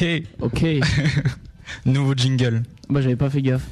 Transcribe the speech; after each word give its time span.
Ok. 0.00 0.22
Ok. 0.40 0.64
Nouveau 1.86 2.14
jingle. 2.14 2.62
Bah 2.88 3.00
j'avais 3.02 3.16
pas 3.16 3.28
fait 3.30 3.42
gaffe. 3.42 3.66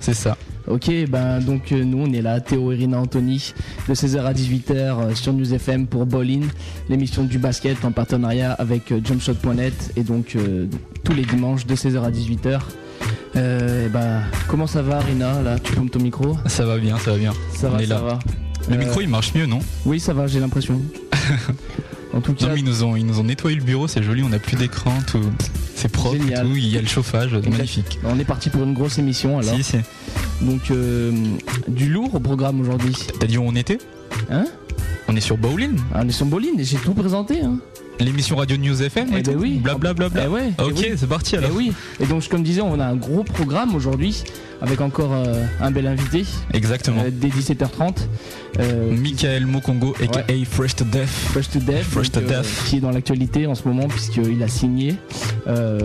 C'est 0.00 0.14
ça. 0.14 0.36
Ok, 0.66 0.90
ben 1.08 1.40
donc 1.40 1.72
euh, 1.72 1.84
nous 1.84 1.98
on 1.98 2.12
est 2.12 2.20
là, 2.22 2.40
Théo, 2.40 2.72
Irina, 2.72 2.98
Anthony, 3.00 3.52
de 3.88 3.94
16h 3.94 4.20
à 4.24 4.32
18h 4.32 4.70
euh, 4.72 5.14
sur 5.14 5.32
News 5.32 5.54
FM 5.54 5.86
pour 5.86 6.06
Ballin, 6.06 6.42
l'émission 6.88 7.24
du 7.24 7.38
basket 7.38 7.84
en 7.84 7.92
partenariat 7.92 8.52
avec 8.52 8.92
euh, 8.92 9.00
Jumpshot.net 9.02 9.92
et 9.96 10.02
donc 10.02 10.36
tous 11.04 11.12
les 11.14 11.22
dimanches 11.24 11.66
de 11.66 11.74
16h 11.74 12.02
à 12.02 12.10
18h. 12.10 12.60
Euh, 13.36 13.86
et 13.86 13.88
bah, 13.88 14.20
comment 14.48 14.66
ça 14.66 14.82
va, 14.82 15.00
Irina 15.02 15.42
Là, 15.42 15.58
tu 15.58 15.72
pompes 15.72 15.90
ton 15.90 16.00
micro? 16.00 16.36
Ça 16.46 16.66
va 16.66 16.78
bien, 16.78 16.98
ça 16.98 17.12
va 17.12 17.18
bien. 17.18 17.32
Ça 17.54 17.68
On 17.68 17.76
va, 17.76 17.82
est 17.82 17.86
ça 17.86 17.94
là. 17.94 18.00
va. 18.00 18.18
Le 18.68 18.76
micro 18.76 19.00
il 19.00 19.08
marche 19.08 19.34
mieux, 19.34 19.46
non? 19.46 19.60
Oui, 19.86 19.98
ça 20.00 20.12
va, 20.12 20.26
j'ai 20.26 20.38
l'impression. 20.40 20.80
en 22.14 22.20
tout 22.20 22.34
cas, 22.34 22.48
Non, 22.48 22.54
ils 22.56 22.64
nous 22.64 22.82
ont, 22.84 22.96
ils 22.96 23.06
nous 23.06 23.20
ont 23.20 23.24
nettoyé 23.24 23.56
le 23.56 23.62
bureau, 23.64 23.88
c'est 23.88 24.02
joli, 24.02 24.22
on 24.22 24.28
n'a 24.28 24.38
plus 24.38 24.56
d'écran, 24.56 24.92
tout. 25.06 25.20
C'est 25.74 25.90
propre, 25.90 26.16
Génial. 26.16 26.46
tout. 26.46 26.54
Il 26.56 26.68
y 26.68 26.76
a 26.78 26.80
le 26.80 26.86
chauffage, 26.86 27.32
magnifique. 27.34 27.98
on 28.04 28.18
est 28.18 28.24
parti 28.24 28.50
pour 28.50 28.62
une 28.62 28.74
grosse 28.74 28.98
émission 28.98 29.38
alors. 29.38 29.54
Si, 29.54 29.62
si. 29.62 29.76
Donc, 30.42 30.70
euh, 30.70 31.10
du 31.68 31.88
lourd 31.88 32.14
au 32.14 32.20
programme 32.20 32.60
aujourd'hui. 32.60 32.94
T'as 33.18 33.26
dit 33.26 33.38
où 33.38 33.42
on 33.44 33.54
était? 33.54 33.78
Hein? 34.30 34.44
On 35.08 35.16
est 35.16 35.20
sur 35.20 35.36
Bowling, 35.36 35.76
Ah, 35.94 36.00
On 36.04 36.08
est 36.08 36.12
sur 36.12 36.26
Ballin 36.26 36.48
et 36.58 36.64
j'ai 36.64 36.76
tout 36.76 36.94
présenté. 36.94 37.40
Hein. 37.40 37.58
L'émission 38.00 38.36
radio 38.36 38.56
News 38.56 38.82
FM 38.82 39.08
Eh 39.12 39.18
et 39.18 39.22
ben 39.22 39.34
tout. 39.34 39.40
oui. 39.40 39.58
Blablabla. 39.62 40.08
Eh 40.24 40.28
ouais, 40.28 40.52
eh 40.58 40.62
Ok, 40.62 40.72
oui. 40.78 40.92
c'est 40.96 41.08
parti 41.08 41.34
Eh 41.34 41.38
alors. 41.38 41.50
oui, 41.54 41.72
et 42.00 42.06
donc 42.06 42.26
comme 42.28 42.42
disais, 42.42 42.60
on 42.62 42.78
a 42.80 42.86
un 42.86 42.96
gros 42.96 43.22
programme 43.24 43.74
aujourd'hui 43.74 44.24
avec 44.60 44.80
encore 44.80 45.12
euh, 45.12 45.44
un 45.60 45.70
bel 45.70 45.86
invité 45.86 46.24
Exactement. 46.52 47.02
euh, 47.04 47.10
dès 47.12 47.28
17h30. 47.28 47.94
Euh, 48.60 48.96
Michael 48.96 49.46
Mokongo, 49.46 49.94
aka 50.02 50.22
Fresh 50.48 50.76
to 50.76 50.84
Death. 50.84 51.08
Fresh 51.08 51.50
to 51.50 51.58
Death, 51.58 51.82
Fresh 51.82 52.12
to 52.12 52.20
donc, 52.20 52.28
Death. 52.28 52.64
qui 52.66 52.76
est 52.76 52.80
dans 52.80 52.90
l'actualité 52.90 53.46
en 53.46 53.54
ce 53.54 53.66
moment 53.66 53.88
puisqu'il 53.88 54.42
a 54.42 54.48
signé 54.48 54.94
euh, 55.48 55.78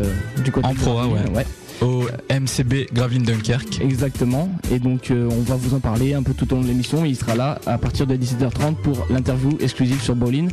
du 0.43 0.51
côté 0.51 0.67
En 0.67 0.73
de 0.73 0.77
pro, 0.79 0.93
Gravelines, 0.93 1.35
ouais. 1.35 1.45
Au 1.81 2.05
MCB 2.31 2.87
Gravelines 2.91 3.23
Dunkerque. 3.23 3.81
Exactement, 3.81 4.49
et 4.71 4.79
donc 4.79 5.11
euh, 5.11 5.29
on 5.31 5.41
va 5.41 5.55
vous 5.55 5.75
en 5.75 5.79
parler 5.79 6.13
un 6.15 6.23
peu 6.23 6.33
tout 6.33 6.51
au 6.51 6.55
long 6.57 6.63
de 6.63 6.67
l'émission. 6.67 7.05
Il 7.05 7.15
sera 7.15 7.35
là 7.35 7.59
à 7.67 7.77
partir 7.77 8.07
de 8.07 8.15
17h30 8.15 8.75
pour 8.81 9.05
l'interview 9.11 9.57
exclusive 9.59 10.01
sur 10.01 10.15
Bowling. 10.15 10.49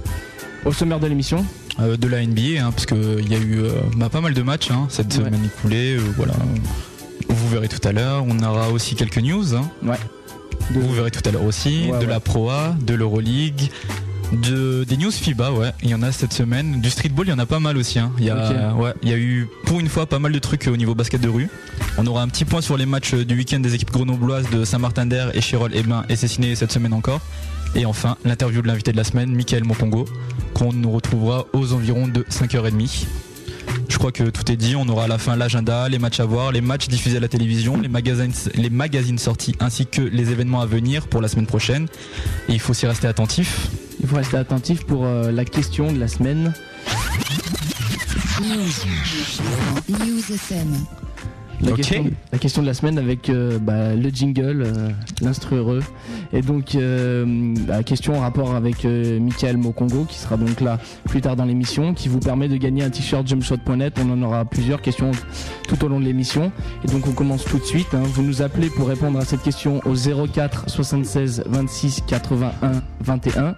Au 0.65 0.73
sommaire 0.73 0.99
de 1.01 1.07
l'émission, 1.07 1.45
euh, 1.81 1.97
de 1.97 2.09
la 2.09 2.25
NBA, 2.25 2.61
hein, 2.65 2.71
parce 2.71 2.87
qu'il 2.87 3.29
y 3.29 3.35
a 3.35 3.39
eu 3.39 3.59
euh, 3.61 3.71
bah, 3.97 4.09
pas 4.09 4.21
mal 4.23 4.33
de 4.33 4.43
matchs 4.43 4.71
hein, 4.71 4.87
cette 4.89 5.09
Ouais. 5.19 5.25
semaine 5.25 5.45
écoulée. 5.45 5.97
euh, 5.97 6.01
voilà. 6.17 6.33
Vous 7.29 7.49
verrez 7.49 7.69
tout 7.69 7.87
à 7.87 7.93
l'heure. 7.93 8.25
On 8.27 8.39
aura 8.43 8.71
aussi 8.71 8.95
quelques 8.95 9.19
news. 9.19 9.55
hein. 9.55 9.69
de- 10.73 10.81
Vous 10.81 10.93
verrez 10.95 11.11
tout 11.11 11.21
à 11.29 11.33
l'heure 11.33 11.45
aussi. 11.45 11.91
Ouais, 11.91 11.99
de 11.99 12.05
ouais. 12.05 12.07
la 12.07 12.21
Pro 12.21 12.49
A, 12.51 12.75
de 12.81 12.95
l'Euroleague. 12.95 13.71
De, 14.33 14.85
des 14.85 14.97
news 14.97 15.11
FIBA, 15.13 15.53
ouais, 15.53 15.71
il 15.83 15.91
y 15.91 15.95
en 15.95 16.03
a 16.03 16.11
cette 16.11 16.33
semaine. 16.33 16.81
Du 16.81 16.89
streetball, 16.91 17.27
il 17.27 17.31
y 17.31 17.33
en 17.33 17.39
a 17.39 17.47
pas 17.47 17.61
mal 17.61 17.77
aussi. 17.77 17.99
hein. 17.99 18.11
Il, 18.19 18.25
y 18.25 18.31
a, 18.31 18.75
ouais, 18.75 18.93
il 19.03 19.11
y 19.11 19.13
a 19.13 19.17
eu 19.19 19.47
pour 19.67 19.79
une 19.81 19.89
fois 19.89 20.07
pas 20.07 20.19
mal 20.19 20.33
de 20.33 20.39
trucs 20.39 20.67
au 20.67 20.77
niveau 20.77 20.95
basket 20.95 21.21
de 21.21 21.29
rue. 21.29 21.49
On 21.99 22.07
aura 22.07 22.23
un 22.23 22.29
petit 22.29 22.47
point 22.47 22.63
sur 22.63 22.77
les 22.79 22.87
matchs 22.87 23.15
du 23.15 23.37
week-end 23.37 23.61
des 23.61 23.75
équipes 23.75 23.93
grenobloises 23.93 24.49
de 24.51 24.65
Saint-Martin-d'Air 24.65 25.37
et 25.37 25.41
Chirol 25.43 25.75
Ebin 25.77 26.05
et 26.09 26.17
c'est 26.17 26.27
signé 26.27 26.57
cette 26.57 26.73
semaine 26.73 26.95
encore. 26.95 27.21
Et 27.75 27.87
enfin, 27.87 28.17
l'interview 28.25 28.63
de 28.63 28.69
l'invité 28.69 28.93
de 28.93 28.97
la 28.97 29.05
semaine, 29.05 29.35
Michael 29.35 29.65
Mopongo, 29.65 30.05
qu'on 30.55 30.73
nous 30.73 30.91
retrouvera 30.91 31.47
aux 31.53 31.73
environs 31.73 32.07
de 32.07 32.23
5h30. 32.31 33.07
Je 33.89 33.99
crois 33.99 34.13
que 34.13 34.25
tout 34.25 34.51
est 34.51 34.57
dit. 34.57 34.77
On 34.77 34.89
aura 34.89 35.05
à 35.05 35.09
la 35.09 35.19
fin 35.19 35.37
l'agenda, 35.37 35.89
les 35.89 35.99
matchs 35.99 36.21
à 36.21 36.25
voir, 36.25 36.53
les 36.53 36.61
matchs 36.61 36.89
diffusés 36.89 37.17
à 37.17 37.21
la 37.21 37.29
télévision, 37.29 37.81
les 37.81 37.89
magazines, 37.89 38.33
les 38.55 38.71
magazines 38.71 39.19
sortis 39.19 39.55
ainsi 39.61 39.87
que 39.87 40.03
les 40.03 40.31
événements 40.31 40.61
à 40.61 40.67
venir 40.67 41.09
pour 41.09 41.21
la 41.21 41.29
semaine 41.29 41.47
prochaine. 41.47 41.89
Et 42.49 42.53
il 42.53 42.61
faut 42.61 42.75
s'y 42.75 42.87
rester 42.87 43.09
attentif. 43.09 43.69
il 44.01 44.09
faut 44.09 44.17
rester 44.17 44.37
attentif 44.37 44.85
pour 44.85 45.05
euh, 45.05 45.33
la 45.33 45.45
question 45.45 45.93
de 45.93 45.99
la 45.99 46.09
semaine. 46.09 46.53
News. 48.41 49.99
News 49.99 50.33
FM. 50.33 51.04
La, 51.61 51.73
question, 51.73 52.05
la 52.33 52.39
question 52.39 52.63
de 52.63 52.67
la 52.67 52.75
semaine 52.75 52.99
avec 52.99 53.29
euh, 53.31 53.59
bah, 53.59 53.95
le 53.95 54.09
jingle, 54.11 54.63
euh, 54.67 54.91
l'instru 55.23 55.57
heureux. 55.57 55.83
Et 56.33 56.43
donc, 56.43 56.75
euh, 56.75 57.55
la 57.67 57.83
question 57.83 58.17
en 58.17 58.21
rapport 58.21 58.55
avec 58.55 58.85
euh, 58.85 59.19
Michael 59.21 59.57
Mokongo, 59.57 60.05
qui 60.05 60.19
sera 60.19 60.37
donc 60.37 60.61
là 60.61 60.79
plus 61.09 61.21
tard 61.21 61.37
dans 61.37 61.45
l'émission, 61.45 61.95
qui 61.95 62.09
vous 62.09 62.19
permet 62.21 62.49
de 62.49 62.57
gagner 62.57 62.83
un 62.83 62.91
t-shirt 62.91 63.27
jumpshot.net. 63.27 63.95
On 64.05 64.11
en 64.11 64.23
aura 64.23 64.45
plusieurs 64.45 64.83
questions 64.83 65.13
tout 65.69 65.83
au 65.85 65.89
long 65.89 66.01
de 66.01 66.05
l'émission. 66.05 66.53
Et 66.87 66.89
donc, 66.91 67.07
on 67.07 67.13
commence 67.13 67.45
tout 67.45 67.59
de 67.59 67.65
suite. 67.65 67.95
hein. 67.95 68.03
Vous 68.05 68.23
nous 68.23 68.43
appelez 68.43 68.69
pour 68.69 68.89
répondre 68.89 69.19
à 69.19 69.25
cette 69.25 69.43
question 69.43 69.81
au 69.87 69.95
04 70.27 70.69
76 70.69 71.45
26 71.47 72.03
81 72.07 72.83
21. 73.01 73.55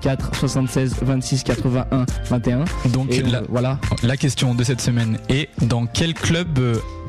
04 0.00 0.34
76 0.34 0.96
26 1.02 1.42
81 1.44 2.06
21. 2.30 2.64
Donc 2.92 3.12
Et 3.12 3.22
on- 3.24 3.30
la, 3.30 3.42
voilà. 3.48 3.78
la 4.02 4.16
question 4.16 4.54
de 4.54 4.64
cette 4.64 4.80
semaine 4.80 5.18
est 5.28 5.48
dans 5.66 5.86
quel 5.86 6.14
club 6.14 6.58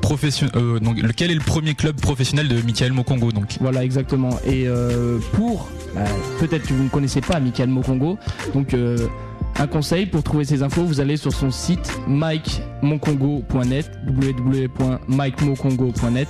professionnel, 0.04 0.54
euh, 0.58 0.80
donc 0.80 1.02
lequel 1.02 1.32
est 1.32 1.36
le 1.36 1.40
premier 1.40 1.74
club 1.74 1.96
professionnel 1.96 2.50
de 2.50 2.62
Michael 2.62 2.92
Mokongo 2.92 3.32
donc 3.32 3.56
Voilà, 3.62 3.84
exactement. 3.84 4.32
Et 4.46 4.68
euh, 4.68 5.18
pour, 5.32 5.70
bah, 5.96 6.02
peut-être 6.40 6.68
que 6.68 6.74
vous 6.74 6.84
ne 6.84 6.90
connaissez 6.90 7.22
pas 7.22 7.40
Michael 7.40 7.70
Mokongo, 7.70 8.20
donc 8.54 8.74
euh, 8.74 9.08
un 9.60 9.68
conseil 9.68 10.06
pour 10.08 10.24
trouver 10.24 10.46
ces 10.46 10.64
infos, 10.64 10.84
vous 10.84 11.00
allez 11.00 11.16
sur 11.18 11.32
son 11.34 11.52
site 11.52 11.92
mikemoncongo.net, 12.08 13.92
www.mikemokongo.net, 14.08 16.28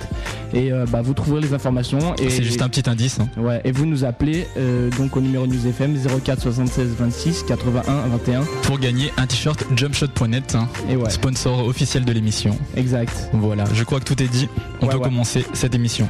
et 0.52 0.72
euh, 0.72 0.84
bah, 0.88 1.02
vous 1.02 1.14
trouverez 1.14 1.40
les 1.40 1.52
informations. 1.54 2.14
Et, 2.16 2.30
C'est 2.30 2.42
juste 2.44 2.62
un 2.62 2.68
petit 2.68 2.88
indice. 2.88 3.18
hein. 3.20 3.28
Ouais, 3.36 3.60
et 3.64 3.72
vous 3.72 3.86
nous 3.86 4.04
appelez 4.04 4.46
euh, 4.56 4.90
donc 4.98 5.16
au 5.16 5.20
numéro 5.20 5.46
News 5.46 5.66
FM 5.66 5.96
04 6.24 6.40
76 6.42 6.88
26 6.98 7.42
81 7.44 7.82
21. 8.08 8.42
Pour 8.62 8.78
gagner 8.78 9.12
un 9.16 9.26
t-shirt 9.26 9.64
jumpshot.net, 9.76 10.54
hein, 10.54 10.68
Et 10.90 10.96
ouais, 10.96 11.10
sponsor 11.10 11.66
officiel 11.66 12.04
de 12.04 12.12
l'émission. 12.12 12.56
exact. 12.76 13.30
Voilà, 13.32 13.64
je 13.74 13.82
crois 13.84 14.00
que 14.00 14.04
tout 14.04 14.22
est 14.22 14.28
dit. 14.28 14.48
On 14.80 14.86
Ouais, 14.86 14.92
peut 14.92 14.98
ouais. 14.98 15.04
commencer 15.04 15.44
cette 15.54 15.74
émission. 15.74 16.08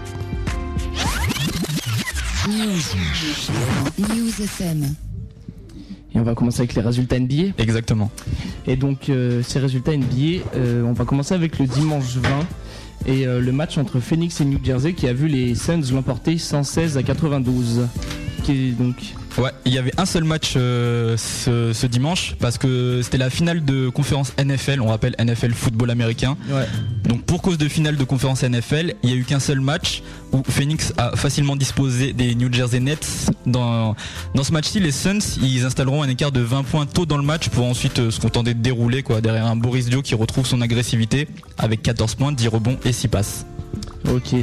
News. 2.49 2.83
News 3.99 4.43
FM. 4.43 4.95
Et 6.15 6.19
on 6.19 6.23
va 6.23 6.35
commencer 6.35 6.61
avec 6.61 6.75
les 6.75 6.83
résultats 6.83 7.19
NBA. 7.19 7.55
Exactement. 7.59 8.11
Et 8.67 8.77
donc 8.77 9.09
euh, 9.09 9.43
ces 9.43 9.59
résultats 9.59 9.97
NBA, 9.97 10.45
euh, 10.57 10.83
on 10.85 10.93
va 10.93 11.05
commencer 11.05 11.35
avec 11.35 11.59
le 11.59 11.67
dimanche 11.67 12.17
20 12.17 12.31
et 13.07 13.27
euh, 13.27 13.41
le 13.41 13.53
match 13.53 13.77
entre 13.79 14.01
Phoenix 14.01 14.41
et 14.41 14.45
New 14.45 14.59
Jersey 14.63 14.95
qui 14.95 15.09
a 15.09 15.13
vu 15.13 15.29
les 15.29 15.55
Suns 15.55 15.83
l'emporter 15.93 16.39
116 16.39 16.97
à 16.97 17.03
92. 17.03 17.87
Qui 18.45 18.53
est 18.69 18.71
donc 18.73 18.97
Ouais, 19.37 19.51
il 19.65 19.73
y 19.73 19.79
avait 19.79 19.91
un 19.99 20.07
seul 20.07 20.23
match 20.23 20.53
euh, 20.57 21.17
ce, 21.17 21.73
ce 21.73 21.87
dimanche 21.89 22.37
parce 22.39 22.57
que 22.57 23.01
c'était 23.03 23.19
la 23.19 23.31
finale 23.31 23.65
de 23.65 23.89
conférence 23.89 24.33
NFL, 24.39 24.81
on 24.81 24.87
rappelle 24.87 25.17
NFL 25.19 25.53
football 25.55 25.91
américain. 25.91 26.37
ouais. 26.51 26.67
Donc 27.09 27.25
pour 27.25 27.43
cause 27.43 27.59
de 27.59 27.67
finale 27.69 27.97
de 27.97 28.05
conférence 28.05 28.43
NFL, 28.45 28.95
il 29.03 29.11
y 29.11 29.13
a 29.13 29.17
eu 29.17 29.25
qu'un 29.25 29.41
seul 29.41 29.61
match 29.61 30.03
où 30.33 30.43
Phoenix 30.49 30.93
a 30.99 31.17
facilement 31.17 31.57
disposé 31.57 32.13
des 32.13 32.35
New 32.37 32.53
Jersey 32.53 32.79
Nets. 32.79 33.31
Dans, 33.47 33.97
dans 34.35 34.45
ce 34.45 34.53
match-ci, 34.53 34.79
les 34.79 34.93
Suns, 34.93 35.19
ils 35.43 35.65
installeront 35.65 36.03
un 36.03 36.09
écart 36.09 36.31
de 36.31 36.41
20 36.41 36.63
points 36.63 36.87
tôt 36.87 37.05
dans 37.05 37.17
le 37.19 37.25
match 37.25 37.49
pour 37.49 37.65
ensuite 37.67 37.99
euh, 37.99 38.11
se 38.13 38.21
contenter 38.21 38.55
de 38.55 38.61
dérouler 38.61 39.03
quoi, 39.03 39.21
derrière 39.21 39.47
un 39.47 39.57
Boris 39.57 39.87
Dio 39.87 40.01
qui 40.03 40.15
retrouve 40.15 40.47
son 40.47 40.61
agressivité 40.61 41.29
avec 41.59 41.83
14 41.83 42.15
points, 42.15 42.31
10 42.33 42.49
rebonds 42.49 42.79
et 42.85 42.93
6 42.93 43.09
passes. 43.09 43.47
Ok. 44.13 44.35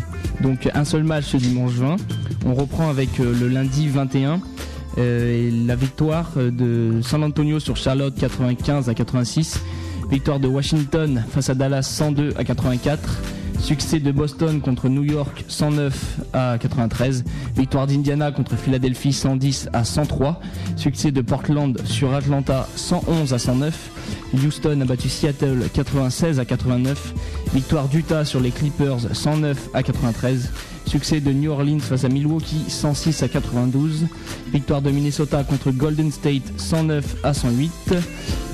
Donc 0.41 0.69
un 0.73 0.85
seul 0.85 1.03
match 1.03 1.25
ce 1.25 1.37
dimanche 1.37 1.73
20. 1.73 1.95
On 2.45 2.53
reprend 2.53 2.89
avec 2.89 3.19
euh, 3.19 3.33
le 3.39 3.47
lundi 3.47 3.87
21 3.87 4.41
euh, 4.97 5.65
la 5.65 5.75
victoire 5.75 6.31
euh, 6.37 6.51
de 6.51 7.01
San 7.01 7.23
Antonio 7.23 7.59
sur 7.59 7.77
Charlotte 7.77 8.13
95 8.15 8.89
à 8.89 8.93
86. 8.93 9.61
Victoire 10.09 10.39
de 10.39 10.47
Washington 10.47 11.23
face 11.29 11.49
à 11.49 11.55
Dallas 11.55 11.83
102 11.83 12.33
à 12.37 12.43
84. 12.43 12.99
Succès 13.59 13.99
de 13.99 14.11
Boston 14.11 14.61
contre 14.61 14.89
New 14.89 15.03
York 15.03 15.45
109 15.47 16.19
à 16.33 16.57
93. 16.59 17.23
Victoire 17.55 17.87
d'Indiana 17.87 18.31
contre 18.31 18.55
Philadelphie 18.55 19.13
110 19.13 19.69
à 19.73 19.83
103. 19.83 20.39
Succès 20.75 21.11
de 21.11 21.21
Portland 21.21 21.79
sur 21.85 22.13
Atlanta 22.13 22.67
111 22.75 23.33
à 23.33 23.39
109. 23.39 23.91
Houston 24.33 24.79
a 24.81 24.85
battu 24.85 25.09
Seattle 25.09 25.63
96 25.73 26.39
à 26.39 26.45
89. 26.45 27.13
Victoire 27.53 27.87
d'Utah 27.87 28.25
sur 28.25 28.39
les 28.39 28.51
Clippers 28.51 29.13
109 29.13 29.69
à 29.73 29.83
93. 29.83 30.49
Succès 30.85 31.21
de 31.21 31.31
New 31.31 31.51
Orleans 31.51 31.79
face 31.79 32.03
à 32.03 32.09
Milwaukee 32.09 32.65
106 32.67 33.23
à 33.23 33.27
92. 33.27 34.07
Victoire 34.51 34.81
de 34.81 34.89
Minnesota 34.89 35.43
contre 35.43 35.71
Golden 35.71 36.11
State 36.11 36.43
109 36.57 37.17
à 37.23 37.33
108. 37.33 37.71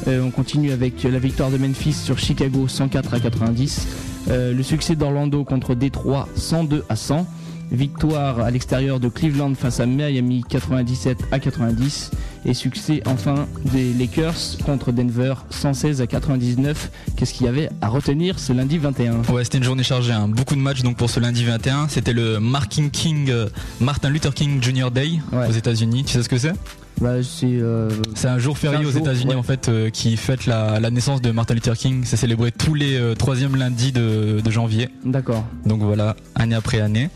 Euh, 0.07 0.21
on 0.21 0.31
continue 0.31 0.71
avec 0.71 1.03
la 1.03 1.19
victoire 1.19 1.50
de 1.50 1.57
Memphis 1.57 1.93
sur 1.93 2.17
Chicago 2.17 2.67
104 2.67 3.13
à 3.13 3.19
90. 3.19 3.88
Euh, 4.29 4.53
le 4.53 4.63
succès 4.63 4.95
d'Orlando 4.95 5.44
contre 5.44 5.75
Détroit 5.75 6.27
102 6.35 6.83
à 6.89 6.95
100. 6.95 7.25
Victoire 7.69 8.39
à 8.39 8.50
l'extérieur 8.50 9.01
de 9.01 9.09
Cleveland 9.09 9.53
face 9.53 9.81
à 9.81 9.85
Miami 9.85 10.41
97 10.47 11.18
à 11.33 11.39
90. 11.39 12.12
Et 12.45 12.53
succès 12.53 13.01
enfin 13.06 13.45
des 13.74 13.91
Lakers 13.94 14.35
contre 14.65 14.94
Denver 14.94 15.33
116 15.50 16.01
à 16.01 16.07
99. 16.07 16.89
Qu'est-ce 17.18 17.33
qu'il 17.33 17.45
y 17.45 17.50
avait 17.50 17.68
à 17.81 17.89
retenir 17.89 18.39
ce 18.39 18.53
lundi 18.53 18.77
21 18.77 19.15
Ouais, 19.33 19.44
c'était 19.44 19.57
une 19.57 19.65
journée 19.65 19.83
chargée, 19.83 20.13
hein. 20.13 20.29
beaucoup 20.29 20.56
de 20.56 20.62
matchs 20.62 20.81
donc 20.81 20.95
pour 20.95 21.09
ce 21.09 21.19
lundi 21.19 21.44
21. 21.44 21.89
C'était 21.89 22.13
le 22.13 22.39
Martin 22.39 22.88
King, 22.88 23.29
euh, 23.29 23.50
Martin 23.81 24.09
Luther 24.12 24.33
King 24.33 24.63
Jr. 24.63 24.89
Day 24.89 25.19
Ouais. 25.33 25.47
aux 25.50 25.51
États-Unis. 25.53 26.06
Tu 26.06 26.13
sais 26.13 26.24
ce 26.24 26.29
que 26.29 26.38
c'est? 26.38 26.53
Bah, 26.99 27.21
c'est 27.21 27.45
euh, 27.45 27.89
C'est 28.15 28.27
un 28.27 28.39
jour 28.39 28.57
férié 28.57 28.85
aux 28.85 28.91
États-Unis 28.91 29.31
ouais. 29.31 29.35
en 29.35 29.44
fait 29.44 29.69
euh, 29.69 29.89
qui 29.89 30.17
fête 30.17 30.45
la, 30.47 30.79
la 30.79 30.89
naissance 30.89 31.21
de 31.21 31.29
Martin 31.31 31.53
Luther 31.53 31.77
King. 31.77 32.01
C'est 32.05 32.17
célébré 32.17 32.51
tous 32.51 32.73
les 32.73 32.95
euh, 32.97 33.13
troisièmes 33.13 33.55
lundis 33.55 33.91
de, 33.91 34.41
de 34.44 34.51
janvier. 34.51 34.89
d'accord. 35.05 35.45
Donc 35.65 35.81
voilà, 35.81 36.15
année 36.35 36.55
après 36.55 36.79
année. 36.79 37.09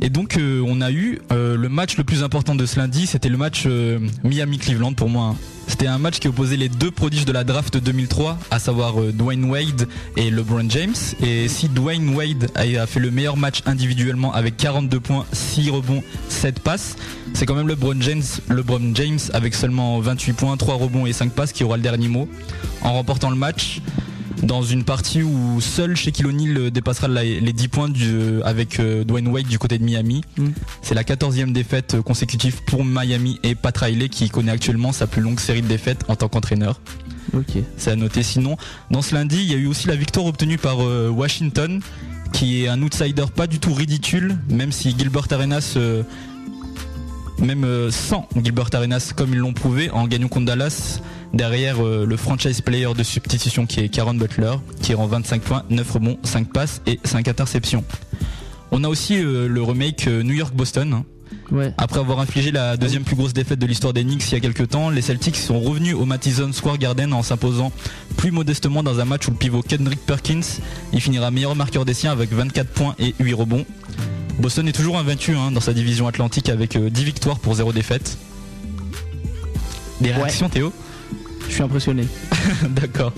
Et 0.00 0.10
donc 0.10 0.36
euh, 0.36 0.62
on 0.66 0.80
a 0.80 0.90
eu 0.90 1.20
euh, 1.30 1.56
le 1.56 1.68
match 1.68 1.96
le 1.96 2.04
plus 2.04 2.22
important 2.24 2.54
de 2.54 2.66
ce 2.66 2.78
lundi, 2.78 3.06
c'était 3.06 3.28
le 3.28 3.36
match 3.36 3.64
euh, 3.66 3.98
Miami-Cleveland 4.24 4.94
pour 4.94 5.08
moi. 5.08 5.28
hein. 5.32 5.36
C'était 5.68 5.86
un 5.86 5.98
match 5.98 6.18
qui 6.18 6.26
opposait 6.28 6.56
les 6.56 6.68
deux 6.68 6.90
prodiges 6.90 7.24
de 7.24 7.32
la 7.32 7.44
draft 7.44 7.76
2003, 7.78 8.36
à 8.50 8.58
savoir 8.58 8.94
Dwayne 9.14 9.44
Wade 9.44 9.86
et 10.16 10.28
LeBron 10.28 10.68
James. 10.68 10.94
Et 11.22 11.46
si 11.48 11.68
Dwayne 11.68 12.14
Wade 12.14 12.50
a 12.56 12.62
a 12.82 12.86
fait 12.86 12.98
le 13.00 13.10
meilleur 13.12 13.36
match 13.36 13.62
individuellement 13.64 14.34
avec 14.34 14.56
42 14.56 14.98
points, 14.98 15.24
6 15.32 15.70
rebonds, 15.70 16.02
7 16.28 16.58
passes, 16.60 16.96
c'est 17.32 17.46
quand 17.46 17.54
même 17.54 17.68
LeBron 17.68 17.94
James, 18.00 18.22
LeBron 18.50 18.92
James 18.94 19.18
avec 19.32 19.54
seulement 19.54 20.00
28 20.00 20.32
points, 20.32 20.56
3 20.56 20.74
rebonds 20.74 21.06
et 21.06 21.12
5 21.12 21.30
passes 21.32 21.52
qui 21.52 21.62
aura 21.62 21.76
le 21.76 21.82
dernier 21.82 22.08
mot 22.08 22.28
en 22.82 22.94
remportant 22.94 23.30
le 23.30 23.36
match 23.36 23.80
dans 24.42 24.62
une 24.62 24.84
partie 24.84 25.22
où 25.22 25.60
seul 25.60 25.96
Shaquille 25.96 26.26
O'Neal 26.26 26.56
euh, 26.58 26.70
dépassera 26.70 27.08
les 27.08 27.52
10 27.52 27.68
points 27.68 27.88
du- 27.88 28.04
euh, 28.10 28.40
avec 28.44 28.80
euh, 28.80 29.04
Dwayne 29.04 29.28
Wade 29.28 29.46
du 29.46 29.58
côté 29.58 29.78
de 29.78 29.84
Miami. 29.84 30.22
Mm. 30.36 30.48
C'est 30.82 30.94
la 30.94 31.04
14e 31.04 31.52
défaite 31.52 32.00
consécutive 32.00 32.62
pour 32.64 32.84
Miami 32.84 33.38
et 33.42 33.54
Pat 33.54 33.76
Riley 33.76 34.08
qui 34.08 34.28
connaît 34.30 34.52
actuellement 34.52 34.92
sa 34.92 35.06
plus 35.06 35.22
longue 35.22 35.38
série 35.40 35.62
de 35.62 35.68
défaites 35.68 36.04
en 36.08 36.16
tant 36.16 36.28
qu'entraîneur. 36.28 36.80
C'est 37.76 37.90
à 37.92 37.96
noter. 37.96 38.22
Sinon, 38.22 38.56
dans 38.90 39.00
ce 39.00 39.14
lundi, 39.14 39.36
il 39.42 39.50
y 39.50 39.54
a 39.54 39.56
eu 39.58 39.66
aussi 39.66 39.86
la 39.86 39.96
victoire 39.96 40.26
obtenue 40.26 40.58
par 40.58 40.78
Washington, 40.78 41.80
qui 42.32 42.64
est 42.64 42.68
un 42.68 42.82
outsider 42.82 43.24
pas 43.34 43.46
du 43.46 43.58
tout 43.58 43.72
ridicule, 43.72 44.36
même 44.50 44.72
si 44.72 44.94
Gilbert 44.98 45.28
Arenas, 45.30 45.78
même 47.38 47.64
euh, 47.64 47.90
sans 47.90 48.28
Gilbert 48.42 48.68
Arenas, 48.72 49.12
comme 49.16 49.32
ils 49.32 49.38
l'ont 49.38 49.52
prouvé, 49.52 49.90
en 49.90 50.06
gagnant 50.06 50.28
contre 50.28 50.46
Dallas, 50.46 51.00
derrière 51.32 51.84
euh, 51.84 52.04
le 52.06 52.16
franchise 52.16 52.60
player 52.60 52.88
de 52.96 53.02
substitution 53.02 53.66
qui 53.66 53.80
est 53.80 53.88
Karen 53.88 54.18
Butler, 54.18 54.54
qui 54.80 54.94
rend 54.94 55.06
25 55.06 55.42
points, 55.42 55.62
9 55.70 55.90
rebonds, 55.90 56.18
5 56.22 56.52
passes 56.52 56.82
et 56.86 57.00
5 57.04 57.28
interceptions. 57.28 57.84
On 58.70 58.84
a 58.84 58.88
aussi 58.88 59.16
euh, 59.16 59.48
le 59.48 59.62
remake 59.62 60.06
euh, 60.06 60.22
New 60.22 60.34
York-Boston. 60.34 60.92
hein. 60.92 61.04
Ouais. 61.50 61.72
Après 61.78 61.98
avoir 61.98 62.20
infligé 62.20 62.50
la 62.50 62.76
deuxième 62.76 63.04
plus 63.04 63.16
grosse 63.16 63.32
défaite 63.32 63.58
de 63.58 63.66
l'histoire 63.66 63.92
des 63.94 64.02
Knicks 64.04 64.30
il 64.30 64.34
y 64.34 64.36
a 64.36 64.40
quelques 64.40 64.68
temps, 64.68 64.90
les 64.90 65.00
Celtics 65.02 65.36
sont 65.36 65.60
revenus 65.60 65.94
au 65.94 66.04
Madison 66.04 66.50
Square 66.52 66.76
Garden 66.78 67.12
en 67.14 67.22
s'imposant 67.22 67.72
plus 68.16 68.30
modestement 68.30 68.82
dans 68.82 69.00
un 69.00 69.04
match 69.06 69.28
où 69.28 69.30
le 69.30 69.36
pivot 69.38 69.62
Kendrick 69.62 70.00
Perkins 70.04 70.40
il 70.92 71.00
finira 71.00 71.30
meilleur 71.30 71.54
marqueur 71.56 71.84
des 71.86 71.94
siens 71.94 72.12
avec 72.12 72.32
24 72.32 72.68
points 72.68 72.94
et 72.98 73.14
8 73.18 73.32
rebonds. 73.34 73.64
Boston 74.42 74.66
est 74.66 74.72
toujours 74.72 74.98
invaincu 74.98 75.36
hein, 75.36 75.52
dans 75.52 75.60
sa 75.60 75.72
division 75.72 76.08
atlantique 76.08 76.48
avec 76.48 76.74
euh, 76.74 76.90
10 76.90 77.04
victoires 77.04 77.38
pour 77.38 77.54
0 77.54 77.72
défaite. 77.72 78.18
Des 80.00 80.10
réactions 80.10 80.48
Théo? 80.48 80.72
Je 81.52 81.56
suis 81.56 81.64
impressionné. 81.64 82.06
D'accord. 82.70 83.12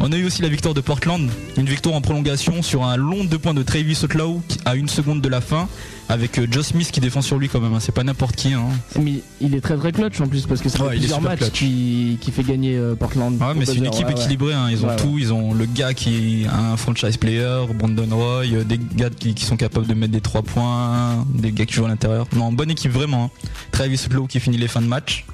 On 0.00 0.10
a 0.10 0.16
eu 0.16 0.24
aussi 0.24 0.40
la 0.40 0.48
victoire 0.48 0.72
de 0.72 0.80
Portland, 0.80 1.28
une 1.58 1.66
victoire 1.66 1.94
en 1.96 2.00
prolongation 2.00 2.62
sur 2.62 2.82
un 2.84 2.96
long 2.96 3.24
deux 3.24 3.38
points 3.38 3.52
de 3.52 3.62
Travis 3.62 3.98
Outlaw 4.02 4.40
à 4.64 4.74
une 4.74 4.88
seconde 4.88 5.20
de 5.20 5.28
la 5.28 5.42
fin, 5.42 5.68
avec 6.08 6.38
euh, 6.38 6.46
Joe 6.50 6.64
Smith 6.66 6.90
qui 6.90 7.00
défend 7.00 7.20
sur 7.20 7.36
lui 7.38 7.50
quand 7.50 7.60
même. 7.60 7.74
hein. 7.74 7.78
C'est 7.80 7.92
pas 7.94 8.04
n'importe 8.04 8.36
qui. 8.36 8.54
Hein. 8.54 8.62
Mais 8.98 9.20
il 9.42 9.54
est 9.54 9.60
très 9.60 9.76
très 9.76 9.92
clutch 9.92 10.18
en 10.22 10.28
plus 10.28 10.46
parce 10.46 10.62
que 10.62 10.70
ça 10.70 10.82
Ouais, 10.82 10.92
plusieurs 10.96 11.18
super 11.18 11.30
match 11.32 11.40
clutch. 11.40 11.52
qui, 11.52 12.16
qui 12.22 12.32
fait 12.32 12.42
gagner 12.42 12.74
euh, 12.78 12.94
Portland. 12.94 13.38
Ouais, 13.38 13.52
mais 13.54 13.66
c'est 13.66 13.74
une 13.74 13.84
équipe 13.84 14.06
ouais, 14.06 14.12
équilibrée. 14.12 14.54
hein. 14.54 14.68
Ils 14.70 14.86
ont 14.86 14.96
tout. 14.96 15.18
Ils 15.18 15.34
ont 15.34 15.52
le 15.52 15.66
gars 15.66 15.92
qui 15.92 16.44
est 16.44 16.46
un 16.46 16.74
franchise 16.78 17.18
player, 17.18 17.64
Brandon 17.74 18.08
Roy, 18.16 18.44
euh, 18.46 18.64
des 18.64 18.78
gars 18.96 19.10
qui, 19.10 19.34
qui 19.34 19.44
sont 19.44 19.58
capables 19.58 19.86
de 19.86 19.92
mettre 19.92 20.12
des 20.14 20.22
3 20.22 20.40
points, 20.40 21.26
des 21.34 21.52
gars 21.52 21.66
qui 21.66 21.74
jouent 21.74 21.84
à 21.84 21.88
l'intérieur. 21.88 22.26
Non, 22.34 22.50
bonne 22.50 22.70
équipe 22.70 22.92
vraiment. 22.92 23.24
hein. 23.24 23.48
Travis 23.72 24.00
Outlaw 24.06 24.26
qui 24.26 24.40
finit 24.40 24.56
les 24.56 24.68
fins 24.68 24.80
de 24.80 24.86
match. 24.86 25.26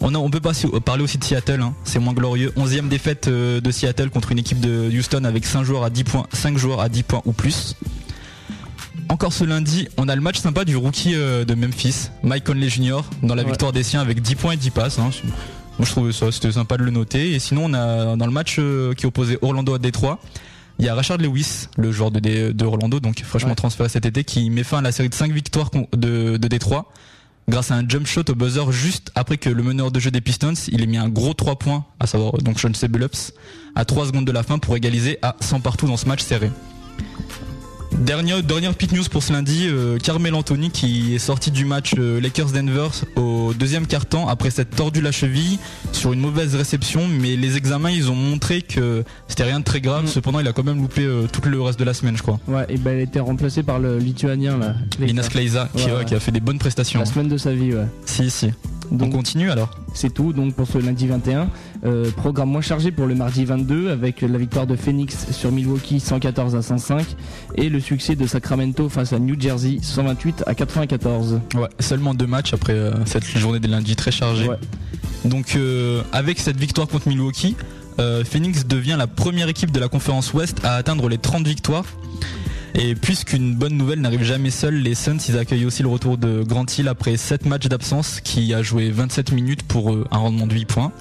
On, 0.00 0.14
a- 0.14 0.18
on 0.18 0.30
peut 0.30 0.40
pas 0.40 0.54
si- 0.54 0.68
parler 0.84 1.02
aussi 1.02 1.18
de 1.18 1.24
Seattle, 1.24 1.60
hein. 1.60 1.74
c'est 1.84 1.98
moins 1.98 2.12
glorieux. 2.12 2.52
11e 2.56 2.88
défaite 2.88 3.26
euh, 3.28 3.60
de 3.60 3.70
Seattle 3.70 4.10
contre 4.10 4.30
une 4.32 4.38
équipe 4.38 4.60
de 4.60 4.88
Houston 4.96 5.24
avec 5.24 5.44
5 5.44 5.64
joueurs 5.64 5.82
à 5.84 5.90
10 5.90 6.04
points, 6.04 6.26
5 6.32 6.56
joueurs 6.56 6.80
à 6.80 6.88
10 6.88 7.02
points 7.02 7.22
ou 7.24 7.32
plus. 7.32 7.74
Encore 9.08 9.32
ce 9.32 9.42
lundi, 9.44 9.88
on 9.96 10.08
a 10.08 10.14
le 10.14 10.20
match 10.20 10.38
sympa 10.38 10.64
du 10.64 10.76
rookie 10.76 11.14
euh, 11.14 11.44
de 11.44 11.54
Memphis, 11.54 12.10
Mike 12.22 12.44
Conley 12.44 12.68
Jr. 12.68 13.00
dans 13.22 13.34
la 13.34 13.42
Ouais. 13.42 13.48
victoire 13.48 13.72
des 13.72 13.82
siens 13.82 14.00
avec 14.00 14.20
10 14.20 14.34
points 14.36 14.52
et 14.52 14.56
10 14.56 14.70
passes. 14.70 14.98
hein. 14.98 15.10
Moi 15.78 15.86
je 15.86 15.90
trouvais 15.92 16.12
ça, 16.12 16.30
c'était 16.30 16.52
sympa 16.52 16.76
de 16.76 16.82
le 16.84 16.90
noter. 16.90 17.32
Et 17.32 17.38
sinon 17.38 17.64
on 17.66 17.74
a 17.74 18.16
dans 18.16 18.26
le 18.26 18.32
match 18.32 18.56
euh, 18.58 18.94
qui 18.94 19.06
opposait 19.06 19.38
Orlando 19.42 19.74
à 19.74 19.78
Détroit, 19.78 20.18
il 20.78 20.84
y 20.84 20.88
a 20.88 20.94
Rashard 20.94 21.18
Lewis, 21.18 21.66
le 21.76 21.90
joueur 21.90 22.10
de, 22.12 22.64
Orlando, 22.64 23.00
donc 23.00 23.20
fraîchement 23.24 23.50
Ouais. 23.50 23.54
transféré 23.56 23.88
cet 23.88 24.04
été, 24.06 24.22
qui 24.24 24.48
met 24.50 24.62
fin 24.62 24.78
à 24.78 24.82
la 24.82 24.92
série 24.92 25.08
de 25.08 25.14
5 25.14 25.32
victoires 25.32 25.70
de, 25.96 26.36
de 26.36 26.48
Détroit 26.48 26.92
grâce 27.48 27.70
à 27.70 27.74
un 27.74 27.88
jump 27.88 28.06
shot 28.06 28.24
au 28.28 28.34
buzzer 28.34 28.70
juste 28.70 29.10
après 29.14 29.38
que 29.38 29.48
le 29.48 29.62
meneur 29.62 29.90
de 29.90 29.98
jeu 29.98 30.10
des 30.10 30.20
Pistons, 30.20 30.54
il 30.68 30.82
ait 30.82 30.86
mis 30.86 30.98
un 30.98 31.08
gros 31.08 31.34
3 31.34 31.56
points, 31.56 31.84
à 31.98 32.06
savoir 32.06 32.32
donc 32.38 32.60
Sean 32.60 32.70
Billups, 32.88 33.32
à 33.74 33.84
3 33.84 34.06
secondes 34.06 34.26
de 34.26 34.32
la 34.32 34.42
fin 34.42 34.58
pour 34.58 34.76
égaliser 34.76 35.18
à 35.22 35.36
100 35.40 35.60
partout 35.60 35.86
dans 35.86 35.96
ce 35.96 36.06
match 36.06 36.22
serré. 36.22 36.50
Dernière, 37.92 38.42
dernière 38.42 38.74
petite 38.74 38.92
news 38.92 39.02
pour 39.10 39.22
ce 39.22 39.32
lundi, 39.32 39.66
euh, 39.66 39.98
Carmel 39.98 40.34
Anthony 40.34 40.70
qui 40.70 41.14
est 41.14 41.18
sorti 41.18 41.50
du 41.50 41.64
match 41.64 41.94
euh, 41.98 42.20
Lakers-Denver 42.20 42.88
au 43.16 43.52
deuxième 43.58 43.86
quart-temps 43.86 44.28
après 44.28 44.50
s'être 44.50 44.70
tordu 44.76 45.00
la 45.00 45.10
cheville 45.10 45.58
sur 45.92 46.12
une 46.12 46.20
mauvaise 46.20 46.54
réception, 46.54 47.08
mais 47.08 47.34
les 47.36 47.56
examens 47.56 47.90
ils 47.90 48.10
ont 48.10 48.14
montré 48.14 48.62
que 48.62 49.04
c'était 49.26 49.44
rien 49.44 49.58
de 49.60 49.64
très 49.64 49.80
grave, 49.80 50.04
Mm. 50.04 50.08
cependant 50.08 50.38
il 50.40 50.46
a 50.46 50.52
quand 50.52 50.62
même 50.64 50.80
loupé 50.80 51.02
euh, 51.02 51.26
tout 51.32 51.40
le 51.48 51.60
reste 51.60 51.78
de 51.80 51.84
la 51.84 51.94
semaine 51.94 52.16
je 52.16 52.22
crois. 52.22 52.38
Ouais, 52.46 52.66
et 52.68 52.76
ben 52.76 52.92
il 52.92 52.98
a 53.00 53.02
été 53.02 53.20
remplacé 53.20 53.62
par 53.62 53.78
le 53.80 53.98
lituanien 53.98 54.58
là. 54.58 54.74
Linas 55.00 55.28
Kleiza 55.28 55.68
qui, 55.74 55.84
Ouais, 55.86 55.90
ouais, 55.92 55.98
ouais. 55.98 56.04
qui 56.04 56.14
a 56.14 56.20
fait 56.20 56.32
des 56.32 56.40
bonnes 56.40 56.58
prestations. 56.58 57.00
La 57.00 57.06
semaine 57.06 57.28
de 57.28 57.36
sa 57.38 57.52
vie, 57.52 57.72
ouais. 57.74 57.86
Si 58.06 58.30
si. 58.30 58.50
On 58.90 58.96
Donc 58.96 59.12
continue 59.12 59.50
alors 59.50 59.70
c'est 59.94 60.12
tout 60.14 60.32
donc 60.32 60.54
pour 60.54 60.66
ce 60.66 60.78
lundi 60.78 61.06
21. 61.06 61.48
Euh, 61.84 62.10
programme 62.12 62.50
moins 62.50 62.60
chargé 62.60 62.92
pour 62.92 63.06
le 63.06 63.14
mardi 63.14 63.44
22 63.44 63.90
avec 63.90 64.20
la 64.20 64.38
victoire 64.38 64.66
de 64.66 64.76
Phoenix 64.76 65.26
sur 65.32 65.50
Milwaukee 65.50 65.98
114 65.98 66.54
à 66.54 66.62
105 66.62 67.04
et 67.56 67.68
le 67.68 67.80
succès 67.80 68.14
de 68.14 68.26
Sacramento 68.26 68.88
face 68.88 69.12
à 69.12 69.18
New 69.18 69.38
Jersey 69.40 69.78
128 69.82 70.44
à 70.46 70.54
94. 70.54 71.40
Ouais, 71.54 71.68
seulement 71.80 72.14
deux 72.14 72.26
matchs 72.26 72.54
après 72.54 72.74
euh, 72.74 72.92
cette 73.06 73.24
journée 73.24 73.60
des 73.60 73.68
lundis 73.68 73.96
très 73.96 74.12
chargée. 74.12 74.48
Ouais. 74.48 74.58
Donc 75.24 75.56
euh, 75.56 76.02
avec 76.12 76.38
cette 76.38 76.58
victoire 76.58 76.86
contre 76.86 77.08
Milwaukee, 77.08 77.56
Phoenix 78.24 78.64
devient 78.64 78.94
la 78.96 79.08
première 79.08 79.48
équipe 79.48 79.72
de 79.72 79.80
la 79.80 79.88
conférence 79.88 80.32
Ouest 80.32 80.64
à 80.64 80.74
atteindre 80.74 81.08
les 81.08 81.18
30 81.18 81.44
victoires. 81.44 81.84
Et 82.74 82.94
puisqu'une 82.94 83.54
bonne 83.54 83.76
nouvelle 83.76 84.00
n'arrive 84.00 84.22
jamais 84.22 84.50
seule, 84.50 84.74
les 84.74 84.94
Suns 84.94 85.18
ils 85.28 85.38
accueillent 85.38 85.64
aussi 85.64 85.82
le 85.82 85.88
retour 85.88 86.18
de 86.18 86.42
Grant 86.42 86.66
Hill 86.66 86.88
après 86.88 87.16
7 87.16 87.46
matchs 87.46 87.66
d'absence 87.66 88.20
qui 88.20 88.52
a 88.54 88.62
joué 88.62 88.90
27 88.90 89.32
minutes 89.32 89.62
pour 89.62 89.92
euh, 89.92 90.06
un 90.10 90.18
rendement 90.18 90.46
de 90.46 90.54
8 90.54 90.64
points. 90.66 90.92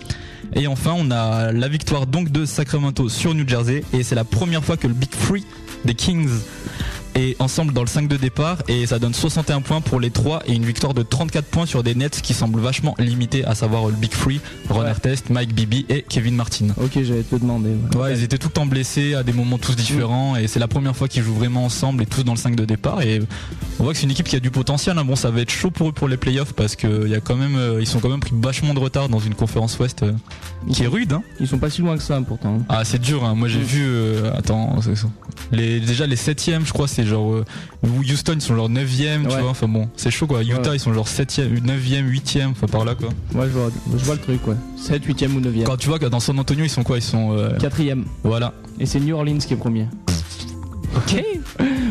Et 0.54 0.68
enfin 0.68 0.94
on 0.96 1.12
a 1.12 1.52
la 1.52 1.68
victoire 1.68 2.08
donc 2.08 2.32
de 2.32 2.46
Sacramento 2.46 3.10
sur 3.10 3.34
New 3.34 3.48
Jersey 3.48 3.84
et 3.94 4.04
c'est 4.04 4.16
la 4.16 4.24
première 4.24 4.64
fois 4.64 4.78
que 4.78 4.88
le 4.88 4.94
Big 4.94 5.14
Free 5.14 5.46
des 5.84 5.94
Kings 5.94 6.30
est 7.18 7.36
ensemble 7.42 7.74
dans 7.74 7.82
le 7.82 7.88
5 7.88 8.08
de 8.08 8.16
départ 8.18 8.58
et 8.68 8.86
ça 8.86 9.00
donne 9.00 9.14
61 9.14 9.62
points 9.62 9.82
pour 9.82 10.00
les 10.00 10.10
3 10.12 10.44
et 10.48 10.54
une 10.54 10.66
victoire 10.66 10.94
de 10.94 11.04
34 11.04 11.46
points 11.46 11.66
sur 11.66 11.84
des 11.84 11.96
nets 11.96 12.22
qui 12.22 12.34
semblent 12.34 12.60
vachement 12.60 12.96
limités 13.00 13.44
à 13.46 13.56
savoir 13.56 13.88
le 13.88 13.94
Big 13.94 14.12
Free, 14.14 14.40
Ron 14.70 14.82
Ouais. 14.82 14.90
Artest, 14.90 15.30
Mike 15.30 15.54
Bibi 15.54 15.86
et 15.90 16.04
Kevin 16.08 16.36
Martin. 16.36 16.68
Ok, 16.82 16.92
j'allais 17.04 17.24
te 17.24 17.36
demander. 17.36 17.72
ouais. 17.96 17.98
Ouais, 18.00 18.14
ils 18.14 18.24
étaient 18.24 18.38
tout 18.38 18.48
le 18.50 18.54
temps 18.54 18.66
blessés 18.66 19.16
à 19.16 19.24
des 19.24 19.34
moments 19.34 19.58
tous 19.58 19.76
différents 19.76 20.36
et 20.36 20.48
c'est 20.48 20.60
la 20.60 20.68
première 20.68 20.96
fois 20.96 21.08
qu'ils 21.08 21.24
jouent 21.24 21.34
vraiment 21.36 21.66
ensemble 21.66 22.04
et 22.04 22.06
tous 22.06 22.24
dans 22.24 22.34
le 22.34 22.38
5 22.38 22.56
de 22.56 22.66
départ 22.66 23.02
et 23.02 23.20
on 23.80 23.84
voit 23.84 23.94
que 23.94 24.00
c'est 24.00 24.06
une 24.06 24.12
équipe 24.12 24.28
qui 24.28 24.36
a 24.36 24.40
du 24.40 24.52
potentiel. 24.52 24.98
hein. 24.98 25.06
Bon, 25.06 25.16
ça 25.16 25.32
va 25.32 25.42
être 25.42 25.50
chaud 25.52 25.72
pour 25.72 25.90
eux 25.90 25.92
pour 25.92 26.08
les 26.08 26.18
playoffs 26.18 26.54
parce 26.54 26.76
que 26.76 27.06
il 27.06 27.12
y 27.12 27.16
a 27.16 27.20
quand 27.20 27.36
même, 27.36 27.56
euh, 27.56 27.82
ils 27.82 27.88
sont 27.88 28.00
quand 28.00 28.10
même 28.10 28.20
pris 28.20 28.34
vachement 28.36 28.74
de 28.74 28.80
retard 28.80 29.10
dans 29.10 29.20
une 29.20 29.34
conférence 29.36 29.78
Ouest 29.80 30.04
euh, 30.04 30.12
qui 30.72 30.84
est 30.84 30.88
rude. 30.88 31.14
Hein. 31.14 31.24
Ils 31.40 31.48
sont 31.48 31.58
pas 31.60 31.70
si 31.70 31.82
loin 31.82 31.98
que 31.98 32.04
ça 32.04 32.22
pourtant. 32.22 32.60
Ah, 32.70 32.84
c'est 32.86 33.00
dur. 33.02 33.24
Hein. 33.26 33.34
Moi, 33.36 33.48
j'ai 33.48 33.60
Mm. 33.60 33.64
vu. 33.64 33.84
euh, 33.86 34.32
attends, 34.38 34.80
c'est- 34.82 34.94
les 35.52 35.80
déjà 35.80 36.06
les 36.08 36.16
7 36.16 36.38
je 36.66 36.74
crois, 36.74 36.88
c'est 36.88 37.06
genre 37.08 37.34
euh, 37.34 37.46
Houston 38.10 38.34
ils 38.36 38.42
sont 38.42 38.56
genre 38.56 38.70
9 38.70 38.88
tu 38.90 39.04
Ouais. 39.04 39.18
vois. 39.42 39.50
Enfin 39.50 39.68
bon, 39.68 39.90
c'est 39.96 40.12
chaud 40.12 40.28
quoi. 40.28 40.44
Utah 40.44 40.70
Ouais. 40.70 40.76
ils 40.78 40.80
sont 40.80 40.94
genre 40.94 41.08
7e, 41.08 41.60
9e, 41.62 42.08
8e, 42.10 42.48
enfin 42.52 42.68
par 42.68 42.86
là 42.86 42.96
quoi. 42.96 43.10
Ouais, 43.34 43.48
je 43.48 43.52
vois, 43.58 43.70
je 43.98 44.04
vois 44.06 44.16
le 44.16 44.22
truc, 44.22 44.48
ouais. 44.48 44.56
7, 44.78 45.06
8ème 45.08 45.34
ou 45.36 45.42
9ème. 45.42 45.64
Quand 45.64 45.78
tu 45.78 45.88
vois 45.90 46.00
que 46.00 46.06
dans 46.06 46.20
San 46.20 46.38
Antonio 46.40 46.64
ils 46.66 46.70
sont 46.70 46.84
quoi 46.84 46.98
Ils 46.98 47.02
sont 47.02 47.36
euh, 47.36 47.58
4ème. 47.58 48.04
voilà. 48.24 48.54
Et 48.80 48.86
c'est 48.86 49.00
New 49.00 49.16
Orleans 49.16 49.38
qui 49.40 49.54
est 49.54 49.58
premier. 49.58 49.88
Ok. 50.98 51.24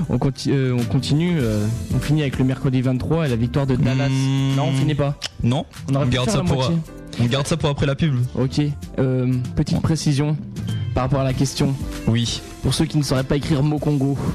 On, 0.08 0.18
euh, 0.48 0.76
on 0.78 0.84
continue, 0.84 1.38
euh, 1.40 1.66
on 1.94 1.98
finit 1.98 2.22
avec 2.22 2.38
le 2.38 2.44
mercredi 2.44 2.82
23 2.82 3.26
et 3.26 3.28
la 3.28 3.36
victoire 3.36 3.66
de 3.66 3.76
Dallas. 3.76 4.08
Hmm. 4.08 4.56
Non, 4.56 4.64
on 4.68 4.72
finit 4.72 4.94
pas. 4.94 5.18
Non. 5.42 5.64
On 5.94 6.06
garde 6.06 6.30
ça 6.30 6.42
pour 6.42 6.56
moitié. 6.56 6.76
On 7.20 7.24
garde 7.26 7.46
ça 7.46 7.56
pour 7.56 7.70
après 7.70 7.86
la 7.86 7.94
pub. 7.94 8.14
Ok. 8.34 8.60
Euh, 8.98 9.32
petite 9.54 9.80
précision 9.80 10.36
par 10.94 11.04
rapport 11.04 11.20
à 11.20 11.24
la 11.24 11.32
question. 11.32 11.74
Oui. 12.06 12.40
Pour 12.62 12.74
ceux 12.74 12.86
qui 12.86 12.98
ne 12.98 13.02
sauraient 13.02 13.24
pas 13.24 13.36
écrire 13.36 13.62
mot 13.62 13.78
Congo. 13.78 14.16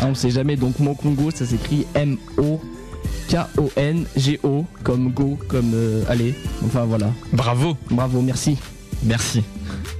Ah, 0.00 0.04
on 0.06 0.10
ne 0.10 0.14
sait 0.14 0.30
jamais. 0.30 0.54
Donc 0.54 0.78
mot 0.78 0.94
Congo, 0.94 1.32
ça 1.32 1.44
s'écrit 1.44 1.84
M-O. 1.94 2.60
K-O-N-G-O 3.28 4.64
comme 4.84 5.10
go, 5.10 5.38
comme 5.48 5.72
euh, 5.74 6.04
allez. 6.08 6.34
Enfin 6.64 6.84
voilà. 6.84 7.10
Bravo. 7.32 7.76
Bravo, 7.90 8.22
merci. 8.22 8.56
Merci. 9.04 9.42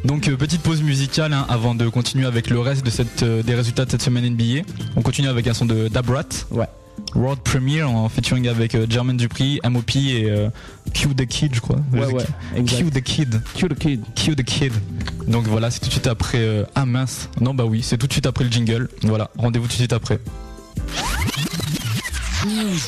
Donc 0.05 0.29
euh, 0.29 0.37
petite 0.37 0.63
pause 0.63 0.83
musicale 0.83 1.33
hein, 1.33 1.47
avant 1.49 1.75
de 1.75 1.89
continuer 1.89 2.27
avec 2.27 2.51
le 2.51 2.61
reste 2.61 2.85
de 2.85 2.91
cette, 2.91 3.23
euh, 3.23 3.43
des 3.43 3.55
résultats 3.55 3.85
de 3.85 3.91
cette 3.91 4.03
semaine 4.03 4.29
NBA. 4.29 4.63
On 4.97 5.03
continue 5.03 5.29
avec 5.29 5.47
un 5.47 5.55
son 5.55 5.67
de 5.67 5.89
Dabrat. 5.89 6.25
Ouais. 6.51 6.67
World 7.15 7.41
Premiere 7.43 7.89
en 7.91 8.09
featuring 8.09 8.49
avec 8.49 8.75
euh, 8.75 8.87
Jermaine 8.89 9.17
Dupri, 9.17 9.61
MOP 9.69 9.97
et 9.97 10.25
euh, 10.29 10.49
Q 10.93 11.15
the 11.15 11.27
Kid, 11.27 11.55
je 11.55 11.61
crois. 11.61 11.79
Ouais, 11.93 12.07
ouais. 12.07 12.25
Q 12.65 12.91
the 12.91 13.01
Kid. 13.01 13.41
Q 13.55 13.69
the 13.69 13.75
Kid. 13.79 14.03
Q 14.15 14.35
the 14.37 14.43
Kid. 14.43 14.73
Donc 15.27 15.47
voilà, 15.47 15.71
c'est 15.71 15.81
tout 15.81 15.87
de 15.87 15.93
suite 15.93 16.07
après. 16.07 16.39
euh, 16.39 16.65
ah 16.75 16.85
mince. 16.87 17.29
Non, 17.41 17.55
bah 17.55 17.65
oui, 17.65 17.83
c'est 17.83 17.99
tout 17.99 18.07
de 18.07 18.13
suite 18.13 18.27
après 18.27 18.45
le 18.45 18.51
jingle. 18.51 18.89
Voilà, 19.03 19.31
rendez-vous 19.39 19.67
tout 19.67 19.73
de 19.73 19.79
suite 19.79 19.93
après. 19.93 20.19
News. 22.47 22.79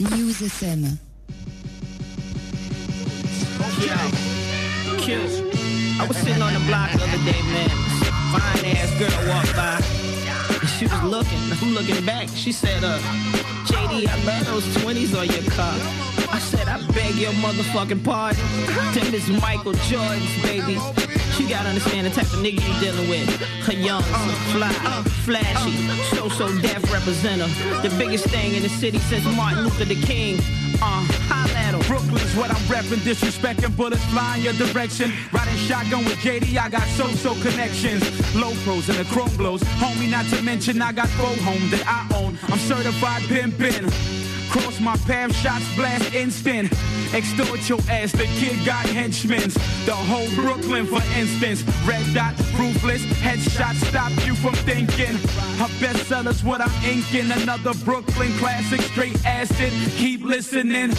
News 0.00 0.44
FM. 0.46 0.96
Yo, 3.82 4.31
Q. 5.02 5.18
I 5.98 6.06
was 6.06 6.16
sitting 6.16 6.40
on 6.40 6.54
the 6.54 6.60
block 6.60 6.92
the 6.92 7.02
other 7.02 7.24
day, 7.26 7.42
man. 7.50 7.70
Fine 8.30 8.66
ass 8.76 8.92
girl 9.00 9.10
walked 9.26 9.56
by. 9.56 9.80
She 10.78 10.86
was 10.86 11.02
looking, 11.02 11.38
I'm 11.50 11.74
looking 11.74 12.06
back. 12.06 12.28
She 12.28 12.52
said, 12.52 12.84
uh, 12.84 12.98
JD, 13.66 14.06
I 14.06 14.24
love 14.24 14.46
those 14.46 14.64
20s 14.76 15.18
on 15.18 15.26
your 15.26 15.50
car. 15.50 15.74
I 16.32 16.38
said, 16.38 16.68
I 16.68 16.78
beg 16.92 17.16
your 17.16 17.32
motherfucking 17.32 18.04
pardon. 18.04 18.40
Them 18.94 19.12
is 19.12 19.28
Michael 19.28 19.72
Jordan's, 19.90 20.42
baby. 20.42 20.78
You 21.38 21.48
gotta 21.48 21.68
understand 21.70 22.06
the 22.06 22.10
type 22.10 22.26
of 22.26 22.40
nigga 22.40 22.60
you 22.60 22.80
dealing 22.80 23.08
with. 23.08 23.68
A 23.68 23.74
young, 23.74 24.02
fly, 24.52 24.72
flashy, 25.24 25.72
so-so 26.14 26.46
deaf 26.60 26.82
representative. 26.92 27.54
The 27.82 27.94
biggest 27.98 28.26
thing 28.26 28.54
in 28.54 28.62
the 28.62 28.68
city 28.68 28.98
since 28.98 29.24
Martin 29.36 29.64
Luther 29.64 29.84
the 29.84 30.00
King. 30.02 30.38
Uh, 30.80 31.06
holla 31.28 31.52
at. 31.58 31.72
Brooklyn's 31.86 32.34
what 32.36 32.50
I'm 32.50 32.62
repping, 32.68 33.00
disrespecting 33.00 33.76
bullets 33.76 34.04
flying 34.06 34.42
your 34.42 34.52
direction. 34.54 35.12
Riding 35.32 35.56
shotgun 35.56 36.04
with 36.04 36.18
JD, 36.18 36.56
I 36.58 36.68
got 36.68 36.86
so-so 36.88 37.34
connections. 37.42 38.02
Low 38.34 38.52
pros 38.64 38.88
and 38.88 38.98
the 38.98 39.04
chrome 39.04 39.34
blows. 39.36 39.62
Homie, 39.80 40.10
not 40.10 40.26
to 40.26 40.42
mention 40.42 40.80
I 40.82 40.92
got 40.92 41.08
four 41.08 41.34
homes 41.44 41.70
that 41.70 41.84
I 41.86 42.16
own. 42.16 42.38
I'm 42.44 42.58
certified 42.58 43.22
pimpin'. 43.22 44.31
Cross 44.52 44.80
my 44.80 44.96
path, 45.08 45.34
shots 45.34 45.64
blast 45.76 46.12
instant. 46.14 46.70
Extort 47.14 47.66
your 47.70 47.80
ass, 47.88 48.12
the 48.12 48.26
kid 48.38 48.62
got 48.66 48.84
henchmen. 48.84 49.48
The 49.86 49.94
whole 49.94 50.28
Brooklyn, 50.34 50.84
for 50.86 51.02
instance. 51.16 51.62
Red 51.86 52.04
dot, 52.12 52.38
ruthless, 52.58 53.02
headshot 53.24 53.74
stop 53.88 54.12
you 54.26 54.34
from 54.34 54.52
thinking. 54.52 55.16
Her 55.56 55.72
bestsellers, 55.80 56.44
what 56.44 56.60
I'm 56.60 56.84
inking. 56.84 57.30
Another 57.30 57.72
Brooklyn 57.82 58.30
classic, 58.34 58.82
straight 58.82 59.24
acid. 59.24 59.72
Keep 59.96 60.24
listening. 60.24 60.92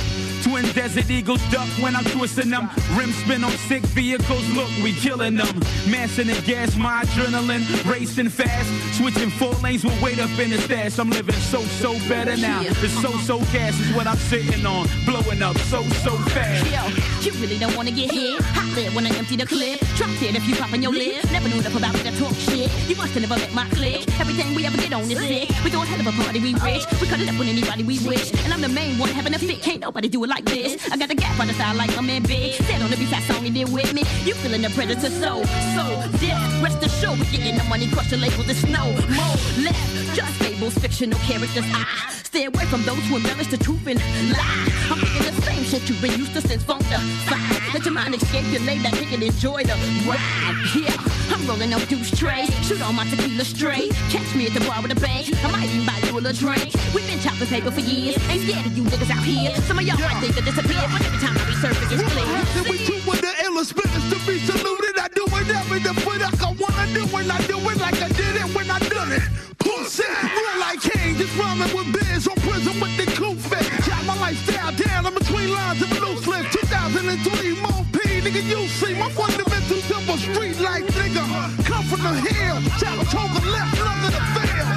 Twin 0.44 0.66
Desert 0.74 1.10
Eagles 1.10 1.42
duck 1.52 1.68
when 1.80 1.96
I'm 1.96 2.04
twisting 2.06 2.50
them. 2.50 2.70
Rim 2.96 3.12
spin 3.12 3.44
on 3.44 3.52
sick 3.52 3.84
vehicles, 3.84 4.46
look, 4.54 4.70
we 4.84 4.94
killing 4.94 5.38
them. 5.38 5.60
Massing 5.90 6.30
and 6.30 6.44
gas, 6.44 6.76
my 6.76 7.04
adrenaline, 7.04 7.64
racing 7.90 8.30
fast. 8.30 8.70
Switching 8.98 9.30
four 9.30 9.54
lanes 9.64 9.86
with 9.86 10.00
weight 10.02 10.20
up 10.20 10.38
in 10.40 10.50
the 10.50 10.58
stash. 10.58 11.00
I'm 11.00 11.10
living 11.12 11.36
so, 11.36 11.62
so 11.62 11.94
better 12.10 12.36
now. 12.36 12.62
It's 12.62 12.92
so, 13.02 13.12
so 13.20 13.43
gas 13.52 13.80
is 13.80 13.94
what 13.96 14.08
I'm 14.08 14.18
sitting 14.18 14.66
on. 14.66 14.88
Blowing 15.06 15.42
up 15.42 15.58
so, 15.70 15.82
so 16.06 16.16
fast. 16.34 16.66
Yo, 16.72 16.84
you 17.22 17.32
really 17.42 17.58
don't 17.58 17.76
wanna 17.76 17.92
get 17.92 18.12
hit. 18.12 18.42
Hot 18.42 18.76
lid 18.76 18.94
when 18.96 19.06
I 19.06 19.10
empty 19.18 19.36
the 19.36 19.46
clip. 19.46 19.80
Drop 19.96 20.10
it 20.22 20.36
if 20.36 20.48
you 20.48 20.56
poppin' 20.56 20.82
your 20.82 20.92
lid. 20.92 21.24
Never 21.32 21.50
knew 21.50 21.60
enough 21.60 21.76
about 21.76 21.94
that 21.94 22.14
talk 22.18 22.34
shit. 22.36 22.72
You 22.88 22.96
must 22.96 23.14
have 23.14 23.22
never 23.22 23.40
met 23.40 23.54
my 23.54 23.68
clique. 23.70 24.08
Everything 24.20 24.56
we 24.56 24.66
ever 24.66 24.78
did 24.78 24.94
on 24.94 25.10
is 25.10 25.20
sick. 25.20 25.50
We 25.64 25.70
throw 25.70 25.82
a 25.82 25.86
hell 25.86 26.00
of 26.00 26.08
a 26.08 26.24
party, 26.24 26.40
we 26.40 26.54
rich. 26.56 26.86
We 27.02 27.08
cut 27.08 27.20
it 27.20 27.30
up 27.30 27.38
with 27.38 27.48
anybody 27.48 27.84
we 27.84 28.00
wish. 28.08 28.32
And 28.44 28.54
I'm 28.54 28.62
the 28.62 28.70
main 28.70 28.98
one 28.98 29.10
having 29.10 29.34
a 29.34 29.40
fit. 29.40 29.62
Can't 29.62 29.82
nobody 29.82 30.08
do 30.08 30.24
it 30.24 30.30
like 30.30 30.46
this. 30.46 30.92
I 30.92 30.98
got 30.98 31.10
the 31.10 31.16
gap 31.16 31.40
on 31.40 31.48
the 31.48 31.54
side 31.54 31.76
like 31.76 31.98
I'm 31.98 32.10
in 32.10 32.24
big. 32.24 32.54
Said 32.64 32.82
on 32.82 32.90
the 32.90 32.98
beat 32.98 33.10
fast 33.10 33.28
song 33.28 33.46
and 33.46 33.54
did 33.54 33.72
with 33.72 33.94
me. 33.94 34.04
You 34.24 34.34
feeling 34.36 34.62
the 34.62 34.70
predator 34.70 35.10
so, 35.10 35.44
so 35.76 35.86
dead. 36.20 36.64
Rest 36.64 36.84
assured 36.84 37.20
we 37.20 37.26
getting 37.26 37.58
the 37.58 37.64
money, 37.66 37.88
crush 37.90 38.10
the 38.10 38.18
label, 38.18 38.44
the 38.44 38.56
snow. 38.56 38.86
More 39.14 39.36
left. 39.64 40.16
Just 40.16 40.34
fables, 40.42 40.74
fictional 40.78 41.20
characters. 41.20 41.66
I 41.68 41.86
stay 42.24 42.46
away 42.46 42.66
from 42.66 42.84
those 42.84 43.04
who 43.08 43.20
embellish 43.34 43.52
the 43.52 43.58
truth 43.58 43.86
and 43.88 44.00
lie. 44.32 44.70
I'm 44.92 45.00
thinking 45.00 45.26
the 45.26 45.42
same 45.42 45.64
shit 45.64 45.90
you've 45.90 46.02
been 46.02 46.18
used 46.18 46.34
to 46.34 46.42
since 46.42 46.64
funk 46.64 46.84
the 46.90 47.00
five. 47.26 47.74
Let 47.74 47.86
your 47.86 47.94
mind 47.94 48.14
escape 48.14 48.46
your 48.52 48.62
lay 48.62 48.78
back, 48.82 48.94
and 48.94 49.24
enjoy 49.24 49.64
the 49.64 49.74
ride. 50.06 50.54
Yeah, 50.76 50.94
I'm 51.34 51.46
rolling 51.48 51.74
up 51.74 51.82
deuce 51.88 52.12
trays. 52.18 52.54
Shoot 52.66 52.82
all 52.82 52.94
my 52.94 53.06
tequila 53.06 53.44
straight. 53.46 53.92
Catch 54.10 54.36
me 54.36 54.48
at 54.48 54.54
the 54.54 54.62
bar 54.62 54.82
with 54.82 54.92
a 54.92 55.00
bank. 55.00 55.34
I 55.44 55.52
might 55.52 55.70
even 55.70 55.86
buy 55.86 55.98
you 56.06 56.18
a 56.18 56.22
little 56.22 56.34
drink. 56.34 56.74
We've 56.94 57.08
been 57.08 57.20
chopping 57.20 57.48
paper 57.48 57.72
for 57.72 57.82
years. 57.82 58.18
Ain't 58.30 58.44
scared 58.46 58.66
of 58.66 58.78
you 58.78 58.84
niggas 58.84 59.10
out 59.10 59.24
here. 59.24 59.56
Some 59.66 59.80
of 59.80 59.86
y'all 59.86 59.98
might 59.98 60.20
think 60.22 60.36
that 60.36 60.46
disappear, 60.46 60.84
but 60.94 61.02
every 61.02 61.20
time 61.20 61.34
I 61.38 61.44
resurface, 61.50 61.90
it's 61.90 62.06
clear. 62.14 62.30
And 62.62 62.66
we 62.70 62.78
two 62.86 63.02
with 63.10 63.22
the 63.22 63.34
illest 63.46 63.74
spitters 63.74 64.06
to 64.14 64.18
be 64.30 64.38
saluted. 64.46 64.98
I 65.00 65.08
do 65.10 65.26
it 65.26 65.50
every 65.50 65.80
the 65.80 65.94
foot 66.06 66.22
I 66.22 66.30
wanna 66.62 66.86
do 66.94 67.04
it. 67.18 67.30
I 67.32 67.42
do 67.48 67.58
it 67.58 67.78
like 67.82 68.00
I 68.02 68.10
did 68.10 68.36
it 68.38 68.50
when 68.54 68.70
I 68.70 68.80
done 68.80 69.12
it. 69.12 69.24
Pussy, 69.58 70.04
real 70.04 70.60
like 70.60 70.82
king, 70.82 71.16
just 71.16 71.36
rhyming 71.38 71.74
with 71.74 71.90
biz 71.94 72.28
prison 72.64 72.82
with 72.82 72.98
the 72.98 73.06
coup 73.14 73.36
fit. 73.36 73.86
Got 73.86 74.06
my 74.06 74.20
lifestyle 74.20 74.72
down 74.72 75.06
in 75.06 75.14
between 75.14 75.52
lines 75.54 75.82
of 75.82 75.92
loose 76.02 76.28
lift. 76.28 76.54
2003, 76.54 77.62
Mo 77.62 77.86
P, 77.92 78.00
nigga, 78.22 78.44
you 78.44 78.68
see 78.68 78.94
my 78.96 79.10
fundamental 79.12 79.78
simple 79.78 80.18
street 80.18 80.60
life, 80.60 80.88
nigga. 80.96 81.24
Come 81.66 81.86
from 81.86 82.02
the 82.04 82.14
hill, 82.14 82.58
Saratoga 82.80 83.42
left, 83.52 83.80
of 83.80 84.12
the 84.12 84.24
fail. 84.36 84.68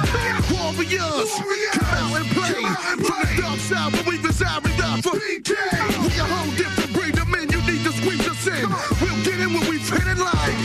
Warriors, 0.51 1.31
come 1.71 1.87
out 1.97 2.19
and 2.19 2.29
play. 2.35 2.61
From 3.07 3.19
the 3.23 3.41
dark 3.41 3.59
side, 3.59 3.93
where 3.93 4.03
we 4.03 4.17
reside, 4.19 4.63
we 4.63 4.71
die 4.77 5.01
for 5.01 5.13
We 5.13 6.13
a 6.19 6.25
whole 6.25 6.51
different 6.55 6.93
breed 6.93 7.17
of 7.17 7.27
men, 7.29 7.49
you 7.49 7.61
need 7.69 7.83
to 7.83 7.91
squeeze 7.91 8.27
us 8.27 8.47
in. 8.47 8.67
We'll 9.01 9.23
get 9.23 9.39
in 9.39 9.53
when 9.53 9.69
we 9.69 9.77
fit 9.79 10.07
in 10.07 10.19
line. 10.19 10.59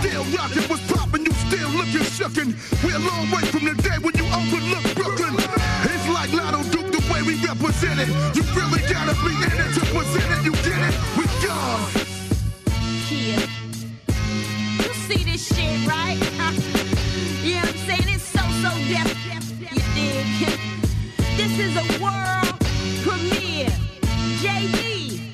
Still 0.00 0.24
rockin' 0.36 0.64
what's 0.68 0.86
poppin', 0.92 1.24
you 1.24 1.32
still 1.48 1.70
looking 1.70 2.06
shookin'. 2.16 2.54
We're 2.84 2.96
a 2.96 2.98
long 2.98 3.30
way 3.30 3.44
from 3.52 3.64
the 3.64 3.74
day 3.82 3.98
when 4.00 4.19
represent 8.00 8.36
it. 8.36 8.36
You 8.36 8.42
really 8.54 8.80
gotta 8.92 9.14
be 9.24 9.34
in 9.34 9.60
it 9.60 9.74
to 9.74 9.80
present 9.92 10.38
it, 10.38 10.44
you 10.44 10.52
get 10.52 10.80
it? 10.88 10.94
We 11.16 11.24
gone. 11.46 11.90
Yeah. 13.10 13.46
You 14.84 14.94
see 14.94 15.24
this 15.24 15.46
shit, 15.46 15.86
right? 15.86 16.18
Uh, 16.38 16.52
know 16.52 17.60
what 17.60 17.68
I'm 17.68 17.76
saying? 17.76 18.08
It's 18.08 18.22
so, 18.22 18.40
so 18.62 18.70
deaf. 18.88 19.10
You 19.60 19.82
dig? 19.94 20.58
This 21.36 21.58
is 21.58 21.76
a 21.76 22.02
world 22.02 22.58
premiere. 23.02 23.68
JD. 24.40 25.29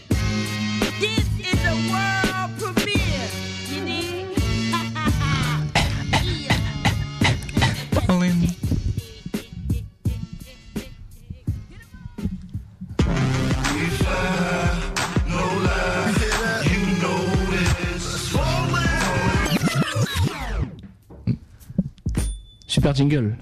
Super 22.87 22.95
jingle. 22.95 23.37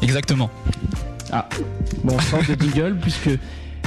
Exactement. 0.00 0.48
Ah, 1.30 1.46
bon, 2.02 2.14
on 2.16 2.18
sort 2.20 2.40
de 2.40 2.58
jingle 2.58 2.96
puisque. 3.02 3.28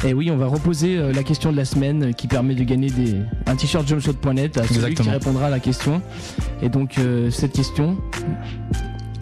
Et 0.05 0.13
oui, 0.13 0.29
on 0.29 0.38
va 0.38 0.45
reposer 0.45 0.97
euh, 0.97 1.12
la 1.13 1.23
question 1.23 1.51
de 1.51 1.57
la 1.57 1.65
semaine 1.65 2.03
euh, 2.03 2.12
qui 2.12 2.27
permet 2.27 2.53
de 2.53 2.63
gagner 2.63 2.91
des, 2.91 3.15
un 3.47 3.55
t-shirt 3.55 3.88
jumpshot.net 3.88 4.55
à 4.59 4.67
celui 4.67 4.93
qui 4.93 5.09
répondra 5.09 5.47
à 5.47 5.50
la 5.50 5.59
question. 5.59 6.00
Et 6.62 6.69
donc, 6.69 7.00
euh, 7.00 7.31
cette 7.31 7.53
question, 7.53 7.97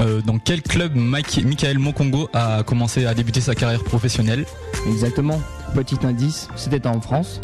Euh, 0.02 0.20
dans 0.26 0.40
quel 0.40 0.62
club 0.64 0.94
Mike- 0.96 1.46
Michael 1.46 1.78
Mokongo 1.80 2.28
a 2.34 2.64
commencé 2.64 3.06
à 3.06 3.14
débuter 3.14 3.40
sa 3.40 3.54
carrière 3.56 3.84
professionnelle? 3.84 4.46
Exactement, 4.90 5.40
petit 5.76 5.98
indice, 6.04 6.50
c'était 6.58 6.86
en 6.88 7.00
France. 7.00 7.40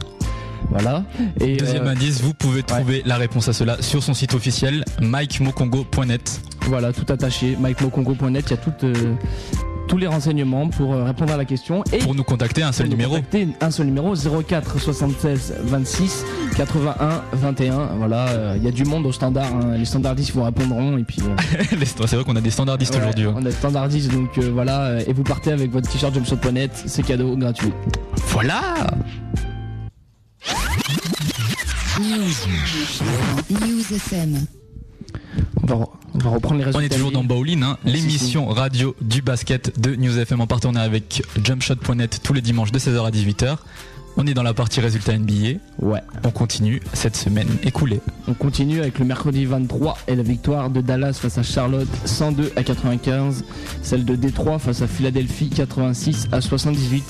Voilà. 0.70 1.04
Et, 1.40 1.58
Deuxième 1.58 1.88
euh, 1.88 1.92
indice, 1.92 2.22
vous 2.22 2.34
pouvez 2.34 2.64
trouver 2.64 3.02
la 3.06 3.16
réponse 3.18 3.48
à 3.48 3.54
cela 3.54 3.82
sur 3.82 4.04
son 4.04 4.14
site 4.14 4.34
officiel 4.34 4.84
mikemokongo.net. 5.02 6.42
Voilà, 6.68 6.92
tout 6.94 7.06
attaché, 7.12 7.56
mikemocongo.net, 7.60 8.46
il 8.48 8.52
y 8.52 8.54
a 8.54 8.58
tout, 8.58 8.74
euh, 8.84 9.14
tous 9.88 9.98
les 9.98 10.08
renseignements 10.08 10.68
pour 10.68 10.94
euh, 10.94 11.06
répondre 11.06 11.32
à 11.34 11.38
la 11.38 11.46
question. 11.46 11.84
Et 11.94 12.00
Pour 12.00 12.14
nous 12.14 12.26
contacter, 12.26 12.64
un 12.64 12.74
seul 12.74 12.88
numéro. 12.90 13.16
contacter, 13.16 13.48
un 13.62 13.72
seul 13.72 13.86
numéro 13.86 14.14
04 14.16 14.78
76 14.80 15.54
26 15.64 16.26
81 16.58 17.22
21. 17.32 17.86
Voilà, 17.98 18.28
euh, 18.28 18.54
il 18.58 18.64
y 18.64 18.68
a 18.68 18.72
du 18.72 18.84
monde 18.84 19.06
au 19.06 19.14
standard. 19.14 19.48
hein. 19.56 19.78
Les 19.78 19.86
standardistes 19.86 20.32
vous 20.34 20.44
répondront 20.44 20.98
et 20.98 21.04
puis. 21.04 21.20
euh, 21.22 21.66
C'est 22.06 22.16
vrai 22.16 22.26
qu'on 22.26 22.36
a 22.36 22.42
des 22.42 22.50
standardistes 22.52 22.94
ouais, 22.96 23.02
aujourd'hui. 23.02 23.26
hein. 23.28 23.36
On 23.38 23.46
a 23.46 23.52
standardistes 23.52 24.12
donc 24.12 24.38
euh, 24.38 24.50
voilà 24.54 25.00
et 25.08 25.14
vous 25.14 25.24
partez 25.24 25.54
avec 25.54 25.72
votre 25.72 25.90
t-shirt 25.90 26.14
jumpshot.net, 26.14 26.72
c'est 26.86 27.04
cadeau 27.04 27.38
gratuit. 27.38 27.72
Voilà 28.28 28.62
News. 32.00 32.36
News 33.50 33.94
FM. 33.96 34.46
On 35.64 35.66
va, 35.68 35.76
re- 35.76 35.90
on 36.14 36.18
va 36.20 36.30
reprendre 36.30 36.58
les 36.58 36.64
résultats. 36.66 36.80
On 36.80 36.86
est 36.86 36.90
toujours 36.90 37.12
dans 37.12 37.24
Bowling, 37.24 37.64
hein, 37.64 37.78
Si, 37.86 37.92
l'émission 37.92 38.48
radio 38.48 38.96
du 39.02 39.22
basket 39.22 39.80
de 39.80 39.96
News 39.96 40.18
FM 40.18 40.42
en 40.42 40.48
partenariat 40.48 40.86
avec 40.86 41.24
jumpshot.net 41.44 42.20
tous 42.24 42.34
les 42.34 42.42
dimanches 42.42 42.72
de 42.72 42.80
16h 42.80 43.06
à 43.06 43.12
18h. 43.12 43.58
On 44.20 44.26
est 44.26 44.34
dans 44.34 44.42
la 44.42 44.56
partie 44.56 44.82
résultats 44.82 45.16
NBA. 45.16 45.60
Ouais. 45.80 46.02
On 46.24 46.32
continue 46.32 46.82
cette 46.94 47.16
semaine 47.16 47.48
écoulée. 47.62 48.02
On 48.28 48.34
continue 48.34 48.80
avec 48.80 48.98
le 48.98 49.06
mercredi 49.06 49.46
23 49.46 49.96
et 50.08 50.16
la 50.16 50.24
victoire 50.24 50.72
de 50.72 50.82
Dallas 50.82 51.20
face 51.22 51.38
à 51.38 51.44
Charlotte 51.44 51.88
102 52.06 52.52
à 52.56 52.64
95. 52.64 53.46
Celle 53.84 54.06
de 54.06 54.16
Détroit 54.16 54.58
face 54.58 54.82
à 54.82 54.88
Philadelphie 54.88 55.52
86 55.52 56.30
à 56.32 56.42
78. 56.42 57.04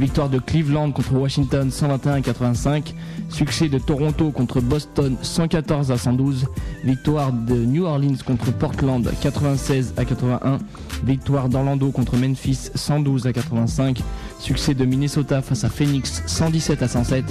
Victoire 0.00 0.30
de 0.30 0.38
Cleveland 0.38 0.92
contre 0.92 1.12
Washington 1.12 1.70
121 1.70 2.14
à 2.14 2.20
85. 2.22 2.94
Succès 3.28 3.68
de 3.68 3.78
Toronto 3.78 4.30
contre 4.30 4.62
Boston 4.62 5.14
114 5.20 5.92
à 5.92 5.98
112. 5.98 6.46
Victoire 6.84 7.34
de 7.34 7.54
New 7.54 7.84
Orleans 7.84 8.16
contre 8.24 8.50
Portland 8.50 9.06
96 9.20 9.92
à 9.98 10.06
81. 10.06 10.58
Victoire 11.04 11.48
d'Orlando 11.48 11.90
contre 11.90 12.16
Memphis 12.16 12.70
112 12.74 13.26
à 13.26 13.32
85. 13.32 14.02
Succès 14.38 14.74
de 14.74 14.84
Minnesota 14.84 15.42
face 15.42 15.64
à 15.64 15.68
Phoenix 15.68 16.22
117 16.26 16.82
à 16.82 16.88
107. 16.88 17.24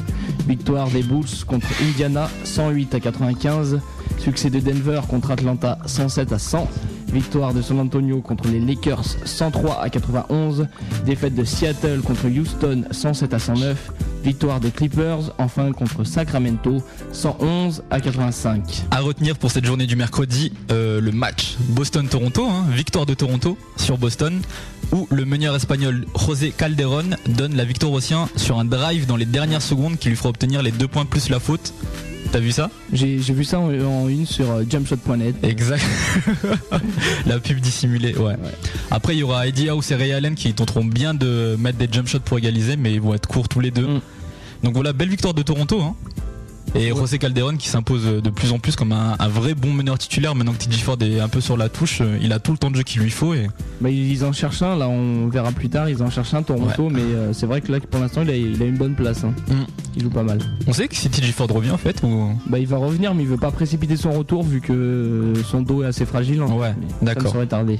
Victoire 0.47 0.89
des 0.89 1.03
Bulls 1.03 1.45
contre 1.47 1.67
Indiana 1.81 2.29
108 2.43 2.95
à 2.95 2.99
95. 2.99 3.79
Succès 4.17 4.49
de 4.49 4.59
Denver 4.59 5.01
contre 5.07 5.31
Atlanta 5.31 5.77
107 5.85 6.31
à 6.31 6.39
100. 6.39 6.67
Victoire 7.13 7.53
de 7.53 7.61
San 7.61 7.79
Antonio 7.79 8.21
contre 8.21 8.47
les 8.49 8.59
Lakers 8.59 9.05
103 9.25 9.81
à 9.81 9.89
91. 9.89 10.67
Défaite 11.05 11.35
de 11.35 11.43
Seattle 11.43 12.01
contre 12.01 12.27
Houston 12.27 12.83
107 12.91 13.33
à 13.33 13.39
109. 13.39 13.91
Victoire 14.23 14.59
des 14.59 14.71
Clippers 14.71 15.31
enfin 15.37 15.71
contre 15.71 16.03
Sacramento 16.03 16.83
111 17.11 17.83
à 17.91 18.01
85. 18.01 18.85
À 18.89 19.01
retenir 19.01 19.37
pour 19.37 19.51
cette 19.51 19.65
journée 19.65 19.85
du 19.85 19.95
mercredi, 19.95 20.51
euh, 20.71 20.99
le 20.99 21.11
match 21.11 21.55
Boston-Toronto, 21.69 22.43
hein, 22.43 22.65
victoire 22.71 23.05
de 23.05 23.13
Toronto 23.13 23.55
sur 23.77 23.99
Boston, 23.99 24.41
où 24.91 25.07
le 25.11 25.25
meneur 25.25 25.55
espagnol 25.55 26.05
José 26.19 26.51
Calderón 26.51 27.17
donne 27.27 27.55
la 27.55 27.65
victoire 27.65 27.91
aux 27.91 27.99
siens 27.99 28.27
sur 28.35 28.59
un 28.59 28.65
drive 28.65 29.05
dans 29.05 29.15
les 29.15 29.25
dernières 29.25 29.61
secondes 29.61 29.97
qui 29.97 30.09
lui 30.09 30.15
fera 30.15 30.29
obtenir 30.29 30.63
les 30.63 30.71
deux 30.71 30.87
points 30.87 31.05
plus 31.05 31.29
la 31.29 31.39
faute. 31.39 31.73
T'as 32.31 32.39
vu 32.39 32.51
ça 32.51 32.69
J'ai 32.91 33.17
vu 33.17 33.43
ça 33.43 33.59
en, 33.59 33.69
en 33.69 34.09
une 34.09 34.25
sur 34.25 34.49
euh, 34.51 34.63
jumpshot.net. 34.69 35.35
Exact. 35.43 35.83
la 37.25 37.39
pub 37.39 37.59
dissimulée, 37.59 38.15
ouais. 38.15 38.35
Après, 38.91 39.15
il 39.15 39.19
y 39.19 39.23
aura 39.23 39.47
Eddie 39.47 39.69
House 39.69 39.91
et 39.91 39.95
Ray 39.95 40.11
Allen 40.13 40.35
qui 40.35 40.53
tenteront 40.53 40.85
bien 40.85 41.13
de 41.13 41.55
mettre 41.59 41.77
des 41.77 41.87
jump 41.91 42.07
shots 42.07 42.19
pour 42.19 42.37
égaliser, 42.37 42.77
mais 42.77 42.93
ils 42.93 43.01
vont 43.01 43.13
être 43.13 43.27
courts 43.27 43.47
tous 43.47 43.59
les 43.59 43.71
deux. 43.71 43.87
Mm. 43.87 44.01
Donc 44.63 44.73
voilà, 44.73 44.93
belle 44.93 45.09
victoire 45.09 45.33
de 45.33 45.43
Toronto. 45.43 45.81
Hein. 45.81 45.95
Et 46.77 46.89
José 46.89 47.17
Calderon 47.19 47.55
qui 47.55 47.69
s'impose 47.69 48.03
de 48.21 48.29
plus 48.29 48.51
en 48.51 48.59
plus 48.59 48.75
comme 48.75 48.91
un, 48.91 49.15
un 49.17 49.27
vrai 49.29 49.53
bon 49.55 49.71
meneur 49.71 49.97
titulaire. 49.97 50.35
Maintenant 50.35 50.51
que 50.53 50.57
TJ 50.57 50.81
Ford 50.81 50.97
est 51.01 51.21
un 51.21 51.29
peu 51.29 51.39
sur 51.39 51.55
la 51.55 51.69
touche, 51.69 51.99
euh, 52.01 52.17
il 52.21 52.33
a 52.33 52.39
tout 52.39 52.51
le 52.51 52.57
temps 52.57 52.69
de 52.69 52.75
jeu 52.75 52.83
qu'il 52.83 53.01
lui 53.01 53.11
faut. 53.11 53.33
Et 53.33 53.47
Bah, 53.79 53.89
ils 53.89 54.25
en 54.25 54.33
cherchent 54.33 54.61
un, 54.61 54.75
là 54.75 54.89
on 54.89 55.29
verra 55.29 55.51
plus 55.53 55.69
tard, 55.69 55.89
ils 55.89 56.03
en 56.03 56.09
cherchent 56.09 56.33
un 56.33 56.43
Toronto, 56.43 56.89
mais 56.89 57.01
euh, 57.01 57.31
c'est 57.31 57.45
vrai 57.45 57.61
que 57.61 57.71
là 57.71 57.79
pour 57.79 58.01
l'instant 58.01 58.23
il 58.23 58.29
a, 58.29 58.35
il 58.35 58.61
a 58.61 58.65
une 58.65 58.77
bonne 58.77 58.93
place. 58.95 59.23
hein. 59.23 59.33
Mm. 59.47 59.53
Il 59.95 60.03
joue 60.03 60.09
pas 60.09 60.23
mal. 60.23 60.39
on 60.67 60.73
sait 60.73 60.89
que 60.89 60.95
si 60.97 61.09
TJ 61.09 61.31
Ford 61.31 61.47
revient 61.49 61.71
en 61.71 61.77
fait 61.77 62.01
ou 62.03 62.31
Bah 62.47 62.59
il 62.59 62.67
va 62.67 62.75
revenir 62.75 63.15
mais 63.15 63.23
il 63.23 63.29
veut 63.29 63.37
pas 63.37 63.51
précipiter 63.51 63.95
son 63.95 64.11
retour 64.11 64.43
vu 64.43 64.59
que 64.59 65.31
son 65.49 65.61
dos 65.61 65.83
est 65.83 65.87
assez 65.87 66.05
fragile. 66.05 66.41
hein. 66.41 66.51
Ouais, 66.51 66.69
Ça 66.71 66.75
d'accord. 67.05 67.23
me 67.23 67.29
serait 67.29 67.47
tardé. 67.47 67.79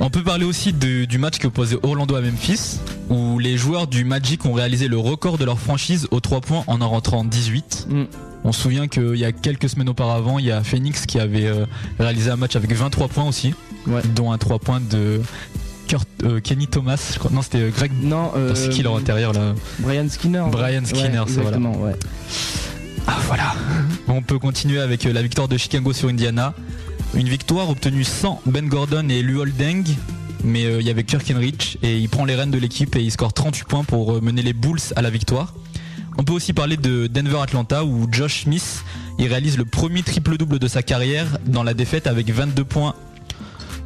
On 0.00 0.10
peut 0.10 0.22
parler 0.22 0.44
aussi 0.44 0.72
de- 0.72 1.04
du 1.06 1.18
match 1.18 1.38
qui 1.38 1.46
opposait 1.46 1.76
Orlando 1.82 2.14
à 2.14 2.20
Memphis, 2.20 2.78
où 3.10 3.38
les 3.38 3.56
joueurs 3.56 3.86
du 3.88 4.04
Magic 4.04 4.44
ont 4.46 4.52
réalisé 4.52 4.86
le 4.88 4.96
record 4.98 5.38
de 5.38 5.44
leur 5.44 5.58
franchise 5.58 6.06
aux 6.10 6.20
3 6.20 6.40
points 6.40 6.62
en 6.68 6.80
en 6.80 6.88
rentrant 6.88 7.24
18. 7.24 7.86
Mm. 7.90 8.02
On 8.44 8.52
se 8.52 8.60
souvient 8.62 8.86
qu'il 8.86 9.16
y 9.16 9.24
a 9.24 9.32
quelques 9.32 9.68
semaines 9.68 9.88
auparavant, 9.88 10.38
il 10.38 10.44
y 10.46 10.52
a 10.52 10.62
Phoenix 10.62 11.04
qui 11.06 11.18
avait 11.18 11.46
euh, 11.46 11.66
réalisé 11.98 12.30
un 12.30 12.36
match 12.36 12.54
avec 12.54 12.72
23 12.72 13.08
points 13.08 13.24
aussi, 13.26 13.54
Ouais. 13.88 14.00
dont 14.14 14.30
un 14.30 14.38
3 14.38 14.60
points 14.60 14.80
de 14.80 15.20
Kurt- 15.88 16.06
euh, 16.22 16.38
Kenny 16.40 16.68
Thomas, 16.68 17.10
je 17.12 17.18
crois. 17.18 17.32
Non, 17.32 17.42
c'était 17.42 17.58
euh, 17.62 17.70
Greg. 17.70 17.90
Non, 18.00 18.30
euh, 18.36 18.54
c'est 18.54 18.68
qui 18.68 18.82
leur 18.84 18.96
intérieur 18.96 19.32
là 19.32 19.54
Brian 19.80 20.08
Skinner. 20.08 20.44
Brian 20.52 20.80
Ouais, 20.82 20.86
Skinner, 20.86 21.22
c'est 21.26 21.40
voilà. 21.40 21.58
ouais. 21.58 21.96
Ah 23.08 23.16
voilà. 23.26 23.54
On 24.06 24.22
peut 24.22 24.38
continuer 24.38 24.78
avec 24.80 25.02
la 25.04 25.22
victoire 25.22 25.48
de 25.48 25.56
Chicago 25.56 25.92
sur 25.92 26.08
Indiana. 26.08 26.54
Une 27.14 27.28
victoire 27.28 27.70
obtenue 27.70 28.04
sans 28.04 28.40
Ben 28.46 28.68
Gordon 28.68 29.08
et 29.08 29.22
Luol 29.22 29.52
Deng. 29.52 29.84
Mais 30.44 30.66
euh, 30.66 30.80
il 30.80 30.86
y 30.86 30.90
avait 30.90 31.04
Kirk 31.04 31.28
Henrich 31.30 31.78
et 31.82 31.96
il 31.98 32.08
prend 32.08 32.24
les 32.24 32.34
rênes 32.34 32.50
de 32.50 32.58
l'équipe 32.58 32.94
et 32.96 33.00
il 33.00 33.10
score 33.10 33.32
38 33.32 33.64
points 33.66 33.84
pour 33.84 34.12
euh, 34.12 34.20
mener 34.20 34.42
les 34.42 34.52
Bulls 34.52 34.80
à 34.94 35.02
la 35.02 35.10
victoire. 35.10 35.54
On 36.16 36.24
peut 36.24 36.32
aussi 36.32 36.52
parler 36.52 36.76
de 36.76 37.06
Denver-Atlanta 37.06 37.84
où 37.84 38.08
Josh 38.10 38.44
Smith 38.44 38.84
il 39.18 39.26
réalise 39.26 39.56
le 39.58 39.64
premier 39.64 40.02
triple-double 40.02 40.58
de 40.58 40.68
sa 40.68 40.82
carrière 40.82 41.38
dans 41.46 41.64
la 41.64 41.74
défaite 41.74 42.06
avec 42.06 42.30
22 42.30 42.64
points, 42.64 42.94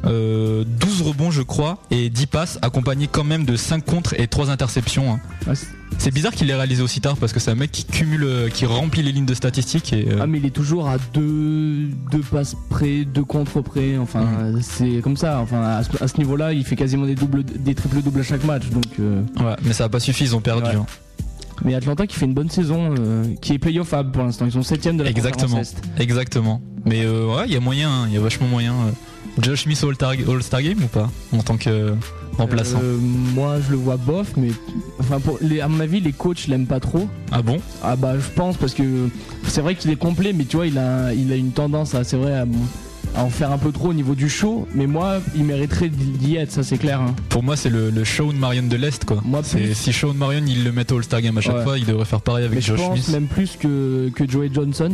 euh, 0.05 0.63
12 0.79 1.01
rebonds 1.01 1.31
je 1.31 1.41
crois 1.41 1.77
et 1.91 2.09
10 2.09 2.25
passes 2.27 2.59
accompagné 2.61 3.07
quand 3.11 3.23
même 3.23 3.45
de 3.45 3.55
5 3.55 3.83
contres 3.85 4.13
et 4.19 4.27
3 4.27 4.49
interceptions. 4.49 5.13
hein. 5.13 5.19
Ouais, 5.47 5.53
c'est- 5.97 6.11
bizarre 6.11 6.33
qu'il 6.33 6.47
l'ait 6.47 6.55
réalisé 6.55 6.81
aussi 6.81 6.99
tard 7.01 7.15
parce 7.17 7.31
que 7.33 7.39
c'est 7.39 7.51
un 7.51 7.55
mec 7.55 7.71
qui 7.71 7.85
cumule, 7.85 8.23
euh, 8.23 8.49
qui 8.49 8.65
remplit 8.65 9.01
les 9.03 9.11
lignes 9.11 9.25
de 9.25 9.33
statistiques 9.33 9.93
et 9.93 10.07
euh, 10.11 10.19
Ah 10.21 10.27
mais 10.27 10.39
il 10.39 10.45
est 10.45 10.49
toujours 10.49 10.89
à 10.89 10.97
deux, 11.13 11.87
deux 12.11 12.19
passes 12.31 12.55
près, 12.69 13.05
deux 13.05 13.23
contre 13.23 13.61
près. 13.61 13.97
Enfin 13.97 14.21
Mm. 14.23 14.61
c'est 14.61 15.01
comme 15.01 15.15
ça. 15.17 15.39
Enfin 15.39 15.61
à 15.61 15.83
ce, 16.07 16.17
niveau-là, 16.17 16.53
il 16.53 16.63
fait 16.65 16.75
quasiment 16.75 17.05
des 17.05 17.15
doubles, 17.15 17.43
des 17.43 17.73
triples 17.75 18.01
doubles 18.01 18.19
à 18.19 18.23
chaque 18.23 18.43
match. 18.43 18.67
Donc 18.69 18.85
euh, 18.99 19.21
ouais, 19.39 19.55
mais 19.63 19.73
ça 19.73 19.85
a 19.85 19.89
pas 19.89 19.99
suffi, 19.99 20.23
ils 20.25 20.35
ont 20.35 20.41
perdu. 20.41 20.69
Ouais. 20.69 20.75
hein. 20.75 20.85
mais 21.63 21.75
Atlanta 21.75 22.05
qui 22.07 22.15
fait 22.17 22.25
une 22.25 22.33
bonne 22.33 22.49
saison, 22.49 22.93
euh, 22.99 23.23
qui 23.41 23.53
est 23.53 23.59
playoffable 23.59 24.11
pour 24.11 24.23
l'instant. 24.23 24.45
Ils 24.45 24.51
sont 24.51 24.63
septième 24.63 24.97
de 24.97 25.03
la 25.03 25.09
Exactement, 25.11 25.43
conférence 25.45 25.75
Est. 25.97 26.01
exactement. 26.03 26.61
Mais 26.85 27.05
euh, 27.05 27.27
ouais, 27.33 27.43
il 27.47 27.53
y 27.53 27.55
a 27.55 27.59
moyen, 27.61 27.89
hein, 27.89 28.05
il 28.09 28.13
y 28.13 28.17
a 28.17 28.19
vachement 28.19 28.47
moyen. 28.47 28.73
Josh 29.41 29.63
Smith 29.63 29.83
All-Star 29.83 30.61
Game 30.61 30.83
ou 30.83 30.87
pas 30.87 31.09
en 31.31 31.41
tant 31.41 31.57
que 31.57 31.69
euh, 31.69 31.95
remplaçant 32.37 32.79
Euh, 32.83 32.97
moi 32.99 33.57
je 33.65 33.71
le 33.71 33.77
vois 33.77 33.97
bof, 33.97 34.33
mais 34.37 34.49
enfin 34.99 35.19
pour 35.19 35.37
les, 35.41 35.59
à 35.61 35.67
mon 35.67 35.79
avis 35.79 35.99
les 36.01 36.11
coachs 36.13 36.47
l'aiment 36.47 36.67
pas 36.67 36.79
trop. 36.79 37.07
Ah 37.31 37.41
bon? 37.41 37.57
Ah 37.83 37.95
bah 37.95 38.13
je 38.19 38.27
pense 38.35 38.57
parce 38.57 38.73
que 38.73 38.83
c'est 39.47 39.61
vrai 39.61 39.75
qu'il 39.75 39.89
est 39.91 39.95
complet, 39.95 40.33
mais 40.33 40.45
tu 40.45 40.57
vois 40.57 40.67
il 40.67 40.77
a, 40.77 41.13
il 41.13 41.31
a 41.31 41.35
une 41.35 41.51
tendance 41.51 41.95
à 41.95 42.03
c'est 42.03 42.17
vrai 42.17 42.33
à, 42.37 42.45
à 43.15 43.23
en 43.23 43.29
faire 43.29 43.51
un 43.51 43.57
peu 43.57 43.71
trop 43.71 43.89
au 43.89 43.93
niveau 43.93 44.13
du 44.13 44.29
show. 44.29 44.67
Mais 44.75 44.85
moi 44.85 45.19
il 45.35 45.45
mériterait 45.45 45.89
d'y 45.89 46.35
être, 46.35 46.51
ça 46.51 46.61
c'est 46.63 46.77
clair. 46.77 47.01
hein. 47.01 47.15
Pour 47.29 47.41
moi, 47.41 47.55
c'est 47.57 47.69
le, 47.69 47.89
le 47.89 48.03
Shawn 48.03 48.35
Marion 48.37 48.63
de 48.67 48.75
l'Est 48.75 49.03
quoi. 49.05 49.19
Moi, 49.25 49.41
plus. 49.41 49.73
si 49.73 49.91
Shawn 49.91 50.15
Marion 50.15 50.43
il 50.47 50.63
le 50.63 50.71
met 50.71 50.91
au 50.91 50.97
All-Star 50.97 51.21
Game 51.21 51.37
à 51.37 51.41
chaque 51.41 51.55
Ouais. 51.57 51.63
fois, 51.63 51.77
il 51.79 51.85
devrait 51.85 52.05
faire 52.05 52.21
pareil 52.21 52.45
avec 52.45 52.55
Mais 52.57 52.61
je 52.61 52.75
Josh 52.75 52.79
pense 52.85 52.99
Smith. 52.99 53.09
même 53.09 53.25
plus 53.27 53.57
que, 53.59 54.09
que 54.15 54.29
Joey 54.29 54.49
Johnson 54.53 54.91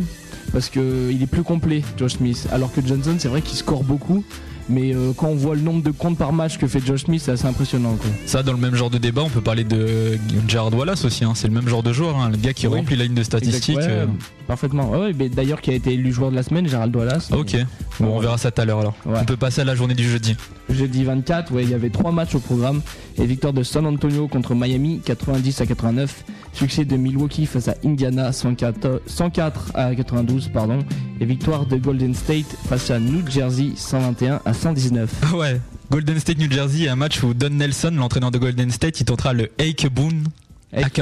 parce 0.52 0.68
que 0.68 1.10
il 1.10 1.22
est 1.22 1.26
plus 1.26 1.42
complet 1.42 1.82
Josh 1.96 2.14
Smith. 2.14 2.46
Alors 2.52 2.72
que 2.72 2.80
Johnson 2.86 3.14
c'est 3.18 3.28
vrai 3.28 3.42
qu'il 3.42 3.56
score 3.56 3.84
beaucoup. 3.84 4.24
Mais 4.68 4.94
euh, 4.94 5.12
quand 5.16 5.26
on 5.26 5.34
voit 5.34 5.56
le 5.56 5.62
nombre 5.62 5.82
de 5.82 5.90
comptes 5.90 6.16
par 6.16 6.32
match 6.32 6.56
que 6.56 6.68
fait 6.68 6.78
Josh 6.84 7.02
Smith, 7.04 7.20
c'est 7.24 7.32
assez 7.32 7.46
impressionnant. 7.46 7.96
Quoi. 7.96 8.08
Ça, 8.24 8.44
dans 8.44 8.52
le 8.52 8.58
même 8.58 8.76
genre 8.76 8.88
de 8.90 8.98
débat, 8.98 9.22
on 9.22 9.28
peut 9.28 9.40
parler 9.40 9.64
de 9.64 10.16
Jared 10.46 10.72
Wallace 10.74 11.04
aussi. 11.04 11.24
hein. 11.24 11.32
C'est 11.34 11.48
le 11.48 11.54
même 11.54 11.66
genre 11.68 11.82
de 11.82 11.92
joueur, 11.92 12.16
hein. 12.16 12.30
le 12.30 12.36
gars 12.36 12.52
qui 12.52 12.68
Oui. 12.68 12.78
remplit 12.78 12.94
la 12.94 13.02
ligne 13.04 13.14
de 13.14 13.24
statistiques. 13.24 13.78
Ouais, 13.78 13.82
euh. 13.88 14.06
Parfaitement. 14.50 14.90
Ouais, 14.90 14.98
ouais, 14.98 15.12
mais 15.16 15.28
d'ailleurs, 15.28 15.60
qui 15.60 15.70
a 15.70 15.74
été 15.74 15.92
élu 15.92 16.12
joueur 16.12 16.32
de 16.32 16.34
la 16.34 16.42
semaine, 16.42 16.66
Gérald 16.66 16.94
Wallace. 16.96 17.30
Ok, 17.30 17.54
bon, 18.00 18.16
on 18.16 18.18
verra 18.18 18.36
ça 18.36 18.50
tout 18.50 18.60
à 18.60 18.64
l'heure 18.64 18.80
alors. 18.80 18.96
Ouais. 19.06 19.18
On 19.20 19.24
peut 19.24 19.36
passer 19.36 19.60
à 19.60 19.64
la 19.64 19.76
journée 19.76 19.94
du 19.94 20.02
jeudi. 20.02 20.34
Jeudi 20.68 21.04
24, 21.04 21.52
ouais, 21.52 21.62
il 21.62 21.70
y 21.70 21.74
avait 21.74 21.88
trois 21.88 22.10
matchs 22.10 22.34
au 22.34 22.40
programme. 22.40 22.82
Et 23.16 23.26
victoire 23.26 23.52
de 23.52 23.62
San 23.62 23.86
Antonio 23.86 24.26
contre 24.26 24.56
Miami, 24.56 25.02
90 25.04 25.60
à 25.60 25.66
89. 25.66 26.24
Succès 26.52 26.84
de 26.84 26.96
Milwaukee 26.96 27.46
face 27.46 27.68
à 27.68 27.76
Indiana, 27.84 28.32
104, 28.32 29.02
104 29.06 29.70
à 29.74 29.94
92, 29.94 30.48
pardon. 30.48 30.80
Et 31.20 31.26
victoire 31.26 31.64
de 31.66 31.76
Golden 31.76 32.12
State 32.12 32.56
face 32.68 32.90
à 32.90 32.98
New 32.98 33.24
Jersey, 33.30 33.74
121 33.76 34.40
à 34.44 34.52
119. 34.52 35.12
Ouais. 35.36 35.60
Golden 35.92 36.18
State 36.18 36.38
New 36.38 36.50
Jersey, 36.50 36.88
un 36.88 36.96
match 36.96 37.22
où 37.22 37.34
Don 37.34 37.50
Nelson, 37.50 37.92
l'entraîneur 37.96 38.32
de 38.32 38.38
Golden 38.38 38.72
State, 38.72 38.98
il 38.98 39.04
tentera 39.04 39.32
le 39.32 39.50
Ake 39.60 39.86
Boone. 39.92 40.24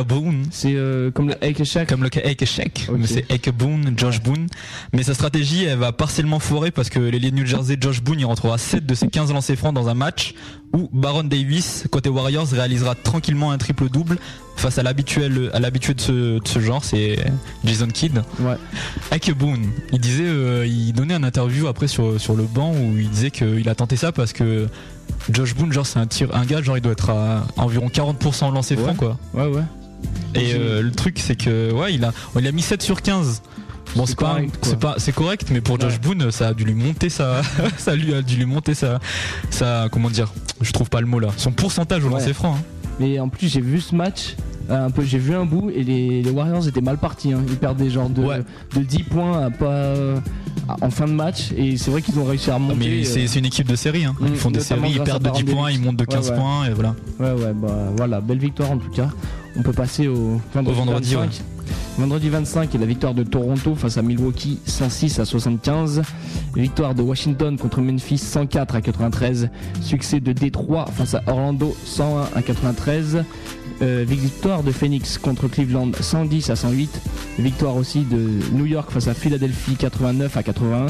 Boone. 0.06 0.46
C'est 0.50 0.74
euh, 0.74 1.10
comme 1.10 1.28
le 1.28 1.44
Ake 1.44 1.64
Shack. 1.64 1.88
Comme 1.88 2.02
le 2.02 2.08
Ok. 2.08 2.98
mais 2.98 3.06
c'est 3.06 3.30
Ake 3.30 3.50
Boone, 3.50 3.94
Josh 3.96 4.22
Boone. 4.22 4.46
Mais 4.92 5.02
sa 5.02 5.14
stratégie, 5.14 5.64
elle 5.64 5.78
va 5.78 5.92
partiellement 5.92 6.38
foirer 6.38 6.70
parce 6.70 6.88
que 6.90 6.98
les 6.98 7.30
New 7.30 7.46
Jersey, 7.46 7.76
Josh 7.80 8.02
Boone, 8.02 8.20
il 8.20 8.24
rentrera 8.24 8.56
7 8.58 8.86
de 8.86 8.94
ses 8.94 9.08
15 9.08 9.32
lancers 9.32 9.56
francs 9.56 9.74
dans 9.74 9.88
un 9.88 9.94
match 9.94 10.34
où 10.72 10.88
Baron 10.92 11.24
Davis, 11.24 11.86
côté 11.90 12.08
Warriors, 12.08 12.48
réalisera 12.48 12.94
tranquillement 12.94 13.50
un 13.50 13.58
triple-double 13.58 14.18
face 14.56 14.78
à 14.78 14.82
l'habituel, 14.82 15.50
à 15.52 15.60
l'habitué 15.60 15.94
de 15.94 16.00
ce, 16.00 16.38
de 16.40 16.48
ce 16.48 16.58
genre, 16.58 16.84
c'est 16.84 17.18
Jason 17.64 17.86
Kidd. 17.88 18.22
Ouais. 18.40 18.56
Ake 19.10 19.32
Boone, 19.34 19.66
il 19.92 20.00
disait, 20.00 20.24
euh, 20.26 20.66
il 20.66 20.92
donnait 20.92 21.14
un 21.14 21.22
interview 21.22 21.68
après 21.68 21.88
sur, 21.88 22.20
sur 22.20 22.34
le 22.34 22.42
banc 22.44 22.72
où 22.72 22.98
il 22.98 23.08
disait 23.08 23.30
qu'il 23.30 23.68
a 23.68 23.74
tenté 23.74 23.96
ça 23.96 24.12
parce 24.12 24.32
que 24.32 24.66
Josh 25.30 25.54
Boone, 25.54 25.72
genre, 25.72 25.86
c'est 25.86 25.98
un 25.98 26.06
tir, 26.06 26.28
un 26.34 26.44
gars, 26.44 26.62
genre, 26.62 26.76
il 26.78 26.80
doit 26.80 26.92
être 26.92 27.10
à 27.10 27.44
environ 27.56 27.88
40% 27.88 28.52
lancé 28.52 28.76
franc, 28.76 28.88
Ouais. 28.90 28.94
quoi. 28.96 29.18
Ouais, 29.34 29.46
ouais. 29.46 29.62
Et 30.34 30.54
euh, 30.54 30.82
le 30.82 30.90
truc, 30.92 31.18
c'est 31.18 31.36
que, 31.36 31.72
ouais, 31.72 31.94
il 31.94 32.04
a, 32.04 32.12
il 32.38 32.46
a 32.46 32.52
mis 32.52 32.62
7 32.62 32.82
sur 32.82 33.02
15. 33.02 33.42
Bon, 33.96 34.04
C'est 34.04 34.18
pas, 34.18 34.36
c'est 34.62 34.78
pas, 34.78 34.94
c'est 34.98 35.12
correct, 35.14 35.48
mais 35.50 35.60
pour 35.62 35.80
Josh 35.80 35.94
Ouais. 35.94 35.98
Boone, 35.98 36.30
ça 36.30 36.48
a 36.48 36.54
dû 36.54 36.64
lui 36.64 36.74
monter 36.74 37.08
sa, 37.08 37.40
ça 37.78 37.96
lui 37.96 38.12
a 38.14 38.20
dû 38.22 38.36
lui 38.36 38.44
monter 38.44 38.74
sa, 38.74 38.98
sa, 39.50 39.88
comment 39.90 40.10
dire, 40.10 40.30
je 40.60 40.70
trouve 40.72 40.90
pas 40.90 41.00
le 41.00 41.06
mot 41.06 41.18
là, 41.18 41.28
son 41.38 41.52
pourcentage 41.52 42.04
au 42.04 42.08
Ouais. 42.08 42.14
lancer 42.14 42.34
franc. 42.34 42.54
hein. 42.58 42.62
Mais 43.00 43.18
en 43.18 43.28
plus, 43.28 43.48
j'ai 43.50 43.60
vu 43.62 43.80
ce 43.80 43.94
match. 43.94 44.36
euh, 44.70 44.86
Un 44.86 44.90
peu, 44.90 45.02
j'ai 45.04 45.18
vu 45.18 45.34
un 45.34 45.46
bout 45.46 45.70
et 45.70 45.82
les, 45.84 46.22
les 46.22 46.30
Warriors 46.30 46.68
étaient 46.68 46.80
mal 46.82 46.98
partis. 46.98 47.32
hein. 47.32 47.40
Ils 47.48 47.56
perdent 47.56 47.78
des 47.78 47.88
genres 47.90 48.10
de, 48.10 48.22
Ouais. 48.22 48.42
de 48.76 48.80
10 48.82 49.04
points 49.04 49.46
à 49.46 49.50
pas, 49.50 49.94
en 50.80 50.90
fin 50.90 51.06
de 51.06 51.12
match 51.12 51.52
et 51.56 51.76
c'est 51.76 51.90
vrai 51.90 52.02
qu'ils 52.02 52.18
ont 52.18 52.24
réussi 52.24 52.50
à 52.50 52.54
remonter. 52.54 52.76
Mais 52.78 53.06
euh, 53.06 53.26
c'est, 53.26 53.38
une 53.38 53.46
équipe 53.46 53.68
de 53.68 53.76
série, 53.76 54.04
hein. 54.04 54.14
Ils 54.20 54.36
font 54.36 54.50
des 54.50 54.60
séries, 54.60 54.92
ils 54.94 55.02
perdent 55.02 55.22
de 55.22 55.30
10 55.30 55.44
Baron 55.44 55.56
points, 55.56 55.70
ils 55.70 55.80
montent 55.80 55.96
de 55.96 56.04
15 56.04 56.26
Ouais, 56.26 56.30
ouais. 56.30 56.38
points, 56.40 56.64
et 56.66 56.70
voilà. 56.70 56.94
Ouais, 57.18 57.32
ouais, 57.32 57.52
bah 57.54 57.92
voilà, 57.96 58.20
belle 58.20 58.38
victoire 58.38 58.70
en 58.70 58.78
tout 58.78 58.90
cas. 58.90 59.10
on 59.56 59.62
peut 59.62 59.72
passer 59.72 60.08
au 60.08 60.40
vendredi, 60.54 60.80
Au 60.80 60.84
vendredi, 60.84 61.14
25. 61.14 61.42
Vendredi 61.98 62.28
25 62.28 62.74
et 62.74 62.78
la 62.78 62.86
victoire 62.86 63.12
de 63.12 63.24
Toronto 63.24 63.74
face 63.74 63.98
à 63.98 64.02
Milwaukee 64.02 64.60
106 64.66 65.18
à 65.18 65.24
75. 65.24 66.02
Victoire 66.54 66.94
de 66.94 67.02
Washington 67.02 67.58
contre 67.58 67.80
Memphis 67.80 68.18
104 68.18 68.76
à 68.76 68.80
93. 68.80 69.50
Succès 69.80 70.20
de 70.20 70.32
Détroit 70.32 70.86
face 70.96 71.14
à 71.14 71.22
Orlando 71.26 71.76
101 71.84 72.28
à 72.36 72.42
93. 72.42 73.24
Euh, 73.80 74.04
victoire 74.06 74.64
de 74.64 74.72
Phoenix 74.72 75.18
contre 75.18 75.46
Cleveland 75.46 75.92
110 75.98 76.50
à 76.50 76.56
108. 76.56 77.00
Victoire 77.38 77.76
aussi 77.76 78.00
de 78.00 78.40
New 78.52 78.66
York 78.66 78.90
face 78.90 79.06
à 79.06 79.14
Philadelphie 79.14 79.76
89 79.76 80.36
à 80.36 80.42
81. 80.42 80.86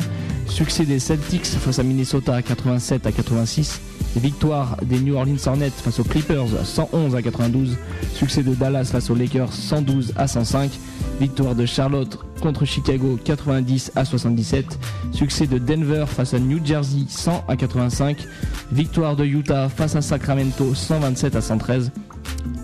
Succès 0.46 0.86
des 0.86 0.98
Celtics 0.98 1.44
face 1.44 1.78
à 1.78 1.82
Minnesota 1.82 2.34
à 2.34 2.40
87 2.40 3.06
à 3.06 3.12
86. 3.12 3.80
Victoire 4.16 4.78
des 4.82 5.00
New 5.00 5.16
Orleans 5.16 5.36
Hornets 5.46 5.70
face 5.70 6.00
aux 6.00 6.04
Clippers 6.04 6.46
111 6.64 7.14
à 7.14 7.20
92. 7.20 7.76
Succès 8.14 8.42
de 8.42 8.54
Dallas 8.54 8.86
face 8.90 9.10
aux 9.10 9.14
Lakers 9.14 9.52
112 9.52 10.14
à 10.16 10.26
105. 10.26 10.70
Victoire 11.20 11.54
de 11.54 11.66
Charlotte 11.66 12.18
contre 12.40 12.64
Chicago 12.64 13.18
90 13.22 13.92
à 13.96 14.06
77. 14.06 14.78
Succès 15.12 15.46
de 15.46 15.58
Denver 15.58 16.06
face 16.06 16.32
à 16.32 16.38
New 16.38 16.64
Jersey 16.64 17.04
100 17.06 17.44
à 17.48 17.56
85. 17.56 18.16
Victoire 18.72 19.14
de 19.14 19.26
Utah 19.26 19.68
face 19.68 19.94
à 19.94 20.00
Sacramento 20.00 20.74
127 20.74 21.36
à 21.36 21.42
113. 21.42 21.92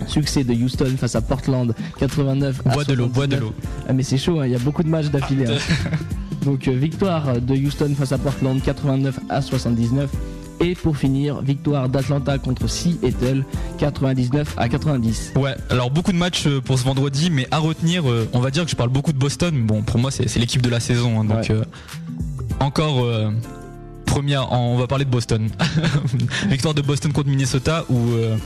Succès 0.07 0.45
de 0.45 0.53
Houston 0.53 0.95
face 0.99 1.15
à 1.15 1.21
Portland 1.21 1.75
89 1.99 2.61
à 2.67 2.71
Bois 2.71 2.85
de 2.85 2.93
l'eau, 2.95 3.07
bois 3.09 3.27
de 3.27 3.37
79. 3.37 3.41
l'eau. 3.41 3.55
Ah 3.89 3.93
mais 3.93 4.03
c'est 4.03 4.19
chaud, 4.19 4.41
hein, 4.41 4.47
il 4.47 4.53
y 4.53 4.55
a 4.55 4.59
beaucoup 4.59 4.83
de 4.83 4.89
matchs 4.89 5.07
d'affilée. 5.07 5.47
hein. 5.47 5.57
Donc 6.45 6.69
euh, 6.69 6.73
victoire 6.73 7.41
de 7.41 7.55
Houston 7.55 7.95
face 7.99 8.13
à 8.13 8.19
Portland 8.19 8.61
89 8.63 9.19
à 9.31 9.41
79. 9.41 10.11
Et 10.61 10.75
pour 10.77 10.97
finir, 10.97 11.41
victoire 11.43 11.89
d'Atlanta 11.89 12.39
contre 12.39 12.69
Seattle 12.69 13.45
99 13.79 14.55
à 14.57 14.69
90. 14.69 15.33
Ouais, 15.37 15.55
alors 15.69 15.91
beaucoup 15.91 16.13
de 16.13 16.17
matchs 16.17 16.47
euh, 16.47 16.61
pour 16.61 16.79
ce 16.79 16.85
vendredi, 16.85 17.29
mais 17.31 17.49
à 17.51 17.59
retenir, 17.59 18.09
euh, 18.09 18.29
on 18.33 18.39
va 18.41 18.51
dire 18.53 18.65
que 18.65 18.71
je 18.71 18.77
parle 18.77 18.91
beaucoup 18.91 19.13
de 19.13 19.19
Boston. 19.19 19.65
Bon, 19.67 19.83
pour 19.83 19.99
moi, 19.99 20.11
c'est 20.13 20.29
c'est 20.29 20.39
l'équipe 20.39 20.63
de 20.63 20.69
la 20.69 20.79
saison. 20.81 21.21
hein, 21.21 21.25
donc, 21.25 21.39
Ouais. 21.39 21.51
euh, 21.51 21.65
encore 22.61 23.05
euh, 23.05 23.31
première, 24.07 24.53
on 24.53 24.77
va 24.77 24.87
parler 24.87 25.05
de 25.05 25.11
Boston. 25.11 25.49
Victoire 26.49 26.75
de 26.75 26.83
Boston 26.83 27.13
contre 27.13 27.29
Minnesota, 27.31 27.85
où 27.91 28.13
euh, 28.13 28.37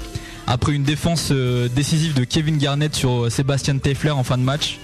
après 0.49 0.73
une 0.75 0.83
défense 0.83 1.29
euh, 1.31 1.69
décisive 1.69 2.15
de 2.15 2.25
Kevin 2.25 2.57
Garnett 2.59 2.95
sur 2.95 3.25
euh, 3.27 3.31
Sébastien 3.31 3.77
Tefler 3.79 4.11
en 4.11 4.25
fin 4.25 4.39
de 4.39 4.43
match, 4.43 4.79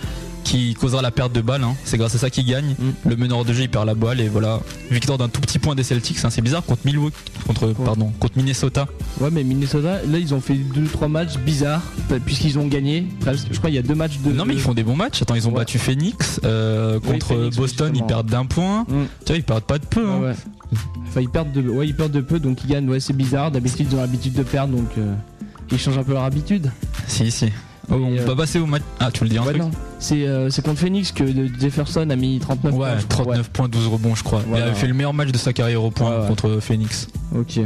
qui 0.45 0.75
causera 0.75 1.01
la 1.01 1.11
perte 1.11 1.33
de 1.33 1.41
balle, 1.41 1.65
hein, 1.65 1.75
c'est 1.85 1.97
grâce 1.97 2.15
à 2.15 2.19
ça 2.19 2.29
qu'il 2.29 2.45
gagne. 2.45 2.75
Mm. 2.79 3.09
Le 3.09 3.17
meneur 3.17 3.47
de 3.47 3.53
jeu, 3.55 3.63
il 3.63 3.71
perd 3.71 3.87
la 3.87 3.95
balle, 3.95 4.21
et 4.21 4.29
voilà. 4.29 4.61
Victoire 4.91 5.17
d'un 5.17 5.31
tout 5.31 5.41
petit 5.41 5.59
point 5.59 5.75
des 5.75 5.83
Celtics, 5.83 6.19
hein, 6.23 6.29
c'est 6.29 6.43
bizarre, 6.43 6.63
contre 6.63 6.83
Milwaukee, 6.85 7.17
contre, 7.47 7.73
pardon, 7.73 8.13
contre 8.21 8.37
Minnesota. 8.37 8.87
Ouais 9.23 9.31
mais 9.33 9.43
Minnesota, 9.43 10.01
là 10.07 10.19
ils 10.19 10.35
ont 10.35 10.41
fait 10.43 10.55
2-3 10.55 11.09
matchs 11.09 11.39
bizarres 11.39 11.81
bah, 12.11 12.17
puisqu'ils 12.25 12.59
ont 12.59 12.67
gagné. 12.67 13.07
Je 13.23 13.57
crois 13.57 13.71
qu'il 13.71 13.75
y 13.77 13.79
a 13.79 13.83
deux 13.83 13.95
matchs 13.95 14.19
de... 14.19 14.33
Non 14.33 14.45
mais 14.45 14.53
ils 14.55 14.61
font 14.61 14.75
des 14.75 14.83
bons 14.83 14.97
matchs. 14.97 15.23
Attends, 15.23 15.35
ils 15.35 15.49
ont 15.49 15.53
Ouais. 15.53 15.59
battu 15.61 15.79
Phoenix 15.79 16.41
euh, 16.45 16.99
Oui, 17.03 17.13
contre 17.13 17.29
Phoenix, 17.29 17.57
Boston, 17.57 17.93
ils 17.95 18.05
perdent 18.05 18.29
d'un 18.29 18.45
point. 18.45 18.83
Mm. 18.83 19.05
Tu 19.25 19.27
vois, 19.29 19.37
ils 19.37 19.43
perdent 19.45 19.65
pas 19.65 19.79
de 19.79 19.87
peu. 19.87 20.07
hein. 20.07 20.21
Ouais. 20.21 20.35
Enfin 21.09 21.21
ils 21.23 21.29
perdent 21.31 21.53
de, 21.53 21.63
ouais, 21.63 21.87
ils 21.87 21.95
perdent 21.95 22.13
de 22.13 22.21
peu 22.21 22.39
donc 22.39 22.59
ils 22.65 22.67
gagnent. 22.71 22.89
Ouais 22.91 23.01
c'est 23.01 23.17
bizarre. 23.17 23.51
D'habitude 23.51 23.87
ils 23.91 23.97
ont 23.97 24.01
l'habitude 24.01 24.33
de 24.35 24.43
perdre 24.43 24.77
donc 24.77 24.91
euh, 24.99 25.15
ils 25.71 25.79
changent 25.79 25.99
un 25.99 26.05
peu 26.05 26.13
leur 26.13 26.25
habitude. 26.25 26.71
Si, 27.07 27.31
si. 27.31 27.51
Oh, 27.91 27.95
on 27.95 28.17
euh, 28.17 28.25
va 28.25 28.35
passer 28.35 28.59
au 28.59 28.67
match. 28.67 28.83
Ah, 28.99 29.11
tu 29.11 29.25
le 29.25 29.31
dire 29.31 29.43
un 29.43 29.47
Ouais, 29.47 29.59
truc. 29.59 29.73
C'est 29.99 30.27
euh, 30.27 30.49
c'est 30.49 30.65
contre 30.65 30.81
Phoenix 30.81 31.13
que 31.13 31.25
Jefferson 31.61 32.09
a 32.09 32.17
mis 32.17 32.39
39 32.39 32.73
Ouais, 32.73 32.79
points, 32.79 32.99
je 32.99 33.07
crois. 33.07 33.25
39 33.25 33.51
points, 33.51 33.69
12 33.69 33.87
rebonds, 33.89 34.15
je 34.15 34.23
crois. 34.25 34.43
Voilà. 34.47 34.65
Il 34.65 34.69
avait 34.69 34.79
fait 34.79 34.87
le 34.87 34.95
meilleur 34.95 35.13
match 35.15 35.31
de 35.31 35.39
sa 35.39 35.53
carrière 35.53 35.83
au 35.83 35.91
point 35.91 36.21
ouais. 36.21 36.27
contre 36.27 36.59
Phoenix. 36.61 37.09
Ok. 37.35 37.61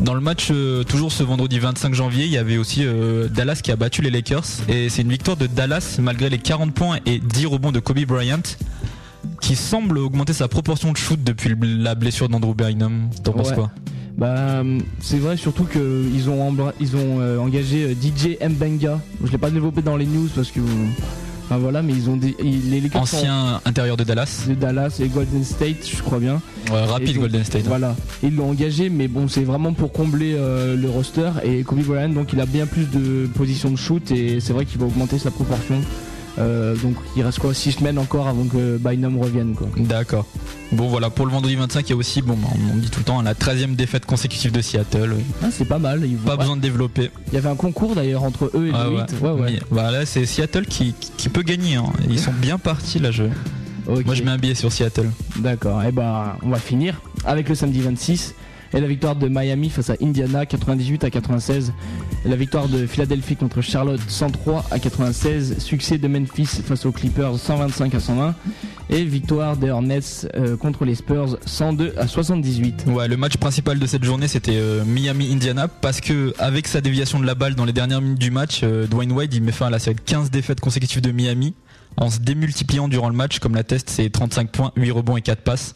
Dans 0.00 0.14
le 0.14 0.20
match, 0.20 0.48
euh, 0.50 0.82
toujours 0.82 1.12
ce 1.12 1.22
vendredi 1.22 1.58
25 1.58 1.92
janvier, 1.92 2.24
il 2.24 2.30
y 2.30 2.38
avait 2.38 2.56
aussi 2.56 2.84
euh, 2.84 3.28
Dallas 3.28 3.60
qui 3.62 3.70
a 3.70 3.76
battu 3.76 4.00
les 4.00 4.10
Lakers. 4.10 4.44
Et 4.68 4.88
c'est 4.88 5.02
une 5.02 5.10
victoire 5.10 5.36
de 5.36 5.46
Dallas 5.46 5.98
malgré 6.00 6.30
les 6.30 6.38
40 6.38 6.72
points 6.72 6.98
et 7.04 7.18
10 7.18 7.46
rebonds 7.46 7.72
de 7.72 7.80
Kobe 7.80 8.00
Bryant. 8.06 8.40
Qui 9.42 9.56
semble 9.56 9.98
augmenter 9.98 10.32
sa 10.32 10.48
proportion 10.48 10.92
de 10.92 10.96
shoot 10.96 11.22
depuis 11.22 11.54
la 11.60 11.94
blessure 11.94 12.28
d'Andrew 12.28 12.54
Bynum. 12.54 13.10
T'en 13.22 13.32
penses 13.32 13.52
quoi? 13.52 13.70
Bah, 14.18 14.62
c'est 15.00 15.18
vrai 15.18 15.36
surtout 15.36 15.64
que 15.64 16.04
ils 16.12 16.28
ont 16.28 16.54
ils 16.80 16.96
ont 16.96 17.20
euh, 17.20 17.38
engagé 17.38 17.84
euh, 17.84 17.94
DJ 17.94 18.36
Mbenga. 18.42 19.00
Je 19.24 19.30
l'ai 19.32 19.38
pas 19.38 19.50
développé 19.50 19.82
dans 19.82 19.96
les 19.96 20.04
news 20.06 20.28
parce 20.34 20.50
que, 20.50 20.60
enfin 21.46 21.56
voilà, 21.58 21.80
mais 21.80 21.92
ils 21.94 22.10
ont 22.10 22.16
des, 22.16 22.34
ils- 22.42 22.70
les 22.70 22.80
Lakers 22.80 23.06
sont 23.08 23.16
Ancien 23.18 23.60
intérieur 23.64 23.96
de 23.96 24.04
Dallas. 24.04 24.44
de 24.48 24.54
Dallas 24.54 24.98
et 25.00 25.08
Golden 25.08 25.42
State, 25.44 25.88
je 25.96 26.02
crois 26.02 26.18
bien. 26.18 26.42
Ouais, 26.70 26.84
rapide 26.84 27.14
donc, 27.14 27.22
Golden 27.22 27.44
State. 27.44 27.62
hein. 27.64 27.68
Voilà, 27.68 27.96
ils 28.22 28.34
l'ont 28.34 28.50
engagé, 28.50 28.90
mais 28.90 29.08
bon, 29.08 29.26
c'est 29.28 29.44
vraiment 29.44 29.72
pour 29.72 29.90
combler 29.92 30.34
euh, 30.36 30.76
le 30.76 30.90
roster 30.90 31.30
et 31.44 31.62
Kobe 31.62 31.82
Bryant, 31.84 32.10
donc 32.10 32.32
il 32.34 32.40
a 32.40 32.46
bien 32.46 32.66
plus 32.66 32.84
de 32.90 33.26
positions 33.34 33.70
de 33.70 33.76
shoot 33.76 34.10
et 34.10 34.40
c'est 34.40 34.52
vrai 34.52 34.66
qu'il 34.66 34.78
va 34.80 34.86
augmenter 34.86 35.18
sa 35.18 35.30
proportion. 35.30 35.76
Euh, 36.40 36.74
donc 36.76 36.94
il 37.16 37.22
reste 37.22 37.38
quoi 37.38 37.52
6 37.54 37.72
semaines 37.72 37.98
encore 37.98 38.26
avant 38.28 38.44
que 38.44 38.78
Bynum 38.78 39.18
revienne 39.18 39.54
quoi. 39.54 39.68
D'accord. 39.76 40.26
Bon 40.72 40.88
voilà, 40.88 41.10
pour 41.10 41.26
le 41.26 41.32
vendredi 41.32 41.56
25, 41.56 41.88
il 41.88 41.90
y 41.90 41.92
a 41.92 41.96
aussi, 41.96 42.22
bon, 42.22 42.38
on 42.72 42.76
dit 42.76 42.88
tout 42.90 43.00
le 43.00 43.04
temps, 43.04 43.20
la 43.22 43.34
13e 43.34 43.74
défaite 43.74 44.06
consécutive 44.06 44.52
de 44.52 44.60
Seattle. 44.62 45.16
Ah, 45.42 45.48
c'est 45.50 45.64
pas 45.64 45.78
mal. 45.80 46.02
Ils 46.04 46.16
vont- 46.16 46.28
Pas 46.28 46.36
besoin 46.36 46.56
de 46.56 46.60
développer. 46.62 47.10
Il 47.28 47.34
y 47.34 47.36
avait 47.38 47.48
un 47.48 47.56
concours 47.56 47.94
d'ailleurs 47.96 48.22
entre 48.22 48.50
eux 48.54 48.68
et 48.68 48.72
Ah 48.72 48.88
ouais. 48.88 49.00
8. 49.10 49.20
Ouais, 49.20 49.30
ouais. 49.30 49.52
Mais, 49.52 49.60
bah 49.72 49.90
là, 49.90 50.06
c'est 50.06 50.24
Seattle 50.26 50.66
qui, 50.66 50.94
qui- 50.98 51.10
qui 51.16 51.28
peut 51.28 51.42
gagner. 51.42 51.74
hein. 51.76 51.86
Ils 52.08 52.18
sont 52.20 52.32
bien 52.32 52.56
partis 52.58 52.98
là. 53.00 53.10
Je... 53.10 53.24
Moi, 53.88 54.14
je 54.14 54.22
mets 54.22 54.30
un 54.30 54.38
billet 54.38 54.54
sur 54.54 54.70
Seattle. 54.72 55.10
D'accord, 55.38 55.82
et 55.82 55.90
ben 55.90 56.36
on 56.42 56.50
va 56.50 56.58
finir 56.58 57.00
avec 57.24 57.48
le 57.48 57.56
samedi 57.56 57.80
26 57.80 58.34
et 58.72 58.80
la 58.80 58.86
victoire 58.86 59.16
de 59.16 59.28
Miami 59.28 59.70
face 59.70 59.90
à 59.90 59.94
Indiana 60.00 60.46
98 60.46 61.04
à 61.04 61.10
96. 61.10 61.72
Et 62.24 62.28
la 62.28 62.36
victoire 62.36 62.68
de 62.68 62.86
Philadelphie 62.86 63.36
contre 63.36 63.62
Charlotte 63.62 64.00
103 64.06 64.66
à 64.70 64.78
96. 64.78 65.58
Succès 65.58 65.98
de 65.98 66.06
Memphis 66.06 66.46
face 66.46 66.86
aux 66.86 66.92
Clippers 66.92 67.36
125 67.36 67.94
à 67.94 68.00
120. 68.00 68.34
Et 68.90 69.04
victoire 69.04 69.56
des 69.56 69.70
Hornets 69.70 70.00
euh, 70.36 70.56
contre 70.56 70.84
les 70.84 70.94
Spurs 70.94 71.38
102 71.46 71.94
à 71.96 72.06
78. 72.06 72.84
Ouais, 72.88 73.08
le 73.08 73.16
match 73.16 73.36
principal 73.36 73.78
de 73.78 73.86
cette 73.86 74.04
journée, 74.04 74.28
c'était 74.28 74.56
euh, 74.56 74.84
Miami-Indiana 74.84 75.68
parce 75.68 76.00
que 76.00 76.34
avec 76.38 76.66
sa 76.66 76.80
déviation 76.80 77.20
de 77.20 77.26
la 77.26 77.34
balle 77.34 77.54
dans 77.54 77.64
les 77.64 77.72
dernières 77.72 78.00
minutes 78.00 78.18
du 78.18 78.30
match, 78.30 78.60
euh, 78.62 78.86
Dwayne 78.86 79.12
Wade 79.12 79.32
il 79.32 79.42
met 79.42 79.52
fin 79.52 79.66
à 79.66 79.70
la 79.70 79.78
série 79.78 79.96
de 79.96 80.00
15 80.00 80.30
défaites 80.30 80.60
consécutives 80.60 81.02
de 81.02 81.12
Miami 81.12 81.54
en 81.96 82.10
se 82.10 82.18
démultipliant 82.18 82.88
durant 82.88 83.08
le 83.08 83.16
match, 83.16 83.38
comme 83.38 83.54
la 83.54 83.64
test, 83.64 83.90
c'est 83.90 84.10
35 84.10 84.50
points, 84.50 84.72
8 84.76 84.90
rebonds 84.90 85.16
et 85.16 85.22
4 85.22 85.42
passes. 85.42 85.74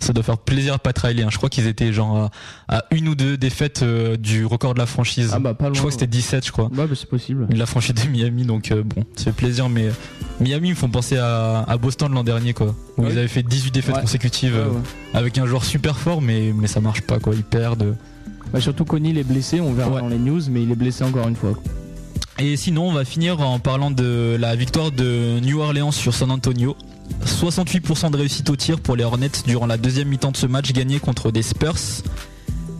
Ça 0.00 0.12
doit 0.14 0.22
faire 0.22 0.38
plaisir 0.38 0.74
à 0.74 0.78
Pat 0.78 0.96
Riley. 0.98 1.22
hein. 1.22 1.28
Je 1.30 1.36
crois 1.36 1.48
qu'ils 1.50 1.66
étaient 1.66 1.92
genre 1.92 2.30
à, 2.68 2.76
à 2.78 2.84
une 2.90 3.08
ou 3.08 3.14
deux 3.14 3.36
défaites 3.36 3.82
euh, 3.82 4.16
du 4.16 4.46
record 4.46 4.72
de 4.74 4.78
la 4.78 4.86
franchise. 4.86 5.30
Ah 5.34 5.38
bah 5.38 5.54
pas 5.54 5.66
loin. 5.66 5.74
je 5.74 5.78
crois 5.78 5.90
que 5.90 5.94
c'était 5.94 6.06
17, 6.06 6.46
je 6.46 6.52
crois. 6.52 6.64
Ouais, 6.66 6.86
bah 6.86 6.94
c'est 6.94 7.08
possible. 7.08 7.46
la 7.50 7.66
franchise 7.66 7.94
de 7.94 8.08
Miami 8.08 8.44
donc 8.44 8.72
euh, 8.72 8.82
bon 8.82 9.04
ça 9.16 9.24
fait 9.24 9.32
plaisir 9.32 9.68
mais 9.68 9.88
euh, 9.88 9.92
Miami 10.40 10.70
me 10.70 10.74
font 10.74 10.88
penser 10.88 11.16
à, 11.18 11.60
à 11.68 11.76
Boston 11.76 12.12
l'an 12.14 12.24
dernier 12.24 12.54
quoi 12.54 12.74
où 12.96 13.02
Ouais. 13.02 13.12
ils 13.12 13.18
avaient 13.18 13.28
fait 13.28 13.42
18 13.42 13.70
défaites 13.72 13.94
Ouais. 13.94 14.00
consécutives 14.00 14.58
avec 15.14 15.36
un 15.38 15.46
joueur 15.46 15.64
super 15.64 15.98
fort 15.98 16.20
mais, 16.22 16.52
mais 16.56 16.66
ça 16.66 16.80
marche 16.80 17.02
pas 17.02 17.18
quoi 17.18 17.34
ils 17.34 17.44
perdent 17.44 17.94
Bah, 18.52 18.60
surtout 18.60 18.84
qu'O'Neal 18.84 19.18
est 19.18 19.24
blessé, 19.24 19.60
on 19.60 19.72
verra 19.74 20.00
dans 20.00 20.08
les 20.08 20.18
news, 20.18 20.40
mais 20.50 20.62
il 20.62 20.70
est 20.70 20.76
blessé 20.76 21.04
encore 21.04 21.28
une 21.28 21.36
fois. 21.36 21.52
et 22.38 22.56
sinon 22.56 22.88
on 22.88 22.92
va 22.92 23.04
finir 23.04 23.40
en 23.40 23.58
parlant 23.58 23.90
de 23.90 24.36
la 24.40 24.56
victoire 24.56 24.90
de 24.92 25.38
New 25.40 25.60
Orleans 25.60 25.92
sur 25.92 26.14
San 26.14 26.30
Antonio 26.30 26.74
68% 27.24 28.10
de 28.10 28.16
réussite 28.16 28.48
au 28.50 28.56
tir 28.56 28.80
pour 28.80 28.96
les 28.96 29.04
Hornets 29.04 29.30
durant 29.46 29.66
la 29.66 29.76
deuxième 29.76 30.08
mi-temps 30.08 30.30
de 30.32 30.36
ce 30.36 30.46
match 30.46 30.72
gagné 30.72 31.00
contre 31.00 31.30
des 31.30 31.42
Spurs 31.42 31.76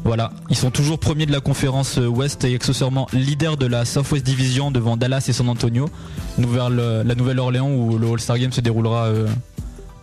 voilà, 0.03 0.33
ils 0.49 0.57
sont 0.57 0.71
toujours 0.71 0.99
premiers 0.99 1.27
de 1.27 1.31
la 1.33 1.41
conférence 1.41 1.99
euh, 1.99 2.07
Ouest 2.07 2.43
et 2.45 2.55
accessoirement 2.55 3.07
leader 3.13 3.59
de 3.59 3.67
la 3.67 3.85
Southwest 3.85 4.25
Division 4.25 4.71
devant 4.71 4.97
Dallas 4.97 5.27
et 5.29 5.35
San 5.35 5.47
Antonio. 5.51 5.91
Nouvelle- 6.39 7.03
la 7.07 7.15
Nouvelle-Orléans 7.15 7.71
où 7.71 7.99
le 7.99 8.09
All-Star 8.11 8.39
Game 8.39 8.51
se 8.51 8.63
déroulera 8.63 9.05
euh, 9.05 9.27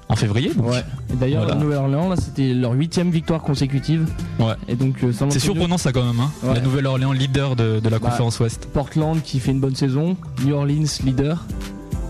en 0.07 0.15
février. 0.15 0.53
donc. 0.53 0.69
Ouais. 0.69 0.83
Et 1.11 1.15
d'ailleurs, 1.15 1.41
Voilà. 1.45 1.55
la 1.57 1.63
Nouvelle-Orléans, 1.63 2.09
là, 2.09 2.15
c'était 2.15 2.53
leur 2.53 2.73
huitième 2.73 3.09
victoire 3.09 3.41
consécutive. 3.41 4.07
Ouais. 4.39 4.53
Et 4.67 4.75
donc, 4.75 5.03
euh, 5.03 5.11
San 5.11 5.31
C'est 5.31 5.39
surprenant 5.39 5.79
ça 5.79 5.91
quand 5.91 6.03
même. 6.05 6.19
Hein. 6.19 6.31
Ouais. 6.43 6.53
La 6.53 6.61
Nouvelle-Orléans 6.61 7.11
leader 7.11 7.55
de, 7.55 7.79
de 7.79 7.89
la 7.89 7.97
Bah, 7.97 8.09
conférence 8.11 8.39
Ouest. 8.39 8.67
Portland 8.71 9.19
qui 9.23 9.39
fait 9.39 9.49
une 9.51 9.59
bonne 9.59 9.75
saison, 9.75 10.15
New 10.45 10.53
Orleans 10.53 10.85
leader. 11.03 11.43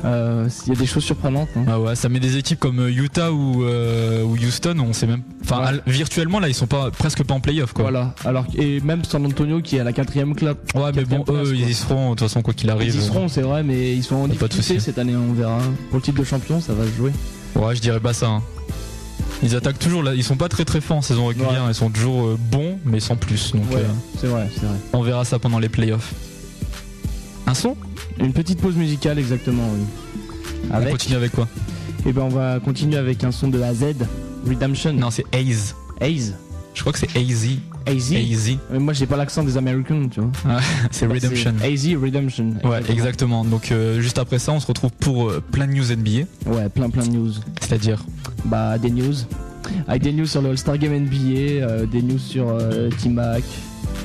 Euh, 0.05 0.47
Il 0.67 0.73
y 0.73 0.75
a 0.75 0.79
des 0.79 0.85
choses 0.85 1.03
surprenantes. 1.03 1.49
hein. 1.55 1.65
Ah 1.67 1.79
ouais, 1.79 1.95
ça 1.95 2.07
met 2.07 2.19
des 2.19 2.37
équipes 2.37 2.59
comme 2.59 2.79
euh, 2.79 2.89
Utah 2.91 3.31
ou, 3.31 3.63
euh, 3.63 4.21
ou 4.23 4.33
Houston, 4.37 4.75
on 4.79 4.93
sait 4.93 5.07
même. 5.07 5.21
Enfin, 5.43 5.73
Ouais. 5.73 5.79
virtuellement 5.87 6.39
là, 6.39 6.47
ils 6.49 6.53
sont 6.53 6.67
pas 6.67 6.91
presque 6.91 7.23
pas 7.23 7.33
en 7.33 7.39
playoff 7.39 7.73
quoi. 7.73 7.83
Voilà. 7.83 8.13
Alors 8.23 8.45
et 8.55 8.79
même 8.81 9.03
San 9.03 9.25
Antonio 9.25 9.59
qui 9.61 9.77
est 9.77 9.79
à 9.79 9.83
la 9.83 9.93
quatrième 9.93 10.35
classe. 10.35 10.55
Ouais, 10.75 10.91
mais 10.95 11.03
bon, 11.05 11.21
eux, 11.21 11.23
quoi. 11.23 11.41
ils 11.45 11.69
y 11.69 11.73
seront 11.73 12.11
de 12.11 12.15
toute 12.15 12.27
façon 12.27 12.41
quoi 12.41 12.53
qu'il 12.53 12.69
arrive. 12.69 12.93
Ils 12.93 12.99
y 13.01 13.03
seront, 13.03 13.27
c'est 13.27 13.41
vrai, 13.41 13.63
mais 13.63 13.93
ils 13.93 14.03
sont 14.03 14.15
en 14.17 14.25
a 14.25 14.33
pas 14.35 14.47
de 14.47 14.53
difficulté 14.53 14.79
cette 14.79 14.99
année. 14.99 15.15
On 15.15 15.33
verra. 15.33 15.57
Pour 15.89 15.97
le 15.97 16.01
titre 16.03 16.19
de 16.19 16.23
champion, 16.23 16.61
ça 16.61 16.73
va 16.73 16.83
se 16.85 16.91
jouer. 16.95 17.11
Ouais, 17.55 17.75
je 17.75 17.81
dirais 17.81 17.99
pas 17.99 18.13
ça. 18.13 18.27
hein. 18.27 18.43
Ils 19.43 19.55
attaquent 19.55 19.79
toujours 19.79 20.03
là, 20.03 20.13
ils 20.15 20.23
sont 20.23 20.35
pas 20.37 20.49
très 20.49 20.65
très 20.65 20.81
forts 20.81 20.97
en 20.97 21.01
saison 21.01 21.25
régulière, 21.27 21.63
Ouais. 21.65 21.71
ils 21.71 21.75
sont 21.75 21.89
toujours 21.89 22.25
euh, 22.27 22.37
bons 22.51 22.79
mais 22.85 22.99
sans 22.99 23.15
plus. 23.15 23.51
Donc 23.53 23.63
Ouais, 23.71 23.83
c'est 24.19 24.27
vrai, 24.27 24.49
c'est 24.53 24.65
vrai. 24.65 24.75
on 24.93 25.01
verra 25.01 25.25
ça 25.25 25.37
pendant 25.39 25.59
les 25.59 25.69
playoffs. 25.69 26.13
Un 27.45 27.53
son? 27.53 27.75
Une 28.19 28.33
petite 28.33 28.59
pause 28.61 28.75
musicale, 28.75 29.19
exactement. 29.19 29.63
oui. 29.73 29.83
On 30.71 30.73
Avec. 30.75 30.91
continue 30.91 31.15
avec 31.15 31.31
quoi 31.31 31.47
Et 32.05 32.11
ben, 32.11 32.23
on 32.23 32.29
va 32.29 32.59
continuer 32.59 32.97
avec 32.97 33.23
un 33.23 33.31
son 33.31 33.47
de 33.47 33.57
la 33.57 33.73
Z, 33.73 33.85
Redemption. 34.47 34.93
Non, 34.93 35.11
c'est 35.11 35.25
Haze. 35.33 35.75
Haze. 36.01 36.35
Je 36.73 36.81
crois 36.81 36.93
que 36.93 36.99
c'est. 36.99 37.15
AZ. 37.17 37.47
AZ. 37.87 38.57
Mais 38.71 38.79
moi, 38.79 38.93
j'ai 38.93 39.05
pas 39.07 39.17
l'accent 39.17 39.43
des 39.43 39.57
Americans, 39.57 40.07
tu 40.09 40.19
vois. 40.19 40.29
Ah, 40.47 40.59
c'est 40.91 41.07
Redemption. 41.07 41.53
AZ 41.63 41.87
Redemption. 41.95 42.53
Ouais, 42.63 42.81
exactement. 42.89 43.43
Donc 43.45 43.71
euh, 43.71 43.99
juste 44.01 44.17
après 44.19 44.39
ça, 44.39 44.51
on 44.51 44.59
se 44.59 44.67
retrouve 44.67 44.91
pour 44.99 45.29
euh, 45.29 45.41
plein 45.51 45.67
de 45.67 45.73
news 45.73 45.85
NBA, 45.95 46.25
Ouais, 46.51 46.69
plein 46.69 46.89
plein 46.89 47.03
de 47.05 47.11
news. 47.11 47.31
c'est-à-dire 47.61 48.03
Bah, 48.45 48.77
des 48.77 48.89
news. 48.91 49.13
Avec 49.87 50.03
des 50.03 50.13
news 50.13 50.25
sur 50.25 50.41
le 50.41 50.49
All-Star 50.49 50.77
Game 50.77 50.93
NBA, 50.93 51.15
euh, 51.65 51.85
des 51.85 52.01
news 52.01 52.19
sur 52.19 52.55
T-Mac, 53.01 53.43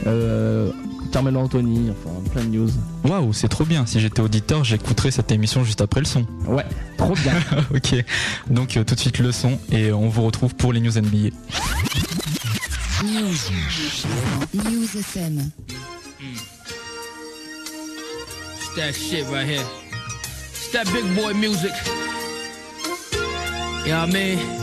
euh, 0.06 0.70
Carmelo 1.12 1.40
Anthony, 1.40 1.90
enfin 1.90 2.10
plein 2.32 2.42
de 2.44 2.48
news. 2.48 2.70
waouh, 3.04 3.32
c'est 3.34 3.48
trop 3.48 3.64
bien. 3.64 3.84
Si 3.84 4.00
j'étais 4.00 4.20
auditeur, 4.20 4.64
j'écouterais 4.64 5.10
cette 5.10 5.30
émission 5.30 5.62
juste 5.62 5.82
après 5.82 6.00
le 6.00 6.06
son. 6.06 6.26
Ouais, 6.46 6.64
trop 6.96 7.14
bien. 7.14 7.34
ok. 7.74 8.04
Donc 8.48 8.76
euh, 8.76 8.84
tout 8.84 8.94
de 8.94 9.00
suite 9.00 9.18
le 9.18 9.30
son 9.30 9.58
et 9.70 9.92
on 9.92 10.08
vous 10.08 10.22
retrouve 10.22 10.54
pour 10.54 10.72
les 10.72 10.80
news 10.80 10.90
NBA. 10.98 11.34
News. 13.04 13.36
News 14.54 14.88
FM. 14.98 15.50
It's 18.58 18.74
that 18.76 18.92
shit 18.94 19.26
right 19.30 19.46
here. 19.46 19.64
It's 20.52 20.70
that 20.72 20.86
big 20.92 21.04
boy 21.14 21.34
music. 21.34 21.72
You 23.84 23.92
know 23.92 24.00
what 24.00 24.08
I 24.08 24.12
mean? 24.12 24.61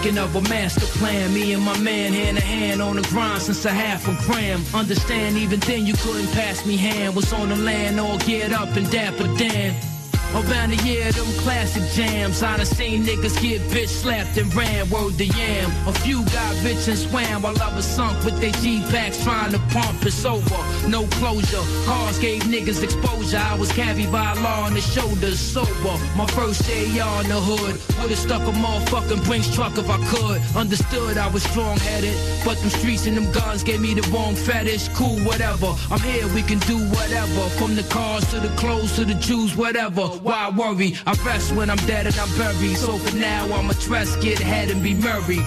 Thinking 0.00 0.18
of 0.18 0.36
a 0.36 0.42
master 0.42 0.86
plan, 0.98 1.34
me 1.34 1.54
and 1.54 1.62
my 1.64 1.76
man 1.78 2.12
hand 2.12 2.38
in 2.38 2.42
hand 2.44 2.80
on 2.80 2.94
the 2.94 3.02
grind 3.02 3.42
since 3.42 3.64
a 3.64 3.70
half 3.70 4.06
a 4.06 4.14
gram. 4.26 4.62
Understand, 4.72 5.36
even 5.36 5.58
then 5.58 5.86
you 5.86 5.94
couldn't 5.94 6.30
pass 6.30 6.64
me 6.64 6.76
hand. 6.76 7.16
Was 7.16 7.32
on 7.32 7.48
the 7.48 7.56
land, 7.56 7.98
all 7.98 8.16
geared 8.18 8.52
up 8.52 8.68
and 8.76 8.88
dapper 8.92 9.26
Dan. 9.36 9.97
Around 10.34 10.70
the 10.70 10.76
year, 10.84 11.10
them 11.12 11.26
classic 11.42 11.82
jams. 11.94 12.42
I 12.42 12.56
done 12.58 12.66
seen 12.66 13.02
niggas 13.04 13.40
get 13.40 13.62
bitch 13.72 13.88
slapped 13.88 14.36
and 14.36 14.54
ran, 14.54 14.88
word 14.90 15.14
the 15.14 15.26
yam. 15.26 15.70
A 15.88 15.92
few 15.92 16.22
got 16.26 16.64
rich 16.64 16.86
and 16.86 16.98
swam 16.98 17.42
while 17.42 17.60
I 17.60 17.74
was 17.74 17.86
sunk 17.86 18.22
with 18.24 18.38
their 18.38 18.52
G-packs 18.60 19.24
trying 19.24 19.52
to 19.52 19.58
pump. 19.70 20.04
It's 20.04 20.24
over, 20.24 20.60
no 20.86 21.06
closure. 21.18 21.64
Cars 21.86 22.18
gave 22.18 22.42
niggas 22.42 22.82
exposure. 22.82 23.38
I 23.38 23.56
was 23.56 23.72
carried 23.72 24.12
by 24.12 24.34
law 24.34 24.66
on 24.66 24.74
the 24.74 24.80
shoulders, 24.80 25.40
sober. 25.40 25.96
My 26.14 26.26
first 26.36 26.68
AR 26.68 27.22
in 27.22 27.28
the 27.28 27.40
hood. 27.40 27.80
Would've 28.00 28.18
stuck 28.18 28.42
a 28.42 28.52
motherfucking 28.52 29.24
Brinks 29.24 29.52
truck 29.54 29.78
if 29.78 29.88
I 29.88 29.98
could. 30.12 30.40
Understood 30.54 31.16
I 31.16 31.28
was 31.28 31.42
strong 31.42 31.78
headed, 31.78 32.14
but 32.44 32.58
them 32.58 32.70
streets 32.70 33.06
and 33.06 33.16
them 33.16 33.32
guns 33.32 33.64
gave 33.64 33.80
me 33.80 33.94
the 33.94 34.06
wrong 34.10 34.34
fetish. 34.34 34.88
Cool, 34.88 35.18
whatever. 35.20 35.74
I'm 35.90 36.00
here, 36.00 36.28
we 36.34 36.42
can 36.42 36.58
do 36.60 36.78
whatever. 36.90 37.48
From 37.58 37.74
the 37.74 37.82
cars 37.84 38.28
to 38.32 38.40
the 38.40 38.54
clothes 38.56 38.94
to 38.96 39.06
the 39.06 39.14
Jews, 39.14 39.56
whatever. 39.56 40.17
Why 40.22 40.50
worry? 40.50 40.94
I 41.06 41.12
rest 41.24 41.52
when 41.52 41.70
I'm 41.70 41.78
dead 41.86 42.06
and 42.06 42.16
I'm 42.18 42.38
buried. 42.38 42.76
So 42.76 42.98
for 42.98 43.16
now, 43.16 43.44
I'ma 43.52 43.72
dress, 43.74 44.16
get 44.16 44.40
ahead, 44.40 44.70
and 44.70 44.82
be 44.82 44.94
merry. 44.94 45.38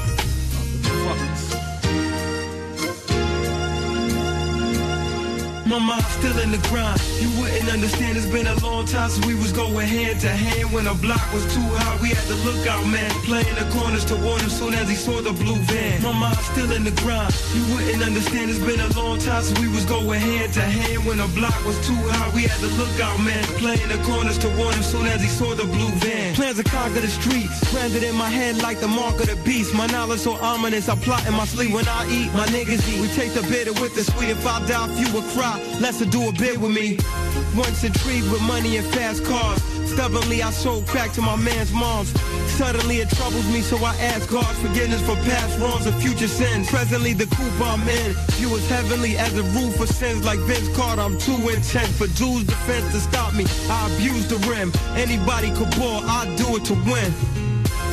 My 5.72 5.80
mind's 5.80 6.06
still 6.20 6.38
in 6.40 6.52
the 6.52 6.60
grind. 6.68 7.00
You 7.24 7.32
wouldn't 7.40 7.72
understand. 7.72 8.18
It's 8.18 8.28
been 8.28 8.46
a 8.46 8.60
long 8.60 8.84
time 8.84 9.10
since 9.10 9.26
we 9.26 9.36
was 9.36 9.54
going 9.54 9.88
hand 9.88 10.20
to 10.20 10.28
hand. 10.28 10.68
When 10.74 10.84
the 10.84 10.94
block 10.96 11.24
was 11.32 11.48
too 11.56 11.64
hot, 11.80 12.02
we 12.02 12.10
had 12.10 12.28
to 12.28 12.36
look 12.44 12.68
out, 12.68 12.84
man. 12.92 13.10
Playing 13.24 13.56
the 13.56 13.64
corners 13.72 14.04
to 14.12 14.18
warn 14.20 14.42
him 14.42 14.50
soon 14.50 14.74
as 14.74 14.90
he 14.90 14.96
saw 14.96 15.22
the 15.22 15.32
blue 15.32 15.56
van. 15.72 16.04
My 16.04 16.12
mind's 16.12 16.44
still 16.52 16.76
in 16.76 16.84
the 16.84 16.92
grind. 17.00 17.32
You 17.56 17.64
wouldn't 17.72 18.04
understand. 18.04 18.52
It's 18.52 18.60
been 18.60 18.84
a 18.84 18.92
long 19.00 19.18
time 19.20 19.44
since 19.44 19.58
we 19.64 19.70
was 19.70 19.86
going 19.86 20.20
hand 20.20 20.52
to 20.60 20.60
hand. 20.60 21.06
When 21.08 21.24
the 21.24 21.32
block 21.40 21.56
was 21.64 21.80
too 21.88 21.96
hot, 22.12 22.36
we 22.36 22.44
had 22.44 22.60
to 22.60 22.68
look 22.76 22.92
out, 23.00 23.16
man. 23.24 23.40
Playing 23.56 23.88
the 23.88 24.00
corners 24.04 24.38
to 24.44 24.52
warn 24.60 24.76
him 24.76 24.84
soon 24.84 25.08
as 25.08 25.24
he 25.24 25.32
saw 25.32 25.56
the 25.56 25.64
blue 25.72 25.92
van. 26.04 26.36
Plans 26.36 26.58
to 26.60 26.68
conquer 26.68 27.00
the 27.00 27.08
streets. 27.08 27.56
Branded 27.72 28.04
in 28.04 28.16
my 28.16 28.28
head 28.28 28.60
like 28.60 28.82
the 28.82 28.92
mark 28.92 29.16
of 29.24 29.28
the 29.32 29.40
beast. 29.48 29.74
My 29.74 29.88
knowledge 29.88 30.20
so 30.20 30.36
ominous. 30.44 30.90
I 30.90 31.00
plot 31.00 31.24
in 31.28 31.34
my 31.34 31.46
sleep 31.46 31.72
when 31.72 31.88
I 31.88 32.04
eat. 32.12 32.28
My 32.36 32.48
niggas 32.52 32.84
eat. 32.92 33.00
We 33.00 33.08
take 33.16 33.32
the 33.32 33.44
bitter 33.48 33.72
with 33.80 33.96
the 33.96 34.04
sweet. 34.04 34.28
If 34.36 34.46
I 34.46 34.60
die, 34.68 34.92
few 35.00 35.08
will 35.16 35.24
cry. 35.32 35.61
Lesser 35.80 36.06
do 36.06 36.30
a 36.30 36.32
bit 36.32 36.58
with 36.60 36.72
me. 36.72 36.98
Once 37.56 37.84
intrigued 37.84 38.32
with 38.32 38.42
money 38.44 38.78
and 38.78 38.88
fast 38.88 39.24
cars. 39.26 39.62
Stubbornly, 39.92 40.42
I 40.42 40.52
sold 40.52 40.88
crack 40.88 41.12
to 41.14 41.22
my 41.22 41.36
man's 41.36 41.74
moms. 41.74 42.10
Suddenly, 42.52 42.98
it 42.98 43.10
troubles 43.10 43.46
me, 43.52 43.62
so 43.62 43.78
I 43.78 43.96
ask 43.98 44.30
God's 44.30 44.58
forgiveness 44.60 45.02
for 45.02 45.16
past 45.28 45.60
wrongs 45.60 45.86
and 45.86 45.96
future 46.02 46.30
sins. 46.30 46.70
Presently, 46.70 47.14
the 47.14 47.26
coop 47.26 47.54
I'm 47.60 47.82
in, 47.90 48.14
view 48.40 48.56
as 48.56 48.70
heavenly 48.70 49.18
as 49.18 49.36
a 49.38 49.44
roof 49.58 49.76
for 49.76 49.88
sins 49.88 50.24
like 50.26 50.40
Vince 50.40 50.74
Carter. 50.78 51.02
I'm 51.02 51.18
too 51.18 51.50
intense 51.50 51.98
for 51.98 52.08
Jews' 52.08 52.46
defense 52.46 52.94
to 52.94 53.00
stop 53.02 53.34
me. 53.34 53.46
I 53.70 53.92
abuse 53.94 54.28
the 54.28 54.38
rim. 54.48 54.72
Anybody 54.96 55.52
could 55.52 55.72
ball, 55.78 56.02
I 56.06 56.34
do 56.38 56.56
it 56.56 56.66
to 56.66 56.74
win. 56.74 57.12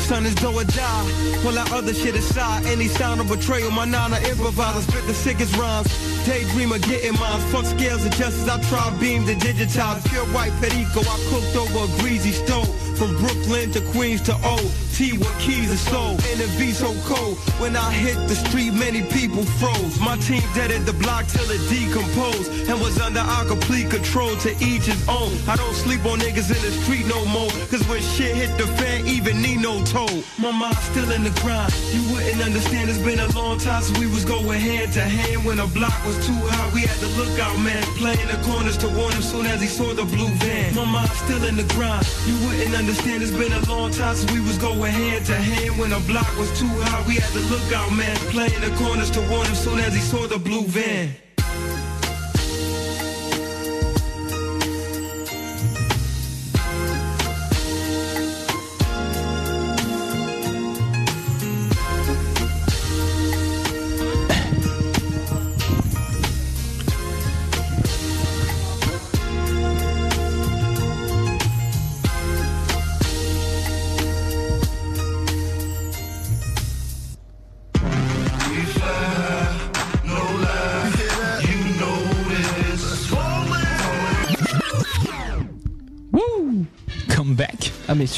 Son 0.08 0.24
is 0.24 0.34
though 0.36 0.54
or 0.54 0.64
die. 0.64 1.04
Pull 1.42 1.52
that 1.52 1.70
other 1.72 1.92
shit 1.92 2.14
aside. 2.14 2.64
Any 2.66 2.86
sound 2.86 3.20
of 3.20 3.28
betrayal, 3.28 3.70
my 3.70 3.84
nana 3.84 4.16
improvise. 4.20 4.76
I 4.76 4.80
spit 4.80 5.06
the 5.06 5.14
sickest 5.14 5.56
rhymes. 5.56 5.88
Daydreamer 6.28 6.78
getting 6.86 7.18
mine. 7.18 7.40
Fuck 7.50 7.64
scales 7.64 8.04
and 8.04 8.14
just 8.14 8.36
as 8.42 8.48
I 8.50 8.60
try 8.68 8.94
beam 9.00 9.24
to 9.26 9.34
digitize. 9.34 10.06
Pure 10.10 10.26
white 10.26 10.52
perico, 10.60 11.00
I 11.00 11.16
cooked 11.30 11.56
over 11.56 11.90
a 11.90 12.00
greasy 12.00 12.32
stove. 12.32 12.68
From 12.98 13.16
Brooklyn 13.16 13.70
to 13.72 13.80
Queens 13.92 14.20
to 14.22 14.34
O. 14.44 14.87
T 14.98 15.12
with 15.16 15.38
keys 15.38 15.70
and 15.70 15.78
soul. 15.78 16.10
And 16.26 16.40
the 16.42 16.48
V 16.58 16.72
so 16.72 16.90
cold. 17.06 17.38
When 17.62 17.76
I 17.76 17.92
hit 17.92 18.18
the 18.26 18.34
street, 18.34 18.74
many 18.74 19.02
people 19.02 19.44
froze. 19.62 19.94
My 20.00 20.16
team 20.26 20.42
deaded 20.56 20.86
the 20.86 20.92
block 20.92 21.28
till 21.28 21.48
it 21.54 21.62
decomposed. 21.70 22.50
And 22.68 22.80
was 22.80 22.98
under 22.98 23.20
our 23.20 23.44
complete 23.44 23.90
control 23.90 24.34
to 24.42 24.50
each 24.58 24.90
his 24.90 24.98
own. 25.08 25.30
I 25.46 25.54
don't 25.54 25.78
sleep 25.86 26.04
on 26.04 26.18
niggas 26.18 26.50
in 26.50 26.60
the 26.66 26.74
street 26.82 27.06
no 27.06 27.24
more. 27.26 27.48
Cause 27.70 27.86
when 27.86 28.02
shit 28.02 28.34
hit 28.34 28.50
the 28.58 28.66
fan, 28.74 29.06
even 29.06 29.40
Nino 29.40 29.84
told. 29.84 30.24
My 30.36 30.50
mind's 30.50 30.82
still 30.90 31.12
in 31.12 31.22
the 31.22 31.34
grind. 31.46 31.72
You 31.94 32.02
wouldn't 32.10 32.42
understand, 32.42 32.90
it's 32.90 32.98
been 32.98 33.20
a 33.20 33.30
long 33.38 33.58
time 33.58 33.82
since 33.84 33.96
we 34.00 34.08
was 34.08 34.24
going 34.24 34.58
hand 34.58 34.92
to 34.94 35.02
hand. 35.02 35.44
When 35.46 35.58
the 35.58 35.70
block 35.78 35.94
was 36.04 36.18
too 36.26 36.40
hot, 36.50 36.74
we 36.74 36.80
had 36.82 36.98
to 36.98 37.10
look 37.14 37.38
out, 37.38 37.56
man. 37.62 37.82
Playing 38.02 38.26
the 38.26 38.38
corners 38.42 38.76
to 38.78 38.88
warn 38.98 39.12
him 39.12 39.22
soon 39.22 39.46
as 39.46 39.62
he 39.62 39.68
saw 39.68 39.94
the 39.94 40.06
blue 40.10 40.32
van. 40.42 40.74
My 40.74 40.84
mind's 40.84 41.14
still 41.22 41.44
in 41.44 41.54
the 41.54 41.68
grind. 41.78 42.02
You 42.26 42.34
wouldn't 42.42 42.74
understand, 42.74 43.22
it's 43.22 43.30
been 43.30 43.52
a 43.52 43.62
long 43.70 43.92
time 43.92 44.16
since 44.16 44.32
we 44.32 44.40
was 44.40 44.58
going 44.58 44.87
hand 44.88 45.26
to 45.26 45.34
hand. 45.34 45.78
When 45.78 45.90
the 45.90 46.00
block 46.06 46.28
was 46.36 46.50
too 46.58 46.66
hot, 46.66 47.06
we 47.06 47.14
had 47.14 47.32
to 47.32 47.40
look 47.52 47.72
out, 47.72 47.92
man. 47.92 48.16
Playing 48.34 48.60
the 48.60 48.74
corners 48.76 49.10
to 49.12 49.20
warn 49.30 49.46
him 49.46 49.54
soon 49.54 49.78
as 49.80 49.94
he 49.94 50.00
saw 50.00 50.26
the 50.26 50.38
blue 50.38 50.64
van. 50.64 51.14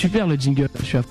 Super 0.01 0.27
le 0.27 0.37
jingle. 0.37 0.69
Je 0.81 0.85
suis 0.87 0.99
à... 0.99 1.03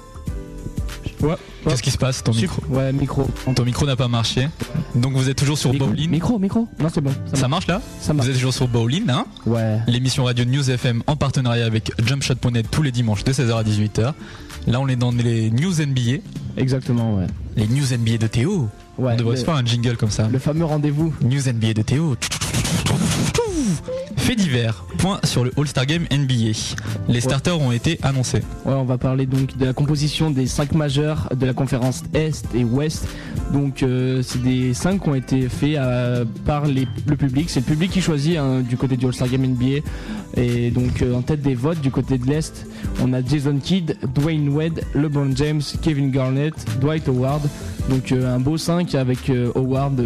Ouais. 1.21 1.35
Qu'est-ce 1.67 1.83
qui 1.83 1.91
se 1.91 1.97
passe 1.97 2.23
Ton 2.23 2.33
micro 2.33 2.61
Ouais, 2.69 2.93
micro. 2.93 3.27
Ton 3.53 3.65
micro 3.65 3.85
n'a 3.85 3.97
pas 3.97 4.07
marché. 4.07 4.47
Donc 4.95 5.13
vous 5.13 5.29
êtes 5.29 5.37
toujours 5.37 5.57
sur 5.57 5.71
Micro, 5.73 5.87
Bowling. 5.87 6.09
micro, 6.09 6.39
micro. 6.39 6.67
Non, 6.79 6.87
c'est 6.93 7.01
bon. 7.01 7.11
Ça 7.33 7.47
marche 7.49 7.67
là 7.67 7.81
Ça 7.99 8.13
marche. 8.13 8.25
Vous 8.25 8.31
êtes 8.31 8.37
toujours 8.37 8.53
sur 8.53 8.67
Bowling, 8.69 9.09
hein 9.09 9.25
Ouais. 9.45 9.79
L'émission 9.87 10.23
radio 10.23 10.45
News 10.45 10.69
FM 10.71 11.03
en 11.07 11.15
partenariat 11.17 11.65
avec 11.65 11.91
Jumpshot.net 12.03 12.67
tous 12.71 12.81
les 12.81 12.91
dimanches 12.93 13.25
de 13.25 13.33
16h 13.33 13.53
à 13.57 13.63
18h. 13.63 14.13
Là, 14.67 14.79
on 14.79 14.87
est 14.87 14.95
dans 14.95 15.11
les 15.11 15.51
news 15.51 15.73
NBA. 15.73 16.21
Exactement, 16.57 17.15
ouais. 17.17 17.27
Les 17.57 17.67
news 17.67 17.85
NBA 17.91 18.17
de 18.17 18.27
Théo. 18.27 18.69
Ouais, 18.97 19.13
on 19.13 19.17
devrait 19.17 19.33
le- 19.35 19.39
se 19.39 19.45
faire 19.45 19.55
un 19.55 19.65
jingle 19.65 19.97
comme 19.97 20.11
ça. 20.11 20.27
Le 20.31 20.39
fameux 20.39 20.65
rendez-vous. 20.65 21.13
News 21.21 21.41
NBA 21.49 21.73
de 21.73 21.81
Théo. 21.81 22.15
Fait 24.29 24.35
divers. 24.35 24.85
Point 24.99 25.19
sur 25.23 25.43
le 25.43 25.51
All-Star 25.57 25.87
Game 25.87 26.05
NBA. 26.11 26.51
Les 27.07 27.19
starters 27.19 27.59
ont 27.59 27.71
été 27.71 27.97
annoncés. 28.03 28.43
Ouais, 28.63 28.73
on 28.73 28.83
va 28.83 28.99
parler 28.99 29.25
donc 29.25 29.57
de 29.57 29.65
la 29.65 29.73
composition 29.73 30.29
des 30.29 30.45
cinq 30.45 30.73
majeurs 30.73 31.29
de 31.35 31.47
la 31.47 31.53
conférence 31.53 32.03
Est 32.13 32.45
et 32.53 32.63
Ouest. 32.63 33.07
Donc, 33.51 33.81
euh, 33.81 34.21
c'est 34.21 34.43
des 34.43 34.75
cinq 34.75 35.01
qui 35.01 35.09
ont 35.09 35.15
été 35.15 35.49
faits 35.49 35.77
euh, 35.77 36.25
par 36.45 36.67
les- 36.67 36.87
le 37.07 37.15
public. 37.15 37.49
C'est 37.49 37.61
le 37.61 37.65
public 37.65 37.89
qui 37.89 38.01
choisit 38.01 38.37
hein, 38.37 38.59
du 38.61 38.77
côté 38.77 38.97
du 38.97 39.07
All-Star 39.07 39.29
Game 39.29 39.41
NBA. 39.43 39.79
Et 40.37 40.69
donc, 40.69 41.01
euh, 41.01 41.15
en 41.15 41.23
tête 41.23 41.41
des 41.41 41.55
votes 41.55 41.81
du 41.81 41.89
côté 41.89 42.19
de 42.19 42.27
l'Est, 42.27 42.67
on 43.01 43.13
a 43.13 43.25
Jason 43.25 43.57
Kidd, 43.57 43.97
Dwayne 44.13 44.47
Wade, 44.49 44.81
LeBron 44.93 45.31
James, 45.35 45.61
Kevin 45.81 46.11
Garnett, 46.11 46.53
Dwight 46.79 47.07
Howard. 47.07 47.41
Donc, 47.89 48.11
un 48.11 48.39
beau 48.39 48.57
5 48.57 48.93
avec 48.93 49.31
Howard. 49.55 49.99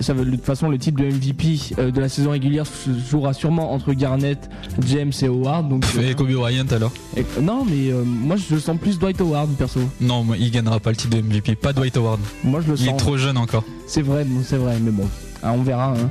ça, 0.00 0.12
de 0.14 0.24
toute 0.24 0.44
façon, 0.44 0.68
le 0.68 0.78
titre 0.78 0.98
de 1.00 1.04
MVP 1.04 1.76
de 1.92 2.00
la 2.00 2.08
saison 2.08 2.32
régulière 2.32 2.64
jouera 3.08 3.32
sûrement 3.32 3.67
entre 3.68 3.92
Garnett, 3.92 4.48
James 4.86 5.12
et 5.22 5.26
Howard. 5.26 5.68
Donc, 5.68 5.84
Et 6.00 6.10
euh, 6.10 6.14
Kobe 6.14 6.30
Bryant 6.32 6.64
alors 6.70 6.92
et- 7.16 7.24
non, 7.40 7.64
mais 7.64 7.90
euh, 7.90 8.02
moi 8.04 8.36
je 8.36 8.54
le 8.54 8.60
sens 8.60 8.76
plus 8.80 8.98
Dwight 8.98 9.20
Howard 9.20 9.50
perso. 9.56 9.80
Non, 10.00 10.24
moi, 10.24 10.36
il 10.38 10.50
gagnera 10.50 10.80
pas 10.80 10.90
le 10.90 10.96
titre 10.96 11.16
de 11.16 11.22
MVP. 11.22 11.54
Pas 11.56 11.72
Dwight 11.72 11.96
Howard. 11.96 12.20
Moi 12.44 12.60
je 12.64 12.72
le 12.72 12.78
Il 12.78 12.86
est 12.86 12.90
sens. 12.90 12.96
trop 12.98 13.16
jeune 13.16 13.36
encore. 13.36 13.64
C'est 13.86 14.02
vrai, 14.02 14.24
bon, 14.24 14.40
c'est 14.44 14.56
vrai, 14.56 14.76
mais 14.80 14.90
bon, 14.90 15.08
Ah, 15.42 15.52
on 15.52 15.62
verra. 15.62 15.94
hein. 15.94 16.10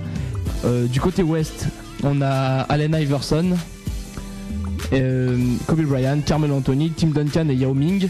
Euh, 0.66 0.88
du 0.88 1.00
côté 1.00 1.22
ouest, 1.24 1.68
on 2.04 2.22
a 2.22 2.62
Allen 2.70 2.96
Iverson, 3.00 3.50
Kobe 4.90 5.82
Bryant, 5.82 6.22
Carmelo 6.26 6.56
Anthony, 6.56 6.92
Tim 6.92 7.08
Duncan 7.08 7.50
et 7.50 7.56
Yao 7.56 7.74
Ming. 7.74 8.10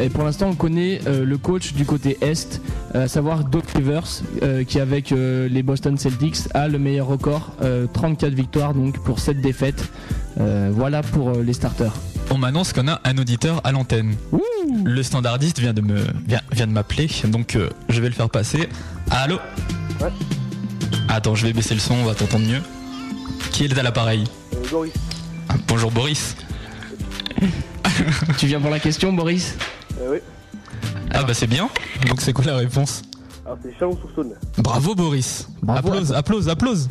Et 0.00 0.08
pour 0.08 0.24
l'instant, 0.24 0.48
on 0.50 0.54
connaît 0.54 1.00
euh, 1.06 1.24
le 1.24 1.38
coach 1.38 1.72
du 1.72 1.84
côté 1.84 2.18
est, 2.20 2.60
euh, 2.94 3.04
à 3.04 3.08
savoir 3.08 3.44
Doc 3.44 3.64
Rivers, 3.74 4.22
euh, 4.42 4.64
qui 4.64 4.80
avec 4.80 5.12
euh, 5.12 5.48
les 5.48 5.62
Boston 5.62 5.96
Celtics 5.96 6.36
a 6.54 6.68
le 6.68 6.78
meilleur 6.78 7.06
record, 7.06 7.52
euh, 7.62 7.86
34 7.92 8.32
victoires 8.34 8.74
donc 8.74 8.98
pour 9.04 9.20
7 9.20 9.40
défaites. 9.40 9.88
Euh, 10.38 10.70
voilà 10.72 11.02
pour 11.02 11.30
euh, 11.30 11.42
les 11.42 11.52
starters. 11.52 11.94
On 12.30 12.38
m'annonce 12.38 12.72
qu'on 12.72 12.88
a 12.88 13.00
un 13.04 13.16
auditeur 13.18 13.60
à 13.64 13.72
l'antenne. 13.72 14.14
Le 14.84 15.02
standardiste 15.02 15.60
vient 15.60 15.72
de 15.72 15.80
me 15.80 16.00
vient, 16.26 16.40
vient 16.52 16.66
de 16.66 16.72
m'appeler, 16.72 17.08
donc 17.28 17.54
euh, 17.56 17.70
je 17.88 18.00
vais 18.00 18.08
le 18.08 18.14
faire 18.14 18.28
passer. 18.28 18.68
Allô 19.10 19.36
Attends, 21.08 21.34
je 21.34 21.46
vais 21.46 21.52
baisser 21.52 21.74
le 21.74 21.80
son, 21.80 21.94
on 21.94 22.04
va 22.04 22.14
t'entendre 22.14 22.46
mieux. 22.46 22.60
Qui 23.52 23.64
est 23.64 23.78
à 23.78 23.82
l'appareil? 23.82 24.24
Boris. 24.70 24.92
Ah, 25.56 25.62
Bonjour 25.68 25.90
Boris. 25.90 26.36
tu 28.38 28.46
viens 28.46 28.60
pour 28.60 28.70
la 28.70 28.78
question, 28.80 29.12
Boris 29.12 29.54
Euh, 30.00 30.12
oui. 30.12 30.18
Ah 31.12 31.22
bah 31.22 31.32
c'est 31.34 31.46
bien. 31.46 31.68
Donc 32.08 32.20
c'est 32.20 32.32
quoi 32.32 32.44
la 32.44 32.56
réponse 32.56 33.02
Alors 33.44 33.58
c'est 33.62 33.72
Chalon-sur-Saône. 33.78 34.34
Bravo 34.58 34.94
Boris. 34.94 35.48
Bravo. 35.62 35.88
Applause, 35.88 36.12
applause, 36.12 36.48
applause. 36.48 36.88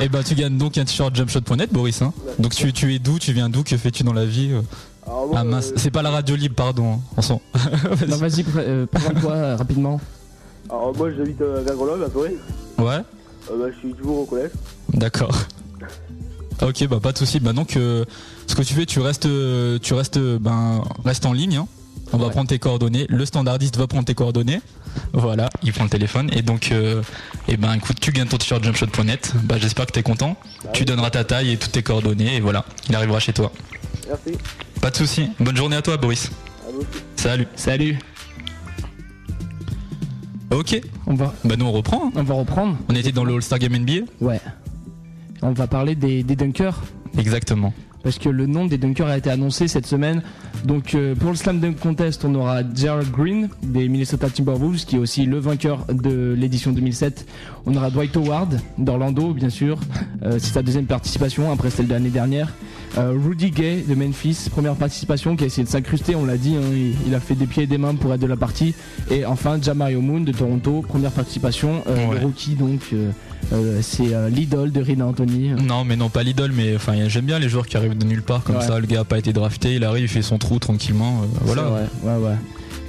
Et 0.00 0.08
bah 0.08 0.22
tu 0.22 0.34
gagnes 0.34 0.58
donc 0.58 0.78
un 0.78 0.84
t-shirt 0.84 1.14
jumpshot.net 1.14 1.72
Boris 1.72 2.02
hein. 2.02 2.12
Donc 2.38 2.54
tu, 2.54 2.72
tu 2.72 2.94
es 2.94 2.98
d'où 3.00 3.18
Tu 3.18 3.32
viens 3.32 3.48
d'où 3.48 3.64
Que 3.64 3.76
fais-tu 3.76 4.04
dans 4.04 4.12
la 4.12 4.26
vie 4.26 4.50
euh 4.52 4.60
Alors 5.06 5.26
moi, 5.26 5.36
Ah 5.40 5.44
mince, 5.44 5.70
euh, 5.70 5.74
c'est 5.76 5.90
pas 5.90 6.02
la 6.02 6.10
radio 6.10 6.36
libre 6.36 6.54
pardon. 6.54 6.94
hein. 6.94 7.00
On 7.16 7.22
s'en- 7.22 7.40
Non, 8.08 8.16
vas-y, 8.16 8.44
euh, 8.56 8.86
présente-toi 8.86 9.32
euh, 9.32 9.56
rapidement. 9.56 10.00
alors 10.70 10.94
moi 10.96 11.08
j'habite 11.16 11.40
vers 11.40 11.74
Grenoble 11.74 12.04
à 12.04 12.10
Forêt. 12.10 12.34
Ouais 12.78 13.00
Euh, 13.50 13.58
bah, 13.58 13.64
je 13.74 13.78
suis 13.78 13.92
toujours 13.94 14.18
au 14.20 14.24
collège. 14.26 14.50
D'accord. 14.92 15.34
Ok, 16.60 16.86
bah 16.88 16.98
pas 17.00 17.12
de 17.12 17.18
souci. 17.18 17.38
Bah 17.40 17.52
donc, 17.52 17.76
euh, 17.76 18.04
ce 18.46 18.54
que 18.54 18.62
tu 18.62 18.74
fais, 18.74 18.84
tu 18.86 18.98
restes, 19.00 19.28
tu 19.82 19.94
restes, 19.94 20.18
ben, 20.18 20.82
reste 21.04 21.24
en 21.26 21.32
ligne. 21.32 21.56
hein. 21.56 21.68
On 22.12 22.16
va 22.16 22.30
prendre 22.30 22.48
tes 22.48 22.58
coordonnées. 22.58 23.04
Le 23.10 23.24
standardiste 23.26 23.76
va 23.76 23.86
prendre 23.86 24.06
tes 24.06 24.14
coordonnées. 24.14 24.60
Voilà, 25.12 25.50
il 25.62 25.72
prend 25.74 25.84
le 25.84 25.90
téléphone 25.90 26.30
et 26.32 26.40
donc, 26.42 26.72
euh, 26.72 27.02
et 27.48 27.56
ben, 27.58 27.74
écoute, 27.74 27.98
tu 28.00 28.12
gagnes 28.12 28.26
ton 28.28 28.38
t-shirt 28.38 28.64
jumpshot.net. 28.64 29.34
Bah, 29.44 29.56
j'espère 29.58 29.84
que 29.86 29.92
t'es 29.92 30.02
content. 30.02 30.36
Tu 30.72 30.84
donneras 30.86 31.10
ta 31.10 31.22
taille 31.24 31.52
et 31.52 31.56
toutes 31.58 31.72
tes 31.72 31.82
coordonnées 31.82 32.36
et 32.36 32.40
voilà, 32.40 32.64
il 32.88 32.96
arrivera 32.96 33.20
chez 33.20 33.34
toi. 33.34 33.52
Merci. 34.08 34.38
Pas 34.80 34.90
de 34.90 34.96
souci. 34.96 35.28
Bonne 35.38 35.56
journée 35.56 35.76
à 35.76 35.82
toi, 35.82 35.96
Boris. 35.98 36.30
À 36.66 36.72
vous 36.72 36.78
aussi. 36.80 36.88
Salut. 37.16 37.46
Salut. 37.56 37.98
Ok. 40.50 40.80
On 41.06 41.14
va, 41.14 41.34
Bah 41.44 41.56
nous 41.56 41.66
on 41.66 41.72
reprend. 41.72 42.06
hein. 42.06 42.12
on 42.16 42.22
va 42.22 42.34
reprendre. 42.34 42.76
On 42.88 42.94
était 42.94 43.12
dans 43.12 43.24
le 43.24 43.34
All-Star 43.34 43.58
Game 43.58 43.76
NBA. 43.76 44.06
Ouais. 44.20 44.40
On 45.42 45.52
va 45.52 45.66
parler 45.66 45.94
des, 45.94 46.22
des 46.22 46.36
dunkers. 46.36 46.80
Exactement. 47.16 47.72
Parce 48.02 48.18
que 48.18 48.28
le 48.28 48.46
nom 48.46 48.66
des 48.66 48.78
dunkers 48.78 49.08
a 49.08 49.18
été 49.18 49.28
annoncé 49.28 49.66
cette 49.66 49.86
semaine. 49.86 50.22
Donc 50.64 50.94
euh, 50.94 51.14
pour 51.16 51.30
le 51.30 51.36
Slam 51.36 51.58
Dunk 51.60 51.78
Contest, 51.80 52.24
on 52.24 52.34
aura 52.36 52.60
Gerald 52.74 53.10
Green 53.10 53.48
des 53.62 53.88
Minnesota 53.88 54.30
Timberwolves, 54.30 54.84
qui 54.84 54.96
est 54.96 54.98
aussi 54.98 55.26
le 55.26 55.38
vainqueur 55.38 55.84
de 55.92 56.34
l'édition 56.38 56.72
2007. 56.72 57.26
On 57.66 57.74
aura 57.76 57.90
Dwight 57.90 58.16
Howard 58.16 58.60
d'Orlando, 58.78 59.32
bien 59.34 59.50
sûr. 59.50 59.80
Euh, 60.22 60.38
C'est 60.38 60.52
sa 60.52 60.62
deuxième 60.62 60.86
participation 60.86 61.50
après 61.52 61.70
celle 61.70 61.88
de 61.88 61.92
l'année 61.92 62.10
dernière. 62.10 62.52
Euh, 62.96 63.12
Rudy 63.22 63.50
Gay 63.50 63.84
de 63.86 63.94
Memphis, 63.94 64.48
première 64.50 64.74
participation, 64.74 65.36
qui 65.36 65.44
a 65.44 65.46
essayé 65.46 65.62
de 65.64 65.68
s'incruster, 65.68 66.16
on 66.16 66.24
l'a 66.24 66.36
dit, 66.38 66.56
hein, 66.56 66.62
il, 66.72 66.94
il 67.06 67.14
a 67.14 67.20
fait 67.20 67.34
des 67.34 67.46
pieds 67.46 67.64
et 67.64 67.66
des 67.66 67.78
mains 67.78 67.94
pour 67.94 68.12
être 68.14 68.20
de 68.20 68.26
la 68.26 68.36
partie. 68.36 68.74
Et 69.10 69.24
enfin, 69.26 69.60
Jamario 69.60 70.00
Moon 70.00 70.20
de 70.20 70.32
Toronto, 70.32 70.82
première 70.86 71.10
participation, 71.12 71.82
euh, 71.86 72.06
Ouais. 72.08 72.14
le 72.18 72.26
rookie, 72.26 72.54
donc 72.54 72.80
euh, 72.92 73.10
euh, 73.52 73.78
c'est 73.82 74.30
l'idole 74.30 74.72
de 74.72 74.80
Rina 74.80 75.06
Anthony. 75.06 75.50
Non, 75.50 75.84
mais 75.84 75.96
non, 75.96 76.08
pas 76.08 76.22
l'idole, 76.22 76.52
mais 76.52 76.74
enfin, 76.76 76.94
j'aime 77.08 77.26
bien 77.26 77.38
les 77.38 77.48
joueurs 77.48 77.66
qui 77.66 77.76
arrivent 77.76 77.96
de 77.96 78.06
nulle 78.06 78.22
part 78.22 78.42
comme 78.42 78.56
Ouais. 78.56 78.62
ça. 78.66 78.80
Le 78.80 78.86
gars 78.86 79.00
a 79.00 79.04
pas 79.04 79.18
été 79.18 79.32
drafté, 79.32 79.74
il 79.74 79.84
arrive, 79.84 80.04
il 80.04 80.08
fait 80.08 80.22
son 80.22 80.38
trou 80.38 80.58
tranquillement. 80.58 81.20
voilà. 81.42 81.62
C'est 82.02 82.06
vrai, 82.08 82.16
ouais, 82.18 82.24
ouais. 82.26 82.36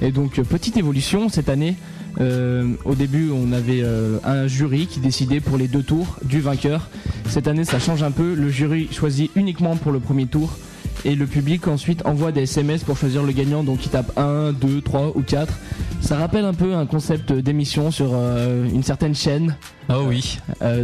Et 0.08 0.12
donc, 0.12 0.40
petite 0.42 0.76
évolution 0.78 1.28
cette 1.28 1.50
année. 1.50 1.76
Euh, 2.20 2.72
au 2.84 2.94
début, 2.94 3.30
on 3.30 3.52
avait 3.52 3.82
euh, 3.82 4.18
un 4.24 4.46
jury 4.46 4.86
qui 4.86 5.00
décidait 5.00 5.40
pour 5.40 5.56
les 5.56 5.68
deux 5.68 5.82
tours 5.82 6.16
du 6.24 6.40
vainqueur. 6.40 6.88
Cette 7.28 7.46
année, 7.48 7.64
ça 7.64 7.78
change 7.78 8.02
un 8.02 8.10
peu. 8.10 8.34
Le 8.34 8.48
jury 8.50 8.88
choisit 8.92 9.30
uniquement 9.36 9.76
pour 9.76 9.92
le 9.92 10.00
premier 10.00 10.26
tour. 10.26 10.50
Et 11.06 11.14
le 11.14 11.26
public 11.26 11.66
ensuite 11.66 12.04
envoie 12.04 12.30
des 12.30 12.42
SMS 12.42 12.84
pour 12.84 12.96
choisir 12.98 13.22
le 13.22 13.32
gagnant. 13.32 13.62
Donc, 13.64 13.86
il 13.86 13.88
tape 13.88 14.12
1, 14.18 14.52
2, 14.52 14.82
3 14.82 15.12
ou 15.16 15.22
4. 15.22 15.52
Ça 16.02 16.16
rappelle 16.18 16.44
un 16.44 16.52
peu 16.52 16.74
un 16.74 16.84
concept 16.84 17.32
d'émission 17.32 17.90
sur 17.90 18.10
euh, 18.12 18.66
une 18.68 18.82
certaine 18.82 19.14
chaîne. 19.14 19.56
Ah 19.88 20.00
oui. 20.02 20.38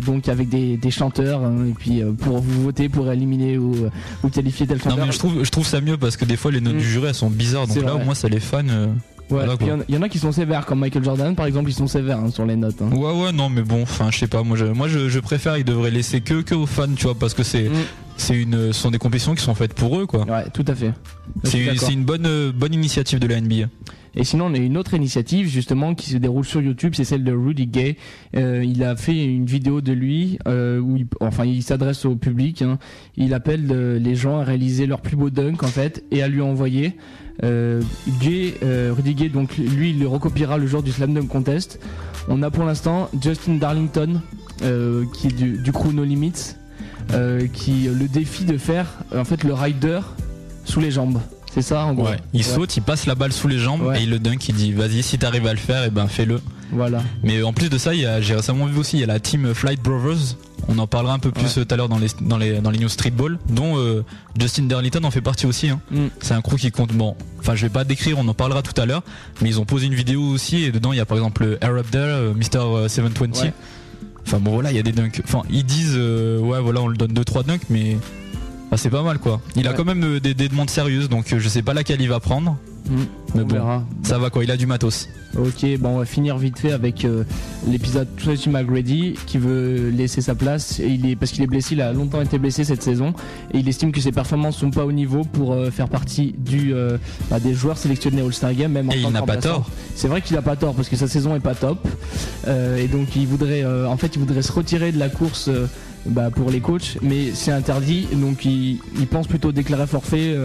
Donc, 0.06 0.28
avec 0.28 0.48
des, 0.48 0.76
des 0.78 0.90
chanteurs. 0.90 1.44
hein, 1.44 1.66
et 1.68 1.72
puis, 1.72 2.02
pour 2.18 2.38
vous 2.38 2.62
voter 2.62 2.88
pour 2.88 3.10
éliminer 3.12 3.58
ou, 3.58 3.74
ou 4.22 4.28
qualifier 4.30 4.66
tel 4.66 4.78
Non, 4.78 4.84
chanteur. 4.84 5.06
mais 5.06 5.12
je 5.12 5.18
trouve, 5.18 5.44
je 5.44 5.50
trouve 5.50 5.66
ça 5.66 5.80
mieux 5.82 5.98
parce 5.98 6.16
que 6.16 6.24
des 6.24 6.36
fois 6.36 6.50
les 6.50 6.60
notes 6.62 6.74
Mm. 6.76 6.78
du 6.78 6.84
jury 6.88 7.06
elles 7.08 7.14
sont 7.14 7.30
bizarres. 7.30 7.66
Donc 7.66 7.82
là, 7.82 7.94
au 7.96 7.98
moins, 7.98 8.14
ça 8.14 8.28
les 8.28 8.40
fans. 8.40 8.62
Voilà, 9.28 9.54
il 9.60 9.66
y 9.66 9.72
en 9.72 9.80
a- 9.80 9.84
il 9.88 9.94
y, 9.94 9.98
en 9.98 10.02
a 10.02 10.08
qui 10.08 10.18
sont 10.18 10.30
sévères, 10.32 10.66
comme 10.66 10.78
Michael 10.80 11.02
Jordan 11.04 11.34
par 11.34 11.46
exemple, 11.46 11.68
ils 11.70 11.74
sont 11.74 11.86
sévères 11.88 12.18
hein, 12.20 12.30
sur 12.30 12.46
les 12.46 12.54
notes. 12.56 12.80
hein. 12.80 12.90
Ouais, 12.94 13.12
ouais, 13.24 13.32
non, 13.32 13.48
mais 13.48 13.62
bon, 13.62 13.82
enfin, 13.82 14.10
je 14.12 14.18
sais 14.18 14.28
pas. 14.28 14.42
Moi, 14.42 14.56
je, 14.56 14.66
moi, 14.66 14.86
je, 14.88 15.08
je 15.08 15.18
préfère. 15.20 15.58
Ils 15.58 15.64
devraient 15.64 15.90
laisser 15.90 16.20
que, 16.20 16.42
que 16.42 16.54
aux 16.54 16.66
fans, 16.66 16.86
tu 16.94 17.04
vois, 17.04 17.14
parce 17.16 17.34
que 17.34 17.42
c'est, 17.42 17.64
Mm. 17.68 17.72
c'est 18.16 18.40
une, 18.40 18.72
ce 18.72 18.80
sont 18.80 18.90
des 18.90 18.98
compétitions 18.98 19.34
qui 19.34 19.42
sont 19.42 19.54
faites 19.54 19.74
pour 19.74 19.98
eux, 19.98 20.06
quoi. 20.06 20.24
Ouais, 20.26 20.44
tout 20.54 20.64
à 20.68 20.74
fait. 20.74 20.92
C'est, 21.44 21.92
une 21.92 22.04
bonne, 22.04 22.26
euh, 22.26 22.52
bonne 22.52 22.72
initiative 22.74 23.18
de 23.18 23.26
la 23.26 23.40
NBA. 23.40 23.66
Et 24.18 24.24
sinon, 24.24 24.46
on 24.46 24.54
a 24.54 24.56
une 24.56 24.78
autre 24.78 24.94
initiative 24.94 25.46
justement 25.46 25.94
qui 25.94 26.08
se 26.08 26.16
déroule 26.16 26.44
sur 26.46 26.62
YouTube, 26.62 26.94
c'est 26.96 27.04
celle 27.04 27.22
de 27.22 27.32
Rudy 27.32 27.66
Gay. 27.66 27.98
Euh, 28.34 28.64
il 28.64 28.82
a 28.82 28.96
fait 28.96 29.22
une 29.26 29.44
vidéo 29.44 29.82
de 29.82 29.92
lui 29.92 30.38
euh, 30.48 30.78
où 30.78 30.96
il, 30.96 31.06
enfin, 31.20 31.44
il 31.44 31.62
s'adresse 31.62 32.06
au 32.06 32.16
public. 32.16 32.62
hein. 32.62 32.78
Il 33.18 33.34
appelle 33.34 33.68
euh, 33.70 33.98
les 33.98 34.14
gens 34.14 34.38
à 34.38 34.44
réaliser 34.44 34.86
leur 34.86 35.02
plus 35.02 35.16
beau 35.16 35.28
dunk 35.28 35.62
en 35.62 35.66
fait 35.66 36.02
et 36.10 36.22
à 36.22 36.28
lui 36.28 36.40
envoyer. 36.40 36.96
Euh, 37.44 37.82
Gay, 38.20 38.54
euh, 38.62 38.92
Rudy 38.96 39.14
Gay, 39.14 39.28
donc 39.28 39.56
lui, 39.58 39.90
il 39.90 39.98
le 40.00 40.08
recopiera 40.08 40.56
le 40.58 40.66
jour 40.66 40.82
du 40.82 40.92
Slam 40.92 41.12
Dunk 41.14 41.28
Contest. 41.28 41.78
On 42.28 42.42
a 42.42 42.50
pour 42.50 42.64
l'instant 42.64 43.08
Justin 43.22 43.54
Darlington 43.56 44.20
euh, 44.62 45.04
qui 45.14 45.28
est 45.28 45.32
du, 45.36 45.58
du 45.58 45.72
crew 45.72 45.92
No 45.92 46.02
Limits, 46.04 46.54
euh, 47.12 47.46
qui 47.52 47.88
le 47.92 48.08
défie 48.08 48.44
de 48.44 48.56
faire 48.58 48.86
en 49.14 49.24
fait 49.24 49.44
le 49.44 49.52
rider 49.54 50.00
sous 50.64 50.80
les 50.80 50.90
jambes. 50.90 51.20
C'est 51.52 51.62
ça 51.62 51.84
en 51.84 51.94
gros. 51.94 52.06
Ouais. 52.08 52.16
Il 52.32 52.38
Ouais. 52.40 52.42
saute, 52.44 52.76
il 52.76 52.82
passe 52.82 53.06
la 53.06 53.14
balle 53.14 53.32
sous 53.32 53.48
les 53.48 53.58
jambes 53.58 53.82
Ouais. 53.82 54.00
et 54.00 54.02
il 54.04 54.10
le 54.10 54.18
dunk. 54.18 54.48
Il 54.48 54.54
dit, 54.54 54.72
vas-y, 54.72 55.02
si 55.02 55.18
t'arrives 55.18 55.46
à 55.46 55.52
le 55.52 55.58
faire, 55.58 55.84
et 55.84 55.90
ben 55.90 56.06
fais-le. 56.06 56.40
Voilà. 56.72 57.02
Mais 57.22 57.42
en 57.42 57.52
plus 57.52 57.70
de 57.70 57.78
ça, 57.78 57.94
il 57.94 58.00
y 58.00 58.06
a- 58.06 58.20
j'ai 58.20 58.34
récemment 58.34 58.66
vu 58.66 58.78
aussi, 58.78 58.96
il 58.96 59.00
y 59.00 59.04
a 59.04 59.06
la 59.06 59.20
team 59.20 59.54
Flight 59.54 59.80
Brothers. 59.82 60.36
On 60.68 60.78
en 60.78 60.86
parlera 60.86 61.14
un 61.14 61.18
peu 61.18 61.30
plus 61.30 61.44
Ouais. 61.44 61.58
euh, 61.58 61.64
tout 61.64 61.74
à 61.74 61.76
l'heure 61.76 61.88
dans 61.88 61.98
les, 61.98 62.08
dans, 62.20 62.38
les, 62.38 62.60
dans 62.60 62.70
les 62.70 62.78
news 62.78 62.88
streetball, 62.88 63.38
dont 63.48 63.78
euh, 63.78 64.04
Justin 64.38 64.64
Darlington 64.64 65.04
en 65.04 65.10
fait 65.10 65.20
partie 65.20 65.46
aussi. 65.46 65.68
hein. 65.68 65.80
Mm. 65.90 66.06
C'est 66.20 66.34
un 66.34 66.40
crew 66.42 66.56
qui 66.56 66.70
compte. 66.70 66.92
Bon, 66.92 67.14
enfin, 67.40 67.54
je 67.54 67.62
vais 67.62 67.68
pas 67.70 67.84
décrire, 67.84 68.18
on 68.18 68.26
en 68.26 68.34
parlera 68.34 68.62
tout 68.62 68.78
à 68.80 68.86
l'heure. 68.86 69.02
Mais 69.42 69.48
ils 69.48 69.60
ont 69.60 69.64
posé 69.64 69.86
une 69.86 69.94
vidéo 69.94 70.22
aussi, 70.22 70.64
et 70.64 70.72
dedans, 70.72 70.92
il 70.92 70.96
y 70.96 71.00
a 71.00 71.06
par 71.06 71.16
exemple 71.18 71.44
le 71.44 71.58
Air 71.62 71.70
Up 71.74 71.90
There, 71.90 72.02
euh, 72.04 72.32
Mr. 72.34 72.88
720. 72.88 73.42
Ouais. 73.42 73.52
Enfin, 74.26 74.40
bon, 74.40 74.52
voilà, 74.52 74.72
il 74.72 74.76
y 74.76 74.80
a 74.80 74.82
des 74.82 74.92
dunks. 74.92 75.20
Enfin, 75.24 75.42
ils 75.50 75.64
disent, 75.64 75.94
euh, 75.96 76.38
ouais, 76.40 76.60
voilà, 76.60 76.80
on 76.82 76.88
le 76.88 76.96
donne 76.96 77.12
2-3 77.12 77.44
dunks, 77.44 77.62
mais. 77.70 77.96
bah, 78.70 78.76
c'est 78.76 78.90
pas 78.90 79.02
mal 79.02 79.18
quoi. 79.20 79.40
Il 79.54 79.68
a 79.68 79.72
quand 79.72 79.84
même 79.84 80.18
des, 80.18 80.34
des 80.34 80.48
demandes 80.48 80.70
sérieuses 80.70 81.08
donc 81.08 81.32
je 81.38 81.48
sais 81.48 81.62
pas 81.62 81.74
laquelle 81.74 82.00
il 82.00 82.08
va 82.08 82.18
prendre. 82.18 82.56
Mm. 82.88 82.96
Mais 83.34 83.42
On 83.42 83.44
bon, 83.46 83.54
verra. 83.54 83.84
ça 84.02 84.18
va 84.18 84.30
quoi, 84.30 84.44
il 84.44 84.50
a 84.50 84.56
du 84.56 84.66
matos. 84.66 85.08
Ok, 85.38 85.66
bon, 85.80 85.90
on 85.90 85.98
va 85.98 86.04
finir 86.06 86.38
vite 86.38 86.58
fait 86.58 86.72
avec 86.72 87.04
euh, 87.04 87.24
l'épisode 87.68 88.08
Tracy 88.16 88.48
McGrady 88.48 89.16
qui 89.26 89.36
veut 89.36 89.90
laisser 89.90 90.22
sa 90.22 90.34
place 90.34 90.80
et 90.80 90.86
il 90.86 91.04
est 91.10 91.16
parce 91.16 91.32
qu'il 91.32 91.42
est 91.42 91.46
blessé, 91.46 91.74
il 91.74 91.82
a 91.82 91.92
longtemps 91.92 92.22
été 92.22 92.38
blessé 92.38 92.64
cette 92.64 92.82
saison 92.82 93.12
et 93.52 93.58
il 93.58 93.68
estime 93.68 93.92
que 93.92 94.00
ses 94.00 94.12
performances 94.12 94.56
sont 94.56 94.70
pas 94.70 94.86
au 94.86 94.92
niveau 94.92 95.24
pour 95.24 95.52
euh, 95.52 95.70
faire 95.70 95.88
partie 95.90 96.34
du 96.38 96.72
euh, 96.72 96.96
bah, 97.28 97.38
des 97.38 97.52
joueurs 97.52 97.76
sélectionnés 97.76 98.22
All-Star 98.22 98.54
Game 98.54 98.72
même 98.72 98.88
en 98.88 98.92
Et 98.92 99.00
il 99.00 99.10
n'a 99.10 99.20
pas 99.22 99.36
tort. 99.36 99.68
C'est 99.94 100.08
vrai 100.08 100.22
qu'il 100.22 100.36
a 100.38 100.42
pas 100.42 100.56
tort 100.56 100.74
parce 100.74 100.88
que 100.88 100.96
sa 100.96 101.08
saison 101.08 101.34
est 101.36 101.40
pas 101.40 101.54
top 101.54 101.86
Euh, 102.46 102.76
et 102.78 102.86
donc 102.88 103.14
il 103.16 103.26
voudrait 103.26 103.64
en 103.64 103.96
fait 103.96 104.14
il 104.14 104.20
voudrait 104.20 104.42
se 104.42 104.52
retirer 104.52 104.92
de 104.92 104.98
la 104.98 105.08
course 105.08 105.50
bah, 106.06 106.30
pour 106.30 106.50
les 106.50 106.60
coachs 106.60 106.96
mais 107.02 107.32
c'est 107.34 107.50
interdit 107.50 108.06
donc 108.12 108.44
il, 108.44 108.78
il 108.98 109.06
pense 109.08 109.26
plutôt 109.26 109.50
déclarer 109.52 109.86
forfait 109.88 110.36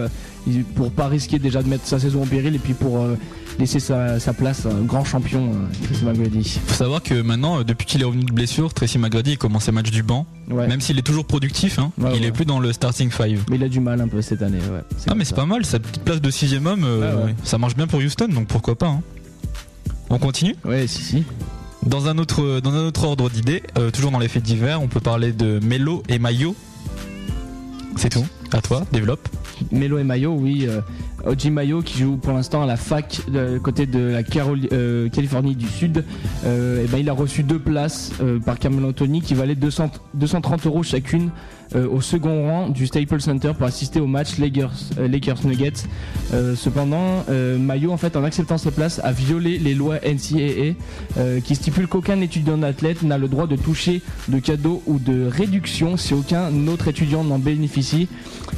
pour 0.74 0.90
pas 0.90 1.08
risquer 1.08 1.38
déjà 1.38 1.62
de 1.62 1.68
mettre 1.68 1.86
sa 1.86 1.98
saison 1.98 2.22
en 2.22 2.26
péril 2.26 2.54
et 2.54 2.58
puis 2.58 2.74
pour 2.74 2.98
euh, 3.00 3.16
laisser 3.58 3.78
sa, 3.80 4.18
sa 4.18 4.32
place 4.32 4.66
un 4.66 4.82
grand 4.82 5.04
champion 5.04 5.52
euh, 5.52 5.86
Tracy 5.86 6.04
McGrady. 6.04 6.60
Faut 6.66 6.74
savoir 6.74 7.02
que 7.02 7.20
maintenant, 7.22 7.60
euh, 7.60 7.64
depuis 7.64 7.86
qu'il 7.86 8.00
est 8.02 8.04
revenu 8.04 8.24
de 8.24 8.32
blessure, 8.32 8.74
Tracy 8.74 8.98
McGrady 8.98 9.36
commence 9.36 9.64
ses 9.64 9.72
matchs 9.72 9.90
du 9.90 10.02
banc. 10.02 10.26
Ouais. 10.50 10.66
Même 10.66 10.80
s'il 10.80 10.98
est 10.98 11.02
toujours 11.02 11.24
productif, 11.26 11.78
hein, 11.78 11.92
Ouais, 11.98 12.10
il 12.16 12.22
ouais. 12.22 12.26
est 12.28 12.32
plus 12.32 12.44
dans 12.44 12.58
le 12.58 12.72
starting 12.72 13.10
five. 13.10 13.44
Mais 13.50 13.56
il 13.56 13.62
a 13.64 13.68
du 13.68 13.78
mal 13.80 14.00
un 14.00 14.08
peu 14.08 14.20
cette 14.22 14.42
année. 14.42 14.58
Ouais. 14.58 14.80
Ah 15.08 15.14
mais 15.14 15.24
c'est 15.24 15.36
pas 15.36 15.46
mal, 15.46 15.64
sa 15.64 15.78
petite 15.78 16.02
place 16.02 16.20
de 16.20 16.30
sixième 16.30 16.66
homme, 16.66 16.84
euh, 16.84 17.28
ça 17.44 17.58
marche 17.58 17.76
bien 17.76 17.86
pour 17.86 18.00
Houston, 18.00 18.28
donc 18.28 18.48
pourquoi 18.48 18.74
pas. 18.76 18.88
hein. 18.88 19.02
On 20.10 20.18
continue? 20.18 20.56
Ouais, 20.64 20.86
si, 20.86 21.02
si. 21.02 21.24
Dans 21.86 22.06
un 22.08 22.18
autre, 22.18 22.60
dans 22.60 22.72
un 22.72 22.84
autre 22.86 23.04
ordre 23.04 23.30
d'idées, 23.30 23.62
euh, 23.78 23.90
toujours 23.90 24.10
dans 24.10 24.18
les 24.18 24.28
faits 24.28 24.42
divers, 24.42 24.82
on 24.82 24.88
peut 24.88 25.00
parler 25.00 25.32
de 25.32 25.58
Melo 25.64 26.02
et 26.08 26.18
Mayo. 26.18 26.54
C'est 27.96 28.08
tout. 28.10 28.24
À 28.52 28.60
toi, 28.60 28.84
développe. 28.92 29.28
Melo 29.70 29.98
et 29.98 30.04
Mayo, 30.04 30.32
oui. 30.32 30.66
Euh, 31.26 31.32
Oji 31.32 31.50
Mayo 31.50 31.82
qui 31.82 31.98
joue 31.98 32.16
pour 32.16 32.32
l'instant 32.32 32.62
à 32.62 32.66
la 32.66 32.76
fac 32.76 33.20
de 33.30 33.58
côté 33.58 33.86
de 33.86 33.98
la 33.98 34.22
euh, 34.72 35.08
Californie 35.08 35.56
du 35.56 35.66
Sud. 35.66 36.04
Euh, 36.44 36.86
ben, 36.90 36.98
il 36.98 37.08
a 37.08 37.12
reçu 37.12 37.42
deux 37.42 37.58
places 37.58 38.12
euh, 38.20 38.38
par 38.38 38.58
Carmelo 38.58 38.88
Anthony 38.88 39.20
qui 39.20 39.34
valaient 39.34 39.54
200 39.54 39.90
230 40.14 40.66
euros 40.66 40.82
chacune 40.82 41.30
euh, 41.74 41.88
au 41.88 42.00
second 42.00 42.46
rang 42.46 42.68
du 42.68 42.86
Staples 42.86 43.20
Center 43.20 43.52
pour 43.56 43.66
assister 43.66 44.00
au 44.00 44.06
match 44.06 44.38
Lakers, 44.38 44.72
euh, 44.98 45.08
Nuggets. 45.44 45.72
Euh, 46.32 46.54
cependant, 46.54 47.24
euh, 47.30 47.58
Mayo, 47.58 47.92
en 47.92 47.96
fait, 47.96 48.16
en 48.16 48.24
acceptant 48.24 48.58
ces 48.58 48.70
places, 48.70 49.00
a 49.02 49.12
violé 49.12 49.58
les 49.58 49.74
lois 49.74 49.96
NCAA 49.96 50.74
euh, 51.16 51.40
qui 51.40 51.54
stipulent 51.54 51.88
qu'aucun 51.88 52.20
étudiant 52.20 52.62
athlète 52.62 53.02
n'a 53.02 53.18
le 53.18 53.28
droit 53.28 53.46
de 53.46 53.56
toucher 53.56 54.02
de 54.28 54.38
cadeaux 54.38 54.82
ou 54.86 54.98
de 54.98 55.26
réduction 55.26 55.96
si 55.96 56.14
aucun 56.14 56.50
autre 56.68 56.88
étudiant 56.88 57.24
n'en 57.24 57.38
bénéficie. 57.38 58.08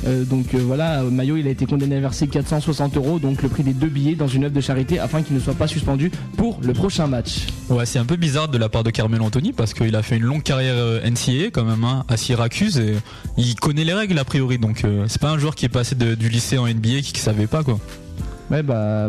Euh, 0.07 0.25
donc 0.25 0.55
euh, 0.55 0.59
voilà, 0.59 1.03
euh, 1.03 1.11
Mayo 1.11 1.37
il 1.37 1.47
a 1.47 1.51
été 1.51 1.67
condamné 1.67 1.97
à 1.97 2.01
verser 2.01 2.27
460 2.61 2.97
euros, 2.97 3.19
donc 3.19 3.43
le 3.43 3.49
prix 3.49 3.63
des 3.65 3.73
deux 3.73 3.89
billets 3.89 4.15
dans 4.15 4.29
une 4.29 4.45
œuvre 4.45 4.55
de 4.55 4.61
charité 4.61 4.99
afin 5.01 5.23
qu'il 5.23 5.35
ne 5.35 5.41
soit 5.41 5.55
pas 5.55 5.67
suspendu 5.67 6.11
pour 6.37 6.61
le 6.63 6.73
prochain 6.73 7.07
match. 7.09 7.47
Ouais, 7.69 7.85
c'est 7.85 7.99
un 7.99 8.05
peu 8.05 8.15
bizarre 8.17 8.47
de 8.49 8.59
la 8.59 8.69
part 8.69 8.85
de 8.85 8.91
Carmelo 8.91 9.25
Anthony 9.25 9.53
parce 9.53 9.75
qu'il 9.75 9.95
a 9.97 10.03
fait 10.03 10.17
une 10.17 10.23
longue 10.23 10.43
carrière 10.45 10.75
euh, 10.77 11.01
NCAA 11.09 11.51
quand 11.53 11.65
même 11.65 11.83
hein, 11.83 12.05
à 12.09 12.17
Syracuse 12.17 12.79
et 12.79 12.95
il 13.37 13.57
connaît 13.57 13.85
les 13.85 13.93
règles 13.93 14.19
a 14.19 14.25
priori. 14.25 14.59
Donc 14.59 14.85
euh, 14.85 15.07
c'est 15.09 15.21
pas 15.21 15.31
un 15.31 15.39
joueur 15.39 15.57
qui 15.57 15.65
est 15.65 15.69
passé 15.69 15.97
de- 15.97 16.15
du 16.15 16.29
lycée 16.29 16.59
en 16.59 16.67
NBA 16.69 17.01
qui, 17.03 17.13
qui 17.13 17.21
savait 17.21 17.49
pas 17.49 17.65
quoi. 17.65 17.79
Ouais 18.51 18.63
bah, 18.63 19.09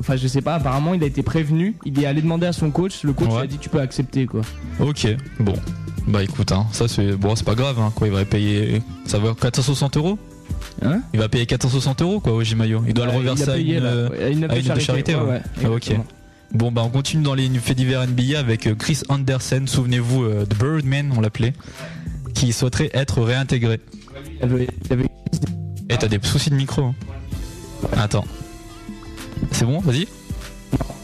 enfin 0.00 0.16
je 0.16 0.26
sais 0.26 0.40
pas, 0.42 0.54
apparemment 0.56 0.94
il 0.94 1.02
a 1.04 1.06
été 1.06 1.22
prévenu, 1.22 1.76
il 1.84 2.00
est 2.02 2.06
allé 2.06 2.22
demander 2.22 2.46
à 2.46 2.52
son 2.52 2.70
coach, 2.70 3.04
le 3.04 3.12
coach 3.12 3.28
Ouais. 3.28 3.34
lui 3.36 3.42
a 3.42 3.46
dit 3.46 3.58
tu 3.58 3.68
peux 3.68 3.80
accepter 3.80 4.26
quoi. 4.26 4.40
Ok, 4.80 5.06
bon. 5.38 5.54
Bah 6.08 6.24
écoute, 6.24 6.50
hein, 6.50 6.66
ça 6.72 6.88
c'est 6.88 7.12
bon, 7.12 7.36
c'est 7.36 7.44
pas 7.44 7.54
grave, 7.54 7.78
hein, 7.78 7.92
quoi. 7.94 8.08
Il 8.08 8.12
va 8.12 8.24
payer, 8.24 8.82
ça 9.04 9.18
va 9.18 9.34
460 9.38 9.96
euros? 9.98 10.18
Hein 10.82 11.02
Il 11.12 11.20
va 11.20 11.28
payer 11.28 11.46
460 11.46 12.02
euros 12.02 12.20
quoi, 12.20 12.32
au 12.32 12.42
Mayo. 12.56 12.82
Il 12.86 12.94
doit 12.94 13.06
Bah, 13.06 13.12
le 13.12 13.18
reverser 13.18 13.42
il 13.44 13.50
a 13.50 13.54
payé, 13.54 13.76
à 13.76 13.78
une, 13.80 13.84
euh, 13.86 14.30
une 14.32 14.44
à 14.44 14.48
de 14.48 14.56
une 14.58 14.64
charité. 14.64 14.84
charité, 14.84 15.14
ouais. 15.14 15.22
ouais, 15.22 15.42
Ah, 15.64 15.70
ok. 15.70 15.92
Bon 16.52 16.72
bah 16.72 16.82
on 16.84 16.88
continue 16.88 17.22
dans 17.22 17.34
les 17.34 17.48
faits 17.60 17.76
divers 17.76 18.06
NBA 18.08 18.36
avec 18.38 18.66
euh, 18.66 18.74
Chris 18.74 19.02
Anderson, 19.08 19.62
souvenez-vous 19.66 20.24
euh, 20.24 20.44
The 20.46 20.56
Birdman 20.58 21.12
on 21.16 21.20
l'appelait, 21.20 21.52
qui 22.34 22.52
souhaiterait 22.52 22.90
être 22.92 23.22
réintégré. 23.22 23.80
Et 25.88 25.96
t'as 25.96 26.08
des 26.08 26.18
soucis 26.22 26.50
de 26.50 26.56
micro. 26.56 26.82
hein. 26.82 26.94
Attends. 27.96 28.24
C'est 29.52 29.64
bon, 29.64 29.78
vas-y. 29.80 30.06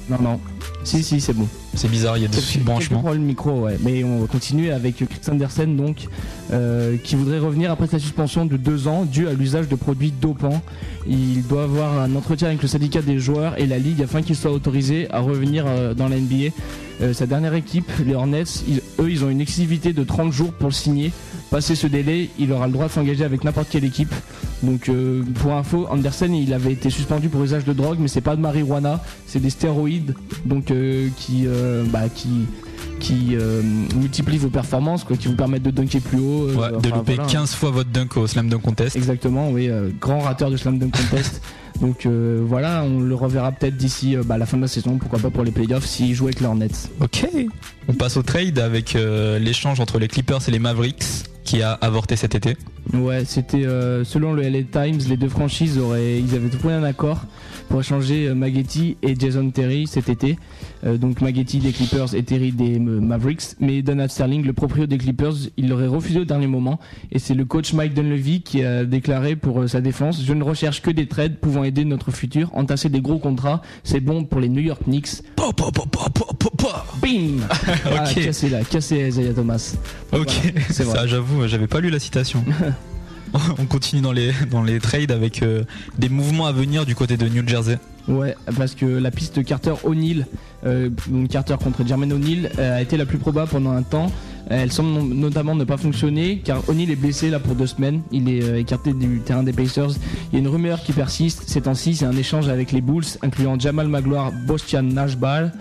Non 0.09 0.19
non. 0.21 0.41
Si 0.87 1.03
si 1.03 1.21
c'est 1.21 1.33
bon. 1.33 1.49
C'est 1.75 1.91
bizarre, 1.91 2.17
il 2.17 2.23
y 2.23 2.25
a 2.27 2.29
des 2.29 2.37
soucis 2.39 2.59
de 2.59 2.65
branchement. 2.65 3.01
Problèmes 3.01 3.23
micro, 3.25 3.51
ouais. 3.63 3.77
Mais 3.83 4.05
on 4.05 4.21
va 4.21 4.27
continuer 4.29 4.71
avec 4.71 4.97
Chris 4.97 5.09
Andersen, 5.31 5.77
donc, 5.77 6.07
euh, 6.53 6.97
qui 7.03 7.17
voudrait 7.17 7.39
revenir 7.41 7.71
après 7.73 7.87
sa 7.89 7.99
suspension 7.99 8.47
de 8.47 8.57
deux 8.57 8.87
ans 8.89 9.05
due 9.05 9.27
à 9.29 9.33
l'usage 9.33 9.69
de 9.69 9.75
produits 9.75 10.13
dopants. 10.13 10.63
Il 11.09 11.43
doit 11.47 11.65
avoir 11.65 11.99
un 12.01 12.15
entretien 12.15 12.49
avec 12.49 12.63
le 12.63 12.69
syndicat 12.69 13.03
des 13.03 13.19
joueurs 13.19 13.59
et 13.59 13.67
la 13.67 13.79
ligue 13.79 14.01
afin 14.03 14.23
qu'il 14.23 14.37
soit 14.37 14.53
autorisé 14.53 15.09
à 15.11 15.19
revenir 15.21 15.65
euh, 15.67 15.93
dans 15.93 16.09
la 16.09 16.17
NBA. 16.19 16.53
Euh, 17.03 17.13
sa 17.13 17.27
dernière 17.27 17.55
équipe, 17.55 17.91
les 18.07 18.15
Hornets, 18.15 18.45
ils- 18.69 18.81
eux, 19.01 19.11
ils 19.11 19.25
ont 19.25 19.29
une 19.29 19.41
exclusivité 19.41 19.93
de 19.93 20.03
30 20.05 20.33
jours 20.33 20.53
pour 20.53 20.69
le 20.69 20.75
signer. 20.75 21.13
Passé 21.57 21.75
ce 21.75 21.87
délai, 21.87 22.29
il 22.39 22.53
aura 22.53 22.67
le 22.67 22.75
droit 22.75 22.87
de 22.87 22.93
s'engager 22.93 23.25
avec 23.25 23.43
n'importe 23.43 23.69
quelle 23.71 23.87
équipe. 23.87 24.15
Donc, 24.63 24.91
euh, 24.91 25.23
pour 25.41 25.55
info, 25.55 25.87
Andersen, 25.89 26.35
il 26.35 26.53
avait 26.53 26.73
été 26.73 26.91
suspendu 26.91 27.31
pour 27.31 27.43
usage 27.43 27.65
de 27.65 27.73
drogue, 27.73 27.97
mais 27.99 28.09
c'est 28.09 28.21
pas 28.21 28.37
de 28.37 28.43
marijuana, 28.43 29.03
c'est 29.27 29.41
des 29.41 29.49
stéroïdes, 29.49 30.13
donc 30.45 30.71
euh, 30.71 31.09
qui, 31.17 31.45
euh, 31.47 31.83
bah, 31.91 32.11
qui, 32.15 32.45
qui 33.01 33.29
euh, 33.41 33.63
multiplient 33.95 34.37
vos 34.37 34.51
performances, 34.51 35.03
quoi, 35.03 35.17
qui 35.17 35.29
vous 35.29 35.35
permettent 35.35 35.63
de 35.63 35.71
dunker 35.71 36.03
plus 36.03 36.19
haut. 36.19 36.49
Ouais, 36.49 36.73
de 36.73 36.89
enfin, 36.89 36.97
louper 36.97 37.15
voilà. 37.15 37.33
15 37.33 37.55
fois 37.55 37.71
votre 37.71 37.89
dunk 37.89 38.19
au 38.19 38.27
Slam 38.27 38.51
Dunk 38.51 38.61
Contest. 38.61 38.95
Exactement, 38.95 39.49
oui, 39.49 39.71
grand 39.99 40.19
rateur 40.19 40.51
de 40.51 40.59
Slam 40.59 40.79
Dunk 40.79 40.91
Contest. 40.95 41.41
Donc 41.81 42.07
euh, 42.07 42.43
voilà, 42.45 42.83
on 42.83 43.01
le 43.01 43.15
reverra 43.15 43.53
peut-être 43.53 43.77
d'ici 43.77 44.17
euh, 44.17 44.23
bah, 44.25 44.39
la 44.39 44.47
fin 44.47 44.57
de 44.57 44.63
la 44.63 44.69
saison, 44.69 44.99
pourquoi 44.99 45.19
pas 45.19 45.31
pour 45.31 45.45
les 45.45 45.51
playoffs 45.51 45.85
s'il 45.85 46.15
joue 46.15 46.25
avec 46.25 46.41
les 46.41 46.47
Hornets. 46.47 46.69
Ok. 47.01 47.27
On 47.89 47.95
passe 47.95 48.17
au 48.17 48.23
trade 48.23 48.59
avec 48.59 48.97
euh, 48.97 49.39
l'échange 49.39 49.81
entre 49.81 49.99
les 49.99 50.09
Clippers 50.09 50.41
et 50.49 50.51
les 50.51 50.59
Mavericks 50.59 51.05
qui 51.47 51.63
a 51.63 51.73
avorté 51.73 52.17
cet 52.17 52.35
été. 52.35 52.57
Ouais, 52.93 53.25
c'était 53.25 53.65
euh, 53.65 54.05
selon 54.05 54.35
le 54.35 54.43
LA 54.43 54.65
Times, 54.65 55.01
les 55.09 55.17
deux 55.17 55.29
franchises 55.29 55.79
auraient, 55.79 56.23
avaient 56.35 56.51
trouvé 56.51 56.75
un 56.75 56.83
accord 56.83 57.23
pour 57.69 57.81
échanger 57.81 58.29
euh, 58.29 58.35
Maggetti 58.35 58.97
et 59.03 59.15
Jason 59.19 59.51
Terry 59.51 59.87
cet 59.87 60.09
été. 60.09 60.39
Euh, 60.85 60.97
donc 60.97 61.21
Maggetti 61.21 61.59
des 61.59 61.73
Clippers 61.73 62.15
et 62.15 62.23
Terry 62.23 62.53
des 62.53 62.77
euh, 62.79 63.01
Mavericks. 63.01 63.57
Mais 63.61 63.83
Donald 63.83 64.11
Sterling, 64.11 64.45
le 64.45 64.53
proprio 64.53 64.87
des 64.87 64.99
Clippers, 64.99 65.35
il 65.57 65.69
l'aurait 65.69 65.87
refusé 65.87 66.21
au 66.21 66.25
dernier 66.25 66.47
moment. 66.47 66.79
Et 67.13 67.19
c'est 67.19 67.35
le 67.35 67.45
coach 67.45 67.73
Mike 67.73 67.95
Dunleavy 67.95 68.43
qui 68.43 68.65
a 68.65 68.85
déclaré 68.85 69.37
pour 69.37 69.69
sa 69.69 69.81
défense 69.81 70.23
Je 70.25 70.33
ne 70.33 70.43
recherche 70.43 70.83
que 70.83 70.91
des 70.91 71.07
trades 71.07 71.37
pouvant 71.37 71.65
aider 71.65 71.85
notre 71.85 72.11
futur. 72.11 72.51
Entasser 72.55 72.89
des 72.89 73.01
gros 73.01 73.19
contrats, 73.19 73.63
c'est 73.85 74.01
bon 74.01 74.25
pour 74.25 74.41
les 74.41 74.49
New 74.49 74.63
York 74.63 74.83
Knicks. 74.85 75.23
Pa, 75.37 75.53
pa. 75.53 75.67
Bim 77.01 77.41
ah, 77.51 78.05
Ok. 78.05 78.25
Cassé 78.25 78.49
là, 78.49 78.63
cassé 78.65 79.09
Isaiah 79.09 79.33
Thomas. 79.33 79.77
Ok, 80.13 80.29
Voilà, 80.43 80.61
c'est 80.71 80.85
vrai. 80.85 80.99
ça 80.99 81.07
j'avoue, 81.07 81.47
j'avais 81.47 81.67
pas 81.67 81.81
lu 81.81 81.91
la 81.91 81.99
citation. 81.99 82.45
On 83.59 83.67
continue 83.67 84.03
dans 84.03 84.13
les, 84.13 84.79
trades 84.81 85.11
avec 85.11 85.43
euh, 85.43 85.65
des 85.99 86.09
mouvements 86.09 86.47
à 86.47 86.53
venir 86.53 86.87
du 86.87 86.95
côté 86.95 87.17
de 87.17 87.29
New 87.29 87.47
Jersey. 87.47 87.79
Ouais, 88.09 88.37
parce 88.57 88.75
que 88.75 88.87
la 88.87 89.11
piste 89.11 89.45
Carter 89.45 89.75
O'Neill, 89.83 90.27
euh, 90.65 90.91
Carter 91.29 91.57
contre 91.63 91.85
Jermaine 91.87 92.13
O'Neill, 92.13 92.51
euh, 92.59 92.79
a 92.79 92.83
été 92.83 92.97
la 92.97 93.05
plus 93.07 93.19
probable 93.19 93.51
pendant 93.51 93.73
un 93.73 93.83
temps. 93.83 94.13
Elle 94.49 94.71
semble 94.73 95.03
notamment 95.15 95.55
ne 95.55 95.65
pas 95.65 95.77
fonctionner 95.77 96.39
car 96.45 96.63
O'Neill 96.69 96.91
est 96.91 96.97
blessé 96.97 97.31
là 97.31 97.39
pour 97.41 97.55
deux 97.55 97.67
semaines. 97.67 98.03
Il 98.13 98.29
est 98.29 98.43
euh, 98.43 98.59
écarté 98.61 98.93
du 98.93 99.21
terrain 99.21 99.43
des 99.43 99.53
Pacers. 99.53 99.91
Il 100.31 100.35
y 100.35 100.37
a 100.37 100.39
une 100.41 100.49
rumeur 100.49 100.83
qui 100.83 100.93
persiste 100.93 101.45
ces 101.47 101.63
temps-ci, 101.63 101.97
c'est 101.97 102.05
un 102.07 102.17
échange 102.17 102.49
avec 102.49 102.73
les 102.73 102.81
Bulls 102.81 103.05
incluant 103.23 103.59
Jamal 103.59 103.89
Magloire, 103.89 104.33
Bostian 104.47 104.83
Nashbal, 104.83 105.53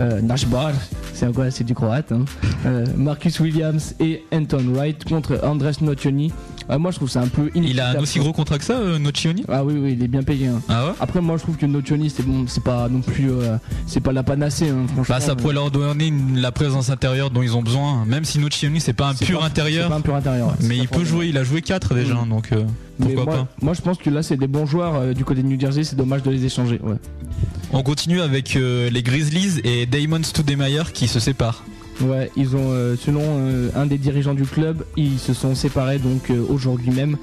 euh, 0.00 0.20
Nashbal, 0.20 0.74
c'est 1.14 1.32
quoi 1.32 1.50
C'est 1.50 1.64
du 1.64 1.74
croate. 1.74 2.10
hein. 2.12 2.24
Euh, 2.66 2.84
Marcus 2.96 3.38
Williams 3.40 3.94
et 4.00 4.22
Anton 4.32 4.64
Wright 4.74 5.04
contre 5.04 5.38
Andres 5.44 5.70
Nocioni. 5.80 6.32
Euh, 6.70 6.78
moi 6.78 6.92
je 6.92 6.96
trouve 6.96 7.10
ça 7.10 7.20
un 7.20 7.26
peu 7.28 7.50
Il 7.56 7.80
a 7.80 7.90
un 7.90 8.00
aussi 8.00 8.20
gros 8.20 8.32
contrat 8.32 8.56
que 8.58 8.64
ça, 8.64 8.78
Nocioni? 8.98 9.44
Ah 9.48 9.64
oui 9.64 9.74
oui, 9.76 9.94
il 9.98 10.02
est 10.04 10.08
bien 10.08 10.22
payé. 10.22 10.46
hein. 10.46 10.60
Ah 10.68 10.86
ouais? 10.86 10.92
Après, 11.00 11.20
moi, 11.20 11.36
je 11.36 11.42
trouve 11.42 11.56
que 11.56 11.66
Nocioni, 11.66 12.08
c'est 12.08 12.22
bon, 12.24 12.44
c'est 12.46 12.62
pas 12.62 12.88
non 12.88 13.00
plus, 13.00 13.30
c'est 13.86 14.00
pas 14.00 14.12
la 14.12 14.22
panacée, 14.22 14.68
hein, 14.70 14.86
franchement. 14.94 15.14
Bah 15.16 15.20
ça 15.20 15.34
pourrait 15.34 15.54
leur 15.54 15.70
donner 15.72 16.12
la 16.36 16.52
présence 16.52 16.88
intérieure 16.88 17.30
dont 17.30 17.42
ils 17.42 17.56
ont 17.56 17.62
besoin, 17.62 18.04
même 18.06 18.24
si 18.24 18.31
C'est 18.80 18.92
pas 18.92 19.08
un 19.08 19.14
pur 19.14 19.40
pas- 19.40 19.46
intérieur. 19.46 19.88
Pas 19.88 19.96
un 19.96 20.00
pur 20.00 20.14
intérieur. 20.14 20.48
ouais, 20.48 20.54
Mais 20.66 20.76
il 20.78 20.88
peut 20.88 21.04
jouer, 21.04 21.28
il 21.28 21.36
a 21.38 21.44
joué 21.44 21.62
4 21.62 21.94
déjà, 21.94 22.14
Mm. 22.14 22.28
donc 22.28 22.52
euh, 22.52 22.64
pourquoi 23.00 23.24
moi, 23.24 23.34
pas. 23.34 23.48
moi, 23.60 23.74
je 23.74 23.80
pense 23.82 23.98
que 23.98 24.10
là, 24.10 24.22
c'est 24.22 24.36
des 24.36 24.46
bons 24.46 24.66
joueurs 24.66 24.94
euh, 24.96 25.12
du 25.14 25.24
côté 25.24 25.42
de 25.42 25.46
New 25.48 25.58
Jersey. 25.60 25.84
C'est 25.84 25.96
dommage 25.96 26.22
de 26.22 26.30
les 26.30 26.44
échanger. 26.44 26.80
Ouais. 26.82 26.96
On 27.72 27.82
continue 27.82 28.20
avec 28.20 28.56
euh, 28.56 28.90
les 28.90 29.02
Grizzlies 29.02 29.60
et 29.64 29.86
Damon 29.86 30.22
Stoudemire 30.22 30.92
qui 30.92 31.08
se 31.08 31.20
séparent. 31.20 31.64
Ouais, 32.00 32.30
ils 32.36 32.56
ont, 32.56 32.70
euh, 32.72 32.96
selon 32.96 33.20
euh, 33.22 33.68
un 33.76 33.86
des 33.86 33.98
dirigeants 33.98 34.34
du 34.34 34.44
club, 34.44 34.82
ils 34.96 35.18
se 35.18 35.34
sont 35.34 35.54
séparés 35.54 35.98
donc 35.98 36.30
euh, 36.30 36.42
aujourd'hui 36.48 36.90
même. 36.90 37.16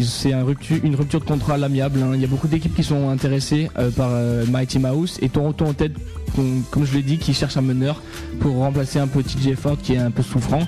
C'est 0.00 0.32
un 0.32 0.42
rupture- 0.44 0.78
une 0.82 0.96
rupture 0.96 1.20
de 1.20 1.24
contrat 1.24 1.54
à 1.54 1.56
l'amiable. 1.56 2.00
hein. 2.02 2.10
Il 2.14 2.20
y 2.20 2.24
a 2.24 2.28
beaucoup 2.28 2.48
d'équipes 2.48 2.74
qui 2.74 2.82
sont 2.82 3.08
intéressées 3.10 3.68
par 3.96 4.10
Mighty 4.50 4.78
Mouse 4.80 5.18
et 5.22 5.28
Toronto 5.28 5.64
en 5.64 5.72
tête, 5.72 5.92
com- 6.34 6.62
comme 6.70 6.84
je 6.84 6.94
l'ai 6.94 7.02
dit, 7.02 7.18
qui 7.18 7.32
cherche 7.34 7.56
un 7.56 7.62
meneur 7.62 8.02
pour 8.40 8.56
remplacer 8.56 8.98
un 8.98 9.06
petit 9.06 9.36
Jefford 9.40 9.78
qui 9.82 9.94
est 9.94 9.98
un 9.98 10.10
peu 10.10 10.22
souffrant. 10.22 10.62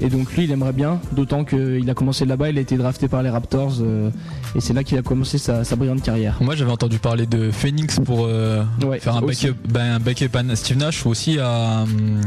Et 0.00 0.08
donc 0.08 0.32
lui, 0.34 0.44
il 0.44 0.50
aimerait 0.50 0.72
bien, 0.72 1.00
d'autant 1.12 1.44
qu'il 1.44 1.88
a 1.88 1.94
commencé 1.94 2.24
là-bas, 2.24 2.50
il 2.50 2.58
a 2.58 2.60
été 2.60 2.76
drafté 2.76 3.06
par 3.06 3.22
les 3.22 3.30
Raptors 3.30 3.74
euh, 3.82 4.10
et 4.56 4.60
c'est 4.60 4.72
là 4.72 4.82
qu'il 4.82 4.98
a 4.98 5.02
commencé 5.02 5.38
sa, 5.38 5.62
sa 5.62 5.76
brillante 5.76 6.02
carrière. 6.02 6.38
Moi 6.40 6.56
j'avais 6.56 6.72
entendu 6.72 6.98
parler 6.98 7.26
de 7.26 7.50
Phoenix 7.52 8.00
pour 8.04 8.24
euh, 8.26 8.64
Ouais, 8.84 8.98
faire 8.98 9.16
un 9.16 9.22
aussi. 9.22 9.46
backup, 9.46 9.58
ben, 9.68 9.94
un 9.94 10.00
backup 10.00 10.34
à 10.34 10.56
Steve 10.56 10.78
Nash 10.78 11.06
ou 11.06 11.10
aussi 11.10 11.38
à, 11.38 11.84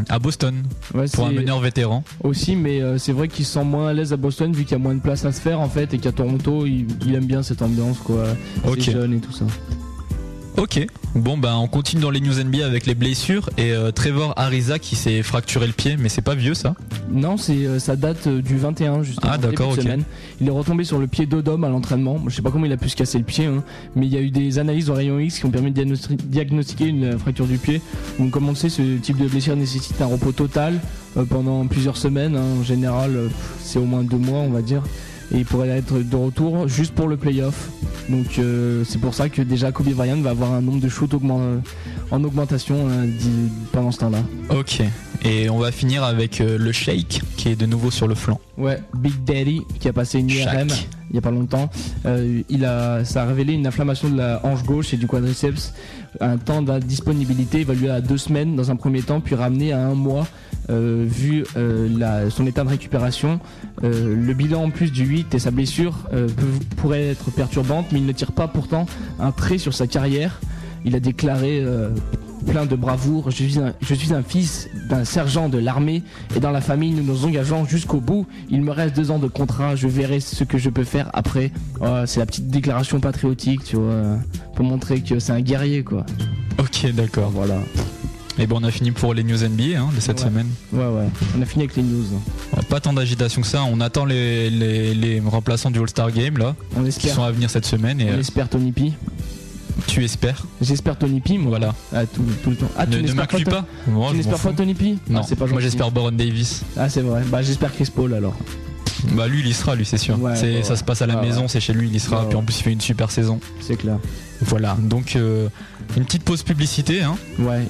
à 0.08 0.20
Boston 0.20 0.64
Ouais, 0.94 1.06
pour 1.14 1.26
un 1.26 1.32
meneur 1.34 1.60
vétéran. 1.60 2.04
aussi, 2.24 2.56
mais 2.56 2.82
euh, 2.82 2.98
c'est 2.98 3.12
vrai 3.12 3.28
qu'il 3.28 3.44
se 3.46 3.54
sent 3.54 3.66
moins 3.66 3.90
à 3.90 3.94
l'aise 3.94 4.14
à 4.14 4.18
Boston 4.18 4.54
vu 4.54 4.64
qu'il 4.64 4.72
y 4.72 4.76
a 4.76 4.80
moins 4.84 4.96
de 4.96 5.02
place 5.02 5.26
à 5.26 5.34
se 5.34 5.42
faire 5.42 5.60
en 5.60 5.68
fait 5.70 5.94
et 5.94 5.98
qu'à 5.98 6.14
Toronto 6.14 6.66
il, 6.66 6.86
il 7.06 7.14
aime 7.14 7.26
bien 7.26 7.44
cette 7.44 7.62
ambiance 7.62 7.98
quoi. 8.00 8.24
Jeune 8.80 9.14
et 9.16 9.20
tout 9.20 9.34
ça. 9.34 9.46
Ok, 10.58 10.88
bon 11.16 11.38
ben 11.38 11.54
on 11.56 11.68
continue 11.68 12.02
dans 12.02 12.10
les 12.10 12.22
news 12.22 12.42
NBA 12.42 12.66
avec 12.66 12.86
les 12.86 12.96
blessures 12.96 13.50
et 13.58 13.74
euh, 13.74 13.92
Trevor 13.92 14.34
Ariza 14.38 14.80
qui 14.80 14.96
s'est 14.96 15.22
fracturé 15.22 15.68
le 15.68 15.74
pied, 15.74 15.98
mais 15.98 16.08
c'est 16.08 16.22
pas 16.22 16.34
vieux 16.34 16.54
ça? 16.54 16.76
Non, 17.12 17.36
c'est 17.36 17.66
euh, 17.66 17.78
ça 17.78 17.98
date 17.98 18.28
euh, 18.28 18.42
du 18.42 18.56
21 18.58 19.04
justement. 19.04 19.34
Ah, 19.34 19.38
d'accord, 19.38 19.72
ok. 19.72 19.82
semaine. 19.82 20.04
Il 20.40 20.48
est 20.48 20.52
retombé 20.52 20.86
sur 20.86 20.98
le 20.98 21.08
pied 21.08 21.26
d'Odom 21.26 21.64
à 21.64 21.70
l'entraînement. 21.70 22.20
Je 22.28 22.36
sais 22.36 22.42
pas 22.42 22.52
comment 22.52 22.66
il 22.66 22.72
a 22.72 22.78
pu 22.78 22.88
se 22.88 22.96
casser 22.96 23.18
le 23.18 23.26
pied, 23.26 23.46
hein, 23.48 23.64
mais 23.98 24.06
il 24.06 24.14
y 24.14 24.18
a 24.18 24.22
eu 24.22 24.30
des 24.32 24.58
analyses 24.58 24.90
au 24.90 24.94
rayon 24.94 25.20
X 25.20 25.40
qui 25.40 25.46
ont 25.46 25.52
permis 25.52 25.72
de 25.72 25.76
diagnosti- 25.84 26.16
diagnostiquer 26.16 26.86
une 26.86 27.20
fracture 27.20 27.48
du 27.48 27.58
pied. 27.58 27.82
Donc 28.18 28.32
comme 28.32 28.46
on 28.48 28.52
le 28.52 28.56
sait, 28.56 28.70
ce 28.70 28.98
type 28.98 29.18
de 29.18 29.28
blessure 29.28 29.58
nécessite 29.58 30.02
un 30.02 30.06
repos 30.06 30.32
total 30.32 30.80
pendant 31.30 31.68
plusieurs 31.68 31.98
semaines. 31.98 32.36
hein. 32.38 32.60
En 32.62 32.64
général, 32.64 33.30
c'est 33.62 33.78
au 33.80 33.86
moins 33.86 34.04
deux 34.04 34.18
mois, 34.18 34.40
on 34.40 34.52
va 34.52 34.62
dire. 34.62 34.84
Et 35.34 35.40
il 35.40 35.46
pourrait 35.46 35.70
être 35.70 35.98
de 36.00 36.16
retour 36.16 36.68
juste 36.68 36.94
pour 36.94 37.08
le 37.08 37.18
playoff. 37.18 37.70
Donc 38.10 38.38
euh, 38.38 38.84
c'est 38.88 39.00
pour 39.00 39.14
ça 39.16 39.30
que 39.30 39.42
déjà 39.42 39.72
Kobe 39.72 39.90
Bryant 39.94 40.22
va 40.22 40.30
avoir 40.32 40.54
un 40.54 40.62
nombre 40.62 40.80
de 40.80 40.90
shoots 40.90 41.14
augment- 41.14 41.62
en 42.12 42.24
augmentation 42.24 42.76
euh, 42.88 43.06
d'i- 43.08 43.50
pendant 43.72 43.92
ce 43.92 44.00
temps-là. 44.00 44.20
Ok. 44.52 44.82
Et 45.24 45.50
on 45.50 45.58
va 45.58 45.72
finir 45.72 46.04
avec 46.04 46.40
euh, 46.40 46.58
le 46.60 46.72
Shake 46.72 47.22
qui 47.36 47.50
est 47.50 47.56
de 47.56 47.66
nouveau 47.66 47.90
sur 47.90 48.08
le 48.08 48.14
flanc. 48.14 48.40
Ouais, 48.60 48.80
Big 48.96 49.24
Daddy 49.24 49.62
qui 49.80 49.88
a 49.88 49.94
passé 49.94 50.20
une 50.20 50.30
IRM 50.30 50.70
Shaq. 50.70 50.88
il 51.10 51.16
y 51.16 51.18
a 51.18 51.22
pas 51.22 51.32
longtemps. 51.32 51.68
Euh, 52.06 52.42
il 52.48 52.64
a, 52.64 53.04
ça 53.04 53.24
a 53.24 53.26
révélé 53.26 53.54
une 53.54 53.66
inflammation 53.66 54.08
de 54.10 54.18
la 54.18 54.40
hanche 54.46 54.64
gauche 54.64 54.94
et 54.94 54.98
du 54.98 55.08
quadriceps. 55.08 55.74
Un 56.22 56.38
temps 56.38 56.62
d'indisponibilité 56.62 57.62
évalué 57.62 57.90
à 57.90 58.02
deux 58.02 58.18
semaines 58.20 58.56
dans 58.56 58.70
un 58.70 58.76
premier 58.76 59.02
temps, 59.02 59.20
puis 59.20 59.34
ramené 59.34 59.74
à 59.74 59.80
un 59.86 59.96
mois. 59.96 60.28
Euh, 60.70 61.06
vu 61.08 61.44
euh, 61.58 61.88
la- 61.98 62.30
son 62.30 62.46
état 62.48 62.64
de 62.64 62.70
récupération, 62.70 63.40
Euh, 63.84 64.16
le 64.16 64.34
bilan 64.34 64.64
en 64.64 64.70
plus 64.70 64.90
du 64.92 65.04
8 65.06 65.36
et 65.36 65.40
sa 65.40 65.52
blessure 65.52 66.08
peut- 66.12 66.30
pourrait 66.78 67.08
être 67.08 67.30
perturbante, 67.32 67.88
mais 67.92 68.00
il 68.00 68.06
ne 68.06 68.12
tire 68.14 68.32
pas 68.32 68.48
pourtant 68.48 68.86
un 69.20 69.32
trait 69.32 69.58
sur 69.58 69.74
sa 69.74 69.86
carrière. 69.86 70.40
Il 70.86 70.96
a 70.96 71.00
déclaré 71.02 71.62
plein 72.48 72.66
de 72.66 72.76
bravoure. 72.76 73.32
Je 73.32 73.36
suis 73.44 73.60
un, 73.60 73.74
je 73.82 73.94
suis 73.94 74.14
un 74.14 74.24
fils 74.24 74.70
d'un 74.90 75.04
sergent 75.04 75.50
de 75.50 75.58
l'armée 75.58 76.04
et 76.36 76.40
dans 76.40 76.52
la 76.52 76.62
famille 76.62 76.92
nous 76.92 77.04
nous 77.04 77.26
engageons 77.26 77.66
jusqu'au 77.66 78.00
bout. 78.00 78.26
Il 78.50 78.62
me 78.62 78.72
reste 78.72 78.96
deux 78.96 79.12
ans 79.12 79.20
de 79.20 79.28
contrat. 79.28 79.76
Je 79.76 79.88
verrai 79.88 80.20
ce 80.22 80.44
que 80.46 80.58
je 80.58 80.70
peux 80.70 80.84
faire 80.86 81.10
après. 81.14 81.52
Oh, 81.82 82.04
c'est 82.06 82.20
la 82.22 82.26
petite 82.26 82.48
déclaration 82.48 83.00
patriotique, 83.02 83.64
tu 83.66 83.76
vois, 83.76 84.20
pour 84.56 84.64
montrer 84.66 85.02
que 85.02 85.20
c'est 85.20 85.34
un 85.34 85.42
guerrier, 85.42 85.84
quoi. 85.84 86.06
Ok, 86.60 86.90
d'accord. 86.94 87.30
Voilà. 87.32 87.56
Et 88.38 88.48
bon, 88.48 88.60
on 88.60 88.64
a 88.64 88.72
fini 88.72 88.92
pour 88.92 89.14
les 89.14 89.24
news 89.24 89.38
NBA 89.38 89.80
hein, 89.80 89.90
de 89.96 90.00
cette 90.02 90.20
Ouais. 90.20 90.26
semaine. 90.26 90.48
Ouais, 90.74 90.84
ouais. 90.86 91.08
On 91.38 91.42
a 91.42 91.46
fini 91.46 91.64
avec 91.64 91.76
les 91.78 91.84
news. 91.84 92.04
Pas 92.70 92.80
tant 92.82 92.92
d'agitation 92.94 93.42
que 93.42 93.48
ça. 93.48 93.64
On 93.64 93.80
attend 93.80 94.04
les, 94.06 94.50
les, 94.50 94.94
les 94.94 95.20
remplaçants 95.22 95.72
du 95.72 95.80
All-Star 95.80 96.12
Game 96.12 96.38
là, 96.38 96.56
On 96.76 96.82
qui 96.84 96.90
espère. 96.90 97.16
sont 97.16 97.24
à 97.24 97.32
venir 97.32 97.50
cette 97.50 97.66
semaine. 97.66 98.02
Et 98.02 98.06
On 98.10 98.16
euh, 98.16 98.20
espère 98.20 98.50
Tony 98.50 98.72
P. 98.74 98.92
tu 99.88 100.04
espères 100.04 100.46
J'espère 100.62 100.98
Tony 100.98 101.22
P, 101.22 101.38
moi. 101.38 101.50
Voilà. 101.52 101.74
Ah, 101.94 102.06
tout, 102.06 102.24
tout 102.44 102.50
le 102.50 102.56
temps. 102.58 102.68
Ah, 102.78 102.86
tu 102.86 103.02
ne 103.02 103.08
ne 103.08 103.14
m'inclus 103.14 103.46
pas. 103.46 103.66
Moi, 103.88 104.10
Tu 104.12 104.18
n'espères 104.18 104.40
pas. 104.40 104.52
Tony 104.52 104.74
P 104.74 104.98
Non, 105.10 105.22
Ah, 105.22 105.26
c'est 105.28 105.36
pas 105.38 105.46
moi 105.48 105.62
j'espère 105.62 105.92
Baron 105.92 106.12
Davis. 106.12 106.64
Ah, 106.76 106.90
c'est 106.90 107.02
vrai. 107.02 107.22
Bah, 107.32 107.42
j'espère 107.42 107.74
Chris 107.74 107.90
Paul 107.94 108.14
alors. 108.14 108.36
Bah 109.14 109.28
lui 109.28 109.42
il 109.42 109.48
y 109.48 109.54
sera, 109.54 109.76
lui 109.76 109.86
c'est 109.86 109.98
sûr. 110.00 110.20
Ouais, 110.20 110.36
C'est- 110.36 110.56
ouais, 110.58 110.64
ça 110.64 110.76
se 110.76 110.84
passe 110.84 111.02
à 111.02 111.06
la 111.06 111.18
ouais, 111.18 111.28
maison, 111.28 111.48
c'est 111.48 111.60
chez 111.60 111.74
lui, 111.74 111.88
il 111.90 111.96
y 111.96 112.00
sera. 112.00 112.28
Puis 112.28 112.36
en 112.38 112.42
plus 112.42 112.58
il 112.60 112.64
fait 112.64 112.72
une 112.74 112.82
super 112.82 113.12
saison. 113.12 113.40
C'est 113.60 113.76
clair. 113.76 113.98
Voilà. 114.42 114.76
Donc 114.80 115.16
euh, 115.16 115.48
une 115.96 116.06
petite 116.06 116.24
pause 116.24 116.42
publicité. 116.44 117.04
Hein. 117.04 117.16
Ouais. 117.38 117.68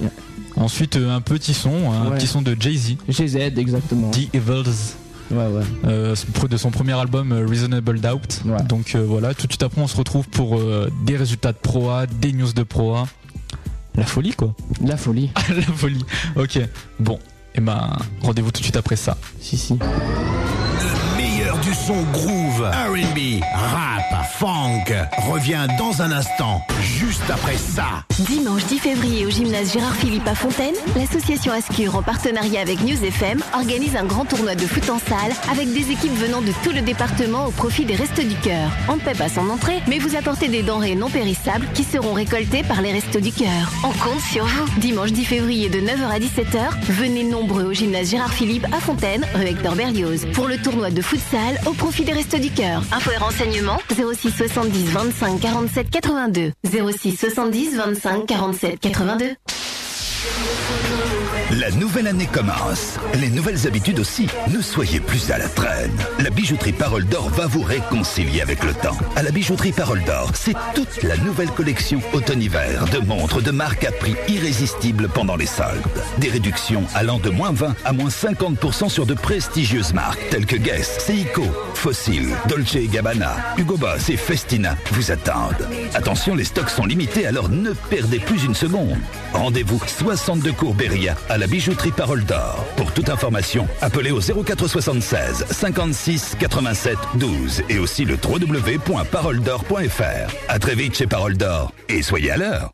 Ensuite 0.58 0.95
euh, 0.95 1.16
un 1.16 1.22
petit 1.22 1.53
son, 1.53 1.91
un 1.91 2.10
Ouais. 2.12 2.18
petit 2.18 2.28
son 2.28 2.41
de 2.41 2.56
Jay 2.60 2.76
Z, 2.78 2.95
GZ, 3.10 3.36
exactement. 3.58 4.12
The 4.12 4.34
Evils. 4.34 4.95
Ouais, 5.32 5.38
ouais. 5.47 5.64
euh, 5.86 6.16
de 6.49 6.56
son 6.58 6.70
premier 6.70 6.93
album 6.93 7.32
euh, 7.32 7.45
Reasonable 7.47 7.99
Doubt. 7.99 8.41
Ouais. 8.45 8.62
Donc 8.70 8.93
euh, 8.95 9.03
voilà, 9.08 9.34
tout 9.34 9.47
de 9.47 9.51
suite 9.51 9.64
après 9.64 9.82
on 9.82 9.88
se 9.88 9.97
retrouve 9.97 10.28
pour 10.30 10.58
euh, 10.58 10.89
des 11.03 11.18
résultats 11.18 11.51
de 11.51 11.58
Pro 11.58 11.89
A, 11.89 12.06
des 12.06 12.32
news 12.32 12.53
de 12.53 12.64
Pro 12.64 12.95
A. 12.95 13.08
La 13.95 14.06
folie 14.06 14.34
quoi. 14.34 14.53
La 14.86 14.97
folie. 14.97 15.32
La 15.49 15.62
folie. 15.64 16.06
Ok. 16.36 16.60
Bon. 16.99 17.18
Et 17.56 17.62
ben 17.62 17.97
rendez-vous 18.22 18.51
tout 18.51 18.60
de 18.60 18.66
suite 18.66 18.76
après 18.78 18.97
ça. 18.97 19.18
Si, 19.39 19.58
si. 19.58 19.78
Son 21.86 22.02
groove, 22.14 22.64
R&B, 22.64 23.44
rap, 23.54 24.26
funk 24.40 24.86
revient 25.30 25.68
dans 25.78 26.02
un 26.02 26.12
instant, 26.12 26.66
juste 26.82 27.30
après 27.30 27.58
ça. 27.58 28.04
Dimanche 28.28 28.66
10 28.66 28.80
février 28.80 29.26
au 29.28 29.30
gymnase 29.30 29.72
Gérard 29.72 29.94
Philippe 29.94 30.28
à 30.28 30.34
Fontaine, 30.34 30.74
l'association 30.96 31.54
Ascure 31.54 31.96
en 31.96 32.02
partenariat 32.02 32.62
avec 32.62 32.82
News 32.82 33.04
FM 33.04 33.40
organise 33.54 33.96
un 33.96 34.06
grand 34.06 34.26
tournoi 34.26 34.56
de 34.56 34.66
foot 34.66 34.90
en 34.90 34.98
salle 34.98 35.32
avec 35.52 35.72
des 35.74 35.92
équipes 35.92 36.16
venant 36.16 36.42
de 36.42 36.52
tout 36.64 36.72
le 36.72 36.82
département 36.82 37.46
au 37.46 37.52
profit 37.52 37.86
des 37.86 37.96
Restos 37.96 38.24
du 38.24 38.36
Cœur. 38.36 38.72
On 38.90 38.96
ne 38.96 39.02
paie 39.02 39.14
pas 39.14 39.30
son 39.30 39.48
entrée, 39.52 39.80
mais 39.88 40.00
vous 40.00 40.16
apportez 40.16 40.48
des 40.48 40.64
denrées 40.64 40.96
non 40.96 41.12
périssables 41.12 41.68
qui 41.76 41.84
seront 41.84 42.14
récoltées 42.14 42.64
par 42.64 42.82
les 42.82 42.94
Restos 42.94 43.20
du 43.20 43.32
Cœur. 43.32 43.72
On 43.84 43.90
compte 43.90 44.22
sur 44.32 44.46
vous. 44.46 44.66
Dimanche 44.78 45.12
10 45.12 45.26
février 45.26 45.70
de 45.70 45.80
9h 45.80 46.08
à 46.10 46.20
17h, 46.20 46.72
venez 46.90 47.24
nombreux 47.24 47.66
au 47.66 47.74
gymnase 47.74 48.10
Gérard 48.10 48.34
Philippe 48.34 48.66
à 48.74 48.80
Fontaine, 48.80 49.24
rue 49.36 49.46
Hector 49.46 49.76
Berlioz, 49.76 50.26
pour 50.34 50.48
le 50.48 50.58
tournoi 50.58 50.90
de 50.90 51.02
futsal 51.04 51.60
au 51.68 51.74
profit 51.76 52.03
des 52.03 52.13
Restos 52.13 52.38
du 52.38 52.49
Cœur. 52.49 52.82
Infos 52.91 53.11
et 53.11 53.17
renseignements 53.17 53.80
06 53.89 54.32
70 54.32 54.86
25 54.91 55.39
47 55.39 55.89
82. 55.89 56.51
06 56.63 57.15
70 57.15 57.76
25 57.76 58.26
47 58.26 58.80
82. 58.80 59.36
La 61.52 61.70
nouvelle 61.70 62.08
année 62.08 62.26
commence. 62.26 62.98
Les 63.22 63.30
nouvelles 63.30 63.68
habitudes 63.68 64.00
aussi. 64.00 64.28
Ne 64.52 64.62
soyez 64.62 65.00
plus 65.00 65.30
à 65.30 65.38
la 65.38 65.48
traîne. 65.48 65.96
La 66.20 66.32
bijouterie 66.32 66.74
Parole 66.74 67.06
d'Or 67.06 67.30
va 67.30 67.46
vous 67.46 67.62
réconcilier 67.62 68.41
avec 68.41 68.64
le 68.64 68.74
temps. 68.74 68.98
À 69.16 69.22
la 69.22 69.30
bijouterie 69.30 69.72
Parole 69.72 70.04
d'Or, 70.06 70.32
c'est 70.34 70.56
toute 70.74 71.04
la 71.04 71.16
nouvelle 71.18 71.52
collection 71.52 72.02
automne-hiver 72.14 72.86
de 72.91 72.98
montres 72.98 73.43
de 73.43 73.52
marque 73.52 73.84
à 73.86 73.91
prix 73.91 74.16
irrésistible 74.28 75.08
pendant 75.08 75.36
les 75.36 75.46
soldes. 75.46 75.86
Des 76.18 76.30
réductions 76.30 76.84
allant 76.96 77.20
de 77.20 77.30
moins 77.30 77.52
20 77.52 77.76
à 77.86 77.93
moins 77.93 78.10
50% 78.10 78.89
sur 78.89 79.06
de 79.06 79.14
prestigieuses 79.14 79.93
marques 79.93 80.28
telles 80.32 80.48
que 80.48 80.56
Guess, 80.56 80.98
Seiko, 81.06 81.46
Fossil, 81.76 82.30
Dolce 82.50 82.78
Gabbana, 82.89 83.36
Hugo 83.58 83.78
Boss 83.78 84.10
et 84.10 84.18
Festina 84.18 84.76
vous 84.93 85.12
attendent. 85.12 85.68
Attention, 85.93 86.34
les 86.34 86.43
stocks 86.43 86.72
sont 86.72 86.86
limités, 86.88 87.28
alors 87.28 87.50
ne 87.50 87.72
perdez 87.72 88.18
plus 88.20 88.46
une 88.46 88.56
seconde. 88.56 88.98
Rendez-vous 89.34 89.80
62 89.86 90.52
cours 90.54 90.74
Beria 90.74 91.16
à 91.30 91.35
la 91.38 91.48
bijouterie 91.48 91.92
Parole 91.92 92.24
d'Or. 92.24 92.64
Pour 92.78 92.92
toute 92.92 93.10
information, 93.10 93.68
appelez 93.82 94.12
au 94.12 94.20
0476 94.20 95.46
56 95.50 96.36
87 96.40 96.98
12 97.16 97.64
et 97.70 97.80
aussi 97.80 98.06
le 98.06 98.16
www.paroledor.fr. 98.16 100.34
À 100.48 100.60
très 100.60 100.76
vite 100.76 100.96
chez 100.96 101.08
Parole 101.08 101.36
d'Or 101.38 101.74
et 101.90 102.02
soyez 102.02 102.32
à 102.32 102.38
l'heure. 102.38 102.72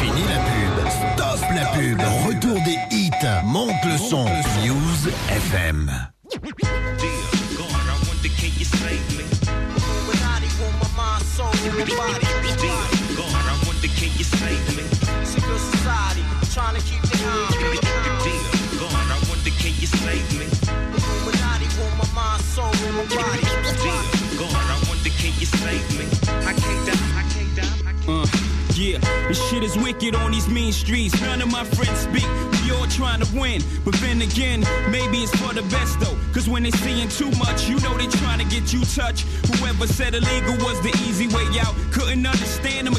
Fini 0.00 0.22
la 0.28 0.38
pub. 0.38 0.88
Stop 0.88 1.38
la 1.54 1.66
pub. 1.66 2.00
Retour 2.26 2.58
des 2.64 2.76
hits. 2.90 3.12
Monte 3.44 3.84
le 3.84 3.96
son. 3.98 4.24
News 4.64 5.08
FM. 5.30 5.92
Uh, 28.08 28.26
yeah, 28.74 28.98
this 29.28 29.38
shit 29.50 29.62
is 29.62 29.76
wicked 29.76 30.14
on 30.14 30.32
these 30.32 30.48
mean 30.48 30.72
streets. 30.72 31.20
None 31.20 31.42
of 31.42 31.52
my 31.52 31.64
friends 31.64 31.98
speak. 32.00 32.26
We 32.64 32.72
all 32.72 32.86
trying 32.86 33.20
to 33.20 33.28
win. 33.38 33.60
But 33.84 33.94
then 33.96 34.22
again, 34.22 34.60
maybe 34.90 35.18
it's 35.18 35.36
for 35.36 35.52
the 35.52 35.62
best 35.68 36.00
though. 36.00 36.16
Cause 36.32 36.48
when 36.48 36.62
they 36.62 36.70
seeing 36.70 37.08
too 37.08 37.30
much, 37.38 37.68
you 37.68 37.78
know 37.80 37.98
they 37.98 38.06
trying 38.06 38.38
to 38.38 38.46
get 38.46 38.72
you 38.72 38.80
touched. 38.84 39.28
Whoever 39.56 39.86
said 39.86 40.14
illegal 40.14 40.56
was 40.64 40.80
the 40.80 40.92
easy 41.06 41.26
way 41.28 41.44
out. 41.60 41.74
Couldn't 41.92 42.24
understand 42.24 42.86
the 42.86 42.92
mechanics 42.92 42.95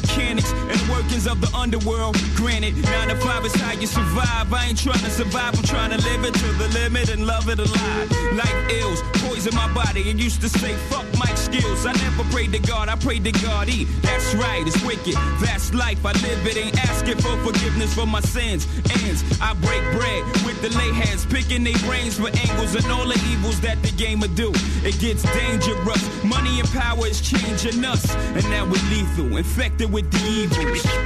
and 1.18 1.28
of 1.28 1.41
the 1.41 1.57
underworld. 1.57 2.15
Granted, 2.36 2.76
9 2.78 3.07
to 3.09 3.15
5 3.15 3.45
is 3.45 3.55
how 3.55 3.74
you 3.74 3.88
survive. 3.88 4.53
I 4.53 4.68
ain't 4.68 4.78
trying 4.78 4.99
to 4.99 5.09
survive, 5.09 5.57
I'm 5.57 5.63
trying 5.63 5.91
to 5.91 5.97
live 5.97 6.24
it 6.26 6.34
to 6.34 6.47
the 6.53 6.68
limit 6.80 7.09
and 7.09 7.26
love 7.26 7.49
it 7.49 7.59
alive. 7.59 8.11
Like 8.34 8.72
ills, 8.72 9.01
poison 9.26 9.55
my 9.55 9.72
body. 9.74 10.03
I 10.03 10.13
used 10.13 10.41
to 10.41 10.49
say, 10.49 10.74
fuck 10.89 11.05
my 11.18 11.34
skills. 11.36 11.86
I 11.86 11.93
never 11.93 12.24
prayed 12.26 12.53
to 12.53 12.59
God, 12.59 12.89
I 12.89 12.95
prayed 12.95 13.24
to 13.26 13.32
God. 13.32 13.70
E. 13.70 13.86
That's 14.01 14.36
right, 14.36 14.65
it's 14.65 14.82
wicked. 14.84 15.15
That's 15.41 15.74
life. 15.74 16.05
I 16.05 16.11
live 16.11 16.45
it, 16.45 16.57
ain't 16.57 16.78
asking 16.88 17.18
for 17.18 17.36
forgiveness 17.43 17.93
for 17.93 18.05
my 18.05 18.22
sins. 18.22 18.68
Ends, 19.03 19.24
I 19.41 19.53
break 19.55 19.82
bread 19.97 20.24
with 20.45 20.61
the 20.61 20.70
lay 20.78 20.91
hands, 20.93 21.26
picking 21.26 21.63
their 21.63 21.78
brains 21.86 22.18
for 22.20 22.30
angles 22.49 22.76
and 22.76 22.86
all 22.91 23.07
the 23.07 23.20
evils 23.32 23.59
that 23.61 23.82
the 23.82 23.91
game 23.91 24.20
will 24.20 24.36
do. 24.36 24.51
It 24.84 24.99
gets 24.99 25.24
dangerous. 25.34 26.03
Money 26.24 26.59
and 26.59 26.70
power 26.70 27.07
is 27.07 27.22
changing 27.22 27.84
us. 27.86 28.13
And 28.36 28.43
now 28.49 28.65
we're 28.65 28.86
lethal, 28.89 29.38
infected 29.38 29.91
with 29.91 30.11
the 30.11 30.28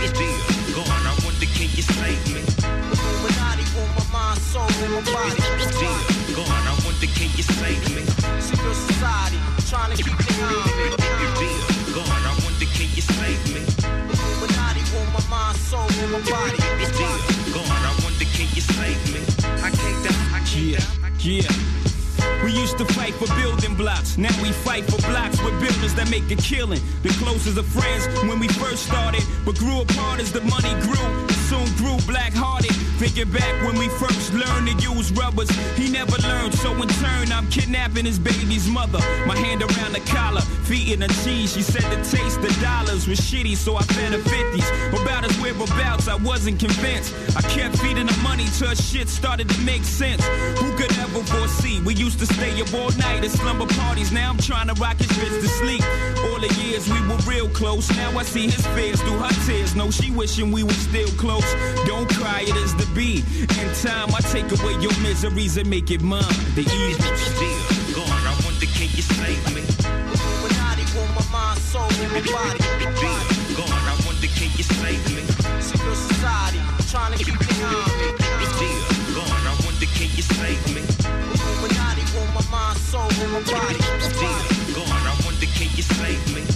evil. 0.09 0.81
God, 0.81 0.89
I 0.89 1.13
wonder 1.23 1.45
can 1.45 1.69
you 1.77 1.83
save 1.83 2.23
me? 2.33 2.41
Illuminati 2.91 3.65
want 3.77 3.91
my 3.97 4.05
mind, 4.11 4.39
soul, 4.41 4.65
and 4.65 4.91
my 4.93 5.01
body. 5.05 5.37
God, 6.33 6.49
I 6.49 6.73
wonder 6.85 7.07
can 7.07 7.29
you 7.37 7.43
save 7.43 7.83
me? 7.95 8.03
Secret 8.41 8.75
society, 8.75 9.37
trying 9.69 9.91
to 9.93 10.01
keep 10.01 10.17
me 10.17 10.33
on. 10.41 10.65
God, 11.93 12.09
I 12.09 12.33
wonder 12.43 12.67
can 12.75 12.89
you 12.97 13.03
save 13.03 13.41
me? 13.53 13.61
Illuminati 14.09 14.81
want 14.95 15.09
my 15.13 15.21
mind, 15.29 15.57
soul, 15.57 15.87
and 16.01 16.11
my 16.11 16.19
body. 16.29 16.57
God, 17.53 17.69
I 17.69 17.93
wonder 18.03 18.25
can 18.35 18.47
you 18.55 18.61
save 18.61 19.01
me? 19.13 19.21
I 19.61 19.69
can't 19.69 19.99
die, 20.05 20.27
I 20.33 20.41
can't 20.45 20.79
die. 20.79 21.01
Yeah, 21.21 21.41
yeah. 21.43 21.80
We 22.51 22.59
used 22.59 22.77
to 22.79 22.85
fight 22.85 23.13
for 23.13 23.27
building 23.39 23.75
blocks. 23.75 24.17
Now 24.17 24.35
we 24.41 24.51
fight 24.51 24.83
for 24.83 24.97
blocks 25.07 25.41
with 25.41 25.57
builders 25.61 25.93
that 25.95 26.09
make 26.11 26.29
a 26.31 26.35
killing. 26.35 26.81
The 27.01 27.09
closest 27.17 27.57
of 27.57 27.65
friends 27.65 28.07
when 28.27 28.39
we 28.39 28.49
first 28.49 28.87
started, 28.87 29.23
but 29.45 29.55
grew 29.55 29.79
apart 29.79 30.19
as 30.19 30.33
the 30.33 30.41
money 30.41 30.73
grew. 30.81 31.31
Soon 31.47 31.67
grew 31.77 31.95
black 32.05 32.33
hearted. 32.33 32.75
Thinking 32.99 33.31
back 33.31 33.65
when 33.65 33.79
we 33.79 33.87
first 33.87 34.33
learned 34.33 34.67
to 34.67 34.75
use 34.77 35.11
rubbers, 35.13 35.49
he 35.75 35.89
never 35.89 36.15
learned. 36.27 36.53
So 36.55 36.73
in 36.73 36.89
turn, 36.99 37.31
I'm 37.31 37.47
kidnapping 37.49 38.05
his 38.05 38.19
baby's 38.19 38.67
mother. 38.67 38.99
My 39.25 39.35
hand 39.37 39.63
around 39.63 39.93
the 39.93 40.03
collar, 40.11 40.41
feet 40.67 40.93
in 40.93 40.99
the 40.99 41.07
cheese. 41.23 41.53
She 41.53 41.61
said 41.61 41.83
the 41.83 42.03
taste 42.03 42.39
of 42.39 42.53
dollars 42.61 43.07
was 43.07 43.19
shitty, 43.19 43.55
so 43.55 43.77
I 43.77 43.83
fed 43.83 44.11
her 44.11 44.19
50s. 44.19 45.01
About 45.01 45.23
his 45.23 45.37
whereabouts, 45.39 46.07
I 46.07 46.15
wasn't 46.15 46.59
convinced. 46.59 47.13
I 47.35 47.41
kept 47.41 47.79
feeding 47.79 48.07
the 48.07 48.17
money 48.21 48.45
till 48.57 48.75
shit 48.75 49.09
started 49.09 49.49
to 49.49 49.59
make 49.61 49.83
sense. 49.83 50.23
Who 50.59 50.71
could 50.77 50.91
ever 50.99 51.23
foresee? 51.23 51.81
We 51.81 51.95
used 51.95 52.19
to 52.19 52.25
stay 52.41 52.59
up 52.59 52.73
all 52.73 52.89
night 52.97 53.23
at 53.23 53.29
slumber 53.29 53.67
parties. 53.67 54.11
Now 54.11 54.31
I'm 54.31 54.37
trying 54.37 54.67
to 54.67 54.73
rock 54.81 54.97
his 54.97 55.13
bitch 55.21 55.41
to 55.45 55.47
sleep. 55.47 55.83
All 56.25 56.39
the 56.39 56.51
years 56.61 56.89
we 56.89 56.99
were 57.07 57.21
real 57.29 57.47
close. 57.49 57.85
Now 57.95 58.17
I 58.17 58.23
see 58.23 58.47
his 58.49 58.65
fears 58.73 58.99
through 59.01 59.19
her 59.19 59.33
tears. 59.45 59.75
No, 59.75 59.91
she 59.91 60.09
wishing 60.09 60.51
we 60.51 60.63
were 60.63 60.81
still 60.89 61.11
close. 61.23 61.49
Don't 61.85 62.09
cry, 62.09 62.41
it 62.41 62.55
is 62.55 62.73
the 62.75 62.87
be. 62.97 63.21
In 63.61 63.69
time, 63.85 64.09
I 64.17 64.21
take 64.33 64.49
away 64.57 64.73
your 64.81 64.95
miseries 65.05 65.57
and 65.57 65.69
make 65.69 65.91
it 65.91 66.01
mine. 66.01 66.35
The 66.57 66.65
evil 66.65 67.13
still 67.29 67.61
gone. 67.93 68.23
I 68.25 68.33
wonder, 68.43 68.65
can 68.77 68.89
you 68.97 69.05
save 69.05 69.43
me? 69.53 69.61
Illuminati 70.09 70.85
want 70.97 71.13
my 71.13 71.25
mind, 71.29 71.59
soul, 71.61 71.93
and 72.01 72.11
my 72.11 72.21
body. 72.25 72.59
My 72.81 72.89
body. 72.97 73.37
Gone. 73.53 73.85
I 73.85 73.93
wonder, 74.05 74.29
can 74.37 74.49
you 74.57 74.65
save 74.65 75.03
me? 75.13 75.23
Secret 75.61 75.97
society, 76.09 76.59
trying 76.89 77.13
to 77.13 77.23
keep 77.23 77.37
me 77.37 77.63
on 77.69 77.91
me. 78.01 78.09
Still 78.49 78.81
gone. 79.13 79.45
I 79.45 79.53
wonder, 79.61 79.85
can 79.93 80.09
you 80.17 80.25
save 80.25 80.63
me? 80.73 80.90
Soul, 82.91 83.07
my 83.31 83.39
body. 83.49 83.79
Gone. 84.75 85.07
I 85.07 85.21
wonder, 85.23 85.45
can 85.45 85.69
you 85.77 85.83
save 85.83 86.35
me? 86.35 86.50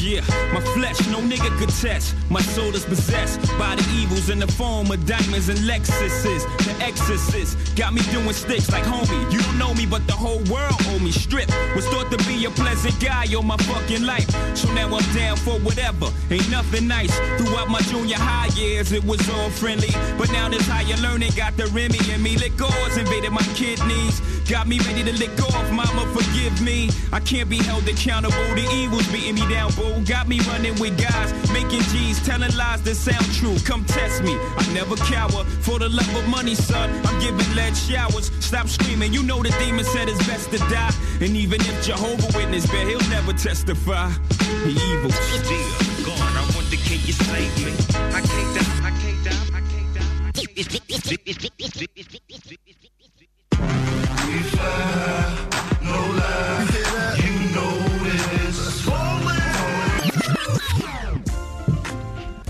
Yeah, 0.00 0.22
my 0.54 0.62
flesh, 0.72 1.06
no 1.08 1.18
nigga 1.18 1.50
could 1.58 1.68
test. 1.68 2.14
My 2.30 2.40
soul 2.40 2.74
is 2.74 2.86
possessed 2.86 3.38
by 3.58 3.76
the 3.76 3.86
evils 4.00 4.30
in 4.30 4.38
the 4.38 4.46
form 4.46 4.90
of 4.90 5.04
diamonds 5.04 5.50
and 5.50 5.58
Lexuses. 5.58 6.44
The 6.64 6.74
exorcist 6.82 7.76
got 7.76 7.92
me 7.92 8.00
doing 8.10 8.32
sticks 8.32 8.70
like 8.72 8.84
homie. 8.84 9.30
You 9.30 9.40
don't 9.42 9.58
know 9.58 9.74
me, 9.74 9.84
but 9.84 10.06
the 10.06 10.14
whole 10.14 10.42
world 10.50 10.80
owe 10.88 10.98
me. 11.00 11.12
Strip 11.12 11.48
was 11.76 11.86
thought 11.88 12.10
to 12.12 12.16
be 12.26 12.46
a 12.46 12.50
pleasant 12.50 12.98
guy 12.98 13.26
all 13.36 13.42
my 13.42 13.58
fucking 13.58 14.02
life. 14.02 14.30
So 14.56 14.72
now 14.72 14.88
I'm 14.88 15.14
down 15.14 15.36
for 15.36 15.58
whatever. 15.60 16.06
Ain't 16.30 16.50
nothing 16.50 16.88
nice. 16.88 17.14
Throughout 17.36 17.68
my 17.68 17.80
junior 17.82 18.16
high 18.16 18.48
years, 18.56 18.92
it 18.92 19.04
was 19.04 19.20
all 19.28 19.50
friendly. 19.50 19.92
But 20.16 20.32
now 20.32 20.48
this 20.48 20.66
higher 20.66 20.96
learning 21.02 21.32
got 21.36 21.58
the 21.58 21.66
Remy 21.66 21.98
in 22.10 22.22
me. 22.22 22.38
Liquors 22.38 22.96
invaded 22.96 23.32
my 23.32 23.42
kidneys. 23.52 24.20
Got 24.48 24.66
me 24.66 24.80
ready 24.80 25.04
to 25.04 25.12
lick 25.12 25.38
off, 25.42 25.70
mama, 25.70 26.10
forgive 26.12 26.60
me. 26.60 26.90
I 27.12 27.20
can't 27.20 27.48
be 27.48 27.58
held 27.58 27.86
accountable. 27.86 28.34
The 28.56 28.66
evil's 28.74 29.06
beating 29.12 29.36
me 29.36 29.48
down, 29.48 29.70
boo. 29.90 30.04
Got 30.04 30.28
me 30.28 30.40
running 30.40 30.78
with 30.80 30.98
guys, 30.98 31.32
making 31.52 31.82
G's, 31.92 32.24
telling 32.24 32.54
lies 32.56 32.82
that 32.82 32.94
sound 32.94 33.26
true. 33.34 33.56
Come 33.64 33.84
test 33.84 34.22
me. 34.22 34.34
I 34.34 34.72
never 34.72 34.96
cower 34.96 35.44
for 35.62 35.78
the 35.78 35.88
love 35.88 36.14
of 36.16 36.28
money, 36.28 36.54
son. 36.54 36.90
I'm 37.06 37.20
giving 37.20 37.54
lead 37.54 37.76
showers. 37.76 38.30
Stop 38.40 38.68
screaming. 38.68 39.12
You 39.12 39.22
know 39.22 39.42
the 39.42 39.50
demon 39.58 39.84
said 39.84 40.08
it's 40.08 40.24
best 40.26 40.50
to 40.52 40.58
die. 40.58 40.92
And 41.20 41.36
even 41.36 41.60
if 41.60 41.84
Jehovah 41.84 42.36
Witness, 42.36 42.66
bet 42.66 42.86
he'll 42.86 43.10
never 43.10 43.32
testify. 43.32 44.10
The 44.64 44.74
evil's 44.92 45.14
still 45.14 46.06
gone. 46.06 46.36
I 46.36 46.42
wonder, 46.54 46.76
can 46.76 47.00
you 47.06 47.12
save 47.12 47.64
me? 47.64 47.72
I 48.14 48.20
can't 48.20 48.54
die. 48.56 48.88
I 48.88 48.90
can't 49.00 49.24
die. 49.24 49.56
I 49.56 49.60
can't 49.60 49.94
die. 49.94 50.10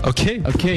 Ok. 0.07 0.39
Ok, 0.53 0.67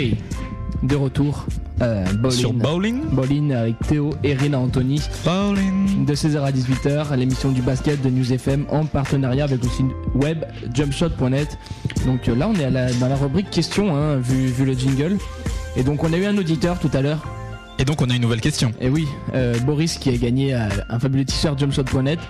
de 0.83 0.97
retour. 0.97 1.47
Euh, 1.83 2.05
bowling. 2.15 2.39
Sur 2.39 2.53
Bowling 2.53 3.01
Bowling 3.11 3.53
avec 3.53 3.75
Théo 3.89 4.11
et 4.23 4.35
Rina 4.35 4.59
Anthony. 4.61 5.01
Bowling. 5.25 6.05
De 6.05 6.15
16h 6.15 6.41
à 6.43 6.53
18h, 6.53 7.17
l'émission 7.17 7.51
du 7.51 7.63
basket 7.63 8.01
de 8.03 8.11
News 8.11 8.33
FM 8.33 8.67
en 8.71 8.85
partenariat 8.85 9.45
avec 9.45 9.63
le 9.63 9.69
site 9.69 9.87
web 10.15 10.45
jumpshot.net. 10.73 11.59
Donc 12.07 12.29
euh, 12.29 12.37
là, 12.37 12.49
on 12.49 12.55
est 12.59 12.65
à 12.67 12.71
la- 12.71 12.93
dans 12.93 13.09
la 13.09 13.17
rubrique 13.17 13.51
questions, 13.51 13.97
hein, 13.97 14.19
vu, 14.19 14.47
vu 14.47 14.65
le 14.65 14.75
jingle. 14.75 15.17
Et 15.77 15.83
donc, 15.83 16.05
on 16.05 16.13
a 16.13 16.17
eu 16.17 16.27
un 16.27 16.37
auditeur 16.39 16.79
tout 16.79 16.91
à 16.93 17.01
l'heure. 17.03 17.25
Et 17.79 17.85
donc 17.85 18.01
on 18.03 18.09
a 18.11 18.15
une 18.15 18.23
nouvelle 18.23 18.41
question. 18.41 18.73
Et 18.81 18.89
oui, 18.89 19.07
euh, 19.35 19.59
Boris 19.61 19.99
qui 19.99 20.11
a 20.11 20.17
gagné 20.17 20.55
euh, 20.55 20.69
un 20.89 20.99
fabuleux 20.99 21.25
t-shirt 21.25 21.59
jumpshot.net. 21.59 22.21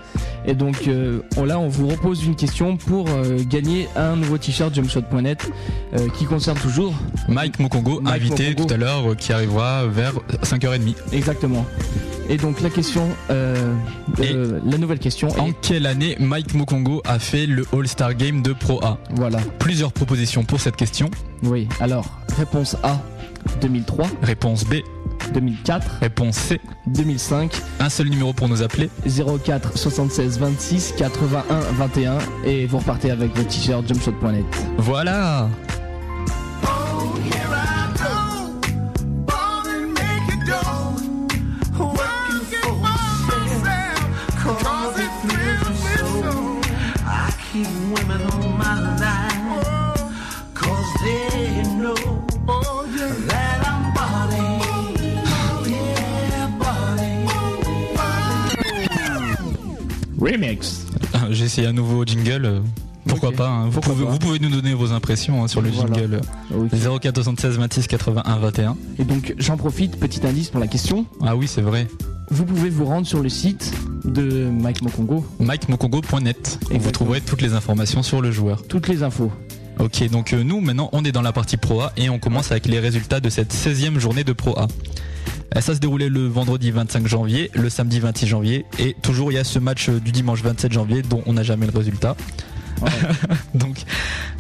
Et 0.47 0.55
donc 0.55 0.89
euh, 0.89 1.21
on, 1.37 1.45
là, 1.45 1.59
on 1.59 1.69
vous 1.69 1.89
repose 1.89 2.25
une 2.25 2.35
question 2.35 2.77
pour 2.77 3.09
euh, 3.09 3.39
gagner 3.45 3.89
un 3.97 4.17
nouveau 4.17 4.39
t-shirt 4.39 4.75
jumpshot.net 4.75 5.51
qui 6.19 6.25
concerne 6.25 6.59
toujours 6.59 6.95
Mike 7.29 7.59
Mokongo, 7.61 8.01
Mike 8.01 8.17
invité 8.17 8.49
Mokongo. 8.51 8.67
tout 8.69 8.75
à 8.75 8.77
l'heure, 8.77 9.17
qui 9.17 9.33
arrivera 9.33 9.87
vers 9.87 10.15
5h30. 10.43 10.95
exactement. 11.13 11.65
Et 12.29 12.37
donc 12.39 12.63
la 12.63 12.71
question, 12.71 13.07
la 13.29 14.79
nouvelle 14.79 14.99
question 14.99 15.29
En 15.39 15.49
est 15.49 15.55
quelle 15.61 15.87
année 15.87 16.17
Mike 16.19 16.55
Mokongo 16.55 17.03
a 17.05 17.19
fait 17.19 17.47
le 17.47 17.65
All-Star 17.73 18.15
Game 18.15 18.43
de 18.43 18.53
Pro 18.55 18.83
A? 18.85 18.99
Voilà. 19.11 19.39
Plusieurs 19.59 19.93
propositions 19.93 20.43
pour 20.45 20.59
cette 20.61 20.77
question. 20.77 21.11
Oui. 21.43 21.69
Alors 21.81 22.07
réponse 22.39 22.77
A 22.83 22.99
2003, 23.61 24.07
Réponse 24.23 24.65
B, 24.65 24.77
2004, 25.35 25.99
réponse 26.01 26.37
C. 26.37 26.61
2005, 26.87 27.53
Un 27.81 27.89
seul 27.89 28.09
numéro 28.09 28.33
pour 28.33 28.49
nous 28.49 28.63
appeler. 28.63 28.91
04 29.07 29.77
76 29.77 30.39
26 30.39 30.95
81 30.97 31.61
21 31.77 32.19
et 32.45 32.67
vous 32.67 32.79
repartez 32.79 33.11
avec 33.11 33.37
votre 33.37 33.49
t-shirt 33.49 33.87
jumpshot.net. 33.87 34.45
Voilà 34.79 35.49
keep 37.35 37.74
Remix. 60.25 60.87
Ah, 61.13 61.27
J'ai 61.31 61.45
essayé 61.45 61.67
un 61.67 61.73
nouveau 61.73 62.05
jingle. 62.05 62.45
euh, 62.47 62.61
Pourquoi 63.07 63.33
pas 63.33 63.49
hein. 63.49 63.65
vous, 63.67 63.73
Pourquoi 63.73 63.93
pouvez, 63.93 64.05
pas. 64.07 64.11
vous 64.13 64.19
pouvez 64.19 64.39
nous 64.39 64.49
donner 64.51 64.73
vos 64.75 64.93
impressions 64.93 65.45
hein, 65.45 65.49
sur 65.49 65.61
le 65.61 65.69
Voilà. 65.71 65.95
jingle. 65.95 66.21
Ok. 66.57 67.01
04 67.01 67.17
76 67.23 67.59
26 67.59 67.87
81 67.87 68.37
21. 68.39 68.77
Et 68.99 69.05
donc 69.05 69.35
j'en 69.39 69.57
profite, 69.57 69.99
petit 70.01 70.27
indice 70.27 70.49
pour 70.49 70.61
la 70.61 70.67
question. 70.67 71.05
Ah 71.23 71.37
oui, 71.37 71.47
c'est 71.47 71.61
vrai. 71.63 71.87
Vous 72.31 72.47
pouvez 72.47 72.71
vous 72.71 72.87
rendre 72.87 73.07
sur 73.07 73.21
le 73.23 73.29
site 73.29 73.73
de 74.07 74.49
Mike 74.49 74.81
Mokongo, 74.83 75.27
MikeMokongo.net. 75.41 76.59
où 76.73 76.79
Vous 76.79 76.91
trouverez 76.91 77.21
toutes 77.21 77.43
les 77.43 77.53
informations 77.53 78.03
sur 78.03 78.23
le 78.23 78.33
joueur. 78.33 78.63
toutes 78.67 78.89
les 78.89 79.03
infos. 79.03 79.31
Ok, 79.79 80.09
donc 80.09 80.33
euh, 80.33 80.43
nous 80.45 80.61
maintenant 80.61 80.89
on 80.93 81.05
est 81.05 81.13
dans 81.13 81.21
la 81.21 81.33
partie 81.33 81.57
Pro 81.59 81.81
A 81.83 81.93
et 81.97 82.09
on 82.09 82.19
commence 82.19 82.51
avec 82.53 82.67
les 82.67 82.79
résultats 82.79 83.21
de 83.21 83.29
cette 83.29 83.53
16e 83.53 83.99
journée 83.99 84.25
de 84.25 84.33
Pro 84.33 84.59
A. 84.59 84.69
Euh, 85.57 85.61
Ça 85.61 85.75
se 85.75 85.81
déroulait 85.81 86.09
le 86.09 86.27
vendredi 86.27 86.71
25 86.71 87.07
janvier, 87.07 87.51
le 87.55 87.71
samedi 87.71 88.01
26 88.01 88.27
janvier 88.27 88.65
et 88.79 88.95
toujours 89.03 89.33
il 89.33 89.37
y 89.37 89.39
a 89.39 89.45
ce 89.45 89.59
match 89.59 89.89
euh, 89.89 90.01
du 90.01 90.13
dimanche 90.13 90.43
27 90.43 90.73
janvier 90.73 91.03
dont 91.03 91.23
on 91.27 91.35
n'a 91.35 91.43
jamais 91.43 91.67
le 91.67 91.77
résultat. 91.77 92.17
donc 93.55 93.85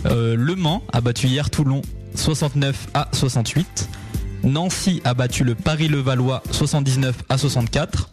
euh, 0.07 0.35
Le 0.37 0.55
Mans 0.57 0.83
a 0.93 1.01
battu 1.01 1.29
hier 1.29 1.51
Toulon 1.51 1.83
69 2.15 2.89
à 2.95 3.09
68. 3.13 3.89
Nancy 4.43 5.01
a 5.05 5.15
battu 5.15 5.45
le 5.45 5.55
Paris-Levallois 5.55 6.43
79 6.51 7.17
à 7.29 7.39
64. 7.39 8.11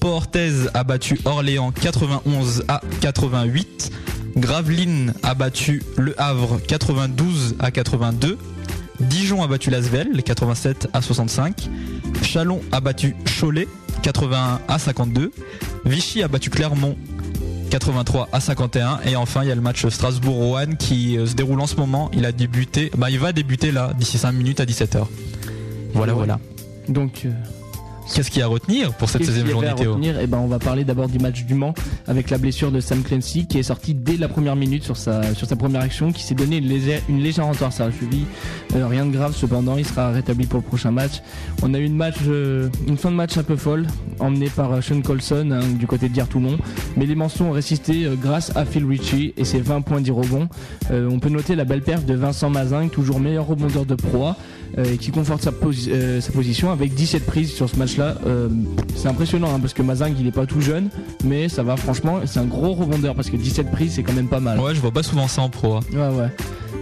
Port-Orthez 0.00 0.68
a 0.74 0.84
battu 0.84 1.20
Orléans 1.24 1.70
91 1.70 2.64
à 2.68 2.82
88. 3.00 3.90
Gravelines 4.36 5.14
a 5.22 5.34
battu 5.34 5.82
Le 5.96 6.20
Havre 6.20 6.60
92 6.66 7.56
à 7.60 7.70
82. 7.70 8.36
Dijon 9.00 9.42
a 9.42 9.46
battu 9.46 9.70
Lasvel 9.70 10.22
87 10.22 10.88
à 10.92 11.00
65. 11.02 11.68
Chalon 12.22 12.60
a 12.72 12.80
battu 12.80 13.14
Cholet 13.40 13.68
81 14.02 14.60
à 14.68 14.78
52. 14.78 15.32
Vichy 15.84 16.22
a 16.22 16.28
battu 16.28 16.50
Clermont 16.50 16.96
83 17.70 18.28
à 18.32 18.40
51 18.40 19.00
et 19.06 19.16
enfin 19.16 19.42
il 19.42 19.48
y 19.48 19.50
a 19.50 19.54
le 19.54 19.60
match 19.62 19.86
Strasbourg-Roanne 19.88 20.76
qui 20.76 21.16
euh, 21.16 21.24
se 21.26 21.34
déroule 21.34 21.58
en 21.60 21.66
ce 21.66 21.76
moment 21.76 22.10
il 22.12 22.26
a 22.26 22.32
débuté 22.32 22.90
bah 22.98 23.08
il 23.10 23.18
va 23.18 23.32
débuter 23.32 23.72
là 23.72 23.94
d'ici 23.98 24.18
5 24.18 24.30
minutes 24.32 24.60
à 24.60 24.66
17h 24.66 25.06
voilà 25.94 26.12
Ouais. 26.12 26.18
voilà 26.18 26.38
Donc 26.88 27.22
euh, 27.24 27.30
Qu'est-ce 28.14 28.30
qu'il 28.30 28.40
y 28.40 28.42
a 28.42 28.46
à 28.46 28.48
retenir 28.48 28.92
pour 28.94 29.08
cette 29.08 29.22
Qu'est-ce 29.22 29.32
16e 29.32 29.34
qu'il 29.34 29.40
y 29.40 29.42
avait 29.42 29.52
journée, 29.52 29.68
à 29.68 29.74
Théo 29.74 29.98
Eh 30.20 30.26
ben, 30.26 30.38
on 30.38 30.46
va 30.46 30.58
parler 30.58 30.84
d'abord 30.84 31.08
du 31.08 31.18
match 31.18 31.44
du 31.44 31.54
Mans 31.54 31.74
avec 32.06 32.30
la 32.30 32.38
blessure 32.38 32.70
de 32.70 32.80
Sam 32.80 33.02
Clancy 33.02 33.46
qui 33.46 33.58
est 33.58 33.62
sorti 33.62 33.94
dès 33.94 34.16
la 34.16 34.28
première 34.28 34.56
minute 34.56 34.84
sur 34.84 34.96
sa, 34.96 35.34
sur 35.34 35.46
sa 35.46 35.56
première 35.56 35.82
action, 35.82 36.12
qui 36.12 36.22
s'est 36.22 36.34
donné 36.34 36.58
une 36.58 36.68
légère, 36.68 37.00
une 37.08 37.20
légère 37.20 37.46
entorse 37.46 37.80
à 37.80 37.86
la 37.86 37.92
cheville. 37.92 38.26
Euh, 38.74 38.86
rien 38.86 39.06
de 39.06 39.10
grave 39.10 39.34
cependant, 39.36 39.76
il 39.76 39.86
sera 39.86 40.10
rétabli 40.10 40.46
pour 40.46 40.60
le 40.60 40.64
prochain 40.64 40.90
match. 40.90 41.22
On 41.62 41.74
a 41.74 41.78
eu 41.78 41.84
une, 41.84 41.96
match, 41.96 42.16
euh, 42.26 42.68
une 42.88 42.96
fin 42.96 43.10
de 43.10 43.16
match 43.16 43.36
un 43.36 43.42
peu 43.42 43.56
folle, 43.56 43.86
emmenée 44.18 44.50
par 44.50 44.72
euh, 44.72 44.80
Sean 44.80 45.00
Colson 45.00 45.50
hein, 45.52 45.60
du 45.78 45.86
côté 45.86 46.08
de 46.08 46.22
Toulon. 46.22 46.58
Mais 46.96 47.06
les 47.06 47.14
mentions 47.14 47.50
ont 47.50 47.52
résisté 47.52 48.04
euh, 48.04 48.14
grâce 48.20 48.54
à 48.56 48.64
Phil 48.64 48.84
Ritchie 48.84 49.34
et 49.36 49.44
ses 49.44 49.60
20 49.60 49.82
points 49.82 50.00
10 50.00 50.10
rebonds. 50.10 50.48
Euh, 50.90 51.08
on 51.10 51.18
peut 51.18 51.28
noter 51.28 51.54
la 51.54 51.64
belle 51.64 51.82
perf 51.82 52.04
de 52.04 52.14
Vincent 52.14 52.50
Mazin, 52.50 52.88
toujours 52.88 53.20
meilleur 53.20 53.46
rebondeur 53.46 53.84
de 53.84 53.94
proie. 53.94 54.36
Euh, 54.78 54.96
qui 54.96 55.10
conforte 55.10 55.42
sa, 55.42 55.50
posi- 55.50 55.90
euh, 55.90 56.20
sa 56.20 56.32
position 56.32 56.70
avec 56.70 56.94
17 56.94 57.26
prises 57.26 57.52
sur 57.52 57.68
ce 57.68 57.76
match-là. 57.76 58.16
Euh, 58.26 58.48
c'est 58.96 59.08
impressionnant 59.08 59.54
hein, 59.54 59.60
parce 59.60 59.74
que 59.74 59.82
Mazing 59.82 60.14
il 60.18 60.26
est 60.26 60.30
pas 60.32 60.46
tout 60.46 60.60
jeune, 60.60 60.88
mais 61.24 61.48
ça 61.48 61.62
va 61.62 61.76
franchement. 61.76 62.20
C'est 62.26 62.40
un 62.40 62.44
gros 62.44 62.72
rebondeur 62.74 63.14
parce 63.14 63.30
que 63.30 63.36
17 63.36 63.70
prises 63.70 63.94
c'est 63.94 64.02
quand 64.02 64.12
même 64.14 64.28
pas 64.28 64.40
mal. 64.40 64.58
Ouais, 64.60 64.74
je 64.74 64.80
vois 64.80 64.90
pas 64.92 65.02
souvent 65.02 65.28
ça 65.28 65.42
en 65.42 65.48
pro. 65.48 65.76
hein. 65.76 65.80
Ouais, 65.92 65.98
ouais. 66.16 66.28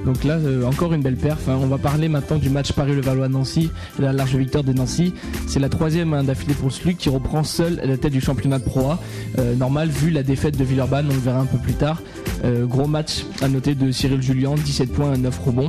Donc 0.07 0.25
là, 0.25 0.35
euh, 0.37 0.65
encore 0.65 0.95
une 0.95 1.03
belle 1.03 1.17
perf. 1.17 1.47
hein. 1.49 1.59
On 1.61 1.67
va 1.67 1.77
parler 1.77 2.09
maintenant 2.09 2.39
du 2.39 2.49
match 2.49 2.73
Paris-Levallois-Nancy, 2.73 3.71
et 3.99 4.03
la 4.03 4.15
large 4.15 4.35
victoire 4.35 4.65
de 4.65 4.73
Nancy. 4.73 5.13
C'est 5.47 5.61
la 5.61 5.69
troisième 5.69 6.15
hein, 6.15 6.25
d'affilée 6.25 6.55
pour 6.55 6.73
ce 6.73 6.89
qui 6.89 7.09
reprend 7.11 7.45
seul 7.45 7.81
la 7.85 7.99
tête 7.99 8.13
du 8.13 8.21
championnat 8.23 8.59
de 8.61 8.65
Pro 8.65 8.89
A. 8.93 8.99
Euh, 9.39 9.55
normal, 9.57 9.91
vu 9.91 10.11
la 10.11 10.23
défaite 10.23 10.57
de 10.57 10.65
Villeurbanne, 10.65 11.07
on 11.11 11.15
le 11.15 11.21
verra 11.21 11.41
un 11.41 11.45
peu 11.47 11.59
plus 11.59 11.75
tard. 11.75 12.01
Euh, 12.45 12.65
gros 12.65 12.87
match 12.87 13.27
à 13.43 13.49
noter 13.49 13.75
de 13.75 13.93
Cyril 13.93 14.23
Julien, 14.23 14.55
17 14.55 14.91
points, 14.91 15.15
9 15.19 15.39
rebonds. 15.45 15.69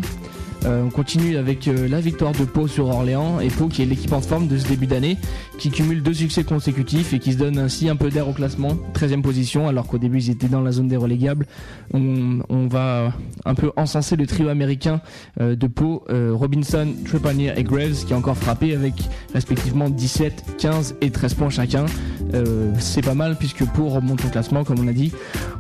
Euh, 0.66 0.84
on 0.86 0.90
continue 0.90 1.38
avec 1.38 1.68
euh, 1.68 1.88
la 1.88 2.00
victoire 2.00 2.34
de 2.34 2.46
Pau 2.46 2.68
sur 2.68 2.88
Orléans 2.88 3.40
et 3.40 3.48
Pau 3.48 3.68
qui 3.68 3.82
est 3.82 3.86
l'équipe 3.86 4.14
en 4.14 4.22
forme 4.22 4.48
de 4.48 4.58
ce 4.60 4.68
début 4.68 4.86
d'année 4.86 5.18
qui 5.58 5.72
cumule 5.72 6.04
deux 6.04 6.14
succès 6.14 6.44
consécutifs 6.44 7.14
et 7.14 7.20
qui 7.20 7.34
se 7.34 7.38
donne 7.38 7.58
ainsi 7.58 7.90
un 7.90 7.96
peu 7.96 8.10
d'air 8.10 8.28
au 8.28 8.34
classement. 8.34 8.78
13e 8.94 9.22
position 9.22 9.68
alors 9.68 9.88
qu'au 9.88 9.98
début 9.98 10.20
ils 10.20 10.30
étaient 10.30 10.48
dans 10.48 10.62
la 10.62 10.72
zone 10.72 10.88
des 10.88 10.98
relégables. 10.98 11.48
On, 11.94 12.68
va 12.68 13.12
un 13.44 13.56
peu 13.56 13.72
encenser 13.76 14.16
le 14.16 14.28
trio 14.28 14.50
américain 14.50 15.02
euh, 15.40 15.56
de 15.56 15.68
Pau 15.68 16.04
Robinson, 16.10 16.88
Trepanier 17.06 17.54
et 17.58 17.64
Graves 17.64 18.06
qui 18.06 18.14
a 18.14 18.18
encore 18.18 18.38
frappé 18.38 18.76
avec 18.76 18.94
respectivement 19.34 19.90
17, 19.90 20.58
15 20.60 20.96
et 21.02 21.10
13 21.10 21.34
points 21.34 21.50
chacun. 21.50 21.86
C'est 22.80 23.02
pas 23.02 23.16
mal 23.16 23.36
puisque 23.38 23.66
Pau 23.66 23.90
remonte 23.90 24.24
au 24.26 24.30
classement 24.30 24.64
comme 24.64 24.80
on 24.80 24.88
a 24.88 24.94
dit. 24.94 25.12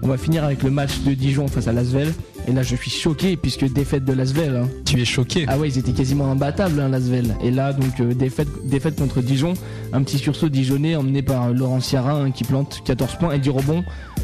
On 0.04 0.08
va 0.08 0.18
finir 0.18 0.43
avec 0.43 0.64
le 0.64 0.70
match 0.70 1.02
de 1.02 1.14
Dijon 1.14 1.47
face 1.47 1.68
à 1.68 1.74
Lasvel 1.74 2.14
et 2.47 2.51
là 2.53 2.63
je 2.63 2.75
suis 2.75 2.91
choqué 2.91 3.37
puisque 3.37 3.71
défaite 3.71 4.05
de 4.05 4.13
Lasvel 4.13 4.55
hein. 4.55 4.67
Tu 4.85 4.99
es 4.99 5.05
choqué 5.05 5.45
Ah 5.47 5.57
ouais, 5.57 5.69
ils 5.69 5.77
étaient 5.77 5.93
quasiment 5.93 6.29
imbattables, 6.29 6.79
hein, 6.79 6.89
Lasvel. 6.89 7.35
Et 7.41 7.49
là, 7.49 7.71
donc, 7.71 7.99
euh, 8.01 8.13
défaite, 8.13 8.49
défaite 8.65 8.97
contre 8.97 9.21
Dijon. 9.21 9.53
Un 9.93 10.03
petit 10.03 10.17
sursaut 10.17 10.49
dijonnais 10.49 10.97
emmené 10.97 11.21
par 11.21 11.47
euh, 11.47 11.53
Laurent 11.53 11.79
Sierra 11.79 12.11
hein, 12.13 12.31
qui 12.31 12.43
plante 12.43 12.81
14 12.83 13.15
points 13.15 13.31
et 13.31 13.39
10 13.39 13.49
rebonds, 13.51 13.83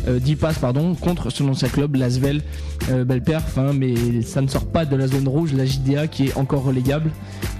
euh, 0.09 0.20
10 0.20 0.36
passes, 0.36 0.59
pardon, 0.59 0.93
contre 0.95 1.30
son 1.30 1.47
ancien 1.47 1.70
club, 1.70 1.95
Lasvel. 1.95 2.41
Euh, 2.89 3.05
belle 3.05 3.24
perf, 3.24 3.57
hein, 3.57 3.72
mais 3.74 4.22
ça 4.24 4.41
ne 4.41 4.47
sort 4.47 4.65
pas 4.65 4.84
de 4.84 4.95
la 4.97 5.07
zone 5.07 5.28
rouge, 5.28 5.53
la 5.53 5.65
JDA 5.65 6.07
qui 6.07 6.28
est 6.28 6.38
encore 6.38 6.63
relégable. 6.63 7.11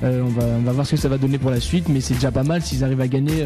On, 0.04 0.26
va, 0.26 0.46
on 0.60 0.62
va 0.62 0.72
voir 0.74 0.86
ce 0.86 0.92
que 0.92 0.98
ça 0.98 1.10
va 1.10 1.18
donner 1.18 1.38
pour 1.38 1.50
la 1.50 1.60
suite, 1.60 1.88
mais 1.90 2.02
c'est 2.02 2.14
déjà 2.14 2.32
pas 2.32 2.44
mal 2.44 2.62
s'ils 2.62 2.84
arrivent 2.84 3.02
à 3.02 3.08
gagner. 3.08 3.46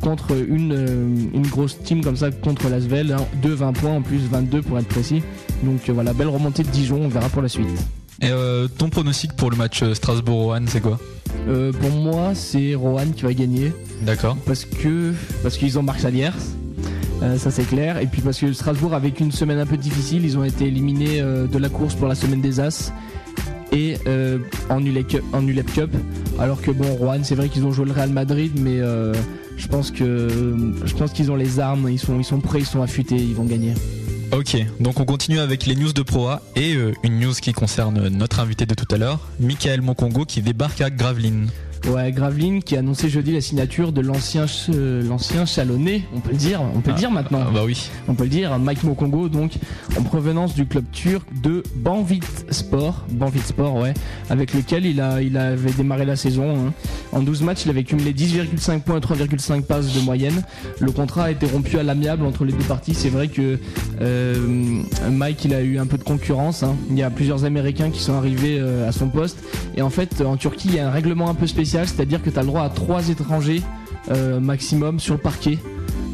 contre 0.00 0.32
une, 0.32 1.30
une 1.34 1.46
grosse 1.46 1.78
team 1.82 2.04
comme 2.04 2.16
ça 2.16 2.30
contre 2.30 2.68
Lasvel, 2.68 3.12
hein, 3.12 3.24
2 3.42 3.52
20 3.52 3.72
points 3.72 3.92
en 3.92 4.02
plus 4.02 4.18
22 4.30 4.62
pour 4.62 4.78
être 4.78 4.86
précis. 4.86 5.22
Donc 5.62 5.88
euh, 5.88 5.92
voilà, 5.92 6.12
belle 6.12 6.28
remontée 6.28 6.62
de 6.62 6.68
Dijon, 6.68 7.00
on 7.02 7.08
verra 7.08 7.28
pour 7.28 7.42
la 7.42 7.48
suite. 7.48 7.68
Et 8.20 8.28
euh, 8.30 8.68
ton 8.68 8.88
pronostic 8.88 9.32
pour 9.34 9.50
le 9.50 9.56
match 9.56 9.82
euh, 9.82 9.94
Strasbourg-Rohan, 9.94 10.64
c'est 10.66 10.80
quoi? 10.80 10.98
Euh, 11.48 11.72
pour 11.72 11.90
moi, 11.90 12.34
c'est 12.34 12.74
Rohan 12.74 13.06
qui 13.16 13.22
va 13.22 13.32
gagner 13.34 13.72
D'accord. 14.02 14.36
parce 14.46 14.64
que 14.64 15.12
parce 15.42 15.56
qu'ils 15.56 15.78
ont 15.78 15.82
Marc 15.82 16.00
Saliers. 16.00 16.30
Euh, 17.22 17.38
ça 17.38 17.50
c'est 17.50 17.64
clair. 17.64 17.98
Et 17.98 18.06
puis 18.06 18.20
parce 18.20 18.38
que 18.38 18.52
Strasbourg 18.52 18.94
avec 18.94 19.20
une 19.20 19.32
semaine 19.32 19.58
un 19.58 19.66
peu 19.66 19.76
difficile, 19.76 20.24
ils 20.24 20.36
ont 20.36 20.44
été 20.44 20.66
éliminés 20.66 21.20
de 21.20 21.58
la 21.58 21.68
course 21.68 21.94
pour 21.94 22.08
la 22.08 22.14
semaine 22.14 22.40
des 22.40 22.60
As 22.60 22.92
et 23.72 23.96
en 24.68 24.84
ULEP 24.84 25.06
Cup, 25.06 25.22
en 25.32 25.46
ULEP 25.46 25.72
Cup. 25.72 25.90
Alors 26.38 26.60
que 26.60 26.70
bon, 26.70 26.94
Rohan, 26.96 27.20
c'est 27.22 27.34
vrai 27.34 27.48
qu'ils 27.48 27.64
ont 27.64 27.72
joué 27.72 27.86
le 27.86 27.92
Real 27.92 28.10
Madrid, 28.10 28.52
mais 28.56 28.78
je 29.56 29.68
pense 29.68 29.90
que 29.90 30.28
je 30.84 30.94
pense 30.94 31.12
qu'ils 31.12 31.30
ont 31.30 31.36
les 31.36 31.60
armes, 31.60 31.88
ils 31.88 31.98
sont 31.98 32.18
ils 32.18 32.24
sont 32.24 32.40
prêts, 32.40 32.58
ils 32.58 32.66
sont 32.66 32.82
affûtés, 32.82 33.16
ils 33.16 33.34
vont 33.34 33.44
gagner. 33.44 33.74
Ok, 34.32 34.56
donc 34.80 34.98
on 34.98 35.04
continue 35.04 35.40
avec 35.40 35.66
les 35.66 35.76
news 35.76 35.92
de 35.92 36.00
Pro 36.00 36.28
A 36.28 36.40
et 36.56 36.74
euh, 36.74 36.94
une 37.02 37.20
news 37.20 37.34
qui 37.34 37.52
concerne 37.52 38.08
notre 38.08 38.40
invité 38.40 38.64
de 38.64 38.74
tout 38.74 38.86
à 38.90 38.96
l'heure, 38.96 39.20
Michael 39.38 39.82
Moncongo 39.82 40.24
qui 40.24 40.40
débarque 40.40 40.80
à 40.80 40.88
Gravelines. 40.88 41.50
Ouais, 41.90 42.12
Graveline 42.12 42.62
qui 42.62 42.76
a 42.76 42.78
annoncé 42.78 43.08
jeudi 43.08 43.32
la 43.32 43.40
signature 43.40 43.92
de 43.92 44.00
l'ancien 44.00 44.46
euh, 44.70 45.02
l'ancien 45.02 45.44
chalonnais, 45.44 46.02
on 46.14 46.20
peut 46.20 46.30
le 46.30 46.36
dire, 46.36 46.60
on 46.76 46.80
peut 46.80 46.92
le 46.92 46.96
dire 46.96 47.10
maintenant. 47.10 47.40
Ah 47.46 47.50
bah 47.52 47.62
oui. 47.66 47.90
on 48.06 48.14
peut 48.14 48.22
le 48.22 48.28
dire, 48.30 48.56
Mike 48.60 48.84
Mokongo, 48.84 49.28
donc 49.28 49.52
en 49.98 50.02
provenance 50.02 50.54
du 50.54 50.64
club 50.64 50.84
turc 50.92 51.26
de 51.42 51.64
Banvit 51.74 52.20
Sport, 52.50 53.04
Banvit 53.10 53.40
Sport, 53.40 53.74
ouais, 53.76 53.94
avec 54.30 54.54
lequel 54.54 54.86
il, 54.86 55.00
a, 55.00 55.20
il 55.22 55.36
avait 55.36 55.72
démarré 55.72 56.04
la 56.04 56.14
saison. 56.14 56.54
hein. 56.68 56.72
En 57.12 57.20
12 57.20 57.42
matchs, 57.42 57.64
il 57.66 57.70
avait 57.70 57.84
cumulé 57.84 58.12
10,5 58.14 58.80
points 58.80 58.98
et 58.98 59.00
3,5 59.00 59.62
passes 59.62 59.92
de 59.92 60.00
moyenne. 60.00 60.42
Le 60.78 60.92
contrat 60.92 61.24
a 61.24 61.30
été 61.32 61.46
rompu 61.46 61.78
à 61.78 61.82
l'amiable 61.82 62.24
entre 62.24 62.44
les 62.44 62.52
deux 62.52 62.64
parties. 62.64 62.94
C'est 62.94 63.10
vrai 63.10 63.26
que 63.28 63.58
euh, 64.00 64.36
Mike, 65.10 65.44
il 65.44 65.52
a 65.52 65.60
eu 65.62 65.78
un 65.78 65.86
peu 65.86 65.98
de 65.98 66.04
concurrence. 66.04 66.62
hein. 66.62 66.74
Il 66.90 66.96
y 66.98 67.02
a 67.02 67.10
plusieurs 67.10 67.44
Américains 67.44 67.90
qui 67.90 68.00
sont 68.00 68.14
arrivés 68.14 68.58
euh, 68.60 68.88
à 68.88 68.92
son 68.92 69.08
poste. 69.08 69.38
Et 69.76 69.82
en 69.82 69.90
fait, 69.90 70.22
en 70.22 70.36
Turquie, 70.36 70.68
il 70.68 70.74
y 70.76 70.78
a 70.78 70.88
un 70.88 70.90
règlement 70.90 71.28
un 71.28 71.34
peu 71.34 71.46
spécial, 71.46 71.71
c'est-à-dire 71.86 72.22
que 72.22 72.30
tu 72.30 72.38
as 72.38 72.42
le 72.42 72.48
droit 72.48 72.62
à 72.62 72.68
trois 72.70 73.08
étrangers 73.08 73.62
euh, 74.10 74.40
maximum 74.40 75.00
sur 75.00 75.14
le 75.14 75.20
parquet. 75.20 75.58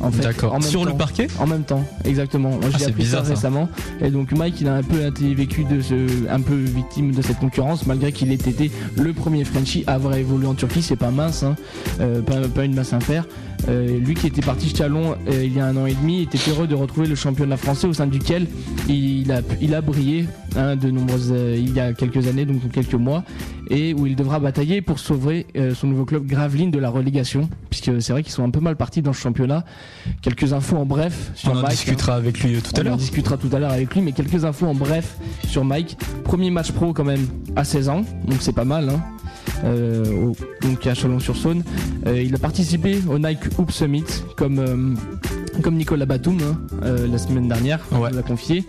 En 0.00 0.12
fait, 0.12 0.22
D'accord. 0.22 0.52
en 0.52 0.60
même 0.60 0.68
Sur 0.68 0.84
le 0.84 0.92
temps. 0.92 0.96
parquet? 0.96 1.26
En 1.40 1.46
même 1.48 1.64
temps, 1.64 1.84
exactement. 2.04 2.50
Moi, 2.50 2.60
Ah, 2.62 2.68
j'ai 2.70 2.78
c'est 2.78 2.90
appris 2.90 3.02
bizarre, 3.02 3.22
ça 3.22 3.30
ça. 3.30 3.34
récemment. 3.34 3.68
Et 4.00 4.10
donc 4.10 4.30
Mike, 4.30 4.60
il 4.60 4.68
a 4.68 4.74
un 4.76 4.82
peu 4.84 5.04
été 5.04 5.34
vécu 5.34 5.64
de 5.64 5.80
ce, 5.80 5.94
un 6.30 6.40
peu 6.40 6.54
victime 6.54 7.10
de 7.12 7.20
cette 7.20 7.38
concurrence, 7.40 7.84
malgré 7.84 8.12
qu'il 8.12 8.30
ait 8.30 8.34
été 8.36 8.70
le 8.96 9.12
premier 9.12 9.42
Frenchie 9.44 9.82
à 9.88 9.94
avoir 9.94 10.14
évolué 10.14 10.46
en 10.46 10.54
Turquie. 10.54 10.82
C'est 10.82 10.94
pas 10.94 11.10
mince, 11.10 11.42
hein. 11.42 11.56
Euh, 12.00 12.22
pas, 12.22 12.46
pas 12.46 12.64
une 12.64 12.76
masse 12.76 12.92
infère. 12.92 13.24
Euh, 13.68 13.98
lui 13.98 14.14
qui 14.14 14.28
était 14.28 14.40
parti 14.40 14.72
Chalon 14.74 15.16
euh, 15.28 15.44
il 15.44 15.54
y 15.56 15.58
a 15.60 15.66
un 15.66 15.76
an 15.76 15.84
et 15.86 15.92
demi 15.94 16.22
était 16.22 16.38
heureux 16.48 16.68
de 16.68 16.76
retrouver 16.76 17.08
le 17.08 17.16
championnat 17.16 17.56
français 17.56 17.88
au 17.88 17.92
sein 17.92 18.06
duquel 18.06 18.46
il 18.88 19.30
a, 19.32 19.40
il 19.60 19.74
a 19.74 19.80
brillé 19.80 20.26
hein, 20.56 20.76
de 20.76 20.90
nombreuses, 20.92 21.32
euh, 21.34 21.56
il 21.58 21.74
y 21.74 21.80
a 21.80 21.92
quelques 21.92 22.28
années, 22.28 22.44
donc 22.46 22.70
quelques 22.70 22.94
mois, 22.94 23.24
et 23.68 23.94
où 23.94 24.06
il 24.06 24.14
devra 24.14 24.38
batailler 24.38 24.80
pour 24.80 24.98
sauver 25.00 25.46
son 25.74 25.88
nouveau 25.88 26.04
club 26.04 26.24
Gravelines 26.26 26.70
de 26.70 26.78
la 26.78 26.88
relégation, 26.88 27.50
puisque 27.68 28.00
c'est 28.00 28.12
vrai 28.12 28.22
qu'ils 28.22 28.32
sont 28.32 28.44
un 28.44 28.50
peu 28.50 28.60
mal 28.60 28.76
partis 28.76 29.02
dans 29.02 29.12
ce 29.12 29.20
championnat. 29.20 29.64
Quelques 30.22 30.52
infos 30.52 30.76
en 30.76 30.86
bref 30.86 31.32
sur 31.34 31.50
On 31.52 31.56
en 31.56 31.62
Mike, 31.62 31.70
discutera 31.72 32.14
avec 32.14 32.40
lui 32.42 32.62
tout 32.62 32.70
à 32.76 32.78
on 32.78 32.80
en 32.80 32.84
l'heure. 32.84 32.96
discutera 32.96 33.36
tout 33.36 33.50
à 33.52 33.58
l'heure 33.58 33.72
avec 33.72 33.92
lui, 33.94 34.00
mais 34.02 34.12
quelques 34.12 34.44
infos 34.44 34.66
en 34.66 34.74
bref 34.74 35.16
sur 35.46 35.64
Mike. 35.64 35.98
Premier 36.24 36.50
match 36.50 36.70
pro 36.72 36.92
quand 36.92 37.04
même 37.04 37.26
à 37.56 37.64
16 37.64 37.88
ans, 37.88 38.02
donc 38.26 38.38
c'est 38.40 38.52
pas 38.54 38.64
mal. 38.64 38.88
Hein. 38.88 39.00
Au- 39.64 40.36
donc 40.62 40.86
à 40.86 40.94
Chalon-sur-Saône. 40.94 41.62
Il 42.06 42.34
a 42.34 42.38
participé 42.38 42.98
au 43.10 43.18
Nike 43.18 43.47
Hoop 43.58 43.70
Summit 43.72 44.04
comme, 44.36 44.58
euh, 44.58 44.94
comme 45.62 45.76
Nicolas 45.76 46.06
Batum 46.06 46.38
hein, 46.42 46.58
euh, 46.84 47.06
la 47.06 47.18
semaine 47.18 47.48
dernière, 47.48 47.80
on 47.92 48.00
Ouais. 48.00 48.10
nous 48.10 48.16
l'a 48.16 48.22
confié. 48.22 48.64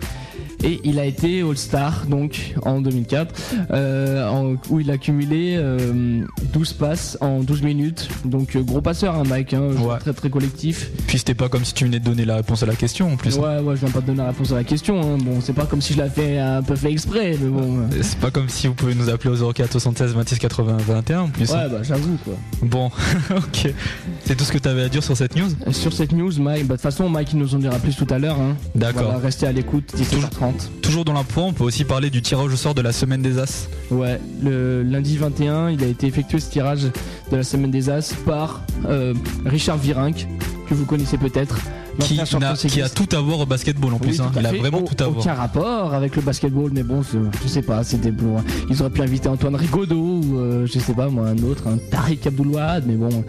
Et 0.62 0.80
il 0.84 0.98
a 0.98 1.04
été 1.06 1.40
All-Star 1.42 2.04
donc 2.06 2.54
en 2.62 2.80
2004 2.80 3.34
euh, 3.72 4.28
en- 4.28 4.54
où 4.68 4.80
il 4.80 4.90
a 4.90 4.98
cumulé 4.98 5.56
euh, 5.58 6.22
12 6.52 6.72
passes 6.74 7.16
en 7.20 7.40
12 7.40 7.62
minutes. 7.62 8.08
Donc 8.24 8.56
euh, 8.56 8.62
gros 8.62 8.80
passeur 8.80 9.14
hein, 9.16 9.22
Mike, 9.26 9.54
hein, 9.54 9.70
Ouais. 9.80 9.98
très 9.98 10.12
très 10.12 10.28
collectif. 10.30 10.90
Puis 11.06 11.18
c'était 11.18 11.34
pas 11.34 11.48
comme 11.48 11.64
si 11.64 11.72
tu 11.74 11.84
venais 11.84 11.98
de 11.98 12.04
donner 12.04 12.24
la 12.24 12.36
réponse 12.36 12.62
à 12.62 12.66
la 12.66 12.74
question 12.76 13.12
en 13.12 13.16
plus. 13.16 13.36
Ouais, 13.38 13.58
ouais, 13.60 13.74
je 13.76 13.80
viens 13.80 13.90
pas 13.90 14.00
te 14.00 14.06
donner 14.06 14.18
la 14.18 14.28
réponse 14.28 14.52
à 14.52 14.56
la 14.56 14.64
question. 14.64 15.00
hein. 15.00 15.18
Bon, 15.24 15.40
c'est 15.40 15.52
pas 15.54 15.66
comme 15.66 15.80
si 15.80 15.94
je 15.94 15.98
l'avais 15.98 16.10
fait 16.10 16.38
un 16.38 16.62
peu 16.62 16.76
fait 16.76 16.90
exprès, 16.92 17.36
mais 17.40 17.48
bon. 17.48 17.78
euh. 17.78 17.86
C'est 18.02 18.18
pas 18.18 18.30
comme 18.30 18.48
si 18.48 18.66
vous 18.66 18.74
pouvez 18.74 18.94
nous 18.94 19.08
appeler 19.08 19.30
au 19.40 19.52
04 19.52 19.72
76 19.72 20.14
26 20.14 20.38
80 20.38 20.76
21 20.86 21.20
en 21.22 21.28
plus. 21.28 21.50
Ouais, 21.50 21.68
bah 21.70 21.82
j'avoue 21.82 22.16
quoi. 22.24 22.34
Bon, 22.62 22.86
ok. 23.36 23.72
C'est 24.24 24.36
tout 24.36 24.44
ce 24.44 24.52
que 24.52 24.58
t'avais 24.58 24.82
à 24.82 24.88
dire 24.88 25.02
sur 25.02 25.16
cette 25.16 25.36
news? 25.36 25.48
Euh, 25.66 25.72
Sur 25.72 25.92
cette 25.92 26.12
news, 26.12 26.32
Mike, 26.38 26.66
bah, 26.66 26.74
de 26.74 26.80
toute 26.80 26.80
façon, 26.82 27.08
Mike, 27.08 27.32
il 27.32 27.38
nous 27.38 27.54
en 27.54 27.58
dira 27.58 27.76
plus 27.78 27.96
tout 27.96 28.06
à 28.10 28.18
l'heure. 28.18 28.38
Hein. 28.38 28.56
D'accord. 28.74 29.04
Voilà, 29.04 29.18
restez 29.18 29.46
à 29.46 29.52
l'écoute, 29.52 29.92
17h30. 29.96 30.49
Toujours 30.82 31.04
dans 31.04 31.12
l'impo, 31.12 31.40
on 31.42 31.52
peut 31.52 31.64
aussi 31.64 31.84
parler 31.84 32.10
du 32.10 32.22
tirage 32.22 32.52
au 32.52 32.56
sort 32.56 32.74
de 32.74 32.82
la 32.82 32.92
semaine 32.92 33.22
des 33.22 33.38
As. 33.38 33.68
Ouais, 33.90 34.20
le 34.42 34.82
lundi 34.82 35.16
21, 35.16 35.70
il 35.70 35.82
a 35.82 35.86
été 35.86 36.06
effectué 36.06 36.38
ce 36.40 36.50
tirage 36.50 36.82
de 37.30 37.36
la 37.36 37.42
semaine 37.42 37.70
des 37.70 37.90
As 37.90 38.14
par 38.26 38.62
euh, 38.86 39.14
Richard 39.46 39.76
Virenque, 39.78 40.26
que 40.68 40.74
vous 40.74 40.84
connaissez 40.84 41.18
peut-être. 41.18 41.58
Qui, 41.98 42.18
a 42.20 42.88
tout 42.88 43.08
à 43.14 43.20
voir 43.20 43.40
au 43.40 43.46
basketball 43.46 43.92
en 43.92 43.96
Oui, 44.00 44.06
plus. 44.08 44.20
hein. 44.20 44.30
Il 44.38 44.46
a 44.46 44.52
vraiment 44.52 44.78
Au- 44.78 44.88
tout 44.88 45.02
à 45.04 45.08
voir. 45.08 45.18
Aucun 45.20 45.34
rapport 45.34 45.92
avec 45.92 46.16
le 46.16 46.22
basketball, 46.22 46.70
mais 46.72 46.82
bon, 46.82 47.02
je 47.02 47.48
sais 47.48 47.60
pas, 47.62 47.84
c'était 47.84 48.12
pour. 48.12 48.40
Ils 48.70 48.80
auraient 48.80 48.90
pu 48.90 49.02
inviter 49.02 49.28
Antoine 49.28 49.54
Rigaudot 49.56 49.96
ou 49.96 50.38
euh, 50.38 50.66
je 50.72 50.78
sais 50.78 50.94
pas 50.94 51.08
moi, 51.08 51.26
un 51.28 51.38
autre, 51.42 51.66
un 51.66 51.76
Tariq 51.76 52.20
Abdoulouad, 52.26 52.84
mais 52.86 52.94
bon. 52.94 53.24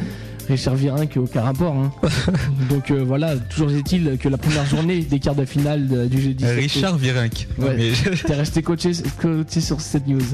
Richard 0.51 0.75
Virin 0.75 1.05
qui 1.05 1.19
aucun 1.19 1.41
rapport. 1.41 1.73
hein. 1.75 1.91
Donc 2.69 2.91
euh, 2.91 3.03
voilà, 3.05 3.35
toujours 3.37 3.71
est-il 3.71 4.17
que 4.17 4.29
la 4.29 4.37
première 4.37 4.65
journée 4.65 4.99
des 5.01 5.19
quarts 5.19 5.35
de 5.35 5.45
finale 5.45 5.87
de- 5.87 6.05
du 6.07 6.21
jeudi. 6.21 6.45
Richard 6.45 6.97
Virenque. 6.97 7.47
Ouais, 7.57 7.75
Mais- 7.77 8.13
t'es 8.25 8.33
resté 8.35 8.61
coaché, 8.61 8.91
coaché 9.21 9.61
sur 9.61 9.81
cette 9.81 10.07
news. 10.07 10.19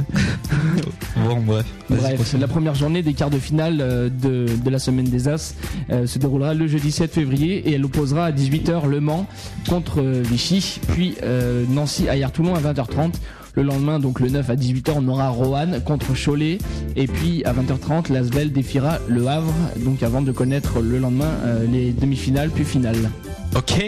Bon, 1.28 1.42
bref. 1.42 1.66
Bref, 1.90 2.36
la 2.40 2.48
première 2.48 2.76
journée 2.76 3.02
des 3.02 3.14
quarts 3.14 3.30
de 3.30 3.40
finale 3.40 3.80
euh, 3.82 4.10
de, 4.10 4.46
de 4.64 4.70
la 4.70 4.80
semaine 4.80 5.06
des 5.06 5.28
As 5.28 5.56
euh, 5.90 6.06
se 6.06 6.20
déroulera 6.20 6.54
le 6.54 6.68
jeudi 6.68 6.92
7 6.92 7.12
février 7.12 7.68
et 7.70 7.74
elle 7.74 7.86
opposera 7.86 8.26
à 8.26 8.32
18h 8.32 8.88
Le 8.88 9.00
Mans 9.00 9.26
contre 9.68 10.02
Vichy, 10.02 10.80
puis 10.90 11.16
euh, 11.24 11.66
Nancy 11.70 12.08
à 12.10 12.30
Toulon 12.30 12.56
à 12.56 12.60
20h30. 12.60 13.14
Le 13.58 13.64
lendemain, 13.64 13.98
donc 14.00 14.20
le 14.20 14.30
9 14.30 14.50
à 14.52 14.56
18h, 14.56 14.92
on 14.98 15.08
aura 15.08 15.30
Roanne 15.30 15.82
contre 15.84 16.14
Cholet. 16.14 16.60
Et 16.96 17.08
puis 17.08 17.44
à 17.44 17.54
20h30, 17.54 18.14
Lasvel 18.14 18.52
défiera 18.52 19.00
Le 19.08 19.28
Havre, 19.28 19.52
donc 19.78 20.04
avant 20.04 20.22
de 20.22 20.32
connaître 20.32 20.80
le 20.80 21.00
lendemain 21.00 21.32
euh, 21.44 21.66
les 21.68 21.92
demi-finales 21.92 22.52
puis 22.52 22.64
finales. 22.64 23.10
Ok. 23.56 23.82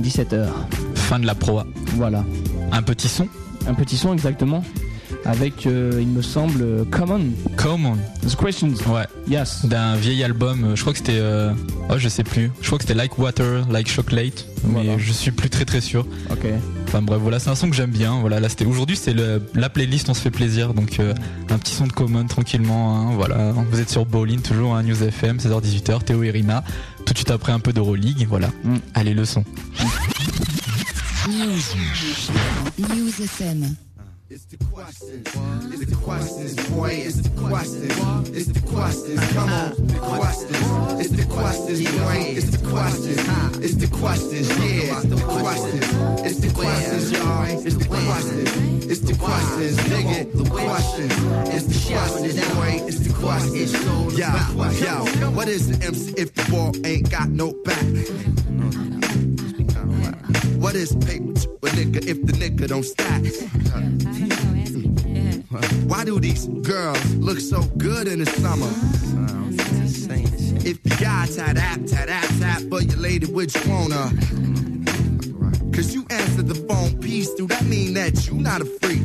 17h. 0.00 0.46
Fin 0.94 1.18
de 1.20 1.26
la 1.26 1.34
proa. 1.34 1.66
Voilà. 1.96 2.24
Un 2.72 2.80
petit 2.82 3.08
son 3.08 3.28
Un 3.66 3.74
petit 3.74 3.98
son 3.98 4.14
exactement. 4.14 4.64
Avec, 5.26 5.66
euh, 5.66 5.98
il 6.00 6.08
me 6.08 6.22
semble, 6.22 6.86
Common. 6.90 7.20
Common. 7.56 7.96
The 8.26 8.36
Questions. 8.36 8.72
Ouais. 8.90 9.04
Yes. 9.28 9.64
D'un 9.66 9.96
vieil 9.96 10.24
album, 10.24 10.64
euh, 10.64 10.76
je 10.76 10.80
crois 10.80 10.92
que 10.94 10.98
c'était. 10.98 11.18
euh, 11.18 11.52
Oh, 11.90 11.94
je 11.98 12.08
sais 12.08 12.24
plus. 12.24 12.50
Je 12.62 12.66
crois 12.66 12.78
que 12.78 12.84
c'était 12.84 12.94
Like 12.94 13.18
Water, 13.18 13.66
Like 13.70 13.88
Chocolate. 13.90 14.46
Mais 14.64 14.82
Voilà. 14.84 14.98
je 14.98 15.12
suis 15.12 15.30
plus 15.30 15.50
très 15.50 15.66
très 15.66 15.82
sûr. 15.82 16.06
Ok. 16.30 16.46
Enfin 16.94 17.02
bref, 17.02 17.18
voilà, 17.20 17.40
c'est 17.40 17.50
un 17.50 17.56
son 17.56 17.68
que 17.68 17.74
j'aime 17.74 17.90
bien. 17.90 18.20
Voilà, 18.20 18.38
là 18.38 18.48
c'était 18.48 18.66
aujourd'hui, 18.66 18.96
c'est 18.96 19.16
la 19.54 19.68
playlist, 19.68 20.08
on 20.10 20.14
se 20.14 20.20
fait 20.20 20.30
plaisir. 20.30 20.74
Donc 20.74 21.00
euh, 21.00 21.12
un 21.50 21.58
petit 21.58 21.74
son 21.74 21.88
de 21.88 21.92
Common 21.92 22.24
tranquillement. 22.28 22.94
hein, 22.94 23.14
voilà, 23.16 23.50
vous 23.50 23.80
êtes 23.80 23.90
sur 23.90 24.06
Bowling, 24.06 24.40
toujours 24.40 24.76
à 24.76 24.82
News 24.84 25.02
FM, 25.02 25.38
16h-18h, 25.38 26.04
Théo 26.04 26.22
et 26.22 26.30
Rina. 26.30 26.62
Tout 27.04 27.12
de 27.12 27.18
suite 27.18 27.32
après 27.32 27.50
un 27.50 27.58
peu 27.58 27.72
d'Euroleague, 27.72 28.24
voilà. 28.28 28.46
Mm. 28.62 28.76
Allez, 28.94 29.12
le 29.12 29.24
son. 29.24 29.42
News. 31.26 31.58
News 32.78 33.22
FM. 33.24 33.74
It's 34.34 34.46
the 34.46 34.56
questions. 34.64 35.28
It's 35.72 35.86
the 35.86 35.94
questions, 35.94 36.68
boy. 36.68 36.90
It's 36.90 37.18
the 37.18 37.28
questions. 37.38 38.28
It's 38.30 38.46
the 38.48 38.66
questions. 38.66 39.32
Come 39.32 39.48
on, 39.48 39.86
the 39.86 39.98
questions. 40.00 41.00
It's 41.00 41.10
the 41.10 41.24
questions, 41.32 41.84
boy. 41.84 42.18
It's 42.34 42.50
the 42.50 42.66
questions. 42.66 43.18
It's 43.62 43.74
the 43.76 43.86
questions. 43.86 44.48
Yeah, 44.48 44.98
it's 44.98 45.06
the 45.06 45.22
questions. 45.22 45.86
It's 46.26 46.40
the 46.40 46.52
questions, 46.52 47.12
y'all. 47.12 47.44
It's 47.64 47.76
the 47.76 47.86
questions. 47.86 48.86
It's 48.90 49.00
the 49.02 49.14
questions. 49.14 49.76
Dig 49.84 50.06
it. 50.06 50.36
The 50.36 50.50
questions. 50.50 51.12
It's 51.54 51.66
the 51.70 51.94
questions, 51.94 52.54
boy. 52.54 52.72
It's 52.88 52.98
the 53.06 53.12
questions. 53.14 53.72
Yo, 54.18 54.34
yo. 54.82 55.30
What 55.30 55.46
is 55.46 55.68
the 55.68 55.86
MC 55.86 56.12
if 56.16 56.34
the 56.34 56.42
ball 56.50 56.74
ain't 56.84 57.08
got 57.08 57.28
no 57.28 57.52
back? 57.52 58.43
What 60.64 60.76
is 60.76 60.94
paper 60.94 61.34
to 61.34 61.50
a 61.62 61.68
nigga 61.76 62.06
if 62.08 62.24
the 62.24 62.32
nigga 62.32 62.68
don't 62.68 62.84
stack? 62.84 63.20
Why 65.90 66.06
do 66.06 66.18
these 66.18 66.46
girls 66.46 67.16
look 67.16 67.38
so 67.38 67.64
good 67.76 68.08
in 68.08 68.20
the 68.20 68.24
summer? 68.24 68.70
If 70.66 70.78
you 70.82 70.96
got 70.96 71.28
tap 71.28 71.56
tap 71.56 71.84
tap 71.84 72.08
tap 72.40 72.62
but 72.70 72.86
your 72.86 72.96
lady 72.96 73.26
which 73.26 73.54
wanna? 73.66 73.94
Uh? 73.94 74.08
Cause 75.70 75.92
you 75.92 76.06
answered 76.08 76.48
the 76.48 76.54
phone 76.66 76.98
piece, 76.98 77.28
do 77.34 77.46
that 77.48 77.66
mean 77.66 77.92
that 77.92 78.26
you 78.26 78.32
not 78.32 78.62
a 78.62 78.64
freak? 78.64 79.02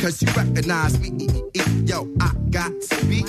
Cause 0.00 0.22
you 0.22 0.28
recognize 0.28 0.98
me, 0.98 1.10
yo, 1.84 2.08
I 2.18 2.32
got 2.48 2.72
to 2.80 3.04
be. 3.04 3.20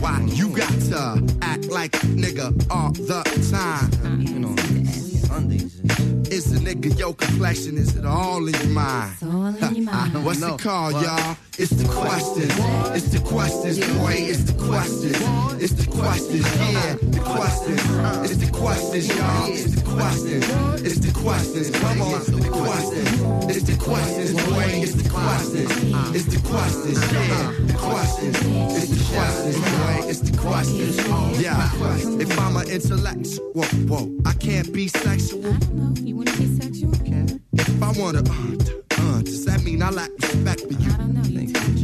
Why 0.00 0.20
you 0.22 0.48
got 0.48 0.72
to 0.90 1.39
act 1.60 1.70
like 1.72 1.92
nigga 2.16 2.52
all 2.70 2.92
the 2.92 3.22
time? 3.50 4.20
You 4.20 4.38
know, 4.40 6.19
Is 6.40 6.52
a 6.52 6.58
nigga 6.58 6.98
your 6.98 7.12
complexion? 7.12 7.76
Is 7.76 7.94
it 7.96 8.06
all 8.06 8.48
in 8.48 8.54
your 8.54 8.68
mind? 8.68 9.12
What's 10.24 10.40
it 10.40 10.58
called, 10.58 10.94
y'all? 10.94 11.36
It's 11.58 11.68
the 11.68 11.86
questions. 11.86 12.50
It's 12.96 13.10
the 13.12 13.20
questions, 13.20 13.78
boy. 13.98 14.14
It's 14.16 14.44
the 14.44 14.54
questions. 14.54 15.20
It's 15.62 15.74
the 15.74 15.86
questions, 15.90 16.46
yeah. 16.56 16.94
The 16.94 17.20
questions. 17.20 17.82
It's 18.30 18.40
the 18.40 18.50
questions, 18.56 19.08
y'all. 19.08 19.52
It's 19.52 19.74
the 19.74 19.82
questions. 19.84 20.46
It's 20.80 20.98
the 21.00 21.12
questions. 21.12 21.70
Come 21.76 22.00
on, 22.00 22.24
the 22.24 22.48
questions. 22.48 23.54
It's 23.54 23.64
the 23.68 23.76
questions, 23.76 24.32
boy. 24.32 24.80
It's 24.80 24.94
the 24.94 25.08
questions. 25.10 25.70
It's 26.16 26.24
the 26.24 26.40
questions, 26.48 27.12
yeah. 27.12 27.52
The 27.68 27.74
questions. 27.76 28.36
It's 28.80 28.88
the 28.88 29.02
questions, 29.12 29.56
boy. 29.60 30.08
It's 30.08 30.20
the 30.20 30.38
questions. 30.38 30.96
Yeah. 31.38 31.68
If 32.18 32.38
I'm 32.40 32.56
an 32.56 32.70
intellectual, 32.70 33.44
whoa, 33.52 33.66
whoa, 33.90 34.10
I 34.24 34.32
can't 34.32 34.72
be 34.72 34.88
sexual. 34.88 35.42
You 36.00 36.16
wanna 36.16 36.24
be 36.24 36.29
sexual? 36.29 36.29
If 36.38 37.82
I 37.82 37.92
wanna, 38.00 38.20
uh, 38.20 38.54
uh, 38.98 39.22
does 39.22 39.44
that 39.46 39.62
mean 39.64 39.82
I 39.82 39.90
lack 39.90 40.10
respect 40.20 40.60
for 40.60 40.72
you? 40.72 40.92
I 40.92 40.96
don't 40.96 41.14
know. 41.14 41.22
You 41.22 41.52
tell 41.52 41.68
me. 41.70 41.80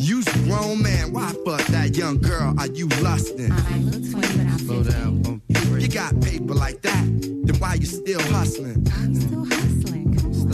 You's 0.00 0.26
a 0.26 0.38
grown 0.40 0.82
man, 0.82 1.12
why 1.12 1.32
fuck 1.44 1.64
that 1.66 1.96
young 1.96 2.18
girl? 2.20 2.54
Are 2.58 2.66
you 2.66 2.88
lusting? 3.00 3.52
I 3.52 3.78
look 3.78 4.10
20, 4.10 4.38
but 4.66 4.94
I'm 4.94 5.22
50. 5.22 5.40
If 5.50 5.82
you 5.82 5.88
got 5.88 6.20
paper 6.20 6.54
like 6.54 6.82
that, 6.82 7.04
then 7.22 7.56
why 7.60 7.74
you 7.74 7.86
still 7.86 8.20
hustling? 8.22 8.86
I'm 8.92 9.14
still 9.14 9.44
hustling. 9.44 9.99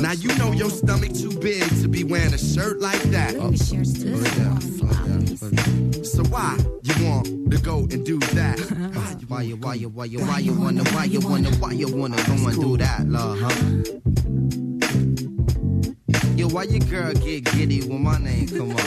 Now 0.07 0.13
you 0.13 0.33
know 0.39 0.53
your 0.53 0.71
stomach 0.71 1.13
too 1.15 1.37
big 1.41 1.69
to 1.83 1.89
be 1.89 2.05
wearing 2.05 2.33
a 2.33 2.39
shirt 2.39 2.79
like 2.81 3.03
that. 3.11 3.35
The 3.35 3.57
shirt's 3.57 3.93
too 4.01 4.17
small. 4.17 4.61
Flop, 4.61 5.09
let 5.09 5.19
me 5.19 5.35
see. 5.35 6.05
So 6.05 6.23
why 6.27 6.57
you 6.85 7.05
want 7.05 7.51
to 7.51 7.59
go 7.59 7.79
and 7.91 8.07
do 8.07 8.21
that? 8.21 8.61
Why 9.27 9.43
you, 9.43 9.57
why 9.57 9.75
you, 9.75 9.89
why 9.89 10.05
you, 10.05 10.21
why 10.21 10.39
you 10.39 10.55
wanna, 10.55 10.85
why 10.91 11.05
you 11.07 11.19
wanna, 11.19 11.51
why 11.57 11.73
you 11.73 11.89
wanna 11.89 12.17
go 12.19 12.35
and 12.35 12.61
do 12.61 12.77
that, 12.77 13.09
love, 13.09 13.41
huh? 13.41 13.51
Yo, 16.37 16.47
why 16.51 16.63
your 16.63 16.79
girl 16.89 17.13
get 17.15 17.43
giddy 17.53 17.81
when 17.89 18.05
my 18.05 18.19
name 18.19 18.47
come 18.47 18.71
up? 18.71 18.79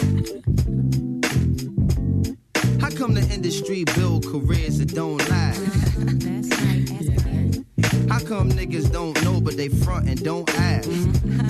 How 2.80 2.89
come 2.97 3.13
the 3.13 3.28
industry 3.30 3.84
build 3.84 4.26
careers 4.26 4.78
that 4.80 4.95
don't 4.95 5.30
last? 5.30 5.59
How 8.20 8.26
come 8.26 8.51
niggas 8.51 8.91
don't 8.91 9.15
know 9.24 9.39
but 9.39 9.55
they 9.55 9.70
front 9.70 10.09
and 10.09 10.22
don't 10.22 10.49
ask? 10.59 10.89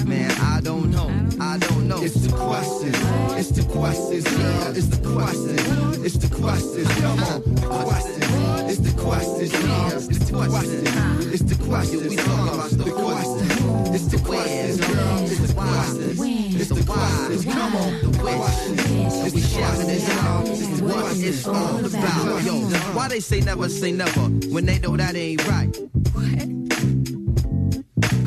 Man, 0.06 0.30
I 0.40 0.62
don't 0.62 0.92
know. 0.92 1.10
I 1.42 1.58
don't 1.58 1.88
know. 1.88 2.00
It's 2.00 2.14
the 2.14 2.32
questions. 2.32 2.96
It's 3.40 3.50
the 3.50 3.64
questions, 3.74 4.24
girl. 4.24 4.78
It's 4.78 4.86
the 4.86 5.02
questions. 5.10 5.98
It's 6.06 6.18
the 6.18 6.30
questions. 6.30 6.88
Come 7.02 7.24
on, 7.24 7.56
the 7.56 7.62
questions. 7.66 8.70
It's 8.70 8.80
the 8.86 9.02
questions, 9.02 9.52
y'all. 9.52 9.92
It's 9.98 10.20
the 10.20 10.32
questions. 10.32 11.34
It's 11.34 11.42
the 11.42 11.66
questions. 11.66 12.08
We 12.08 12.16
talk 12.18 12.54
about 12.54 12.70
the 12.70 12.92
questions. 12.92 13.96
It's 13.96 14.06
the 14.06 14.20
questions, 14.20 14.80
girl. 14.80 15.24
It's 15.26 15.40
the 15.40 15.54
questions. 15.56 16.20
It's 16.56 16.70
the 16.70 16.84
questions. 16.86 17.46
Come 17.46 17.76
on, 17.76 18.12
the 18.12 18.20
questions. 18.20 18.80
It's 19.26 19.34
the 19.34 19.58
questions, 19.58 20.08
y'all. 20.08 20.44
It's 20.46 20.82
What 20.82 21.18
it's 21.18 21.48
all 21.48 21.84
about. 21.84 22.44
Yo, 22.44 22.54
why 22.94 23.08
they 23.08 23.22
say 23.22 23.42
never 23.42 23.70
say 23.70 23.92
never 23.92 24.22
when 24.54 24.68
they 24.68 24.78
know 24.78 24.96
that 24.96 25.16
ain't 25.16 25.48
right? 25.48 25.76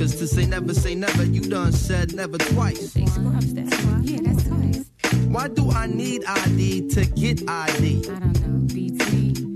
Cause 0.03 0.17
to 0.17 0.27
say 0.27 0.47
never 0.47 0.75
say 0.75 0.97
never, 0.97 1.23
you 1.23 1.43
done 1.43 1.71
said 1.71 2.13
never 2.13 2.37
twice. 2.37 2.93
They 2.93 3.07
scrubs, 3.07 3.55
that's 3.55 3.85
why. 3.85 4.01
Yeah, 4.03 4.19
that's 4.23 4.43
twice. 4.43 4.91
Why 5.29 5.47
do 5.47 5.71
I 5.71 5.87
need 5.87 6.25
ID 6.25 6.89
to 6.89 7.07
get 7.07 7.49
ID? 7.49 8.09
I 8.11 8.19
don't 8.19 8.41
know. 8.41 8.75
BT. 8.75 9.47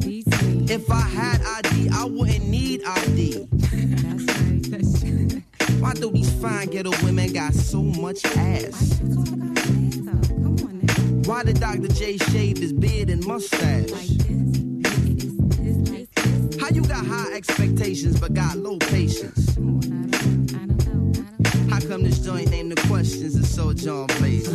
BT. 0.00 0.74
If 0.74 0.90
I 0.90 1.02
had 1.02 1.40
ID, 1.40 1.90
I 1.90 2.04
wouldn't 2.06 2.48
need 2.48 2.82
ID. 2.84 3.46
That's 3.52 4.40
right. 4.40 4.62
That's 4.72 5.00
true. 5.00 5.42
Why 5.78 5.94
do 5.94 6.10
these 6.10 6.32
fine 6.42 6.66
ghetto 6.66 6.90
women 7.04 7.32
got 7.32 7.54
so 7.54 7.80
much 7.80 8.24
ass? 8.24 8.98
Talk 8.98 9.28
about 9.28 9.54
this, 9.54 9.96
though. 9.98 10.34
Come 10.34 10.56
on 10.66 10.80
now. 10.82 11.30
Why 11.30 11.44
did 11.44 11.60
Dr. 11.60 11.86
J 11.86 12.16
shave 12.16 12.58
his 12.58 12.72
beard 12.72 13.08
and 13.08 13.24
mustache? 13.24 13.90
Like 13.90 14.61
How 16.62 16.68
you 16.68 16.82
got 16.82 17.04
high 17.04 17.32
expectations 17.34 18.20
but 18.20 18.34
got 18.34 18.56
low 18.56 18.78
patience? 18.78 19.56
How 21.68 21.80
come 21.80 22.04
this 22.04 22.20
joint 22.20 22.50
named 22.50 22.70
the 22.70 22.80
questions 22.86 23.34
and 23.34 23.44
so 23.44 23.72
John 23.72 24.06
Blaze? 24.18 24.48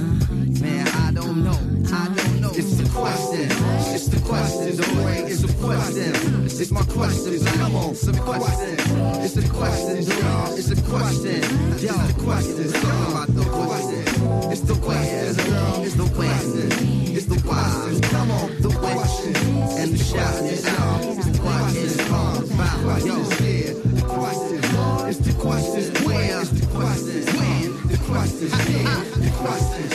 Man, 0.62 0.88
I 0.88 1.12
don't 1.12 1.44
know. 1.44 1.60
I 1.92 2.06
don't 2.16 2.40
know. 2.40 2.52
It's 2.56 2.78
the 2.78 2.88
question. 2.96 3.50
It's 3.94 4.08
the 4.08 4.22
questions. 4.22 4.80
Oh 4.80 5.06
wait, 5.06 5.26
it's 5.30 5.42
the 5.42 5.52
question. 5.62 6.46
It's 6.46 6.72
my 6.72 6.84
questions. 6.84 7.44
Come 7.58 7.76
on, 7.76 7.94
some 7.94 8.16
questions. 8.16 8.80
It's 9.26 9.34
the 9.34 9.50
questions, 9.54 10.08
y'all. 10.08 10.54
It's 10.56 10.70
the 10.70 10.82
question. 10.88 11.42
Yo, 11.84 11.92
the 11.92 12.24
questions. 12.24 12.72
Talk 12.72 13.10
about 13.10 13.36
the 13.36 13.44
questions. 13.52 14.54
It's 14.54 14.62
the 14.62 14.80
questions, 14.80 15.38
girl. 15.44 15.84
It's 15.84 15.96
the 15.96 16.10
questions. 16.16 16.74
It's 17.18 17.26
the 17.26 17.42
questions. 17.42 18.00
Come 18.00 18.32
on, 18.32 18.62
the 18.62 18.70
questions. 18.70 19.76
And 19.76 19.92
the 19.92 20.02
shouting 20.02 20.46
is 20.46 20.64
Question. 28.50 29.88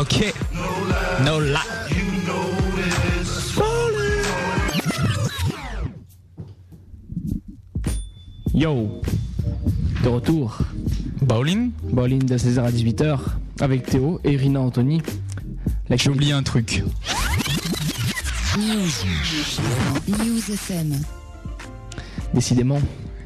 The. 0.00 0.32
No 1.24 1.38
lie. 1.38 1.60
Yo 8.52 9.00
De 10.02 10.08
retour. 10.08 10.79
Bowling 11.22 11.72
Bowling 11.82 12.24
de 12.24 12.36
16h 12.36 12.60
à 12.60 12.70
18h 12.70 13.18
avec 13.60 13.86
Théo 13.86 14.20
et 14.24 14.36
Rina 14.36 14.60
Anthony. 14.60 15.02
J'ai 15.90 16.10
oublié 16.10 16.32
un 16.32 16.42
truc. 16.42 16.82
News. 18.58 18.88
News 20.08 20.52
FM. 20.52 20.96
Décidément. 22.32 22.80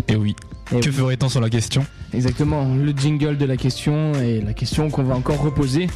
Et 0.09 0.17
oui. 0.17 0.35
Et 0.73 0.81
que 0.81 0.89
oui. 0.89 0.95
ferait-on 0.95 1.29
sans 1.29 1.41
la 1.41 1.51
question? 1.51 1.87
Exactement, 2.13 2.75
le 2.75 2.93
jingle 2.93 3.37
de 3.37 3.45
la 3.45 3.57
question 3.57 4.13
et 4.15 4.41
la 4.41 4.55
question 4.55 4.91
qu'on 4.91 5.03
va 5.05 5.15
encore 5.15 5.41
reposer 5.41 5.89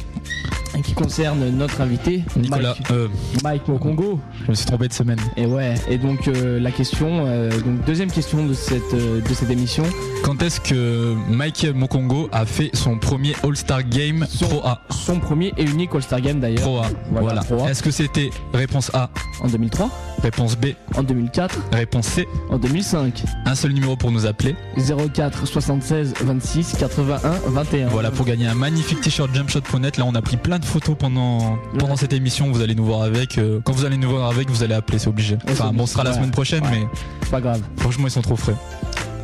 qui 0.81 0.93
concerne 0.93 1.49
notre 1.49 1.81
invité, 1.81 2.23
Nicolas, 2.35 2.75
Mike, 2.79 2.91
euh, 2.91 3.07
Mike 3.43 3.67
Mokongo. 3.67 4.19
je 4.45 4.51
me 4.51 4.55
suis 4.55 4.65
trompé 4.65 4.87
de 4.87 4.93
semaine. 4.93 5.19
Et 5.37 5.45
ouais, 5.45 5.75
et 5.89 5.97
donc 5.97 6.27
euh, 6.27 6.59
la 6.59 6.71
question, 6.71 7.25
euh, 7.27 7.49
donc 7.49 7.85
deuxième 7.85 8.11
question 8.11 8.45
de 8.45 8.53
cette, 8.53 8.93
de 8.93 9.33
cette 9.33 9.49
émission, 9.49 9.83
Quand 10.23 10.41
est-ce 10.41 10.59
que 10.59 11.15
Michael 11.29 11.73
Mokongo 11.73 12.29
a 12.31 12.45
fait 12.45 12.69
son 12.73 12.97
premier 12.97 13.33
All-Star 13.43 13.83
Game 13.83 14.25
Pro 14.41 14.61
A? 14.65 14.81
son 14.89 15.19
premier 15.19 15.53
et 15.57 15.63
unique 15.63 15.91
All-Star 15.93 16.21
Game 16.21 16.39
d'ailleurs. 16.39 16.61
Pro 16.61 16.79
A. 16.79 16.87
Voilà, 17.11 17.41
Voilà. 17.49 17.71
Est-ce 17.71 17.81
que 17.83 17.91
c'était 17.91 18.29
réponse 18.53 18.91
A? 18.93 19.09
En 19.41 19.47
2003, 19.47 19.89
Réponse 20.21 20.57
B? 20.57 20.67
En 20.95 21.03
2004, 21.03 21.59
Réponse 21.71 22.05
C? 22.07 22.27
En 22.49 22.57
2005. 22.57 23.23
Un 23.45 23.55
seul 23.55 23.71
numéro 23.71 23.95
pour 23.95 24.11
nous 24.11 24.25
appeler. 24.25 24.55
04 24.77 25.47
76 25.47 26.13
26 26.21 26.75
81 26.77 27.19
21. 27.47 27.87
Voilà 27.87 28.11
pour 28.11 28.25
gagner 28.25 28.47
un 28.47 28.53
magnifique 28.53 28.99
t-shirt 29.01 29.33
jumpshot.net. 29.33 29.97
Là 29.97 30.03
on 30.05 30.15
a 30.15 30.21
pris 30.21 30.37
plein 30.37 30.59
de 30.59 30.65
photos 30.69 30.95
pendant, 30.97 31.57
pendant 31.77 31.95
cette 31.95 32.13
émission. 32.13 32.51
Vous 32.51 32.61
allez 32.61 32.75
nous 32.75 32.85
voir 32.85 33.01
avec. 33.03 33.37
euh, 33.37 33.59
quand 33.63 33.73
vous 33.73 33.85
allez 33.85 33.97
nous 33.97 34.09
voir 34.09 34.29
avec, 34.29 34.49
vous 34.49 34.63
allez 34.63 34.73
appeler, 34.75 34.99
c'est 34.99 35.07
obligé. 35.09 35.37
Enfin 35.49 35.71
bon, 35.73 35.85
ce 35.85 35.93
sera 35.93 36.03
la 36.03 36.13
semaine 36.13 36.31
prochaine, 36.31 36.63
Ouais. 36.63 36.69
mais 36.71 36.87
C'est 37.23 37.31
pas 37.31 37.41
grave. 37.41 37.61
franchement 37.77 38.07
ils 38.07 38.11
sont 38.11 38.21
trop 38.21 38.35
frais. 38.35 38.55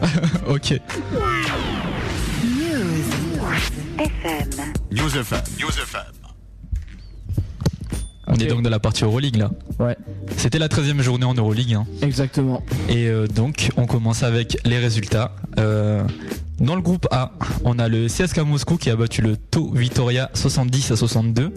ok. 0.50 0.80
News 4.91 5.18
FM. 5.18 5.41
News 5.60 5.70
FM. 5.70 6.02
On 8.28 8.34
est 8.36 8.48
donc 8.48 8.64
dans 8.64 8.70
la 8.72 8.80
partie 8.80 9.04
Euroleague 9.04 9.36
là. 9.36 9.52
Ouais. 9.80 9.96
C'était 10.38 10.58
la 10.58 10.68
13 10.68 10.89
e 10.98 11.02
journée 11.04 11.26
en 11.26 11.34
Euroleague. 11.36 11.74
hein. 11.76 11.86
Exactement. 12.02 12.64
Et 12.89 13.08
euh, 13.08 13.28
donc, 13.28 13.70
on 13.78 13.86
commence 13.86 14.24
avec 14.24 14.58
les 14.66 14.80
résultats. 14.80 15.32
Euh, 15.60 16.04
dans 16.60 16.76
le 16.76 16.82
groupe 16.82 17.08
A, 17.12 17.32
on 17.64 17.80
a 17.80 17.88
le 17.88 18.08
CSKA 18.08 18.43
Moscou 18.43 18.78
qui 18.78 18.89
a 18.89 18.95
battu 18.95 19.22
le 19.22 19.36
To 19.38 19.72
Vitoria 19.74 20.30
70 20.34 20.91
à 20.91 20.95
62. 20.95 21.51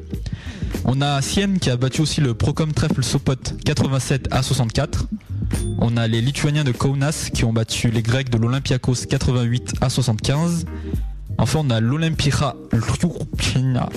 On 0.84 1.00
a 1.00 1.22
Sienne 1.22 1.58
qui 1.58 1.70
a 1.70 1.76
battu 1.76 2.00
aussi 2.00 2.20
le 2.20 2.34
Procom 2.34 2.72
Trèfle 2.72 3.02
Sopot 3.04 3.34
87 3.64 4.28
à 4.30 4.42
64. 4.42 5.06
On 5.78 5.96
a 5.96 6.06
les 6.06 6.20
Lituaniens 6.20 6.64
de 6.64 6.72
Kaunas 6.72 7.30
qui 7.32 7.44
ont 7.44 7.52
battu 7.52 7.90
les 7.90 8.02
Grecs 8.02 8.30
de 8.30 8.38
l'Olympiakos 8.38 9.06
88 9.08 9.74
à 9.80 9.88
75. 9.88 10.66
Enfin, 11.38 11.60
on 11.62 11.70
a 11.70 11.80
l'Olympira 11.80 12.56
Ljubljana. 12.72 13.88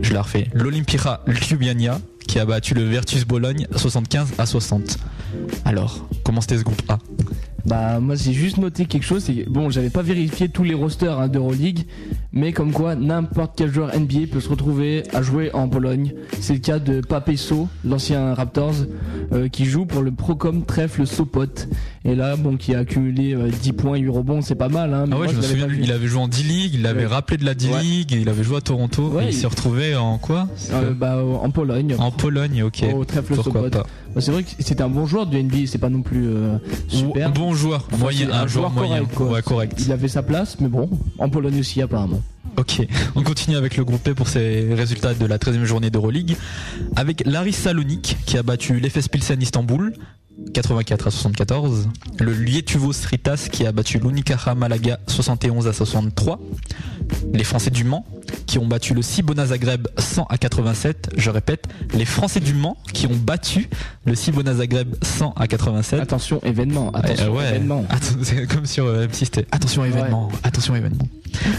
Je 0.00 0.14
la 0.14 0.22
refais. 0.22 0.48
L'Olympira 0.54 1.20
Ljubljana 1.26 2.00
qui 2.26 2.38
a 2.38 2.46
battu 2.46 2.72
le 2.74 2.84
Virtus 2.84 3.26
Bologne 3.26 3.66
75 3.76 4.28
à 4.38 4.46
60. 4.46 4.98
Alors, 5.64 6.08
comment 6.24 6.40
c'était 6.40 6.58
ce 6.58 6.64
groupe 6.64 6.82
A? 6.88 6.98
Bah 7.66 7.98
moi 7.98 8.14
j'ai 8.14 8.32
juste 8.32 8.58
noté 8.58 8.86
quelque 8.86 9.02
chose, 9.02 9.24
c'est 9.24 9.44
bon 9.48 9.70
j'avais 9.70 9.90
pas 9.90 10.02
vérifié 10.02 10.48
tous 10.48 10.62
les 10.62 10.74
rosters 10.74 11.18
hein, 11.18 11.26
d'Euroleague, 11.26 11.80
mais 12.32 12.52
comme 12.52 12.72
quoi 12.72 12.94
n'importe 12.94 13.52
quel 13.56 13.72
joueur 13.72 13.90
NBA 13.98 14.26
peut 14.32 14.40
se 14.40 14.48
retrouver 14.48 15.02
à 15.14 15.22
jouer 15.22 15.50
en 15.54 15.68
Pologne. 15.68 16.12
C'est 16.40 16.52
le 16.54 16.58
cas 16.60 16.78
de 16.78 17.00
Papeso, 17.00 17.68
l'ancien 17.84 18.34
Raptors, 18.34 18.74
euh, 19.32 19.48
qui 19.48 19.64
joue 19.64 19.86
pour 19.86 20.02
le 20.02 20.10
Procom 20.12 20.64
Trèfle 20.64 21.06
Sopot. 21.06 21.46
Et 22.04 22.14
là 22.14 22.36
bon 22.36 22.56
qui 22.56 22.74
a 22.74 22.78
accumulé 22.80 23.34
euh, 23.34 23.48
10 23.50 23.72
points, 23.72 23.96
8 23.98 24.08
rebonds, 24.10 24.42
c'est 24.42 24.54
pas 24.54 24.68
mal. 24.68 24.92
Hein, 24.94 25.04
Ah 25.10 25.14
ouais, 25.18 25.24
moi, 25.24 25.26
je 25.28 25.36
me 25.36 25.42
souviens, 25.42 25.68
il 25.80 25.90
avait 25.92 26.06
joué 26.06 26.20
en 26.20 26.28
D-League, 26.28 26.72
il 26.74 26.86
avait 26.86 27.00
Ouais. 27.00 27.06
rappelé 27.06 27.36
de 27.38 27.44
la 27.44 27.54
D-League, 27.54 28.12
il 28.12 28.28
avait 28.28 28.44
joué 28.44 28.56
à 28.58 28.60
Toronto, 28.60 29.20
et 29.20 29.24
il, 29.24 29.28
il- 29.30 29.34
s'est 29.34 29.46
retrouvé 29.46 29.96
en 29.96 30.18
quoi 30.18 30.46
Euh, 30.72 30.92
bah, 30.92 31.18
en 31.24 31.50
Pologne. 31.50 31.96
En 31.98 32.10
Pologne, 32.10 32.62
ok. 32.62 32.84
Au 32.94 33.04
Trèfle 33.04 33.34
Sopot. 33.36 33.68
Bah, 33.70 34.20
c'est 34.22 34.30
vrai 34.30 34.44
que 34.44 34.50
c'était 34.60 34.82
un 34.82 34.88
bon 34.88 35.04
joueur 35.06 35.26
du 35.26 35.36
NBA, 35.42 35.66
c'est 35.66 35.78
pas 35.78 35.90
non 35.90 36.02
plus 36.02 36.26
euh, 36.28 36.56
super. 36.88 37.30
Bon 37.32 37.52
joueur, 37.54 37.86
Enfin, 37.92 37.98
moyen, 38.04 38.30
un, 38.32 38.46
joueur, 38.46 38.70
moyen. 38.70 38.98
correct, 39.00 39.14
quoi. 39.14 39.26
Ouais, 39.32 39.42
correct. 39.42 39.78
Il 39.84 39.92
avait 39.92 40.08
sa 40.08 40.22
place, 40.22 40.56
mais 40.60 40.68
bon, 40.68 40.88
en 41.18 41.28
Pologne 41.28 41.58
aussi 41.60 41.82
apparemment. 41.82 42.15
Ok, 42.56 42.80
on 43.14 43.22
continue 43.22 43.56
avec 43.56 43.76
le 43.76 43.84
groupe 43.84 44.02
P 44.02 44.14
pour 44.14 44.28
ces 44.28 44.72
résultats 44.72 45.14
de 45.14 45.26
la 45.26 45.38
13e 45.38 45.64
journée 45.64 45.90
d'Euroleague. 45.90 46.36
Avec 46.94 47.22
Laris 47.26 47.52
Salonique 47.52 48.16
qui 48.24 48.38
a 48.38 48.42
battu 48.42 48.80
l'FS 48.80 49.08
Pilsen 49.08 49.42
Istanbul 49.42 49.92
84 50.52 51.06
à 51.06 51.10
74. 51.10 51.88
Le 52.18 52.32
Lietuvos 52.32 52.92
Ritas 53.10 53.48
qui 53.50 53.66
a 53.66 53.72
battu 53.72 53.98
l'Unicaja 53.98 54.54
Malaga 54.54 54.98
71 55.06 55.66
à 55.66 55.72
63. 55.72 56.40
Les 57.32 57.44
Français 57.44 57.70
du 57.70 57.84
Mans 57.84 58.06
qui 58.46 58.58
ont 58.58 58.66
battu 58.66 58.94
le 58.94 59.02
Cibona 59.02 59.46
Zagreb 59.46 59.88
100 59.98 60.24
à 60.28 60.38
87. 60.38 61.10
Je 61.16 61.30
répète, 61.30 61.66
les 61.94 62.04
Français 62.04 62.40
du 62.40 62.54
Mans 62.54 62.76
qui 62.92 63.06
ont 63.06 63.14
battu 63.16 63.68
le 64.04 64.14
Cibona 64.14 64.54
Zagreb 64.54 64.94
100 65.02 65.32
à 65.36 65.46
87. 65.46 66.00
Attention 66.00 66.40
événement, 66.44 66.90
attention 66.92 67.26
Eh, 67.28 67.36
ouais. 67.36 67.48
événement. 67.50 67.84
C'est 68.22 68.46
comme 68.46 68.66
sur 68.66 68.86
euh, 68.86 69.06
M6 69.06 69.14
c'était 69.26 69.46
attention 69.52 69.84
événement, 69.84 70.28
attention 70.42 70.74
événement. 70.76 71.08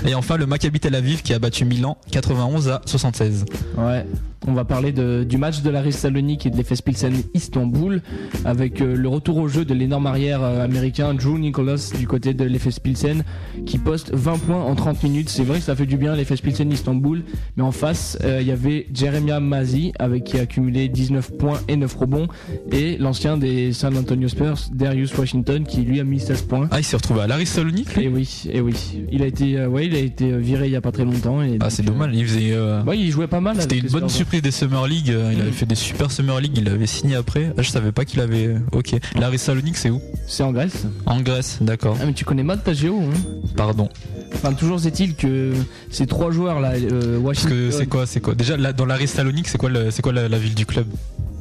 Et 0.06 0.16
enfin 0.16 0.38
le 0.38 0.46
Maccabi 0.46 0.80
Tel 0.80 0.96
Aviv 0.96 1.22
qui 1.22 1.34
a 1.34 1.40
battu 1.40 1.66
Milan 1.66 1.98
91 2.12 2.70
à 2.70 2.82
76. 2.86 3.46
Ouais, 3.78 4.06
on 4.48 4.54
va 4.54 4.66
parler 4.66 4.92
de- 4.92 5.24
du 5.28 5.38
match 5.38 5.62
de 5.62 5.70
la 5.70 5.92
Salonique 5.92 6.46
et 6.46 6.50
de 6.50 6.58
l'FS 6.58 6.82
Pilsen 6.82 7.14
Istanbul 7.34 8.02
avec 8.46 8.82
euh, 8.82 8.96
le 8.96 9.08
retour 9.08 9.38
au 9.38 9.48
jeu 9.48 9.66
de 9.66 9.74
l'énorme 9.74 10.08
arrière 10.08 10.42
euh, 10.44 10.64
américain 10.64 11.14
Drew 11.14 11.38
Nicholas 11.38 11.92
du 11.98 12.08
côté 12.08 12.34
de 12.34 12.44
l'FS 12.44 12.80
Pilsen 12.80 13.24
qui 13.66 13.78
poste 13.78 14.14
20 14.14 14.38
points 14.40 14.64
en 14.64 14.74
30 14.76 15.04
minutes. 15.04 15.30
C'est 15.30 15.44
vrai 15.44 15.60
que 15.60 15.64
ça 15.66 15.76
fait 15.76 15.86
du 15.86 15.98
bien 15.98 16.16
l'FS 16.16 16.42
Pilsen 16.42 16.57
Istanbul, 16.72 17.24
mais 17.56 17.64
en 17.64 17.72
face 17.72 18.18
euh, 18.24 18.40
il 18.42 18.48
y 18.48 18.52
avait 18.52 18.88
Jeremiah 18.94 19.40
Mazi 19.40 19.92
avec 20.00 20.24
qui 20.24 20.38
a 20.38 20.42
accumulé 20.42 20.88
19 20.90 21.38
points 21.38 21.60
et 21.68 21.76
9 21.76 21.94
rebonds 21.96 22.28
et 22.72 22.98
l'ancien 22.98 23.38
des 23.38 23.74
San 23.74 23.96
Antonio 23.98 24.28
Spurs 24.28 24.58
Darius 24.74 25.16
Washington 25.18 25.64
qui 25.66 25.82
lui 25.82 26.00
a 26.00 26.04
mis 26.04 26.20
16 26.20 26.42
points. 26.44 26.68
Ah 26.72 26.80
il 26.80 26.84
s'est 26.84 26.96
retrouvé 26.96 27.22
à 27.22 27.28
Laris 27.28 27.46
Salonique 27.46 27.98
Et 27.98 28.08
oui, 28.08 28.44
et 28.52 28.62
oui, 28.62 28.74
il 29.12 29.22
a 29.24 29.26
été, 29.28 29.58
euh, 29.58 29.68
ouais, 29.68 29.86
il 29.88 29.96
a 29.96 30.00
été 30.00 30.32
euh, 30.32 30.38
viré 30.38 30.66
il 30.68 30.72
y 30.72 30.76
a 30.76 30.82
pas 30.82 30.92
très 30.92 31.06
longtemps. 31.06 31.42
Et 31.42 31.58
Ah 31.60 31.70
c'est 31.70 31.84
dommage, 31.84 32.12
il 32.14 32.26
faisait 32.28 32.52
euh, 32.54 32.84
Ouais, 32.84 32.98
il 32.98 33.12
jouait 33.12 33.28
pas 33.28 33.42
mal. 33.42 33.58
C'était 33.60 33.78
une 33.78 33.88
bonne 33.90 34.02
Spurs. 34.10 34.12
surprise 34.12 34.42
des 34.42 34.52
Summer 34.52 34.88
League, 34.88 35.08
il 35.08 35.16
avait 35.16 35.50
Mm. 35.50 35.54
fait 35.54 35.66
des 35.66 35.76
super 35.76 36.12
Summer 36.12 36.40
League, 36.42 36.54
il 36.58 36.68
avait 36.70 36.88
signé 36.88 37.16
après. 37.16 37.54
Ah, 37.58 37.62
je 37.62 37.70
savais 37.70 37.92
pas 37.92 38.06
qu'il 38.06 38.20
avait 38.20 38.56
OK. 38.72 38.96
Laris 39.20 39.38
Salonique 39.40 39.78
c'est 39.78 39.90
où? 39.90 40.02
C'est 40.28 40.44
en 40.44 40.52
Grèce. 40.52 40.86
En 41.06 41.22
Grèce, 41.22 41.58
d'accord. 41.62 41.98
Ah 42.02 42.06
mais 42.06 42.14
tu 42.14 42.26
connais 42.26 42.44
mal 42.44 42.62
ta 42.64 42.74
géo. 42.74 43.00
Hein 43.02 43.18
Pardon. 43.56 43.90
enfin 44.34 44.54
toujours 44.54 44.86
est-il 44.86 45.16
que 45.16 45.54
ces 45.90 46.06
trois 46.06 46.32
joueurs 46.32 46.47
là, 46.56 46.74
euh, 46.74 47.18
Washington, 47.18 47.70
c'est 47.72 47.86
quoi 47.88 48.06
c'est 48.06 48.20
quoi? 48.22 48.36
Déjà 48.36 48.58
là, 48.58 48.74
dans 48.74 48.86
Laris 48.86 49.08
Salonique, 49.08 49.48
c'est 49.48 49.58
quoi 49.58 49.70
le- 49.70 49.92
c'est 49.92 50.02
quoi 50.02 50.14
la, 50.14 50.28
la 50.30 50.38
ville 50.40 50.56
du 50.56 50.66
club? 50.66 50.88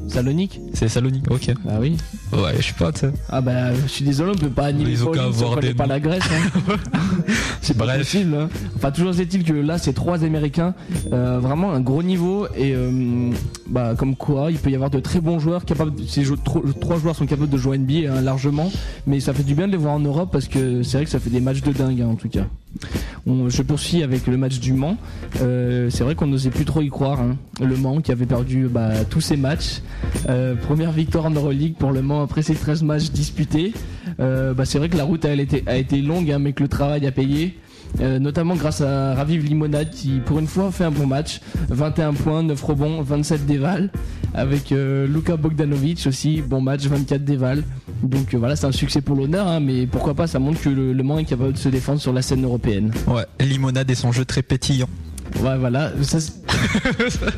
Salonique. 0.07 0.59
C'est 0.73 0.87
Salonique, 0.87 1.29
OK. 1.29 1.53
Bah 1.65 1.77
oui. 1.79 1.97
Ouais, 2.33 2.55
je 2.57 2.63
sais 2.67 2.73
pas, 2.73 2.91
tu 2.91 3.01
sais. 3.01 3.11
Ah 3.29 3.41
bah 3.41 3.73
je 3.73 3.87
suis 3.87 4.03
désolé, 4.05 4.31
on 4.35 4.37
peut 4.37 4.49
pas 4.49 4.65
animer 4.67 4.89
Ils 4.91 5.03
ont 5.03 5.11
qu'à 5.11 5.19
Pauline 5.21 5.33
si 5.33 5.39
on 5.39 5.45
avoir 5.45 5.59
connaît 5.59 5.67
des 5.69 5.73
pas 5.75 5.85
la 5.87 5.99
Grèce. 5.99 6.23
Hein. 6.31 6.75
c'est 7.61 7.77
pas 7.77 7.97
possible. 7.97 8.35
hein. 8.35 8.49
Enfin 8.75 8.91
toujours 8.91 9.17
est-il 9.19 9.43
que 9.43 9.53
là 9.53 9.77
c'est 9.77 9.93
trois 9.93 10.23
Américains, 10.23 10.73
euh, 11.13 11.39
vraiment 11.39 11.71
un 11.73 11.79
gros 11.81 12.03
niveau 12.03 12.47
et 12.55 12.73
euh, 12.75 13.31
bah 13.67 13.93
comme 13.97 14.15
quoi 14.15 14.51
il 14.51 14.57
peut 14.57 14.69
y 14.69 14.75
avoir 14.75 14.89
de 14.89 14.99
très 14.99 15.19
bons 15.21 15.39
joueurs 15.39 15.65
capables. 15.65 15.91
Ces 16.07 16.23
tro- 16.43 16.63
trois 16.79 16.97
joueurs 16.99 17.15
sont 17.15 17.25
capables 17.25 17.49
de 17.49 17.57
jouer 17.57 17.77
NBA 17.77 18.11
hein, 18.11 18.21
largement, 18.21 18.71
mais 19.05 19.19
ça 19.19 19.33
fait 19.33 19.43
du 19.43 19.55
bien 19.55 19.67
de 19.67 19.71
les 19.73 19.77
voir 19.77 19.93
en 19.93 19.99
Europe 19.99 20.29
parce 20.31 20.47
que 20.47 20.83
c'est 20.83 20.97
vrai 20.97 21.05
que 21.05 21.11
ça 21.11 21.19
fait 21.19 21.29
des 21.29 21.41
matchs 21.41 21.61
de 21.61 21.71
dingue 21.73 22.01
hein, 22.01 22.07
en 22.11 22.15
tout 22.15 22.29
cas. 22.29 22.45
On- 23.25 23.49
je 23.49 23.61
poursuis 23.63 24.03
avec 24.03 24.27
le 24.27 24.37
match 24.37 24.59
du 24.59 24.73
Mans. 24.73 24.97
Euh, 25.41 25.89
c'est 25.89 26.03
vrai 26.03 26.15
qu'on 26.15 26.27
n'osait 26.27 26.49
plus 26.51 26.65
trop 26.65 26.81
y 26.81 26.89
croire. 26.89 27.19
hein. 27.19 27.35
Le 27.59 27.75
Mans 27.75 28.01
qui 28.01 28.11
avait 28.11 28.25
perdu 28.25 28.67
bah, 28.69 29.03
tous 29.09 29.21
ses 29.21 29.35
matchs. 29.37 29.81
Euh, 30.29 30.55
première 30.55 30.91
victoire 30.91 31.25
en 31.25 31.31
Euroleague 31.31 31.75
pour 31.75 31.91
le 31.91 32.01
Mans 32.01 32.21
après 32.21 32.41
ses 32.41 32.55
13 32.55 32.83
matchs 32.83 33.11
disputés. 33.11 33.73
Euh, 34.19 34.53
bah, 34.53 34.65
c'est 34.65 34.77
vrai 34.77 34.89
que 34.89 34.97
la 34.97 35.03
route 35.03 35.25
a, 35.25 35.33
été, 35.33 36.01
longue, 36.01 36.31
hein, 36.31 36.39
mais 36.39 36.53
que 36.53 36.63
le 36.63 36.69
travail 36.69 37.05
a 37.07 37.11
payé. 37.11 37.57
Euh, 38.01 38.19
notamment 38.19 38.55
grâce 38.55 38.81
à 38.81 39.13
Raviv 39.15 39.45
Limonade 39.45 39.91
qui 39.91 40.19
pour 40.19 40.39
une 40.39 40.47
fois 40.47 40.73
fait 40.73 40.83
un 40.83 40.91
bon 40.91 41.07
match 41.07 41.39
21 41.69 42.15
points, 42.15 42.43
9 42.43 42.61
rebonds, 42.61 43.01
27 43.01 43.45
dévals 43.45 43.89
avec 44.33 44.71
Luka 44.71 45.37
Bogdanovic 45.37 46.05
aussi 46.05 46.41
bon 46.41 46.59
match 46.59 46.85
24 46.85 47.23
dévals 47.23 47.63
donc 48.03 48.35
voilà 48.35 48.57
c'est 48.57 48.67
un 48.67 48.73
succès 48.73 48.99
pour 48.99 49.15
l'honneur 49.15 49.47
hein, 49.47 49.61
mais 49.61 49.87
pourquoi 49.87 50.15
pas 50.15 50.27
ça 50.27 50.37
montre 50.37 50.61
que 50.61 50.67
le, 50.67 50.91
le 50.91 51.03
Mans 51.03 51.17
est 51.17 51.23
capable 51.23 51.53
de 51.53 51.57
se 51.57 51.69
défendre 51.69 52.01
sur 52.01 52.11
la 52.11 52.21
scène 52.21 52.43
européenne 52.43 52.91
Ouais, 53.07 53.23
Limonade 53.39 53.89
et 53.89 53.95
son 53.95 54.11
jeu 54.11 54.25
très 54.25 54.41
pétillant. 54.41 54.89
Ouais, 55.41 55.57
voilà. 55.57 55.91
Ça, 56.03 56.19
c'est- 56.19 56.33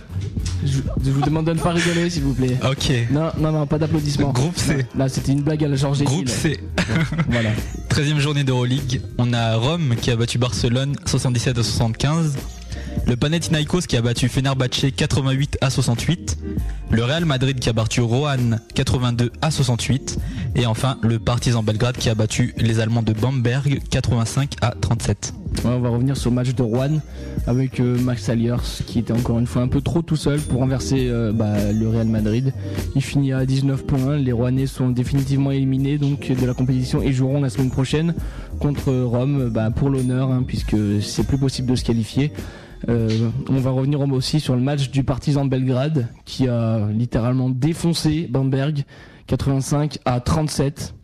Je, 0.66 0.80
je 1.06 1.12
vous 1.12 1.22
demande 1.22 1.46
de 1.48 1.54
ne 1.54 1.60
pas 1.60 1.72
rigoler, 1.72 2.10
s'il 2.10 2.24
vous 2.24 2.34
plaît. 2.34 2.58
Ok. 2.70 2.92
Non, 3.12 3.32
non, 3.40 3.52
non, 3.54 3.66
pas 3.66 3.78
d'applaudissements. 3.78 4.34
Groupe 4.34 4.58
C. 4.58 4.86
Là, 4.98 5.08
c'était 5.08 5.32
une 5.32 5.42
blague 5.42 5.64
à 5.64 5.70
la 5.70 5.78
Georges 5.78 6.04
Groupe 6.04 6.28
C. 6.28 6.60
Voilà. 7.30 7.52
13e 7.90 8.20
journée 8.20 8.44
d'Euroleague. 8.44 9.02
On 9.18 9.32
a 9.32 9.56
Rome 9.56 9.96
qui 10.02 10.12
a 10.12 10.18
battu 10.18 10.38
Barcelone 10.38 10.96
77 11.06 11.58
à 11.60 11.64
75. 11.64 12.36
Le 13.10 13.16
Panathinaikos 13.16 13.82
qui 13.82 13.98
a 13.98 14.02
battu 14.02 14.30
Fenerbahçe 14.30 14.86
88 14.96 15.58
à 15.62 15.70
68. 15.70 16.38
Le 16.92 17.04
Real 17.04 17.26
Madrid 17.26 17.60
qui 17.60 17.68
a 17.70 17.74
battu 17.74 18.02
Roanne 18.02 18.60
82 18.76 19.32
à 19.42 19.50
68. 19.50 20.20
Et 20.56 20.66
enfin 20.66 20.98
le 21.02 21.18
Partizan 21.18 21.64
Belgrade 21.64 21.98
qui 21.98 22.10
a 22.10 22.16
battu 22.16 22.54
les 22.58 22.80
Allemands 22.80 23.02
de 23.02 23.14
Bamberg 23.14 23.82
85 23.90 24.56
à 24.62 24.76
37. 24.80 25.34
Ouais, 25.66 25.72
on 25.72 25.80
va 25.80 25.90
revenir 25.90 26.16
sur 26.16 26.30
le 26.30 26.36
match 26.36 26.54
de 26.54 26.62
Rouen 26.62 27.00
avec 27.48 27.80
euh, 27.80 27.98
Max 28.00 28.30
Alliers 28.30 28.84
qui 28.86 29.00
était 29.00 29.14
encore 29.14 29.40
une 29.40 29.48
fois 29.48 29.64
un 29.64 29.68
peu 29.68 29.82
trop 29.82 30.02
tout 30.02 30.16
seul 30.16 30.40
pour 30.40 30.60
renverser 30.60 31.08
euh, 31.10 31.32
bah, 31.34 31.72
le 31.72 31.90
Real 31.90 32.08
Madrid. 32.08 32.54
Il 32.96 33.02
finit 33.02 33.34
à 33.34 33.46
19 33.46 33.86
points. 33.86 34.18
Les 34.18 34.32
Rouennais 34.32 34.68
sont 34.68 34.90
définitivement 34.90 35.52
éliminés 35.52 35.98
donc 35.98 36.32
de 36.32 36.46
la 36.46 36.54
compétition 36.54 37.02
et 37.02 37.12
joueront 37.12 37.42
la 37.42 37.50
semaine 37.50 37.72
prochaine 37.72 38.14
contre 38.60 38.94
Rome 38.94 39.50
bah, 39.50 39.72
pour 39.72 39.90
l'honneur 39.90 40.32
hein, 40.32 40.44
puisque 40.46 40.78
c'est 41.02 41.26
plus 41.26 41.38
possible 41.38 41.72
de 41.72 41.76
se 41.76 41.84
qualifier. 41.84 42.32
Euh, 42.88 43.30
on 43.50 43.58
va 43.58 43.72
revenir 43.72 44.00
aussi 44.00 44.40
sur 44.40 44.56
le 44.56 44.62
match 44.62 44.90
du 44.90 45.04
Partizan 45.04 45.46
Belgrade 45.46 46.08
qui 46.26 46.48
a 46.48 46.88
littéralement 46.92 47.50
défoncé 47.50 48.28
Bamberg 48.30 48.84
85 49.28 50.00
à 50.06 50.20
37. 50.20 50.96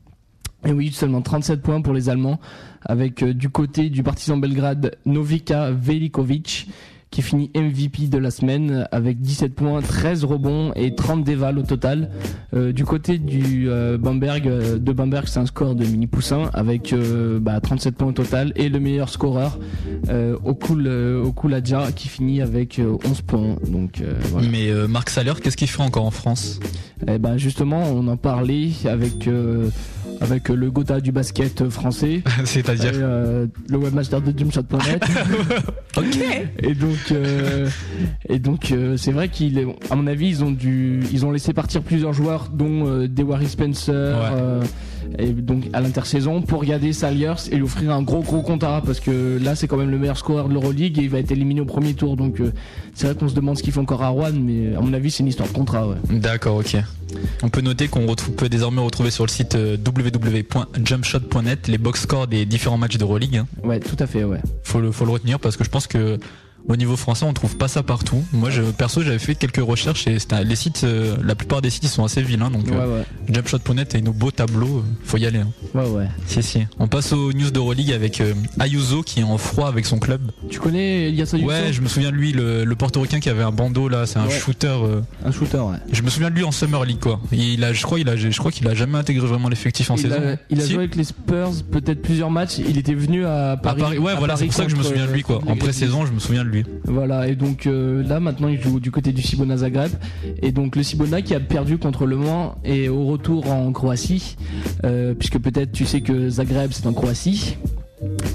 Et 0.65 0.71
oui, 0.71 0.91
seulement 0.91 1.21
37 1.21 1.61
points 1.61 1.81
pour 1.81 1.93
les 1.93 2.09
Allemands, 2.09 2.39
avec 2.81 3.21
euh, 3.21 3.33
du 3.33 3.49
côté 3.49 3.89
du 3.89 4.01
Partizan 4.01 4.37
Belgrade 4.37 4.97
Novika 5.05 5.69
Velikovic, 5.69 6.67
qui 7.15 7.21
finit 7.21 7.49
MVP 7.55 8.07
de 8.07 8.17
la 8.17 8.29
semaine 8.29 8.89
avec 8.91 9.21
17 9.21 9.55
points, 9.55 9.81
13 9.81 10.25
rebonds 10.25 10.73
et 10.75 10.95
30 10.95 11.23
dévals 11.23 11.57
au 11.57 11.61
total. 11.63 12.09
Euh, 12.53 12.73
du 12.73 12.83
côté 12.83 13.17
du 13.19 13.69
euh, 13.69 13.97
Bamberg, 13.97 14.45
euh, 14.49 14.77
de 14.77 14.91
Bamberg, 14.91 15.25
c'est 15.25 15.39
un 15.39 15.45
score 15.45 15.75
de 15.75 15.85
mini 15.85 16.07
poussin 16.07 16.49
avec 16.53 16.91
euh, 16.91 17.39
bah, 17.39 17.61
37 17.61 17.95
points 17.95 18.09
au 18.09 18.11
total 18.11 18.51
et 18.57 18.67
le 18.67 18.81
meilleur 18.81 19.07
scoreur 19.07 19.57
Okul 20.43 20.89
Okuladja 21.23 21.93
qui 21.93 22.09
finit 22.09 22.41
avec 22.41 22.79
euh, 22.79 22.97
11 23.05 23.21
points. 23.21 23.55
Donc 23.65 24.03
voilà. 24.31 24.49
Mais 24.49 24.69
Marc 24.89 25.09
Saler, 25.09 25.31
qu'est-ce 25.41 25.55
qu'il 25.55 25.69
fait 25.69 25.83
encore 25.83 26.05
en 26.05 26.11
France? 26.11 26.59
Eh 27.07 27.17
ben 27.17 27.37
justement, 27.37 27.83
on 27.93 28.09
en 28.09 28.17
parlait 28.17 28.71
avec 28.83 29.29
avec 30.21 30.49
le 30.49 30.71
Gotha 30.71 30.99
du 31.01 31.11
basket 31.11 31.69
français. 31.69 32.21
C'est-à-dire 32.45 32.91
Euh, 32.95 33.47
le 33.69 33.77
webmaster 33.77 34.21
de 34.21 34.37
Jumpshot.net. 34.37 35.03
ok. 35.97 36.17
Et 36.59 36.73
donc 36.73 37.11
euh, 37.11 37.69
et 38.29 38.39
donc 38.39 38.71
euh, 38.71 38.97
c'est 38.97 39.11
vrai 39.11 39.29
qu'il 39.29 39.57
est 39.57 39.67
à 39.89 39.95
mon 39.95 40.07
avis 40.07 40.27
ils 40.27 40.43
ont 40.43 40.51
dû 40.51 41.01
ils 41.11 41.25
ont 41.25 41.31
laissé 41.31 41.53
partir 41.53 41.81
plusieurs 41.81 42.13
joueurs 42.13 42.49
dont 42.51 42.87
euh, 42.87 43.07
Dewari 43.07 43.47
Spencer 43.47 43.91
euh, 43.93 44.63
et 45.19 45.27
donc 45.27 45.63
à 45.73 45.81
l'intersaison 45.81 46.41
pour 46.41 46.63
garder 46.65 46.93
Saliers 46.93 47.33
et 47.51 47.55
lui 47.55 47.63
offrir 47.63 47.91
un 47.91 48.01
gros 48.01 48.21
gros 48.21 48.41
contrat 48.41 48.81
parce 48.85 48.99
que 48.99 49.39
là 49.41 49.55
c'est 49.55 49.67
quand 49.67 49.77
même 49.77 49.89
le 49.91 49.97
meilleur 49.97 50.17
scoreur 50.17 50.47
de 50.49 50.53
l'Euroleague 50.53 50.99
et 50.99 51.03
il 51.03 51.09
va 51.09 51.19
être 51.19 51.31
éliminé 51.31 51.61
au 51.61 51.65
premier 51.65 51.93
tour 51.93 52.15
donc 52.17 52.39
euh, 52.39 52.51
c'est 52.93 53.07
vrai 53.07 53.15
qu'on 53.15 53.27
se 53.27 53.35
demande 53.35 53.57
ce 53.57 53.63
qu'il 53.63 53.73
fait 53.73 53.79
encore 53.79 54.03
à 54.03 54.09
Rouen 54.09 54.31
mais 54.33 54.75
à 54.75 54.81
mon 54.81 54.93
avis 54.93 55.11
c'est 55.11 55.23
une 55.23 55.27
histoire 55.29 55.47
de 55.49 55.53
contrat 55.53 55.87
ouais. 55.87 55.95
D'accord, 56.11 56.57
ok. 56.57 56.77
On 57.43 57.49
peut 57.49 57.61
noter 57.61 57.87
qu'on 57.87 58.05
peut 58.15 58.49
désormais 58.49 58.81
retrouver 58.81 59.11
sur 59.11 59.25
le 59.25 59.29
site 59.31 59.55
euh, 59.55 59.77
www.jumpshot.net 59.85 61.67
les 61.67 61.77
box 61.77 62.01
scores 62.01 62.27
des 62.27 62.45
différents 62.45 62.77
matchs 62.77 62.97
d'Euroleague. 62.97 63.37
hein. 63.37 63.47
Ouais, 63.63 63.79
tout 63.79 63.95
à 63.99 64.07
fait, 64.07 64.23
ouais. 64.23 64.39
Faut 64.63 64.79
le, 64.81 64.91
faut 64.91 65.05
le 65.05 65.11
retenir 65.11 65.39
parce 65.39 65.55
que 65.57 65.63
je 65.63 65.69
pense 65.69 65.87
que 65.87 66.17
au 66.67 66.75
niveau 66.75 66.95
français 66.95 67.25
on 67.25 67.33
trouve 67.33 67.57
pas 67.57 67.67
ça 67.67 67.83
partout. 67.83 68.23
Moi 68.33 68.49
je, 68.49 68.61
perso 68.63 69.01
j'avais 69.03 69.19
fait 69.19 69.35
quelques 69.35 69.57
recherches 69.63 70.07
et 70.07 70.17
les 70.43 70.55
sites, 70.55 70.83
euh, 70.83 71.15
la 71.23 71.35
plupart 71.35 71.61
des 71.61 71.69
sites 71.69 71.83
ils 71.83 71.89
sont 71.89 72.03
assez 72.03 72.21
vilains 72.21 72.49
donc 72.49 72.65
Ouais, 72.67 72.73
euh, 72.75 72.99
ouais. 72.99 73.05
jumpshot.net 73.33 73.95
et 73.95 74.01
nos 74.01 74.13
beaux 74.13 74.31
tableaux, 74.31 74.77
euh, 74.79 74.81
faut 75.03 75.17
y 75.17 75.25
aller. 75.25 75.39
hein. 75.39 75.49
Ouais, 75.73 75.87
ouais. 75.87 76.07
Si 76.27 76.41
si. 76.41 76.65
On 76.79 76.87
passe 76.87 77.13
aux 77.13 77.33
news 77.33 77.51
d'Euroleague 77.51 77.91
avec 77.91 78.21
euh, 78.21 78.33
Ayuso 78.59 79.03
qui 79.03 79.19
est 79.19 79.23
en 79.23 79.37
froid 79.37 79.67
avec 79.67 79.85
son 79.85 79.99
club. 79.99 80.31
Tu 80.49 80.59
connais 80.59 81.09
Elias 81.09 81.29
Ayuso? 81.33 81.47
Ouais, 81.47 81.71
je 81.71 81.81
me 81.81 81.87
souviens 81.87 82.11
de 82.11 82.15
lui, 82.15 82.31
le, 82.31 82.63
le 82.65 82.75
portoricain 82.75 83.19
qui 83.19 83.29
avait 83.29 83.43
un 83.43 83.51
bandeau 83.51 83.87
là, 83.89 84.05
c'est 84.05 84.19
un 84.19 84.29
shooter. 84.29 84.67
euh, 84.67 85.01
Un 85.23 85.31
shooter, 85.31 85.57
ouais. 85.59 85.77
je 85.91 86.01
me 86.01 86.09
souviens 86.09 86.29
de 86.29 86.35
lui 86.35 86.43
en 86.43 86.51
Summer 86.51 86.83
League 86.85 86.99
quoi. 86.99 87.19
Il 87.31 87.63
a, 87.63 87.73
je 87.73 87.83
crois, 87.83 87.99
il 87.99 88.09
a, 88.09 88.15
je 88.15 88.29
crois 88.37 88.51
qu'il 88.51 88.67
a 88.67 88.73
jamais 88.73 88.97
intégré 88.97 89.25
vraiment 89.27 89.49
l'effectif 89.49 89.91
en 89.91 89.95
il 89.95 90.01
saison. 90.01 90.15
a, 90.15 90.35
il 90.49 90.59
a 90.59 90.63
Si 90.63 90.69
joué 90.73 90.79
avec 90.83 90.95
les 90.95 91.03
Spurs 91.03 91.51
peut-être 91.71 92.01
plusieurs 92.01 92.31
matchs. 92.31 92.57
Il 92.57 92.77
était 92.77 92.93
venu 92.95 93.25
à 93.25 93.51
à 93.51 93.57
Paris. 93.57 93.97
Ouais, 93.99 94.11
à 94.13 94.15
voilà, 94.15 94.35
c'est 94.37 94.45
pour 94.45 94.53
ça 94.53 94.65
que 94.65 94.71
je 94.71 94.75
me 94.75 94.83
souviens 94.83 95.05
de 95.05 95.11
lui 95.11 95.21
quoi. 95.21 95.41
En 95.47 95.55
pré-saison, 95.55 96.05
je 96.05 96.11
me 96.11 96.19
souviens 96.19 96.43
de 96.43 96.49
lui. 96.49 96.54
Voilà, 96.85 97.27
et 97.27 97.35
donc 97.35 97.67
euh, 97.67 98.03
là 98.07 98.19
maintenant 98.19 98.47
il 98.47 98.61
joue 98.61 98.79
du 98.79 98.91
côté 98.91 99.11
du 99.11 99.21
Cibona 99.21 99.57
Zagreb. 99.57 99.91
Et 100.41 100.51
donc 100.51 100.75
le 100.75 100.83
Cibona 100.83 101.21
qui 101.21 101.35
a 101.35 101.39
perdu 101.39 101.77
contre 101.77 102.05
Le 102.05 102.17
Mans 102.17 102.55
est 102.63 102.87
au 102.87 103.05
retour 103.05 103.51
en 103.51 103.71
Croatie, 103.71 104.37
euh, 104.83 105.13
puisque 105.13 105.39
peut-être 105.39 105.71
tu 105.71 105.85
sais 105.85 106.01
que 106.01 106.29
Zagreb 106.29 106.71
c'est 106.71 106.87
en 106.87 106.93
Croatie. 106.93 107.57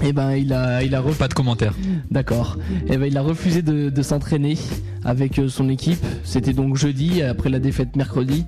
Et 0.03 0.13
ben 0.13 0.31
il 0.31 0.53
a 0.53 0.83
il 0.83 0.95
a. 0.95 1.01
Pas 1.01 1.27
de 1.27 1.33
commentaire. 1.33 1.73
D'accord. 2.09 2.57
Et 2.87 2.97
ben 2.97 3.05
il 3.05 3.17
a 3.17 3.21
refusé 3.21 3.61
de, 3.61 3.89
de 3.89 4.01
s'entraîner 4.01 4.57
avec 5.03 5.39
euh, 5.39 5.49
son 5.49 5.69
équipe. 5.69 6.03
C'était 6.23 6.53
donc 6.53 6.75
jeudi 6.77 7.21
après 7.21 7.49
la 7.49 7.59
défaite 7.59 7.95
mercredi. 7.95 8.45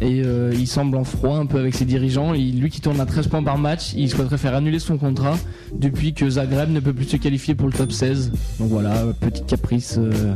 Et 0.00 0.22
euh, 0.24 0.52
il 0.54 0.66
semble 0.66 0.96
en 0.96 1.04
froid 1.04 1.36
un 1.36 1.46
peu 1.46 1.58
avec 1.58 1.74
ses 1.74 1.84
dirigeants. 1.84 2.34
Il, 2.34 2.60
lui 2.60 2.70
qui 2.70 2.80
tourne 2.80 3.00
à 3.00 3.06
13 3.06 3.28
points 3.28 3.42
par 3.42 3.58
match, 3.58 3.92
il 3.96 4.10
souhaiterait 4.10 4.38
faire 4.38 4.54
annuler 4.54 4.78
son 4.78 4.98
contrat 4.98 5.38
depuis 5.74 6.14
que 6.14 6.28
Zagreb 6.28 6.70
ne 6.70 6.80
peut 6.80 6.92
plus 6.92 7.06
se 7.06 7.16
qualifier 7.16 7.54
pour 7.54 7.68
le 7.68 7.72
top 7.72 7.92
16. 7.92 8.32
Donc 8.58 8.68
voilà, 8.68 9.04
petite 9.20 9.46
caprice 9.46 9.96
euh, 9.98 10.34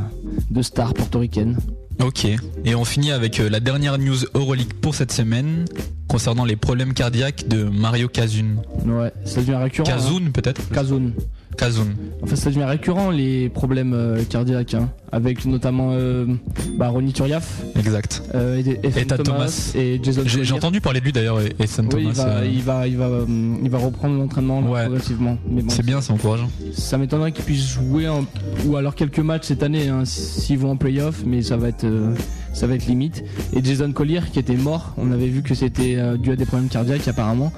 de 0.50 0.62
star 0.62 0.94
portoricaine. 0.94 1.58
Ok. 2.00 2.26
Et 2.64 2.74
on 2.74 2.84
finit 2.84 3.10
avec 3.10 3.38
la 3.38 3.60
dernière 3.60 3.98
news 3.98 4.18
Euroleague 4.34 4.72
pour 4.80 4.94
cette 4.94 5.12
semaine 5.12 5.64
concernant 6.08 6.44
les 6.44 6.56
problèmes 6.56 6.94
cardiaques 6.94 7.46
de 7.46 7.64
Mario 7.64 8.08
Kazun. 8.08 8.56
Ouais, 8.86 9.12
ça 9.24 9.40
devient 9.40 9.54
récurrent. 9.54 9.86
Kazun 9.86 10.26
hein. 10.26 10.30
peut-être 10.32 10.68
Kazun. 10.70 11.12
Kazun. 11.56 11.88
Enfin, 12.22 12.36
ça 12.36 12.50
devient 12.50 12.64
récurrent 12.64 13.10
les 13.10 13.48
problèmes 13.48 13.92
euh, 13.92 14.22
cardiaques, 14.24 14.74
hein, 14.74 14.88
avec 15.12 15.44
notamment 15.46 15.90
euh, 15.92 16.26
bah, 16.76 16.88
Ronny 16.88 17.12
Turiaf, 17.12 17.62
Exact. 17.78 18.22
euh, 18.34 18.62
et, 18.62 18.78
et 18.86 19.04
Thomas, 19.06 19.22
Thomas. 19.22 19.72
et 19.74 20.00
Jason 20.02 20.22
J'ai 20.26 20.52
entendu 20.52 20.80
parler 20.80 21.00
de 21.00 21.04
lui 21.06 21.12
d'ailleurs 21.12 21.40
et, 21.40 21.54
et 21.58 21.66
Sam 21.66 21.88
Oui, 21.94 22.04
il 22.08 22.12
Thomas. 22.12 22.24
va, 22.28 22.36
euh, 22.40 22.46
il 22.46 22.62
va, 22.62 22.86
il 22.88 22.96
va, 22.96 23.04
euh, 23.06 23.24
il 23.62 23.70
va 23.70 23.78
reprendre 23.78 24.16
l'entraînement 24.18 24.60
Ouais. 24.60 24.82
progressivement. 24.84 25.38
Bon, 25.46 25.62
C'est 25.68 25.84
bien, 25.84 26.00
c'est 26.00 26.12
encourageant. 26.12 26.50
ça 26.72 26.98
m'étonnerait 26.98 27.32
qu'il 27.32 27.44
puisse 27.44 27.66
jouer 27.66 28.06
ou 28.66 28.76
alors 28.76 28.94
quelques 28.94 29.18
matchs 29.20 29.44
cette 29.46 29.62
année 29.62 29.88
hein, 29.88 30.04
s'ils 30.04 30.58
vont 30.58 30.72
en 30.72 30.76
playoff, 30.76 31.22
mais 31.24 31.40
ça 31.42 31.56
va 31.56 31.68
être, 31.68 31.84
euh, 31.84 32.14
ça 32.52 32.66
va 32.66 32.74
être 32.74 32.86
limite. 32.86 33.24
Et 33.54 33.64
Jason 33.64 33.92
Collier 33.92 34.20
qui 34.32 34.38
était 34.38 34.56
mort, 34.56 34.94
on 34.98 35.10
avait 35.12 35.28
vu 35.28 35.42
que 35.42 35.54
c'était 35.54 35.96
dû 36.18 36.32
à 36.32 36.36
des 36.36 36.44
problèmes 36.44 36.68
cardiaques 36.68 37.08
apparemment. 37.08 37.52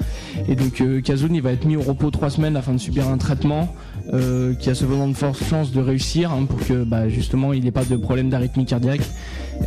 Et 0.49 0.55
donc 0.55 0.83
Kazun 1.03 1.35
il 1.35 1.43
va 1.43 1.53
être 1.53 1.65
mis 1.65 1.77
au 1.77 1.83
repos 1.83 2.11
trois 2.11 2.31
semaines 2.31 2.57
afin 2.57 2.73
de 2.73 2.79
subir 2.79 3.09
un 3.09 3.19
traitement 3.19 3.75
euh, 4.13 4.55
qui 4.55 4.71
a 4.71 4.75
cependant 4.75 5.09
de 5.09 5.15
fortes 5.15 5.43
chances 5.49 5.71
de 5.73 5.81
réussir 5.81 6.33
hein, 6.33 6.45
pour 6.45 6.59
que 6.67 6.85
bah, 6.85 7.09
justement 7.09 7.53
il 7.53 7.65
n'ait 7.65 7.71
pas 7.71 7.85
de 7.85 7.97
problème 7.97 8.31
d'arythmie 8.31 8.65
cardiaque. 8.67 9.03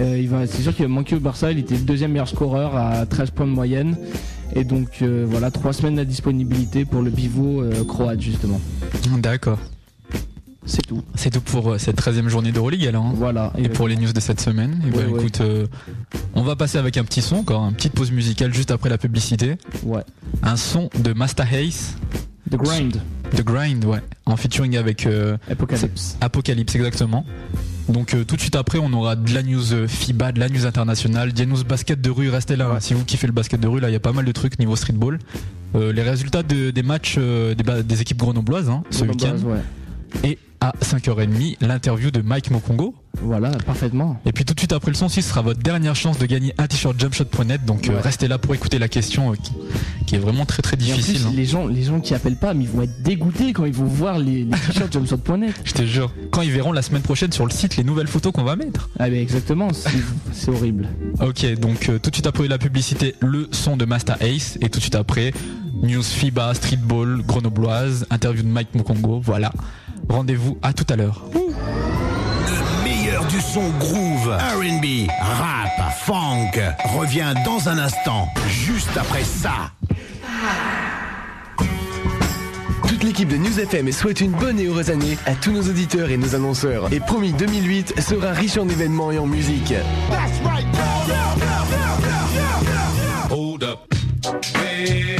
Euh, 0.01 0.17
il 0.19 0.27
va, 0.29 0.47
c'est 0.47 0.61
sûr 0.61 0.75
qu'il 0.75 0.85
va 0.85 0.89
manquer 0.89 1.15
au 1.15 1.19
Barça, 1.19 1.51
il 1.51 1.59
était 1.59 1.75
le 1.75 1.81
deuxième 1.81 2.11
meilleur 2.11 2.27
scoreur 2.27 2.75
à 2.75 3.05
13 3.05 3.31
points 3.31 3.45
de 3.47 3.51
moyenne. 3.51 3.95
Et 4.55 4.63
donc 4.63 4.89
euh, 5.01 5.25
voilà, 5.29 5.49
trois 5.51 5.73
semaines 5.73 5.95
de 5.95 6.03
disponibilité 6.03 6.85
pour 6.85 7.01
le 7.01 7.09
pivot 7.11 7.63
croate 7.87 8.21
justement. 8.21 8.59
D'accord. 9.19 9.59
C'est 10.65 10.85
tout. 10.87 11.03
C'est 11.15 11.29
tout 11.29 11.41
pour 11.41 11.77
cette 11.77 11.97
13e 12.01 12.29
journée 12.29 12.53
d'Euroleague 12.53 12.85
alors. 12.87 13.05
hein. 13.05 13.13
Voilà. 13.15 13.51
Et 13.57 13.67
pour 13.67 13.87
les 13.89 13.97
news 13.97 14.13
de 14.13 14.19
cette 14.21 14.39
semaine, 14.39 14.81
et 14.87 14.95
Ouais, 14.97 15.03
ben, 15.03 15.11
ouais. 15.11 15.19
écoute, 15.19 15.41
euh, 15.41 15.67
on 16.35 16.41
va 16.41 16.55
passer 16.55 16.77
avec 16.77 16.95
un 16.95 17.03
petit 17.03 17.21
son 17.21 17.35
encore, 17.37 17.63
une 17.67 17.73
petite 17.75 17.91
pause 17.93 18.11
musicale 18.11 18.53
juste 18.53 18.71
après 18.71 18.89
la 18.89 18.97
publicité. 18.97 19.55
Ouais. 19.83 20.03
Un 20.41 20.55
son 20.55 20.89
de 21.03 21.11
Master 21.11 21.51
Hayes. 21.53 21.73
The 22.53 22.57
Grind. 22.57 23.01
The 23.35 23.43
Grind, 23.43 23.83
ouais. 23.85 23.99
En 24.27 24.37
featuring 24.37 24.77
avec 24.77 25.07
euh, 25.07 25.37
Apocalypse. 25.49 26.17
Apocalypse, 26.21 26.75
exactement. 26.75 27.25
Donc 27.89 28.13
euh, 28.13 28.23
tout 28.23 28.35
de 28.35 28.41
suite 28.41 28.55
après, 28.55 28.77
on 28.77 28.93
aura 28.93 29.15
de 29.15 29.33
la 29.33 29.41
news 29.41 29.73
euh, 29.73 29.87
FIBA, 29.87 30.33
de 30.33 30.39
la 30.39 30.49
news 30.49 30.65
internationale, 30.67 31.33
des 31.33 31.47
news 31.47 31.63
basket 31.67 31.99
de 31.99 32.09
rue. 32.11 32.29
Restez 32.29 32.55
là. 32.55 32.69
hein. 32.75 32.79
Si 32.79 32.93
vous 32.93 33.03
kiffez 33.05 33.25
le 33.25 33.33
basket 33.33 33.59
de 33.59 33.67
rue, 33.67 33.79
là, 33.79 33.89
il 33.89 33.93
y 33.93 33.95
a 33.95 33.99
pas 33.99 34.13
mal 34.13 34.25
de 34.25 34.31
trucs 34.31 34.59
niveau 34.59 34.75
streetball. 34.75 35.17
Euh, 35.75 35.91
les 35.91 36.03
résultats 36.03 36.43
de- 36.43 36.69
des 36.69 36.83
matchs 36.83 37.17
des, 37.17 38.01
équipes 38.01 38.19
grenobloises 38.19 38.69
hein, 38.69 38.83
ce 38.91 39.03
week-end. 39.03 39.35
Ouais. 39.43 39.59
Et 40.29 40.37
à 40.63 40.73
5h30, 40.81 41.57
l'interview 41.59 42.09
de 42.09 42.21
Mike 42.21 42.49
Mokongo. 42.49 42.95
Voilà, 43.21 43.49
parfaitement. 43.49 44.17
Et 44.25 44.31
puis 44.31 44.45
tout 44.45 44.53
de 44.53 44.59
suite 44.61 44.71
après 44.71 44.91
le 44.91 44.95
son, 44.95 45.09
ce 45.09 45.19
sera 45.19 45.41
votre 45.41 45.59
dernière 45.59 45.93
chance 45.93 46.17
de 46.17 46.25
gagner 46.25 46.53
un 46.57 46.67
t-shirt 46.67 46.97
jumpshot.net. 46.97 47.65
Donc 47.65 47.89
euh, 47.89 47.99
restez 47.99 48.29
là 48.29 48.37
pour 48.37 48.55
écouter 48.55 48.79
la 48.79 48.87
question 48.87 49.33
euh, 49.33 49.35
qui, 49.35 49.51
qui 50.07 50.15
est 50.15 50.19
vraiment 50.19 50.45
très 50.45 50.61
très 50.61 50.77
difficile. 50.77 51.15
plus, 51.15 51.25
hein. 51.25 51.33
les 51.35 51.45
gens, 51.45 51.67
les 51.67 51.83
gens 51.83 51.99
qui 51.99 52.15
appellent 52.15 52.37
pas, 52.37 52.53
mais 52.53 52.63
ils 52.63 52.69
vont 52.69 52.81
être 52.81 53.03
dégoûtés 53.03 53.51
quand 53.51 53.65
ils 53.65 53.73
vont 53.73 53.83
voir 53.85 54.19
les, 54.19 54.45
les 54.45 54.51
t-shirts 54.67 54.93
jumpshot.net. 54.93 55.53
Je 55.65 55.73
te 55.73 55.83
jure. 55.83 56.13
Quand 56.31 56.43
ils 56.43 56.51
verront 56.51 56.71
la 56.71 56.81
semaine 56.81 57.01
prochaine 57.01 57.33
sur 57.33 57.45
le 57.45 57.51
site 57.51 57.75
les 57.75 57.83
nouvelles 57.83 58.07
photos 58.07 58.31
qu'on 58.31 58.45
va 58.45 58.55
mettre. 58.55 58.89
Ah, 58.99 59.09
mais 59.09 59.21
exactement, 59.21 59.73
c'est 59.73 59.91
c'est 60.31 60.49
horrible. 60.49 60.87
Ok, 61.19 61.45
donc 61.59 61.89
euh, 61.89 61.99
tout 61.99 62.09
de 62.09 62.15
suite 62.15 62.27
après 62.27 62.47
la 62.47 62.57
publicité, 62.57 63.15
le 63.19 63.49
son 63.51 63.75
de 63.75 63.83
Master 63.83 64.15
Ace. 64.21 64.57
Et 64.61 64.69
tout 64.69 64.79
de 64.79 64.83
suite 64.83 64.95
après, 64.95 65.33
news 65.81 66.03
FIBA, 66.03 66.53
streetball, 66.53 67.21
grenobloise, 67.27 68.07
interview 68.09 68.43
de 68.43 68.47
Mike 68.47 68.73
Mokongo. 68.75 69.19
Voilà. 69.19 69.51
Rendez-vous 70.09 70.57
à 70.61 70.73
tout 70.73 70.85
à 70.89 70.95
l'heure. 70.95 71.23
Le 71.33 72.83
meilleur 72.83 73.25
du 73.25 73.39
son 73.41 73.69
groove. 73.79 74.29
RB, 74.29 75.09
rap, 75.21 75.93
funk 76.05 76.51
revient 76.97 77.33
dans 77.45 77.69
un 77.69 77.77
instant, 77.77 78.27
juste 78.47 78.95
après 78.97 79.23
ça. 79.23 79.71
Toute 82.87 83.03
l'équipe 83.03 83.29
de 83.29 83.37
News 83.37 83.59
FM 83.59 83.91
souhaite 83.91 84.21
une 84.21 84.31
bonne 84.31 84.59
et 84.59 84.65
heureuse 84.65 84.89
année 84.89 85.17
à 85.25 85.35
tous 85.35 85.51
nos 85.51 85.63
auditeurs 85.63 86.09
et 86.09 86.17
nos 86.17 86.35
annonceurs. 86.35 86.91
Et 86.93 86.99
promis 86.99 87.33
2008 87.33 87.99
sera 88.01 88.31
riche 88.31 88.57
en 88.57 88.67
événements 88.69 89.11
et 89.11 89.17
en 89.17 89.25
musique. 89.25 89.73
Hold 93.29 93.63
up. 93.63 93.79
Hey. 94.55 95.12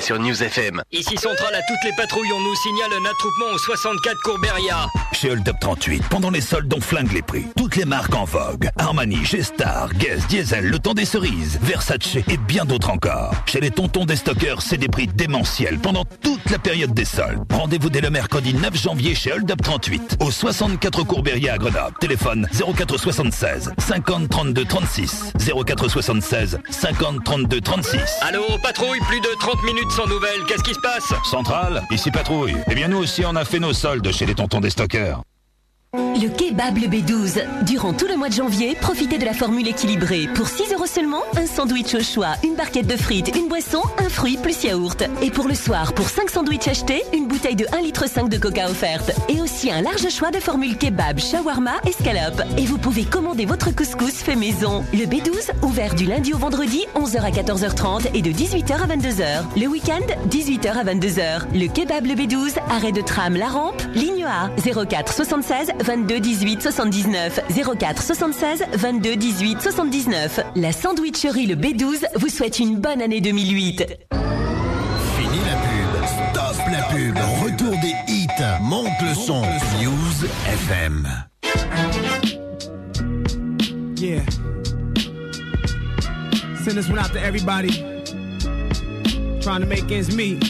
Sur 0.00 0.18
News 0.20 0.42
FM. 0.42 0.82
Ici 0.92 1.16
Centrale 1.16 1.54
à 1.54 1.60
toutes 1.66 1.84
les 1.84 1.92
patrouilles, 1.96 2.32
on 2.32 2.40
nous 2.40 2.54
signale 2.56 2.90
un 3.00 3.04
attroupement 3.10 3.46
au 3.52 3.58
64 3.58 4.16
Courberia. 4.22 4.86
Chez 5.12 5.30
Hold 5.30 5.48
Up 5.48 5.56
38, 5.60 6.04
pendant 6.08 6.30
les 6.30 6.40
soldes, 6.40 6.72
on 6.76 6.80
flingue 6.80 7.12
les 7.12 7.22
prix. 7.22 7.46
Toutes 7.56 7.74
les 7.74 7.84
marques 7.84 8.14
en 8.14 8.24
vogue. 8.24 8.68
Armani, 8.76 9.24
G-Star, 9.24 9.92
Guess, 9.94 10.26
Diesel, 10.28 10.66
Le 10.66 10.78
Temps 10.78 10.94
des 10.94 11.04
Cerises, 11.04 11.58
Versace 11.62 12.16
et 12.28 12.36
bien 12.36 12.64
d'autres 12.64 12.90
encore. 12.90 13.34
Chez 13.46 13.60
les 13.60 13.70
tontons 13.70 14.04
des 14.04 14.16
stockeurs, 14.16 14.62
c'est 14.62 14.76
des 14.76 14.88
prix 14.88 15.08
démentiels 15.08 15.78
pendant 15.78 16.04
toute 16.22 16.48
la 16.50 16.58
période 16.58 16.94
des 16.94 17.04
soldes. 17.04 17.42
Rendez-vous 17.50 17.90
dès 17.90 18.00
le 18.00 18.10
mercredi 18.10 18.54
9 18.54 18.80
janvier 18.80 19.14
chez 19.14 19.32
Hold 19.32 19.50
Up 19.50 19.62
38, 19.62 20.18
au 20.20 20.30
64 20.30 21.02
Courberia 21.04 21.54
à 21.54 21.58
Grenoble. 21.58 21.96
Téléphone 22.00 22.46
0476 22.52 23.72
50 23.78 24.28
32 24.28 24.64
36. 24.64 25.32
0476 25.66 26.58
50 26.70 27.24
32 27.24 27.60
36. 27.60 28.00
Allô, 28.22 28.44
patrouille, 28.62 29.00
plus 29.08 29.20
de 29.20 29.28
30 29.40 29.62
minutes 29.64 29.87
sans 29.90 30.06
nouvelles, 30.06 30.44
qu'est-ce 30.46 30.62
qui 30.62 30.74
se 30.74 30.80
passe? 30.80 31.12
Centrale, 31.24 31.82
ici 31.90 32.10
patrouille. 32.10 32.56
Eh 32.70 32.74
bien 32.74 32.88
nous 32.88 32.98
aussi 32.98 33.24
on 33.26 33.36
a 33.36 33.44
fait 33.44 33.58
nos 33.58 33.72
soldes 33.72 34.10
chez 34.12 34.26
les 34.26 34.34
tontons 34.34 34.60
des 34.60 34.70
stockeurs. 34.70 35.22
Le 35.94 36.28
kebab 36.28 36.76
le 36.76 36.86
B12. 36.86 37.64
Durant 37.64 37.94
tout 37.94 38.06
le 38.06 38.18
mois 38.18 38.28
de 38.28 38.34
janvier, 38.34 38.76
profitez 38.78 39.16
de 39.16 39.24
la 39.24 39.32
formule 39.32 39.66
équilibrée. 39.66 40.28
Pour 40.34 40.46
6 40.46 40.74
euros 40.74 40.84
seulement, 40.84 41.22
un 41.34 41.46
sandwich 41.46 41.94
au 41.94 42.02
choix, 42.02 42.34
une 42.44 42.56
barquette 42.56 42.86
de 42.86 42.96
frites, 42.96 43.34
une 43.34 43.48
boisson, 43.48 43.80
un 43.96 44.10
fruit 44.10 44.36
plus 44.36 44.64
yaourt. 44.64 45.02
Et 45.22 45.30
pour 45.30 45.48
le 45.48 45.54
soir, 45.54 45.94
pour 45.94 46.10
5 46.10 46.28
sandwichs 46.28 46.68
achetés, 46.68 47.02
une 47.14 47.26
bouteille 47.26 47.56
de 47.56 47.64
1,5 47.64 47.82
litre 47.82 48.28
de 48.28 48.36
coca 48.36 48.68
offerte. 48.68 49.12
Et 49.30 49.40
aussi 49.40 49.70
un 49.70 49.80
large 49.80 50.10
choix 50.10 50.30
de 50.30 50.40
formules 50.40 50.76
kebab, 50.76 51.18
shawarma 51.20 51.76
et 51.86 51.92
scalope. 51.92 52.42
Et 52.58 52.66
vous 52.66 52.76
pouvez 52.76 53.04
commander 53.04 53.46
votre 53.46 53.74
couscous 53.74 54.12
fait 54.12 54.36
maison. 54.36 54.84
Le 54.92 55.06
B12, 55.06 55.52
ouvert 55.62 55.94
du 55.94 56.04
lundi 56.04 56.34
au 56.34 56.38
vendredi, 56.38 56.84
11h 56.96 57.20
à 57.22 57.30
14h30 57.30 58.10
et 58.12 58.20
de 58.20 58.30
18h 58.30 58.74
à 58.74 58.86
22h. 58.94 59.58
Le 59.58 59.66
week-end, 59.68 60.04
18h 60.28 60.68
à 60.68 60.84
22h. 60.84 61.44
Le 61.54 61.66
kebab 61.66 62.04
le 62.04 62.12
B12, 62.12 62.56
arrêt 62.68 62.92
de 62.92 63.00
tram 63.00 63.36
La 63.36 63.48
Rampe, 63.48 63.80
ligne 63.94 64.26
A, 64.26 64.50
04 64.58 65.14
76 65.14 65.77
22 65.84 66.20
18 66.20 66.62
79 66.62 67.40
04 67.78 68.02
76 68.02 68.64
22 68.72 69.16
18 69.16 69.60
79. 69.62 70.40
La 70.56 70.72
sandwicherie 70.72 71.46
le 71.46 71.54
B12 71.54 72.06
vous 72.16 72.28
souhaite 72.28 72.58
une 72.58 72.78
bonne 72.78 73.00
année 73.02 73.20
2008. 73.20 73.86
Fini 75.16 75.38
la 75.46 75.56
pub. 75.56 76.06
Stop 76.30 76.56
la 76.70 76.82
pub. 76.84 77.16
Retour 77.42 77.74
des 77.80 77.94
hits. 78.12 78.26
Monte 78.62 78.90
le 79.02 79.14
son. 79.14 79.42
News 79.80 80.28
FM. 80.46 81.06
Yeah. 83.96 84.22
Send 86.64 86.76
this 86.76 86.88
one 86.88 86.98
out 86.98 87.12
to 87.12 87.20
everybody 87.20 87.70
trying 89.40 89.60
to 89.60 89.66
make 89.66 89.90
ends 89.90 90.14
meet. 90.14 90.42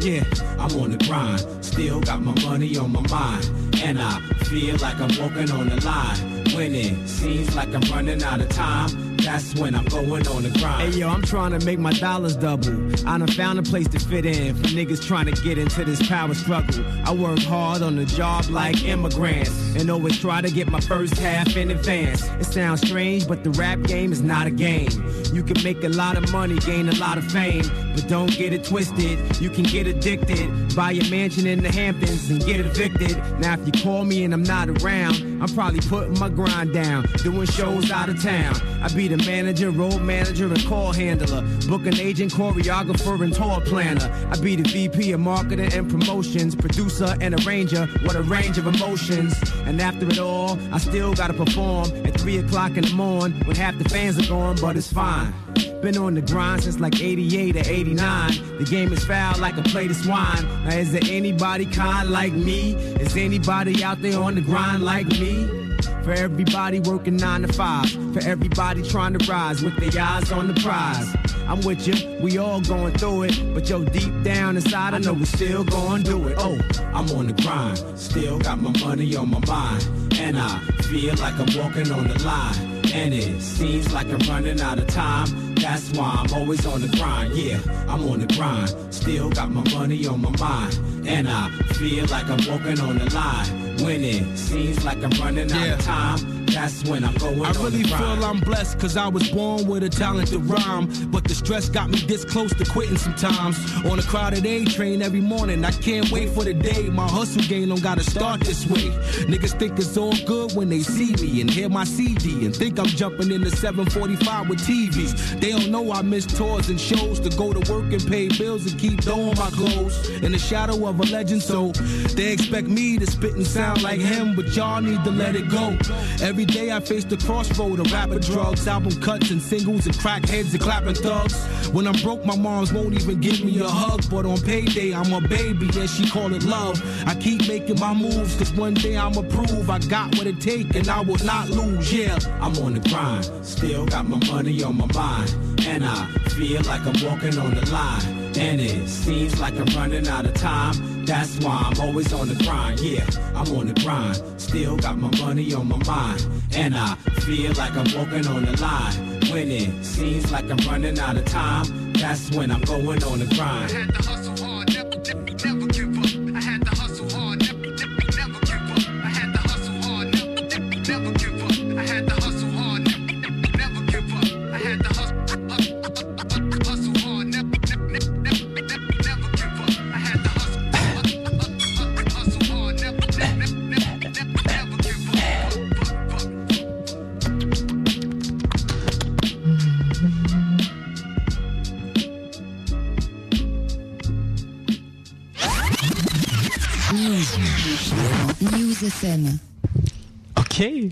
Yeah, 0.00 0.22
I'm 0.58 0.70
on 0.80 0.90
the 0.92 0.98
grind. 1.06 1.44
Still 1.74 1.98
got 1.98 2.22
my 2.22 2.32
money 2.44 2.76
on 2.76 2.92
my 2.92 3.00
mind. 3.08 3.50
And 3.82 4.00
I 4.00 4.20
feel 4.44 4.76
like 4.76 4.94
I'm 5.00 5.10
walking 5.20 5.50
on 5.50 5.68
the 5.68 5.84
line. 5.84 6.44
When 6.54 6.72
it 6.72 7.08
seems 7.08 7.52
like 7.56 7.74
I'm 7.74 7.82
running 7.92 8.22
out 8.22 8.40
of 8.40 8.48
time, 8.50 9.13
that's 9.24 9.54
when 9.54 9.74
I'm 9.74 9.86
going 9.86 10.26
on 10.28 10.42
the 10.42 10.50
grind. 10.58 10.92
Hey 10.92 11.00
yo, 11.00 11.08
I'm 11.08 11.22
trying 11.22 11.58
to 11.58 11.64
make 11.64 11.78
my 11.78 11.92
dollars 11.92 12.36
double. 12.36 12.72
I 13.08 13.18
done 13.18 13.26
found 13.28 13.58
a 13.58 13.62
place 13.62 13.88
to 13.88 13.98
fit 13.98 14.26
in 14.26 14.54
for 14.54 14.68
niggas 14.68 15.04
trying 15.04 15.26
to 15.26 15.42
get 15.42 15.58
into 15.58 15.84
this 15.84 16.06
power 16.08 16.34
struggle. 16.34 16.84
I 17.04 17.12
work 17.12 17.38
hard 17.40 17.82
on 17.82 17.96
the 17.96 18.04
job 18.04 18.46
like 18.50 18.84
immigrants 18.84 19.50
and 19.76 19.90
always 19.90 20.18
try 20.20 20.40
to 20.40 20.50
get 20.50 20.68
my 20.68 20.80
first 20.80 21.14
half 21.18 21.56
in 21.56 21.70
advance. 21.70 22.28
It 22.40 22.44
sounds 22.44 22.86
strange, 22.86 23.26
but 23.26 23.44
the 23.44 23.50
rap 23.50 23.82
game 23.82 24.12
is 24.12 24.22
not 24.22 24.46
a 24.46 24.50
game. 24.50 24.90
You 25.32 25.42
can 25.42 25.62
make 25.62 25.82
a 25.82 25.88
lot 25.88 26.16
of 26.16 26.30
money, 26.30 26.58
gain 26.58 26.88
a 26.88 26.94
lot 26.96 27.18
of 27.18 27.24
fame, 27.30 27.64
but 27.94 28.06
don't 28.08 28.30
get 28.36 28.52
it 28.52 28.64
twisted. 28.64 29.18
You 29.40 29.50
can 29.50 29.64
get 29.64 29.86
addicted, 29.86 30.76
buy 30.76 30.92
a 30.92 31.10
mansion 31.10 31.46
in 31.46 31.62
the 31.62 31.72
Hamptons 31.72 32.30
and 32.30 32.44
get 32.44 32.60
evicted. 32.60 33.16
Now 33.40 33.54
if 33.54 33.66
you 33.66 33.82
call 33.82 34.04
me 34.04 34.24
and 34.24 34.32
I'm 34.32 34.42
not 34.42 34.68
around, 34.68 35.16
I'm 35.42 35.48
probably 35.54 35.80
putting 35.80 36.18
my 36.18 36.28
grind 36.28 36.72
down, 36.72 37.04
doing 37.22 37.46
shows 37.46 37.90
out 37.90 38.08
of 38.08 38.22
town. 38.22 38.54
I 38.82 38.88
be 38.94 39.08
the 39.08 39.13
manager, 39.18 39.70
road 39.70 40.00
manager, 40.02 40.46
and 40.46 40.64
call 40.66 40.92
handler, 40.92 41.42
booking 41.68 41.96
agent, 41.98 42.32
choreographer, 42.32 43.22
and 43.22 43.32
tour 43.32 43.60
planner. 43.60 44.10
I 44.30 44.36
be 44.38 44.56
the 44.56 44.68
VP 44.68 45.12
of 45.12 45.20
marketing 45.20 45.72
and 45.72 45.88
promotions, 45.90 46.54
producer 46.54 47.16
and 47.20 47.34
arranger. 47.44 47.86
What 48.02 48.16
a 48.16 48.22
range 48.22 48.58
of 48.58 48.66
emotions. 48.66 49.34
And 49.66 49.80
after 49.80 50.06
it 50.06 50.18
all, 50.18 50.58
I 50.72 50.78
still 50.78 51.14
gotta 51.14 51.34
perform 51.34 51.90
at 52.06 52.20
3 52.20 52.38
o'clock 52.38 52.76
in 52.76 52.84
the 52.84 52.94
morning 52.94 53.38
when 53.46 53.56
half 53.56 53.76
the 53.78 53.88
fans 53.88 54.18
are 54.18 54.28
gone, 54.28 54.56
but 54.60 54.76
it's 54.76 54.92
fine. 54.92 55.32
Been 55.80 55.98
on 55.98 56.14
the 56.14 56.22
grind 56.22 56.62
since 56.62 56.80
like 56.80 57.00
88 57.00 57.56
or 57.56 57.70
89. 57.70 58.58
The 58.58 58.64
game 58.64 58.92
is 58.92 59.04
foul 59.04 59.38
like 59.38 59.56
a 59.58 59.62
plate 59.62 59.90
of 59.90 59.96
swine. 59.96 60.42
Now, 60.64 60.76
is 60.76 60.92
there 60.92 61.02
anybody 61.04 61.66
kind 61.66 62.10
like 62.10 62.32
me? 62.32 62.72
Is 62.74 63.16
anybody 63.16 63.84
out 63.84 64.00
there 64.00 64.18
on 64.18 64.34
the 64.34 64.40
grind 64.40 64.82
like 64.82 65.06
me? 65.08 65.63
For 66.04 66.12
everybody 66.12 66.80
working 66.80 67.16
nine 67.16 67.42
to 67.42 67.52
five. 67.52 67.90
For 68.12 68.20
everybody 68.20 68.82
trying 68.82 69.18
to 69.18 69.30
rise 69.30 69.62
with 69.62 69.76
their 69.76 70.02
eyes 70.02 70.32
on 70.32 70.48
the 70.48 70.54
prize. 70.60 71.14
I'm 71.46 71.60
with 71.60 71.86
you, 71.86 72.18
we 72.20 72.38
all 72.38 72.60
going 72.60 72.94
through 72.94 73.24
it. 73.24 73.54
But 73.54 73.68
yo, 73.68 73.84
deep 73.84 74.22
down 74.22 74.56
inside, 74.56 74.94
I 74.94 74.98
know 74.98 75.12
we 75.12 75.24
still 75.26 75.64
gonna 75.64 76.02
do 76.02 76.28
it. 76.28 76.36
Oh, 76.38 76.58
I'm 76.94 77.10
on 77.10 77.26
the 77.26 77.42
grind. 77.42 77.82
Still 77.98 78.38
got 78.38 78.58
my 78.58 78.72
money 78.80 79.14
on 79.16 79.30
my 79.30 79.40
mind. 79.46 79.88
And 80.14 80.38
I 80.38 80.58
feel 80.82 81.14
like 81.16 81.34
I'm 81.34 81.58
walking 81.58 81.90
on 81.92 82.08
the 82.08 82.22
line. 82.24 82.82
And 82.94 83.12
it 83.12 83.40
seems 83.42 83.92
like 83.92 84.06
I'm 84.08 84.18
running 84.28 84.60
out 84.60 84.78
of 84.78 84.86
time. 84.86 85.53
That's 85.56 85.90
why 85.92 86.16
I'm 86.18 86.34
always 86.34 86.64
on 86.66 86.80
the 86.80 86.88
grind. 86.96 87.34
Yeah, 87.34 87.60
I'm 87.88 88.08
on 88.08 88.20
the 88.20 88.26
grind. 88.34 88.74
Still 88.92 89.30
got 89.30 89.50
my 89.50 89.62
money 89.72 90.06
on 90.06 90.20
my 90.20 90.36
mind. 90.38 90.78
And 91.06 91.28
I 91.28 91.50
feel 91.74 92.06
like 92.06 92.28
I'm 92.28 92.40
walking 92.48 92.80
on 92.80 92.98
the 92.98 93.14
line. 93.14 93.64
When 93.82 94.02
it 94.04 94.38
seems 94.38 94.84
like 94.84 95.02
I'm 95.02 95.10
running 95.20 95.50
out 95.52 95.78
of 95.78 95.80
time. 95.84 96.44
That's 96.54 96.84
when 96.84 97.02
I'm 97.02 97.14
going 97.14 97.44
I 97.44 97.50
really 97.52 97.82
feel 97.82 98.24
I'm 98.24 98.38
blessed 98.38 98.78
cause 98.78 98.96
I 98.96 99.08
was 99.08 99.28
born 99.30 99.66
with 99.66 99.82
a 99.82 99.88
talent 99.88 100.28
to 100.28 100.38
rhyme. 100.38 100.88
But 101.10 101.24
the 101.24 101.34
stress 101.34 101.68
got 101.68 101.90
me 101.90 101.98
this 102.06 102.24
close 102.24 102.54
to 102.54 102.64
quitting 102.64 102.96
sometimes. 102.96 103.58
On 103.84 103.98
a 103.98 104.02
crowded 104.02 104.46
A 104.46 104.64
train 104.64 105.02
every 105.02 105.20
morning. 105.20 105.64
I 105.64 105.72
can't 105.72 106.10
wait 106.12 106.30
for 106.30 106.44
the 106.44 106.54
day 106.54 106.88
my 106.90 107.08
hustle 107.08 107.42
game 107.42 107.70
don't 107.70 107.82
gotta 107.82 108.04
start 108.04 108.40
this 108.40 108.66
way. 108.68 108.90
Niggas 109.26 109.58
think 109.58 109.78
it's 109.78 109.96
all 109.96 110.14
good 110.26 110.52
when 110.52 110.68
they 110.68 110.80
see 110.80 111.12
me 111.16 111.40
and 111.40 111.50
hear 111.50 111.68
my 111.68 111.82
CD 111.82 112.46
and 112.46 112.54
think 112.54 112.78
I'm 112.78 112.86
jumping 112.86 113.32
in 113.32 113.40
the 113.40 113.50
745 113.50 114.48
with 114.48 114.60
TVs. 114.60 115.40
They 115.44 115.50
don't 115.50 115.70
know 115.70 115.92
I 115.92 116.00
miss 116.00 116.24
tours 116.24 116.70
and 116.70 116.80
shows 116.80 117.20
to 117.20 117.28
go 117.36 117.52
to 117.52 117.70
work 117.70 117.92
and 117.92 118.06
pay 118.06 118.28
bills 118.28 118.64
and 118.64 118.80
keep 118.80 119.02
doing 119.02 119.36
my 119.36 119.50
clothes. 119.50 120.08
In 120.22 120.32
the 120.32 120.38
shadow 120.38 120.86
of 120.88 120.98
a 120.98 121.02
legend, 121.02 121.42
so 121.42 121.70
they 122.14 122.32
expect 122.32 122.66
me 122.66 122.96
to 122.96 123.06
spit 123.06 123.34
and 123.34 123.46
sound 123.46 123.82
like 123.82 124.00
him, 124.00 124.34
but 124.34 124.56
y'all 124.56 124.80
need 124.80 125.04
to 125.04 125.10
let 125.10 125.36
it 125.36 125.50
go. 125.50 125.76
Every 126.22 126.46
day 126.46 126.72
I 126.72 126.80
face 126.80 127.04
the 127.04 127.18
crossroad 127.18 127.78
of 127.78 127.92
rapper 127.92 128.20
drugs, 128.20 128.66
album 128.66 128.98
cuts 129.02 129.30
and 129.32 129.42
singles 129.42 129.84
and 129.84 129.94
crackheads 129.96 130.52
and 130.52 130.62
clapping 130.62 130.94
thugs. 130.94 131.34
When 131.74 131.86
I'm 131.86 132.00
broke, 132.00 132.24
my 132.24 132.36
moms 132.36 132.72
won't 132.72 132.94
even 132.94 133.20
give 133.20 133.44
me 133.44 133.60
a 133.60 133.68
hug, 133.68 134.08
but 134.08 134.24
on 134.24 134.40
payday 134.40 134.94
I'm 134.94 135.12
a 135.12 135.20
baby 135.20 135.68
and 135.78 135.90
she 135.90 136.08
call 136.08 136.32
it 136.32 136.44
love. 136.44 136.80
I 137.06 137.14
keep 137.16 137.46
making 137.46 137.78
my 137.78 137.92
moves, 137.92 138.34
cause 138.36 138.50
one 138.54 138.72
day 138.72 138.96
I'ma 138.96 139.20
prove 139.22 139.68
I 139.68 139.78
got 139.80 140.16
what 140.16 140.26
it 140.26 140.40
take 140.40 140.74
and 140.74 140.88
I 140.88 141.02
will 141.02 141.22
not 141.22 141.50
lose, 141.50 141.92
yeah. 141.92 142.18
I'm 142.40 142.56
on 142.64 142.72
the 142.72 142.88
grind, 142.88 143.28
still 143.44 143.84
got 143.84 144.08
my 144.08 144.18
money 144.26 144.62
on 144.62 144.78
my 144.78 144.86
mind, 144.94 145.33
and 145.66 145.84
I 145.84 146.06
feel 146.30 146.62
like 146.62 146.80
I'm 146.86 146.94
walking 147.04 147.38
on 147.38 147.54
the 147.54 147.70
line. 147.70 148.32
And 148.36 148.60
it 148.60 148.88
seems 148.88 149.38
like 149.40 149.54
I'm 149.54 149.66
running 149.76 150.08
out 150.08 150.26
of 150.26 150.34
time. 150.34 151.04
That's 151.04 151.38
why 151.38 151.70
I'm 151.70 151.80
always 151.80 152.12
on 152.12 152.28
the 152.28 152.34
grind. 152.44 152.80
Yeah, 152.80 153.06
I'm 153.34 153.54
on 153.56 153.68
the 153.68 153.80
grind. 153.80 154.20
Still 154.40 154.76
got 154.76 154.98
my 154.98 155.10
money 155.18 155.54
on 155.54 155.68
my 155.68 155.78
mind. 155.84 156.26
And 156.54 156.74
I 156.76 156.96
feel 157.26 157.52
like 157.52 157.76
I'm 157.76 157.86
walking 157.96 158.26
on 158.26 158.44
the 158.44 158.60
line. 158.60 159.20
When 159.30 159.50
it 159.50 159.84
seems 159.84 160.30
like 160.32 160.50
I'm 160.50 160.58
running 160.68 160.98
out 160.98 161.16
of 161.16 161.24
time. 161.24 161.92
That's 161.94 162.30
when 162.32 162.50
I'm 162.50 162.60
going 162.62 163.02
on 163.04 163.20
the 163.20 163.26
grind. 163.34 164.33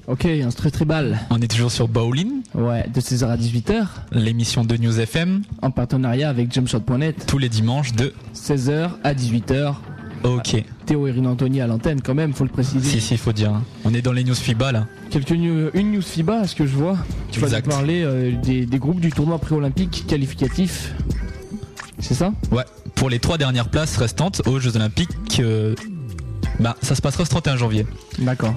Ok. 0.08 0.24
Un 0.26 0.50
street 0.50 0.70
tribal. 0.70 1.18
On 1.30 1.40
est 1.40 1.48
toujours 1.48 1.70
sur 1.70 1.88
Bowling. 1.88 2.42
Ouais, 2.54 2.86
de 2.92 3.00
16h 3.00 3.26
à 3.26 3.36
18h. 3.36 3.86
L'émission 4.12 4.64
de 4.64 4.76
News 4.76 4.98
FM. 4.98 5.42
En 5.62 5.70
partenariat 5.70 6.28
avec 6.28 6.52
jumpshot.net. 6.52 7.24
Tous 7.26 7.38
les 7.38 7.48
dimanches 7.48 7.92
de 7.92 8.12
16h 8.34 8.90
à 9.04 9.14
18h. 9.14 9.74
Ok. 10.24 10.62
Théo 10.86 11.06
et 11.08 11.26
Anthony 11.26 11.60
à 11.60 11.66
l'antenne 11.66 12.00
quand 12.00 12.14
même, 12.14 12.32
faut 12.32 12.44
le 12.44 12.50
préciser. 12.50 12.88
Si, 12.88 13.00
si, 13.00 13.16
faut 13.16 13.32
dire. 13.32 13.50
hein. 13.52 13.62
On 13.84 13.92
est 13.92 14.02
dans 14.02 14.12
les 14.12 14.22
news 14.22 14.34
FIBA 14.34 14.70
là. 14.70 14.86
Quelques 15.10 15.32
news- 15.32 15.70
une 15.74 15.92
news 15.92 16.02
FIBA, 16.02 16.40
à 16.40 16.46
ce 16.46 16.54
que 16.54 16.64
je 16.66 16.74
vois. 16.76 16.96
Tu 17.32 17.40
vas 17.40 17.48
nous 17.60 17.62
parler 17.68 18.02
euh, 18.04 18.32
des, 18.40 18.64
des 18.66 18.78
groupes 18.78 19.00
du 19.00 19.10
tournoi 19.10 19.38
pré-olympique 19.38 20.04
qualificatif. 20.06 20.94
C'est 21.98 22.14
ça? 22.14 22.32
Ouais. 22.52 22.62
Pour 22.94 23.10
les 23.10 23.18
trois 23.18 23.36
dernières 23.38 23.68
places 23.68 23.96
restantes 23.96 24.42
aux 24.46 24.60
Jeux 24.60 24.76
Olympiques, 24.76 25.40
euh, 25.40 25.74
bah, 26.60 26.76
ça 26.82 26.94
se 26.94 27.02
passera 27.02 27.24
ce 27.24 27.30
31 27.30 27.56
janvier. 27.56 27.86
D'accord. 28.20 28.54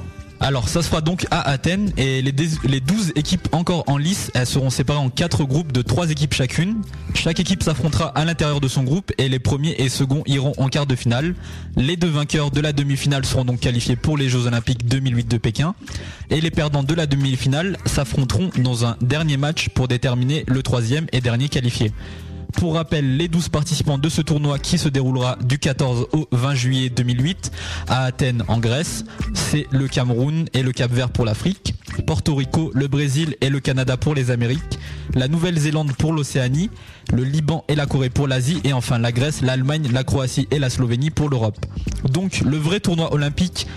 Alors, 0.48 0.70
ça 0.70 0.84
se 0.84 0.90
fera 0.90 1.02
donc 1.02 1.26
à 1.32 1.42
Athènes 1.50 1.92
et 1.98 2.22
les, 2.22 2.32
dés- 2.32 2.50
les 2.66 2.80
12 2.80 3.14
équipes 3.16 3.48
encore 3.52 3.84
en 3.88 3.98
lice, 3.98 4.30
elles 4.36 4.46
seront 4.46 4.70
séparées 4.70 5.00
en 5.00 5.10
4 5.10 5.44
groupes 5.44 5.72
de 5.72 5.82
3 5.82 6.12
équipes 6.12 6.36
chacune. 6.36 6.84
Chaque 7.16 7.40
équipe 7.40 7.64
s'affrontera 7.64 8.10
à 8.10 8.26
l'intérieur 8.26 8.62
de 8.62 8.68
son 8.68 8.84
groupe 8.84 9.12
et 9.18 9.28
les 9.28 9.40
premiers 9.40 9.74
et 9.80 9.90
seconds 9.90 10.22
iront 10.28 10.54
en 10.58 10.68
quart 10.70 10.86
de 10.86 10.96
finale. 10.96 11.34
Les 11.78 11.98
deux 11.98 12.10
vainqueurs 12.10 12.52
de 12.52 12.62
la 12.62 12.74
demi-finale 12.74 13.26
seront 13.26 13.44
donc 13.44 13.60
qualifiés 13.60 13.96
pour 13.96 14.20
les 14.20 14.30
Jeux 14.30 14.46
Olympiques 14.46 14.86
2008 14.86 15.28
de 15.28 15.38
Pékin 15.40 15.74
et 16.30 16.40
les 16.42 16.52
perdants 16.52 16.84
de 16.84 16.94
la 16.94 17.08
demi-finale 17.08 17.78
s'affronteront 17.88 18.52
dans 18.60 18.86
un 18.86 18.98
dernier 19.02 19.38
match 19.38 19.70
pour 19.70 19.88
déterminer 19.88 20.44
le 20.48 20.62
troisième 20.62 21.08
et 21.12 21.22
dernier 21.22 21.50
qualifié. 21.50 21.92
Pour 22.58 22.76
rappel, 22.76 23.18
les 23.18 23.28
12 23.28 23.50
participants 23.50 23.98
de 23.98 24.08
ce 24.08 24.22
tournoi 24.22 24.60
qui 24.60 24.78
se 24.78 24.88
déroulera 24.88 25.38
du 25.44 25.60
14 25.60 26.08
au 26.14 26.28
20 26.32 26.56
juillet 26.56 26.90
2008 26.90 27.52
à 27.88 28.04
Athènes 28.06 28.44
en 28.48 28.60
Grèce, 28.60 29.04
c'est 29.34 29.68
le 29.72 29.88
Cameroun 29.88 30.46
et 30.54 30.64
le 30.64 30.72
Cap 30.72 30.92
Vert 30.92 31.10
pour 31.10 31.26
l'Afrique, 31.26 31.76
Porto 32.08 32.34
Rico, 32.34 32.72
le 32.74 32.88
Brésil 32.88 33.36
et 33.42 33.50
le 33.50 33.60
Canada 33.60 33.98
pour 33.98 34.16
les 34.16 34.32
Amériques, 34.32 34.80
la 35.14 35.28
Nouvelle-Zélande 35.28 35.94
pour 35.98 36.14
l'Océanie, 36.14 36.70
le 37.14 37.24
Liban 37.24 37.66
et 37.68 37.76
la 37.76 37.86
Corée 37.86 38.10
pour 38.10 38.28
l'Asie 38.28 38.62
et 38.64 38.74
enfin 38.74 39.00
la 39.00 39.12
Grèce, 39.12 39.42
l'Allemagne, 39.42 39.90
la 39.92 40.04
Croatie 40.04 40.48
et 40.50 40.60
la 40.60 40.70
Slovénie 40.70 41.10
pour 41.10 41.30
l'Europe. 41.30 41.58
Donc 42.10 42.42
le 42.42 42.58
vrai 42.58 42.80
tournoi 42.80 43.14
olympique 43.14 43.68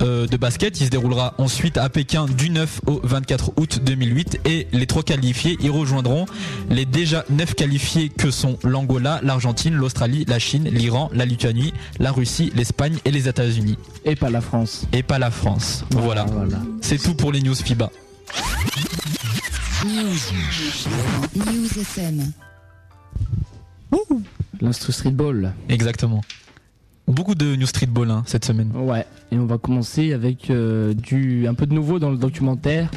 de 0.00 0.36
basket. 0.36 0.80
Il 0.80 0.86
se 0.86 0.90
déroulera 0.90 1.34
ensuite 1.38 1.76
à 1.76 1.88
Pékin 1.88 2.26
du 2.26 2.50
9 2.50 2.80
au 2.86 3.00
24 3.02 3.52
août 3.56 3.80
2008 3.82 4.40
et 4.44 4.68
les 4.72 4.86
trois 4.86 5.02
qualifiés 5.02 5.56
y 5.60 5.68
rejoindront 5.68 6.26
les 6.70 6.84
déjà 6.84 7.24
neuf 7.30 7.54
qualifiés 7.54 8.08
que 8.08 8.30
sont 8.30 8.58
l'Angola, 8.62 9.20
l'Argentine, 9.22 9.74
l'Australie, 9.74 10.24
la 10.26 10.38
Chine, 10.38 10.68
l'Iran, 10.70 11.10
la 11.12 11.24
Lituanie, 11.24 11.72
la 11.98 12.12
Russie, 12.12 12.52
l'Espagne 12.54 12.98
et 13.04 13.10
les 13.10 13.28
États-Unis. 13.28 13.76
Et 14.04 14.16
pas 14.16 14.30
la 14.30 14.40
France. 14.40 14.86
Et 14.92 15.02
pas 15.02 15.18
la 15.18 15.30
France. 15.30 15.84
Voilà. 15.90 16.26
C'est 16.80 16.98
tout 16.98 17.14
pour 17.14 17.32
les 17.32 17.40
news 17.40 17.54
FIBA. 17.54 17.90
News. 19.84 20.18
News 21.36 21.80
FM. 21.80 22.32
L'instru 24.60 24.92
streetball. 24.92 25.52
Exactement. 25.68 26.20
Beaucoup 27.08 27.34
de 27.34 27.56
news 27.56 27.66
streetball 27.66 28.10
hein, 28.10 28.22
cette 28.26 28.44
semaine. 28.44 28.70
Ouais, 28.74 29.06
et 29.32 29.38
on 29.38 29.46
va 29.46 29.56
commencer 29.58 30.12
avec 30.12 30.50
euh, 30.50 30.92
du 30.92 31.48
un 31.48 31.54
peu 31.54 31.66
de 31.66 31.72
nouveau 31.72 31.98
dans 31.98 32.10
le 32.10 32.18
documentaire 32.18 32.90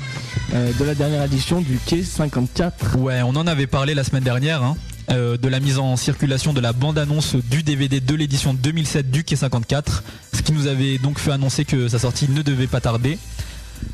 euh, 0.54 0.72
de 0.78 0.84
la 0.84 0.96
dernière 0.96 1.24
édition 1.24 1.62
du 1.62 1.80
Quai 1.86 2.04
54. 2.04 2.98
Ouais, 2.98 3.22
on 3.24 3.30
en 3.30 3.48
avait 3.48 3.68
parlé 3.68 3.94
la 3.96 4.04
semaine 4.04 4.24
dernière. 4.24 4.64
hein, 4.64 4.76
euh, 5.10 5.36
de 5.38 5.48
la 5.48 5.60
mise 5.60 5.80
en 5.80 5.96
circulation 5.96 6.54
de 6.54 6.62
la 6.62 6.74
bande-annonce 6.74 7.36
du 7.36 7.64
DVD 7.64 8.00
de 8.00 8.16
l'édition 8.16 8.54
2007 8.54 9.10
du 9.10 9.24
Quai 9.24 9.36
54, 9.36 10.04
ce 10.34 10.42
qui 10.42 10.52
nous 10.52 10.68
avait 10.68 10.98
donc 11.00 11.18
fait 11.18 11.32
annoncer 11.32 11.66
que 11.66 11.88
sa 11.88 11.98
sortie 12.00 12.30
ne 12.30 12.42
devait 12.42 12.68
pas 12.68 12.82
tarder. 12.82 13.18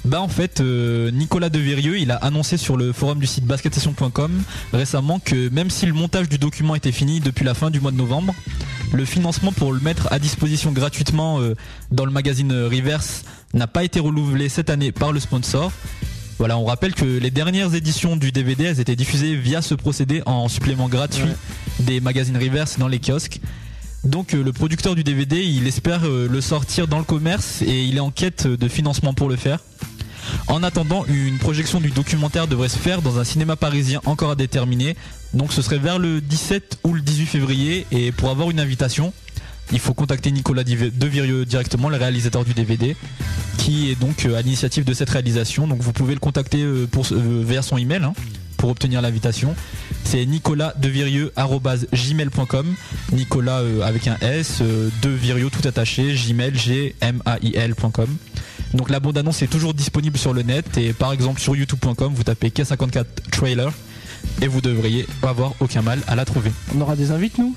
Bah 0.06 0.22
en 0.22 0.28
fait, 0.28 0.62
euh, 0.62 1.12
Nicolas 1.12 1.50
Devirieux, 1.50 1.98
il 2.00 2.12
a 2.12 2.16
annoncé 2.16 2.58
sur 2.58 2.78
le 2.78 2.94
forum 2.94 3.20
du 3.20 3.28
site 3.28 3.46
basketstation.com 3.46 4.32
récemment 4.72 5.20
que 5.20 5.50
même 5.50 5.70
si 5.70 5.86
le 5.86 5.94
montage 5.94 6.30
du 6.30 6.38
document 6.38 6.76
était 6.76 6.92
fini 6.92 7.20
depuis 7.20 7.44
la 7.44 7.54
fin 7.54 7.70
du 7.70 7.80
mois 7.80 7.92
de 7.92 7.98
novembre, 7.98 8.34
le 8.94 9.04
financement 9.06 9.52
pour 9.52 9.74
le 9.74 9.80
mettre 9.80 10.08
à 10.12 10.20
disposition 10.20 10.72
gratuitement 10.72 11.42
euh, 11.42 11.56
dans 11.92 12.06
le 12.06 12.12
magazine 12.12 12.54
Reverse 12.54 13.24
n'a 13.54 13.68
pas 13.68 13.84
été 13.84 14.00
renouvelé 14.00 14.50
cette 14.50 14.70
année 14.70 14.92
par 14.92 15.12
le 15.12 15.20
sponsor. 15.20 15.72
Voilà, 16.38 16.58
on 16.58 16.66
rappelle 16.66 16.94
que 16.94 17.06
les 17.06 17.32
dernières 17.32 17.74
éditions 17.74 18.16
du 18.16 18.32
DVD, 18.32 18.66
elles 18.66 18.80
étaient 18.80 18.96
diffusées 18.96 19.36
via 19.36 19.62
ce 19.62 19.74
procédé 19.74 20.22
en 20.26 20.48
supplément 20.48 20.88
gratuit 20.88 21.32
des 21.80 22.00
magazines 22.00 22.38
Reverse 22.38 22.78
dans 22.78 22.88
les 22.88 23.00
kiosques. 23.00 23.42
Donc 24.04 24.34
euh, 24.34 24.44
le 24.44 24.54
producteur 24.54 24.96
du 24.96 25.04
DVD, 25.04 25.44
il 25.44 25.68
espère 25.68 26.06
euh, 26.06 26.28
le 26.30 26.42
sortir 26.42 26.88
dans 26.88 27.00
le 27.00 27.04
commerce 27.04 27.62
et 27.62 27.84
il 27.84 27.98
est 27.98 28.02
en 28.02 28.12
quête 28.12 28.48
de 28.48 28.68
financement 28.68 29.14
pour 29.14 29.30
le 29.30 29.36
faire. 29.36 29.60
En 30.48 30.64
attendant, 30.64 31.06
une 31.06 31.38
projection 31.38 31.80
du 31.80 31.90
documentaire 31.92 32.48
devrait 32.48 32.70
se 32.70 32.78
faire 32.78 33.02
dans 33.02 33.20
un 33.20 33.24
cinéma 33.24 33.56
parisien 33.56 34.02
encore 34.06 34.32
à 34.32 34.36
déterminer. 34.36 34.96
Donc 35.34 35.54
ce 35.54 35.62
serait 35.62 35.78
vers 35.78 36.00
le 36.00 36.22
17 36.22 36.80
ou 36.84 36.94
le 36.94 37.02
18 37.02 37.26
février 37.26 37.86
et 37.92 38.12
pour 38.12 38.30
avoir 38.30 38.50
une 38.50 38.60
invitation, 38.60 39.14
il 39.72 39.80
faut 39.80 39.94
contacter 39.94 40.32
Nicolas 40.32 40.64
Devirieux 40.64 41.46
directement, 41.46 41.90
le 41.90 41.98
réalisateur 41.98 42.46
du 42.46 42.54
DVD, 42.54 42.96
qui 43.58 43.92
est 43.92 44.00
donc 44.00 44.26
euh, 44.26 44.38
à 44.38 44.42
l'initiative 44.42 44.86
de 44.86 44.94
cette 44.94 45.10
réalisation. 45.10 45.68
Donc 45.68 45.82
vous 45.82 45.92
pouvez 45.92 46.14
le 46.14 46.20
contacter 46.20 46.64
euh, 46.64 46.88
pour, 46.88 47.06
euh, 47.12 47.44
vers 47.46 47.66
son 47.66 47.78
email 47.78 48.04
hein, 48.04 48.14
pour 48.58 48.70
obtenir 48.70 49.02
l'invitation. 49.02 49.56
C'est 50.04 50.26
Nicolas 53.12 53.60
euh, 53.60 53.82
avec 53.82 54.08
un 54.08 54.18
S, 54.22 54.60
euh, 54.62 54.90
tout 55.02 55.68
attaché, 55.68 56.14
gmail, 56.14 56.58
g. 56.58 56.96
Donc 58.74 58.90
la 58.90 59.00
bande 59.00 59.18
annonce 59.18 59.42
est 59.42 59.48
toujours 59.48 59.74
disponible 59.74 60.18
sur 60.18 60.34
le 60.34 60.42
net 60.44 60.78
et 60.78 60.94
par 60.94 61.14
exemple 61.14 61.40
sur 61.42 61.56
youtube.com 61.56 62.14
vous 62.14 62.24
tapez 62.24 62.50
K54 62.50 63.06
trailer 63.32 63.72
et 64.42 64.48
vous 64.48 64.62
devriez 64.62 65.06
avoir 65.24 65.54
aucun 65.60 65.82
mal 65.82 66.00
à 66.08 66.16
la 66.16 66.26
trouver. 66.26 66.52
On 66.76 66.82
aura 66.82 66.96
des 66.96 67.12
invites 67.12 67.38
nous? 67.38 67.56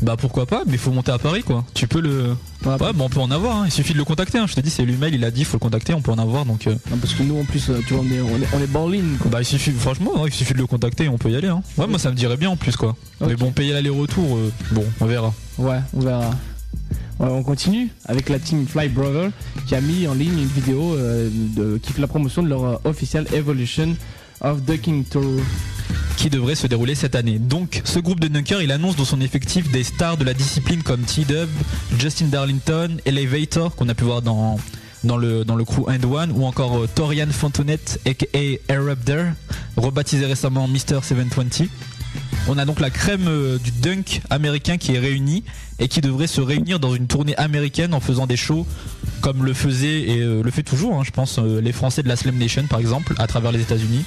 Bah 0.00 0.16
pourquoi 0.18 0.46
pas, 0.46 0.62
mais 0.66 0.72
il 0.72 0.78
faut 0.78 0.90
monter 0.90 1.12
à 1.12 1.18
Paris 1.18 1.44
quoi. 1.44 1.64
Tu 1.74 1.86
peux 1.86 2.00
le. 2.00 2.30
Ouais, 2.64 2.76
bah, 2.76 2.90
on 2.98 3.08
peut 3.08 3.20
en 3.20 3.30
avoir, 3.30 3.58
hein. 3.58 3.62
il 3.66 3.70
suffit 3.70 3.92
de 3.92 3.98
le 3.98 4.04
contacter. 4.04 4.38
hein. 4.38 4.46
Je 4.48 4.54
te 4.54 4.60
dis, 4.60 4.68
c'est 4.70 4.84
l'email, 4.84 5.14
il 5.14 5.24
a 5.24 5.30
dit, 5.30 5.40
il 5.42 5.44
faut 5.44 5.58
le 5.58 5.60
contacter, 5.60 5.94
on 5.94 6.02
peut 6.02 6.10
en 6.10 6.18
avoir 6.18 6.44
donc. 6.44 6.66
euh, 6.66 6.74
Non, 6.90 6.96
parce 6.96 7.14
que 7.14 7.22
nous 7.22 7.38
en 7.38 7.44
plus, 7.44 7.70
euh, 7.70 7.80
tu 7.86 7.94
vois, 7.94 8.02
on 8.02 8.10
est, 8.10 8.20
on 8.20 8.36
est, 8.42 8.48
on 8.52 8.84
est 8.88 8.98
quoi. 9.18 9.30
Bah 9.30 9.42
il 9.42 9.44
suffit, 9.44 9.70
franchement, 9.70 10.20
ouais, 10.20 10.28
il 10.28 10.34
suffit 10.34 10.54
de 10.54 10.58
le 10.58 10.66
contacter 10.66 11.04
et 11.04 11.08
on 11.08 11.18
peut 11.18 11.30
y 11.30 11.36
aller. 11.36 11.46
Hein. 11.46 11.62
Ouais, 11.78 11.86
moi 11.86 12.00
ça 12.00 12.10
me 12.10 12.16
dirait 12.16 12.36
bien 12.36 12.50
en 12.50 12.56
plus 12.56 12.74
quoi. 12.76 12.96
Mais 13.24 13.36
bon, 13.36 13.52
payer 13.52 13.72
l'aller-retour, 13.74 14.36
euh, 14.38 14.50
bon, 14.72 14.84
on 15.00 15.06
verra. 15.06 15.32
Ouais, 15.58 15.78
on 15.94 16.00
verra. 16.00 16.30
Ouais, 17.22 17.28
on 17.30 17.44
continue 17.44 17.88
avec 18.06 18.28
la 18.28 18.40
team 18.40 18.66
Fly 18.66 18.88
Brother 18.88 19.30
qui 19.68 19.76
a 19.76 19.80
mis 19.80 20.08
en 20.08 20.14
ligne 20.14 20.40
une 20.40 20.48
vidéo 20.48 20.96
euh, 20.96 21.30
de, 21.32 21.78
qui 21.78 21.92
fait 21.92 22.00
la 22.00 22.08
promotion 22.08 22.42
de 22.42 22.48
leur 22.48 22.64
euh, 22.64 22.76
official 22.82 23.28
Evolution 23.32 23.94
of 24.40 24.62
Ducking 24.62 25.04
Tour. 25.04 25.40
qui 26.16 26.30
devrait 26.30 26.56
se 26.56 26.66
dérouler 26.66 26.96
cette 26.96 27.14
année. 27.14 27.38
Donc, 27.38 27.80
ce 27.84 28.00
groupe 28.00 28.18
de 28.18 28.26
dunkers, 28.26 28.60
il 28.60 28.72
annonce 28.72 28.96
dans 28.96 29.04
son 29.04 29.20
effectif 29.20 29.70
des 29.70 29.84
stars 29.84 30.16
de 30.16 30.24
la 30.24 30.34
discipline 30.34 30.82
comme 30.82 31.02
T-Dub, 31.02 31.48
Justin 31.96 32.26
Darlington, 32.26 32.96
Elevator, 33.06 33.76
qu'on 33.76 33.88
a 33.88 33.94
pu 33.94 34.02
voir 34.02 34.20
dans, 34.20 34.58
le, 35.04 35.64
crew 35.64 35.88
End 35.88 36.02
One, 36.12 36.32
ou 36.32 36.44
encore 36.44 36.76
euh, 36.76 36.88
Torian 36.92 37.30
Fontonette, 37.30 38.00
aka 38.04 38.26
Erupder, 38.68 39.26
rebaptisé 39.76 40.26
récemment 40.26 40.66
Mr. 40.66 41.04
720. 41.04 41.68
On 42.48 42.58
a 42.58 42.64
donc 42.64 42.80
la 42.80 42.90
crème 42.90 43.28
euh, 43.28 43.58
du 43.58 43.70
dunk 43.70 44.20
américain 44.28 44.76
qui 44.76 44.94
est 44.94 44.98
réunie 44.98 45.44
et 45.82 45.88
qui 45.88 46.00
devrait 46.00 46.28
se 46.28 46.40
réunir 46.40 46.80
dans 46.80 46.94
une 46.94 47.08
tournée 47.08 47.36
américaine 47.36 47.92
en 47.92 48.00
faisant 48.00 48.26
des 48.26 48.36
shows 48.36 48.66
comme 49.20 49.44
le 49.44 49.52
faisait 49.52 50.02
et 50.02 50.20
euh, 50.20 50.42
le 50.42 50.50
fait 50.50 50.62
toujours, 50.62 50.98
hein, 50.98 51.02
je 51.04 51.10
pense, 51.10 51.38
euh, 51.38 51.60
les 51.60 51.72
Français 51.72 52.02
de 52.02 52.08
la 52.08 52.16
Slam 52.16 52.36
Nation 52.36 52.64
par 52.68 52.80
exemple, 52.80 53.14
à 53.18 53.26
travers 53.26 53.52
les 53.52 53.60
États-Unis. 53.60 54.04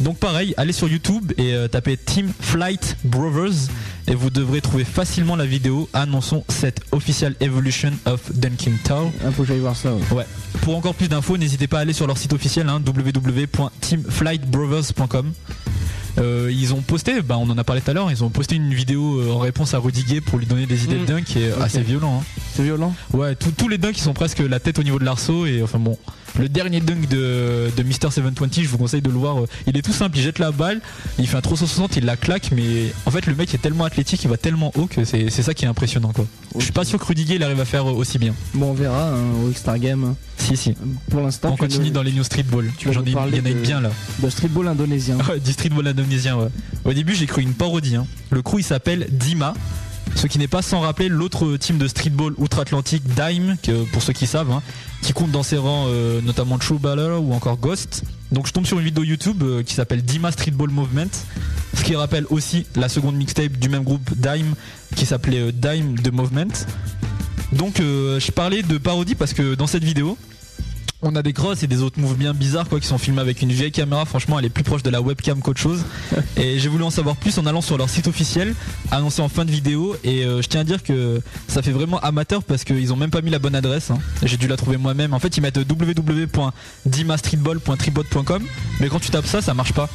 Donc 0.00 0.18
pareil, 0.18 0.54
allez 0.56 0.72
sur 0.72 0.88
YouTube 0.88 1.32
et 1.38 1.54
euh, 1.54 1.68
tapez 1.68 1.96
Team 1.96 2.32
Flight 2.40 2.96
Brothers 3.04 3.68
et 4.06 4.14
vous 4.14 4.30
devrez 4.30 4.60
trouver 4.60 4.84
facilement 4.84 5.34
la 5.36 5.46
vidéo 5.46 5.88
annonçant 5.92 6.44
cette 6.48 6.80
official 6.92 7.34
evolution 7.40 7.90
of 8.06 8.32
Dunking 8.34 8.78
Tower. 8.84 9.10
Il 9.24 9.32
faut 9.32 9.42
que 9.42 9.48
j'aille 9.48 9.58
voir 9.60 9.76
ça. 9.76 9.92
Ouais. 10.10 10.26
Pour 10.62 10.76
encore 10.76 10.94
plus 10.94 11.08
d'infos, 11.08 11.38
n'hésitez 11.38 11.68
pas 11.68 11.78
à 11.78 11.80
aller 11.82 11.94
sur 11.94 12.06
leur 12.06 12.18
site 12.18 12.32
officiel 12.32 12.68
hein, 12.68 12.82
www.teamflightbrothers.com. 12.84 15.32
Euh, 16.18 16.50
ils 16.52 16.74
ont 16.74 16.82
posté, 16.82 17.22
bah, 17.22 17.38
on 17.38 17.48
en 17.48 17.56
a 17.56 17.64
parlé 17.64 17.80
tout 17.80 17.90
à 17.90 17.94
l'heure, 17.94 18.10
ils 18.10 18.22
ont 18.22 18.28
posté 18.28 18.54
une 18.56 18.74
vidéo 18.74 19.20
euh, 19.20 19.30
en 19.32 19.38
réponse 19.38 19.72
à 19.74 19.78
Rudy 19.78 20.04
Gay 20.04 20.20
pour 20.20 20.38
lui 20.38 20.46
donner 20.46 20.66
des 20.66 20.84
idées 20.84 20.96
Mm. 20.96 21.00
de 21.00 21.06
dunk 21.06 21.24
qui 21.24 21.38
est 21.42 21.52
assez 21.60 21.80
violent. 21.80 22.20
hein. 22.20 22.40
C'est 22.54 22.62
violent 22.64 22.94
Ouais, 23.14 23.34
tous- 23.34 23.52
tous 23.52 23.68
les 23.68 23.78
dunks 23.78 23.96
ils 23.96 24.02
sont 24.02 24.12
presque 24.12 24.40
la 24.40 24.60
tête 24.60 24.78
au 24.78 24.82
niveau 24.82 24.98
de 24.98 25.04
l'arceau 25.04 25.46
et 25.46 25.62
enfin 25.62 25.78
bon. 25.78 25.96
Le 26.38 26.48
dernier 26.48 26.80
dunk 26.80 27.08
de, 27.10 27.70
de 27.76 27.82
Mr 27.82 28.10
720, 28.10 28.62
je 28.62 28.68
vous 28.68 28.78
conseille 28.78 29.02
de 29.02 29.10
le 29.10 29.16
voir. 29.18 29.40
euh, 29.42 29.46
Il 29.66 29.76
est 29.76 29.82
tout 29.82 29.92
simple, 29.92 30.16
il 30.16 30.22
jette 30.22 30.38
la 30.38 30.50
balle, 30.50 30.80
il 31.18 31.26
fait 31.26 31.36
un 31.36 31.40
360, 31.42 31.96
il 31.96 32.04
la 32.06 32.16
claque, 32.16 32.50
mais 32.56 32.92
en 33.04 33.10
fait 33.10 33.26
le 33.26 33.34
mec 33.34 33.52
est 33.54 33.58
tellement 33.58 33.84
athlétique, 33.84 34.24
il 34.24 34.30
va 34.30 34.38
tellement 34.38 34.72
haut 34.76 34.86
que 34.86 35.04
c'est 35.04 35.28
ça 35.30 35.52
qui 35.52 35.64
est 35.66 35.68
impressionnant 35.68 36.12
quoi. 36.12 36.26
Je 36.56 36.62
suis 36.64 36.72
pas 36.72 36.84
sûr 36.84 36.98
que 36.98 37.04
Rudiger 37.04 37.34
il 37.34 37.42
arrive 37.42 37.60
à 37.60 37.64
faire 37.66 37.86
euh, 37.88 37.92
aussi 37.92 38.18
bien. 38.18 38.34
Bon, 38.54 38.70
on 38.70 38.74
verra 38.74 39.10
hein, 39.10 39.22
au 39.44 39.50
X-Star 39.50 39.78
Game. 39.78 40.14
Si 40.38 40.56
si. 40.56 40.74
Pour 41.10 41.20
l'instant, 41.20 41.50
On 41.52 41.56
continue 41.56 41.86
nous- 41.88 41.92
dans 41.92 42.02
les 42.02 42.12
news 42.12 42.24
streetball. 42.24 42.70
tu 42.78 42.92
J'en 42.92 43.02
ai, 43.04 43.10
il 43.10 43.12
y 43.12 43.16
en 43.40 43.44
a 43.44 43.50
une 43.50 43.60
bien 43.60 43.80
là. 43.80 43.90
De 44.22 44.28
streetball 44.30 44.68
indonésien. 44.68 45.18
Du 45.44 45.52
streetball 45.52 45.86
indonésien, 45.86 46.36
ouais. 46.36 46.48
Au 46.84 46.92
début, 46.92 47.14
j'ai 47.14 47.26
cru 47.26 47.42
une 47.42 47.54
parodie. 47.54 47.96
hein. 47.96 48.06
Le 48.30 48.42
crew, 48.42 48.56
il 48.58 48.64
s'appelle 48.64 49.06
Dima. 49.10 49.54
Ce 50.16 50.26
qui 50.26 50.38
n'est 50.38 50.48
pas 50.48 50.60
sans 50.62 50.80
rappeler 50.80 51.08
l'autre 51.08 51.56
team 51.58 51.78
de 51.78 51.86
streetball 51.88 52.34
outre-Atlantique, 52.38 53.02
Dime, 53.04 53.56
que, 53.62 53.84
pour 53.92 54.02
ceux 54.02 54.12
qui 54.12 54.26
savent, 54.26 54.50
hein, 54.50 54.62
qui 55.02 55.12
compte 55.12 55.32
dans 55.32 55.42
ses 55.42 55.58
rangs 55.58 55.86
euh, 55.88 56.20
notamment 56.22 56.58
True 56.58 56.78
Baller 56.78 57.18
ou 57.20 57.34
encore 57.34 57.58
Ghost. 57.58 58.04
Donc 58.30 58.46
je 58.46 58.52
tombe 58.52 58.64
sur 58.64 58.78
une 58.78 58.84
vidéo 58.84 59.04
YouTube 59.04 59.42
euh, 59.42 59.62
qui 59.62 59.74
s'appelle 59.74 60.02
Dima 60.02 60.32
Streetball 60.32 60.70
Movement, 60.70 61.10
ce 61.74 61.82
qui 61.82 61.94
rappelle 61.96 62.24
aussi 62.30 62.66
la 62.76 62.88
seconde 62.88 63.16
mixtape 63.16 63.52
du 63.52 63.68
même 63.68 63.82
groupe 63.82 64.10
Dime 64.16 64.54
qui 64.96 65.04
s'appelait 65.04 65.40
euh, 65.40 65.52
Dime 65.52 65.98
de 65.98 66.10
Movement. 66.10 66.52
Donc 67.52 67.74
je 67.80 68.30
parlais 68.30 68.62
de 68.62 68.78
parodie 68.78 69.14
parce 69.14 69.34
que 69.34 69.54
dans 69.54 69.66
cette 69.66 69.84
vidéo, 69.84 70.16
on 71.02 71.14
a 71.16 71.22
des 71.22 71.32
crosses 71.32 71.62
et 71.62 71.66
des 71.66 71.82
autres 71.82 72.00
moves 72.00 72.16
bien 72.16 72.32
bizarres 72.32 72.68
quoi 72.68 72.80
qui 72.80 72.86
sont 72.86 72.98
filmés 72.98 73.20
avec 73.20 73.42
une 73.42 73.52
vieille 73.52 73.72
caméra. 73.72 74.04
Franchement, 74.04 74.38
elle 74.38 74.44
est 74.44 74.50
plus 74.50 74.62
proche 74.62 74.82
de 74.82 74.90
la 74.90 75.00
webcam 75.02 75.40
qu'autre 75.40 75.60
chose. 75.60 75.82
et 76.36 76.58
j'ai 76.58 76.68
voulu 76.68 76.84
en 76.84 76.90
savoir 76.90 77.16
plus 77.16 77.38
en 77.38 77.46
allant 77.46 77.60
sur 77.60 77.76
leur 77.76 77.90
site 77.90 78.06
officiel, 78.06 78.54
annoncé 78.90 79.20
en 79.20 79.28
fin 79.28 79.44
de 79.44 79.50
vidéo. 79.50 79.96
Et 80.04 80.24
euh, 80.24 80.42
je 80.42 80.48
tiens 80.48 80.60
à 80.60 80.64
dire 80.64 80.82
que 80.82 81.20
ça 81.48 81.62
fait 81.62 81.72
vraiment 81.72 81.98
amateur 82.00 82.42
parce 82.44 82.64
qu'ils 82.64 82.92
ont 82.92 82.96
même 82.96 83.10
pas 83.10 83.20
mis 83.20 83.30
la 83.30 83.38
bonne 83.38 83.54
adresse. 83.54 83.90
hein. 83.90 83.98
J'ai 84.22 84.36
dû 84.36 84.46
la 84.46 84.56
trouver 84.56 84.76
moi-même. 84.76 85.12
En 85.12 85.18
fait, 85.18 85.36
ils 85.36 85.40
mettent 85.40 85.58
www.dimastreetball.tribot.com. 85.58 88.42
Mais 88.80 88.88
quand 88.88 89.00
tu 89.00 89.10
tapes 89.10 89.26
ça, 89.26 89.42
ça 89.42 89.54
marche 89.54 89.72
pas. 89.72 89.88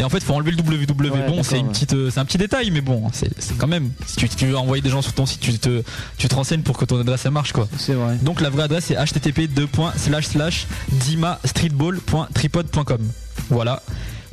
Et 0.00 0.04
en 0.04 0.08
fait, 0.08 0.22
faut 0.22 0.34
enlever 0.34 0.52
le 0.52 0.58
www. 0.58 1.10
Ouais, 1.10 1.26
bon, 1.28 1.42
c'est 1.42 1.58
une 1.58 1.66
ouais. 1.66 1.72
petite, 1.72 1.94
euh, 1.94 2.10
c'est 2.10 2.20
un 2.20 2.24
petit 2.24 2.38
détail, 2.38 2.70
mais 2.70 2.80
bon, 2.80 3.10
c'est 3.12 3.30
quand 3.56 3.66
même. 3.68 3.90
Si 4.06 4.16
tu, 4.16 4.28
tu 4.28 4.46
veux 4.46 4.56
envoyer 4.56 4.82
des 4.82 4.90
gens 4.90 5.02
sur 5.02 5.12
ton 5.12 5.26
site, 5.26 5.40
tu 5.40 5.58
te, 5.58 5.82
tu 6.18 6.28
te 6.28 6.34
renseignes 6.34 6.62
pour 6.62 6.76
que 6.76 6.84
ton 6.84 6.98
adresse 7.00 7.24
marche 7.26 7.52
quoi. 7.52 7.68
C'est 7.78 7.94
vrai. 7.94 8.16
Donc 8.22 8.40
la 8.40 8.50
vraie 8.50 8.64
adresse 8.64 8.86
c'est 8.86 8.94
http 8.96 9.46
dimastreetball.tripod.com. 10.90 13.00
Voilà. 13.50 13.82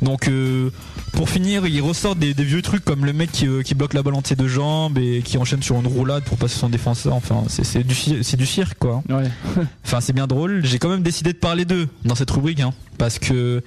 Donc 0.04 0.28
euh, 0.28 0.70
pour 1.14 1.30
finir, 1.30 1.66
il 1.66 1.82
ressort 1.82 2.16
des, 2.16 2.34
des 2.34 2.44
vieux 2.44 2.62
trucs 2.62 2.84
comme 2.84 3.06
le 3.06 3.14
mec 3.14 3.32
qui, 3.32 3.48
euh, 3.48 3.62
qui 3.62 3.76
bloque 3.76 3.94
la 3.94 4.04
balle 4.04 4.16
entre 4.16 4.30
ses 4.30 4.36
deux 4.36 4.48
jambes 4.48 4.98
et 4.98 5.22
qui 5.22 5.38
enchaîne 5.38 5.64
sur 5.64 5.80
une 5.80 5.88
roulade 5.88 6.24
pour 6.24 6.38
passer 6.38 6.60
son 6.60 6.70
défenseur. 6.70 7.14
Enfin, 7.14 7.44
c'est 7.48 7.86
du, 7.86 8.46
cirque 8.46 8.78
quoi. 8.80 9.02
Ouais. 9.10 9.30
Enfin, 9.86 10.02
c'est 10.02 10.14
bien 10.14 10.28
drôle. 10.28 10.66
J'ai 10.66 10.80
quand 10.80 10.90
même 10.90 11.04
décidé 11.04 11.34
de 11.34 11.38
parler 11.38 11.66
d'eux 11.66 11.88
dans 12.04 12.16
cette 12.16 12.32
rubrique, 12.32 12.60
hein, 12.60 12.74
parce 12.98 13.20
que 13.20 13.64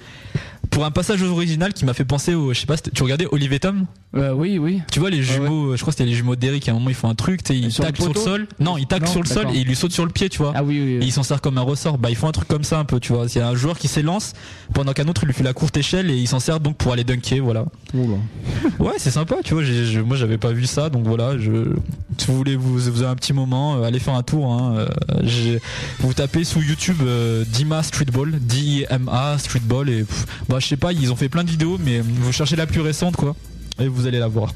pour 0.69 0.85
un 0.85 0.91
passage 0.91 1.23
original 1.23 1.73
qui 1.73 1.85
m'a 1.85 1.93
fait 1.93 2.05
penser 2.05 2.35
au, 2.35 2.53
je 2.53 2.59
sais 2.59 2.65
pas, 2.65 2.77
tu 2.77 3.03
regardais 3.03 3.27
Olive 3.31 3.53
et 3.53 3.59
Tom? 3.59 3.85
Euh, 4.15 4.31
oui, 4.31 4.57
oui. 4.57 4.81
Tu 4.91 4.99
vois 4.99 5.09
les 5.09 5.21
jumeaux, 5.21 5.75
je 5.75 5.81
crois 5.81 5.91
que 5.91 5.97
c'était 5.97 6.09
les 6.09 6.15
jumeaux 6.15 6.35
d'Eric. 6.37 6.67
À 6.69 6.71
un 6.71 6.75
moment, 6.75 6.89
ils 6.89 6.95
font 6.95 7.09
un 7.09 7.13
truc, 7.15 7.43
tu 7.43 7.53
sais, 7.53 7.59
ils 7.59 7.71
Sur 7.71 7.83
le 7.83 7.89
taclent 7.89 8.01
sur 8.03 8.13
le 8.13 8.19
sol. 8.19 8.47
Non, 8.59 8.77
ils 8.77 8.87
taclent 8.87 9.05
Non, 9.05 9.11
sur 9.11 9.21
le 9.21 9.27
sol 9.27 9.47
et 9.53 9.59
ils 9.59 9.67
lui 9.67 9.75
sautent 9.75 9.91
sur 9.91 10.05
le 10.05 10.11
pied, 10.11 10.29
tu 10.29 10.37
vois. 10.37 10.53
Ah 10.55 10.63
oui, 10.63 10.79
oui, 10.79 10.97
oui. 10.97 11.03
Et 11.03 11.07
ils 11.07 11.11
s'en 11.11 11.23
servent 11.23 11.41
comme 11.41 11.57
un 11.57 11.61
ressort. 11.61 11.97
Bah, 11.97 12.09
ils 12.09 12.15
font 12.15 12.27
un 12.29 12.31
truc 12.31 12.47
comme 12.47 12.63
ça 12.63 12.79
un 12.79 12.85
peu, 12.85 12.99
tu 13.01 13.11
vois. 13.13 13.25
Il 13.27 13.37
y 13.37 13.41
a 13.41 13.49
un 13.49 13.55
joueur 13.55 13.77
qui 13.77 13.87
s'élance 13.89 14.31
pendant 14.73 14.93
qu'un 14.93 15.07
autre 15.09 15.21
il 15.23 15.27
lui 15.27 15.33
fait 15.33 15.43
la 15.43 15.53
courte 15.53 15.75
échelle 15.75 16.09
et 16.09 16.15
il 16.15 16.27
s'en 16.27 16.39
sert 16.39 16.59
donc 16.61 16.77
pour 16.77 16.93
aller 16.93 17.03
dunker, 17.03 17.41
voilà. 17.43 17.65
Ouais, 18.79 18.93
c'est 18.97 19.11
sympa, 19.11 19.35
tu 19.43 19.53
vois. 19.53 19.63
je- 19.63 19.99
moi, 19.99 20.15
j'avais 20.15 20.37
pas 20.37 20.51
vu 20.53 20.65
ça, 20.65 20.89
donc 20.89 21.05
voilà. 21.05 21.37
Je, 21.37 21.75
si 22.17 22.27
vous 22.27 22.37
voulez, 22.37 22.55
vous, 22.55 22.73
vous 22.79 22.87
avez 23.01 23.05
un 23.11 23.15
petit 23.15 23.33
moment, 23.33 23.75
euh, 23.75 23.83
allez 23.83 23.99
faire 23.99 24.15
un 24.15 24.23
tour. 24.23 24.51
Hein, 24.53 24.87
euh, 25.23 25.59
vous 25.99 26.13
tapez 26.13 26.43
sous 26.45 26.61
YouTube 26.61 26.97
euh, 27.03 27.43
Dima 27.45 27.83
Streetball, 27.83 28.31
D-I-M-A 28.39 29.37
Streetball, 29.37 29.89
et 29.89 30.03
pff, 30.05 30.25
bah, 30.47 30.57
je 30.59 30.67
sais 30.67 30.77
pas, 30.77 30.93
ils 30.93 31.11
ont 31.11 31.15
fait 31.17 31.29
plein 31.29 31.43
de 31.43 31.49
vidéos, 31.51 31.77
mais 31.83 31.99
vous 31.99 32.31
cherchez 32.31 32.55
la 32.55 32.65
plus 32.67 32.81
récente, 32.81 33.15
quoi, 33.15 33.35
et 33.79 33.87
vous 33.87 34.07
allez 34.07 34.19
la 34.19 34.27
voir. 34.27 34.53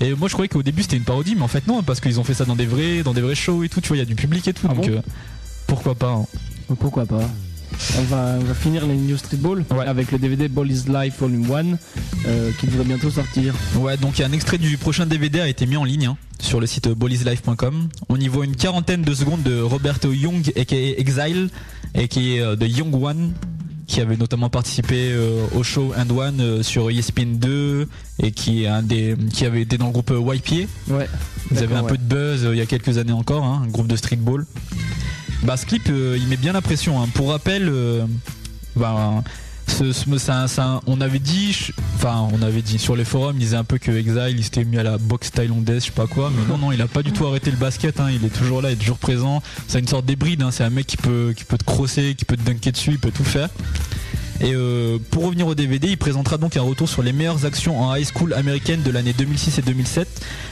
Et 0.00 0.14
moi, 0.14 0.28
je 0.28 0.32
croyais 0.32 0.48
qu'au 0.48 0.62
début 0.62 0.82
c'était 0.82 0.96
une 0.96 1.04
parodie, 1.04 1.34
mais 1.36 1.42
en 1.42 1.48
fait 1.48 1.66
non, 1.66 1.82
parce 1.82 2.00
qu'ils 2.00 2.18
ont 2.18 2.24
fait 2.24 2.34
ça 2.34 2.44
dans 2.44 2.56
des 2.56 2.66
vrais, 2.66 3.02
dans 3.02 3.14
des 3.14 3.20
vrais 3.20 3.34
shows 3.34 3.62
et 3.62 3.68
tout. 3.68 3.80
Tu 3.80 3.88
vois, 3.88 3.96
il 3.96 4.00
y 4.00 4.02
a 4.02 4.06
du 4.06 4.14
public 4.16 4.46
et 4.48 4.52
tout, 4.52 4.66
donc 4.66 4.76
bon 4.86 4.88
euh, 4.90 5.00
pourquoi 5.66 5.94
pas. 5.94 6.10
hein. 6.12 6.26
Pourquoi 6.80 7.06
pas 7.06 7.20
on 7.98 8.02
va, 8.02 8.36
on 8.38 8.44
va 8.44 8.54
finir 8.54 8.86
les 8.86 8.94
News 8.94 9.16
Streetball 9.16 9.64
avec 9.86 10.12
le 10.12 10.18
DVD 10.18 10.46
Ball 10.48 10.70
is 10.70 10.84
Life 10.88 11.14
Volume 11.20 11.50
1 11.50 11.78
euh, 12.26 12.50
qui 12.60 12.66
devrait 12.66 12.84
bientôt 12.84 13.10
sortir. 13.10 13.54
Ouais, 13.76 13.96
donc 13.96 14.18
il 14.18 14.20
y 14.20 14.24
a 14.24 14.28
un 14.28 14.32
extrait 14.32 14.58
du 14.58 14.76
prochain 14.76 15.06
DVD 15.06 15.40
a 15.40 15.48
été 15.48 15.64
mis 15.66 15.78
en 15.78 15.84
ligne 15.84 16.06
hein, 16.06 16.16
sur 16.38 16.60
le 16.60 16.66
site 16.66 16.88
bollislife.com. 16.88 17.88
On 18.10 18.16
y 18.20 18.28
voit 18.28 18.44
une 18.44 18.56
quarantaine 18.56 19.02
de 19.02 19.14
secondes 19.14 19.42
de 19.42 19.60
Roberto 19.60 20.12
Young, 20.12 20.52
aka 20.56 20.76
Exile, 20.76 21.48
aka 21.94 22.20
euh, 22.20 22.56
The 22.56 22.68
Young 22.68 22.94
One, 22.94 23.32
qui 23.92 24.00
avait 24.00 24.16
notamment 24.16 24.48
participé 24.48 25.10
euh, 25.12 25.44
au 25.54 25.62
show 25.62 25.92
And 25.98 26.08
One 26.16 26.40
euh, 26.40 26.62
sur 26.62 26.88
ESPN 26.90 27.34
2 27.36 27.86
et 28.22 28.30
qui 28.32 28.64
est 28.64 28.66
un 28.66 28.82
des 28.82 29.14
qui 29.34 29.44
avait 29.44 29.60
été 29.60 29.76
dans 29.76 29.84
le 29.88 29.92
groupe 29.92 30.10
euh, 30.12 30.34
YPA. 30.34 30.66
Ouais. 30.88 31.06
Ils 31.50 31.58
avaient 31.58 31.74
un 31.74 31.82
peu 31.82 31.98
de 31.98 32.02
buzz 32.02 32.48
il 32.50 32.56
y 32.56 32.62
a 32.62 32.66
quelques 32.66 32.96
années 32.96 33.12
encore, 33.12 33.44
hein, 33.44 33.60
un 33.66 33.68
groupe 33.68 33.88
de 33.88 33.96
streetball. 33.96 34.46
Bah 35.42 35.58
ce 35.58 35.66
clip 35.66 35.82
il 35.88 36.26
met 36.26 36.38
bien 36.38 36.54
la 36.54 36.62
pression. 36.62 37.02
hein. 37.02 37.08
Pour 37.12 37.28
rappel, 37.28 37.70
bah, 38.76 39.22
on 40.86 41.00
avait 41.00 41.18
dit, 41.18 41.54
dit 42.62 42.78
sur 42.78 42.96
les 42.96 43.04
forums, 43.04 43.36
il 43.36 43.40
disait 43.40 43.56
un 43.56 43.64
peu 43.64 43.78
que 43.78 43.90
Exile 43.90 44.36
il 44.36 44.44
s'était 44.44 44.64
mis 44.64 44.78
à 44.78 44.82
la 44.82 44.98
boxe 44.98 45.30
thaïlandaise, 45.30 45.82
je 45.82 45.86
sais 45.86 45.92
pas 45.92 46.06
quoi, 46.06 46.30
mais 46.34 46.44
non 46.46 46.58
non 46.58 46.72
il 46.72 46.80
a 46.80 46.86
pas 46.88 47.02
du 47.02 47.12
tout 47.12 47.26
arrêté 47.26 47.50
le 47.50 47.56
basket, 47.56 48.00
hein, 48.00 48.08
il 48.10 48.24
est 48.24 48.30
toujours 48.30 48.62
là, 48.62 48.70
il 48.70 48.74
est 48.74 48.76
toujours 48.76 48.98
présent. 48.98 49.42
C'est 49.68 49.78
une 49.78 49.88
sorte 49.88 50.06
d'hybride, 50.06 50.42
hein, 50.42 50.50
c'est 50.50 50.64
un 50.64 50.70
mec 50.70 50.86
qui 50.86 50.96
peut 50.96 51.34
qui 51.36 51.44
te 51.44 51.64
crosser, 51.64 52.14
qui 52.16 52.24
peut 52.24 52.36
te 52.36 52.42
dunker 52.42 52.72
dessus, 52.72 52.90
il 52.92 52.98
peut 52.98 53.10
tout 53.10 53.24
faire. 53.24 53.48
Et 54.40 54.54
euh, 54.54 54.98
pour 55.10 55.24
revenir 55.24 55.46
au 55.46 55.54
DVD, 55.54 55.88
il 55.88 55.98
présentera 55.98 56.36
donc 56.36 56.56
un 56.56 56.62
retour 56.62 56.88
sur 56.88 57.02
les 57.02 57.12
meilleures 57.12 57.44
actions 57.44 57.80
en 57.80 57.94
high 57.94 58.04
school 58.04 58.34
américaine 58.34 58.82
de 58.82 58.90
l'année 58.90 59.12
2006 59.12 59.58
et 59.58 59.62
2007, 59.62 60.08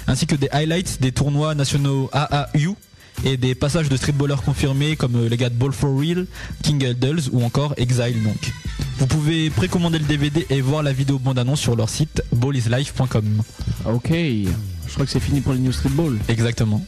ainsi 0.07 0.27
que 0.27 0.37
des 0.37 0.49
highlights 0.53 1.01
des 1.01 1.11
tournois 1.11 1.55
nationaux 1.55 2.09
AAU 2.13 2.77
et 3.25 3.37
des 3.37 3.55
passages 3.55 3.89
de 3.89 3.97
streetballers 3.97 4.43
confirmés 4.45 4.97
comme 4.97 5.17
euh, 5.17 5.29
les 5.29 5.37
gars 5.37 5.51
de 5.51 5.55
Ball 5.55 5.73
for 5.73 5.99
Real, 5.99 6.27
King 6.63 6.85
Eldels 6.85 7.23
ou 7.33 7.43
encore 7.45 7.75
Exile 7.77 8.23
donc. 8.23 8.53
Vous 8.99 9.07
pouvez 9.07 9.51
précommander 9.51 9.99
le 9.99 10.05
DVD 10.05 10.47
et 10.51 10.61
voir 10.61 10.83
la 10.83 10.93
vidéo 10.93 11.19
bande-annonce 11.19 11.61
sur 11.61 11.75
leur 11.77 11.89
site 11.89 12.23
ballislife.com. 12.33 13.43
Ok, 13.87 14.11
je 14.11 14.93
crois 14.93 15.07
que 15.07 15.11
c'est 15.11 15.21
fini 15.21 15.41
pour 15.41 15.53
les 15.53 15.59
News 15.59 15.73
Streetball. 15.73 16.19
Exactement. 16.29 16.85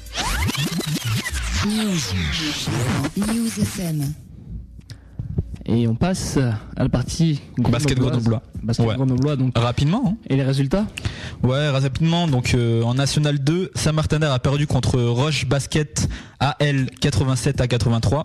News. 1.67 2.01
News 3.17 3.61
FM. 3.61 4.13
Et 5.75 5.89
on 5.89 5.95
passe 5.95 6.37
à 6.77 6.83
la 6.83 6.89
partie 6.91 7.41
Basket 7.57 7.99
grenoblois. 7.99 8.43
Basket 8.63 8.87
Ouais. 8.87 8.95
grenoblois, 8.95 9.37
donc. 9.37 9.57
Rapidement. 9.57 10.03
hein. 10.07 10.17
Et 10.29 10.37
les 10.37 10.43
résultats? 10.43 10.87
Ouais, 11.43 11.71
rapidement. 11.71 12.29
Donc 12.29 12.53
euh, 12.55 12.83
en 12.83 12.95
National 12.95 13.39
2, 13.39 13.71
Saint-Martin 13.75 14.21
a 14.23 14.39
perdu 14.39 14.67
contre 14.67 15.01
Roche 15.01 15.47
Basket 15.47 16.09
AL 16.41 16.91
87 17.01 17.61
à 17.63 17.67
83. 17.69 18.25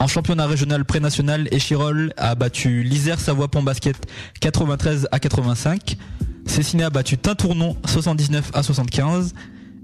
En 0.00 0.06
championnat 0.06 0.46
régional 0.46 0.84
pré-national, 0.84 1.48
Échirol 1.50 2.14
a 2.16 2.34
battu 2.34 2.82
l'Isère 2.84 3.20
Savoie 3.20 3.48
Pont 3.48 3.62
Basket 3.62 3.96
93 4.40 5.08
à 5.12 5.18
85. 5.18 5.96
Cessiné 6.46 6.84
a 6.84 6.90
battu 6.90 7.18
Tintournon 7.18 7.76
79 7.84 8.50
à 8.54 8.62
75. 8.62 9.34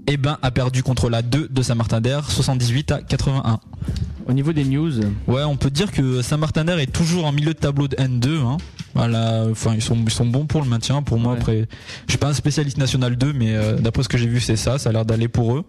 Et 0.07 0.17
Ben 0.17 0.37
a 0.41 0.51
perdu 0.51 0.83
contre 0.83 1.09
la 1.09 1.21
2 1.21 1.47
de 1.49 1.61
Saint-Martin 1.61 1.99
d'Air 1.99 2.29
78 2.29 2.91
à 2.91 3.01
81. 3.01 3.59
Au 4.27 4.33
niveau 4.33 4.53
des 4.53 4.63
news, 4.63 4.91
Ouais, 5.27 5.43
on 5.43 5.55
peut 5.55 5.69
dire 5.69 5.91
que 5.91 6.21
Saint-Martin 6.21 6.65
d'Air 6.65 6.79
est 6.79 6.91
toujours 6.91 7.25
en 7.25 7.31
milieu 7.31 7.53
de 7.53 7.59
tableau 7.59 7.87
de 7.87 7.95
N2. 7.95 8.39
Hein. 8.43 8.57
Voilà, 8.93 9.45
enfin 9.51 9.73
ils 9.75 9.81
sont, 9.81 9.97
ils 10.03 10.09
sont 10.11 10.25
bons 10.25 10.45
pour 10.45 10.61
le 10.61 10.67
maintien. 10.67 11.01
Pour 11.01 11.19
moi, 11.19 11.33
après, 11.33 11.67
je 12.07 12.11
suis 12.11 12.17
pas 12.17 12.29
un 12.29 12.33
spécialiste 12.33 12.77
national 12.77 13.15
2, 13.17 13.33
mais 13.33 13.55
euh, 13.55 13.75
d'après 13.77 14.03
ce 14.03 14.09
que 14.09 14.17
j'ai 14.17 14.27
vu, 14.27 14.39
c'est 14.39 14.55
ça. 14.55 14.77
Ça 14.77 14.89
a 14.89 14.93
l'air 14.93 15.05
d'aller 15.05 15.27
pour 15.27 15.55
eux. 15.57 15.63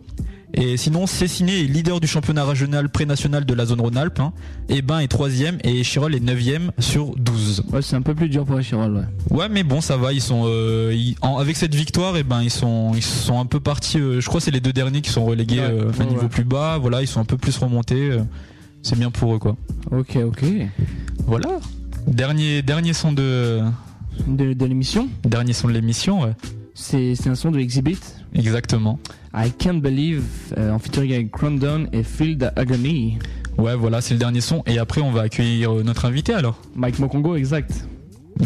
Et 0.59 0.77
sinon, 0.79 1.07
Cessiné 1.07 1.61
est 1.61 1.65
leader 1.65 2.01
du 2.01 2.07
championnat 2.07 2.45
régional 2.45 2.89
pré-national 2.89 3.45
de 3.45 3.53
la 3.55 3.67
zone 3.67 3.81
Rhône-Alpes. 3.81 4.21
Hein. 4.21 4.33
Et 4.71 4.81
Ben 4.81 5.01
est 5.01 5.09
troisième 5.09 5.59
et 5.65 5.85
Chirol 5.85 6.15
est 6.15 6.21
neuvième 6.21 6.73
sur 6.79 7.15
12. 7.17 7.65
ouais, 7.73 7.83
c'est 7.83 7.95
un 7.97 8.01
peu 8.03 8.15
plus 8.15 8.29
dur 8.31 8.45
pour 8.47 8.57
les 8.57 8.63
Chirol. 8.63 9.05
Ouais. 9.31 9.39
Ouais, 9.39 9.49
mais 9.51 9.63
bon, 9.65 9.81
ça 9.83 9.97
va. 9.99 10.15
Ils 10.15 10.23
sont 10.23 10.45
euh, 10.47 10.93
ils- 10.95 11.15
en- 11.21 11.37
avec 11.37 11.57
cette 11.57 11.75
victoire, 11.75 12.17
et 12.17 12.23
ben 12.23 12.43
ils 12.43 12.51
sont 12.51 12.93
ils 12.95 13.03
sont 13.03 13.39
un 13.39 13.45
peu 13.47 13.61
partis. 13.61 13.99
euh, 13.99 14.21
je 14.21 14.27
crois 14.27 14.41
que 14.41 14.45
c'est 14.47 14.51
les 14.51 14.61
deux 14.61 14.73
derniers 14.73 15.03
qui 15.03 15.11
sont 15.11 15.27
relégués 15.27 15.59
Ouais, 15.61 15.71
euh, 15.71 15.91
à 15.93 15.99
ouais, 15.99 16.07
niveau 16.07 16.29
plus 16.29 16.45
bas. 16.45 16.79
Voilà, 16.79 17.03
ils 17.03 17.07
sont 17.07 17.21
un 17.21 17.25
peu 17.27 17.37
plus 17.37 17.57
remontés. 17.59 18.11
euh, 18.11 18.23
c'est 18.83 18.99
bien 18.99 19.11
pour 19.11 19.35
eux, 19.35 19.39
quoi. 19.39 19.57
Ok, 19.91 20.17
ok. 20.25 20.43
Voilà. 21.27 21.59
Dernier 22.07 22.63
dernier 22.63 22.93
son 22.95 23.13
de 23.13 23.61
de, 24.27 24.55
de 24.55 24.65
l'émission. 24.65 25.09
Dernier 25.25 25.53
son 25.53 25.69
de 25.69 25.73
l'émission, 25.75 26.23
ouais. 26.23 26.33
C'est 26.79 27.27
un 27.27 27.35
son 27.35 27.51
de 27.51 27.59
Exhibit. 27.59 27.99
Exactement. 28.35 28.99
I 29.35 29.51
Can't 29.51 29.81
Believe 29.81 30.23
euh, 30.59 30.71
en 30.71 30.79
featuring 30.79 31.15
avec 31.15 31.31
Crandon 31.31 31.87
et 31.91 32.03
Phil 32.03 32.53
Agony. 32.55 33.19
Ouais, 33.57 33.75
voilà, 33.75 34.03
c'est 34.03 34.13
le 34.13 34.21
dernier 34.21 34.43
son. 34.43 34.63
Et 34.67 34.79
après, 34.79 35.01
on 35.01 35.11
va 35.11 35.23
accueillir 35.23 35.73
euh, 35.73 35.83
notre 35.83 36.05
invité 36.05 36.35
alors. 36.35 36.61
Mike 36.75 36.99
Mokongo, 36.99 37.35
exact. 37.35 37.87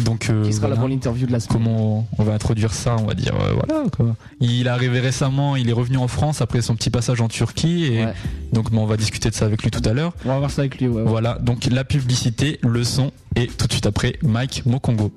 Donc, 0.05 0.29
euh, 0.29 0.45
Qui 0.45 0.53
sera 0.53 0.69
là 0.69 0.77
pour 0.77 0.87
l'interview 0.87 1.27
de 1.27 1.33
la 1.33 1.41
semaine. 1.41 1.57
Comment 1.61 2.07
on 2.17 2.23
va 2.23 2.33
introduire 2.33 2.71
ça 2.71 2.95
On 2.97 3.03
va 3.03 3.15
dire 3.15 3.35
euh, 3.35 3.51
voilà 3.53 3.83
quoi. 3.89 4.15
Il 4.39 4.65
est 4.65 4.69
arrivé 4.69 5.01
récemment, 5.01 5.57
il 5.57 5.69
est 5.69 5.73
revenu 5.73 5.97
en 5.97 6.07
France 6.07 6.39
après 6.41 6.61
son 6.61 6.75
petit 6.75 6.89
passage 6.89 7.19
en 7.19 7.27
Turquie 7.27 7.87
et 7.87 8.05
donc 8.53 8.71
bon, 8.71 8.83
on 8.83 8.85
va 8.85 8.95
discuter 8.95 9.29
de 9.29 9.35
ça 9.35 9.43
avec 9.43 9.61
lui 9.63 9.71
tout 9.71 9.81
à 9.83 9.91
l'heure. 9.91 10.13
On 10.23 10.29
va 10.29 10.39
voir 10.39 10.49
ça 10.49 10.61
avec 10.61 10.79
lui. 10.79 10.87
Ouais, 10.87 11.01
ouais. 11.01 11.09
Voilà, 11.09 11.37
donc 11.39 11.65
la 11.65 11.83
publicité, 11.83 12.57
le 12.63 12.85
son 12.85 13.11
et 13.35 13.47
tout 13.47 13.67
de 13.67 13.73
suite 13.73 13.85
après 13.85 14.15
Mike 14.23 14.65
Mokongo. 14.65 15.11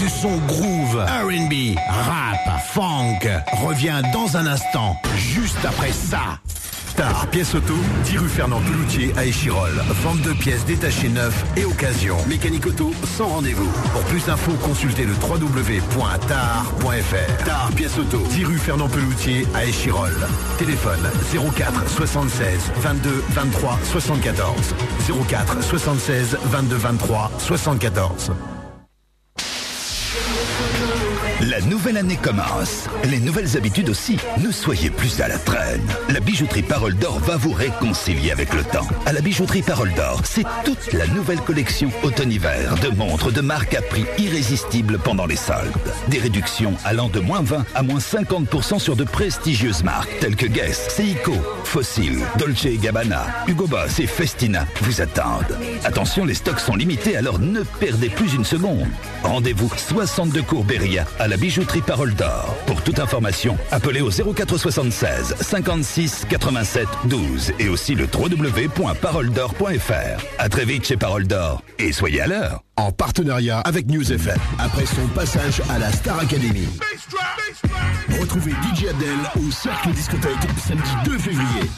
Du 0.00 0.08
son 0.08 0.38
groove, 0.48 0.96
RB, 0.96 1.76
rap, 1.90 2.62
funk 2.72 3.18
revient 3.62 4.00
dans 4.14 4.34
un 4.34 4.46
instant, 4.46 4.96
juste 5.18 5.62
après 5.62 5.92
ça. 5.92 6.40
Star 6.88 7.26
Pièce 7.26 7.54
Auto, 7.54 7.74
10 8.04 8.16
rue 8.16 8.28
Fernand 8.28 8.62
Peloutier 8.62 9.12
à 9.18 9.26
Échirol. 9.26 9.72
Vente 10.02 10.22
de 10.22 10.32
pièces 10.32 10.64
détachées 10.64 11.10
neuves 11.10 11.44
et 11.54 11.66
occasion. 11.66 12.16
Mécanique 12.28 12.64
auto 12.66 12.94
sans 13.04 13.26
rendez-vous. 13.26 13.70
Pour 13.92 14.00
plus 14.04 14.24
d'infos, 14.24 14.54
consultez 14.62 15.04
le 15.04 15.12
www.tar.fr. 15.12 16.24
Tar 17.44 17.70
Pièce 17.76 17.98
Auto, 17.98 18.22
10 18.30 18.44
rue 18.46 18.58
Fernand 18.58 18.88
Peloutier 18.88 19.46
à 19.54 19.66
Échirol. 19.66 20.16
Téléphone 20.58 21.10
04 21.30 21.90
76 21.90 22.72
22 22.76 23.24
23 23.28 23.78
74. 23.84 24.74
04 25.28 25.62
76 25.62 26.38
22 26.44 26.76
23 26.76 27.30
74. 27.38 28.32
La 31.48 31.58
nouvelle 31.62 31.96
année 31.96 32.18
commence. 32.20 32.86
Les 33.04 33.18
nouvelles 33.18 33.56
habitudes 33.56 33.88
aussi. 33.88 34.18
Ne 34.44 34.50
soyez 34.50 34.90
plus 34.90 35.22
à 35.22 35.28
la 35.28 35.38
traîne. 35.38 35.80
La 36.10 36.20
bijouterie 36.20 36.62
Parole 36.62 36.94
d'Or 36.94 37.18
va 37.20 37.38
vous 37.38 37.52
réconcilier 37.52 38.30
avec 38.30 38.52
le 38.52 38.62
temps. 38.62 38.86
À 39.06 39.14
la 39.14 39.22
bijouterie 39.22 39.62
Parole 39.62 39.94
d'Or, 39.94 40.20
c'est 40.24 40.44
toute 40.66 40.92
la 40.92 41.06
nouvelle 41.06 41.40
collection 41.40 41.90
automne-hiver 42.02 42.74
de 42.82 42.94
montres 42.94 43.32
de 43.32 43.40
marque 43.40 43.72
à 43.72 43.80
prix 43.80 44.04
irrésistible 44.18 44.98
pendant 44.98 45.24
les 45.24 45.36
soldes. 45.36 45.72
Des 46.08 46.18
réductions 46.18 46.74
allant 46.84 47.08
de 47.08 47.20
moins 47.20 47.40
20 47.40 47.64
à 47.74 47.82
moins 47.82 48.00
50% 48.00 48.78
sur 48.78 48.94
de 48.94 49.04
prestigieuses 49.04 49.82
marques 49.82 50.10
telles 50.20 50.36
que 50.36 50.46
Guess, 50.46 50.90
Seiko, 50.90 51.32
Fossil, 51.64 52.18
Dolce 52.38 52.66
Gabbana, 52.82 53.26
Hugo 53.46 53.66
Boss 53.66 53.98
et 53.98 54.06
Festina 54.06 54.66
vous 54.82 55.00
attendent. 55.00 55.56
Attention, 55.84 56.26
les 56.26 56.34
stocks 56.34 56.60
sont 56.60 56.76
limités, 56.76 57.16
alors 57.16 57.38
ne 57.38 57.62
perdez 57.62 58.10
plus 58.10 58.34
une 58.34 58.44
seconde. 58.44 58.88
Rendez-vous 59.22 59.70
62 59.74 60.42
cours 60.42 60.64
Beria 60.64 61.06
à 61.18 61.29
la 61.30 61.36
bijouterie 61.36 61.80
Parole 61.80 62.12
d'Or. 62.14 62.56
Pour 62.66 62.82
toute 62.82 62.98
information, 62.98 63.56
appelez 63.70 64.00
au 64.00 64.10
0476 64.10 65.36
56 65.40 66.26
87 66.28 66.88
12 67.04 67.52
et 67.60 67.68
aussi 67.68 67.94
le 67.94 68.08
www.paroledor.fr. 68.12 70.24
À 70.38 70.48
très 70.48 70.64
vite 70.64 70.86
chez 70.86 70.96
Parole 70.96 71.28
d'Or 71.28 71.62
et 71.78 71.92
soyez 71.92 72.20
à 72.20 72.26
l'heure. 72.26 72.64
En 72.76 72.90
partenariat 72.90 73.60
avec 73.60 73.86
News 73.86 74.12
FM, 74.12 74.38
après 74.58 74.86
son 74.86 75.06
passage 75.14 75.62
à 75.70 75.78
la 75.78 75.92
Star 75.92 76.18
Academy. 76.18 76.66
Retrouvez 78.20 78.50
DJ 78.50 78.86
Abdel 78.90 79.18
au 79.36 79.52
Cercle 79.52 79.92
Discothèque 79.92 80.34
samedi 80.58 80.90
2 81.04 81.18
février. 81.18 81.70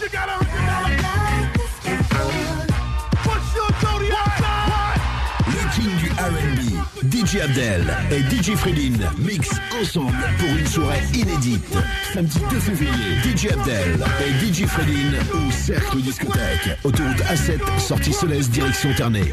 DJ 7.10 7.40
Abdel 7.40 7.96
et 8.10 8.20
DJ 8.30 8.54
Fredin 8.54 8.92
mixent 9.18 9.60
ensemble 9.80 10.16
pour 10.38 10.48
une 10.48 10.66
soirée 10.66 11.02
inédite. 11.14 11.76
Samedi 12.14 12.38
2 12.50 12.60
février, 12.60 12.90
DJ 13.24 13.52
Abdel 13.52 13.98
et 14.24 14.44
DJ 14.44 14.66
Fredin 14.66 15.18
au 15.34 15.50
Cercle 15.50 15.98
Discothèque. 15.98 16.78
Autoroute 16.84 17.18
A7, 17.22 17.58
sortie 17.78 18.12
Solès, 18.12 18.48
direction 18.50 18.92
Ternay. 18.94 19.32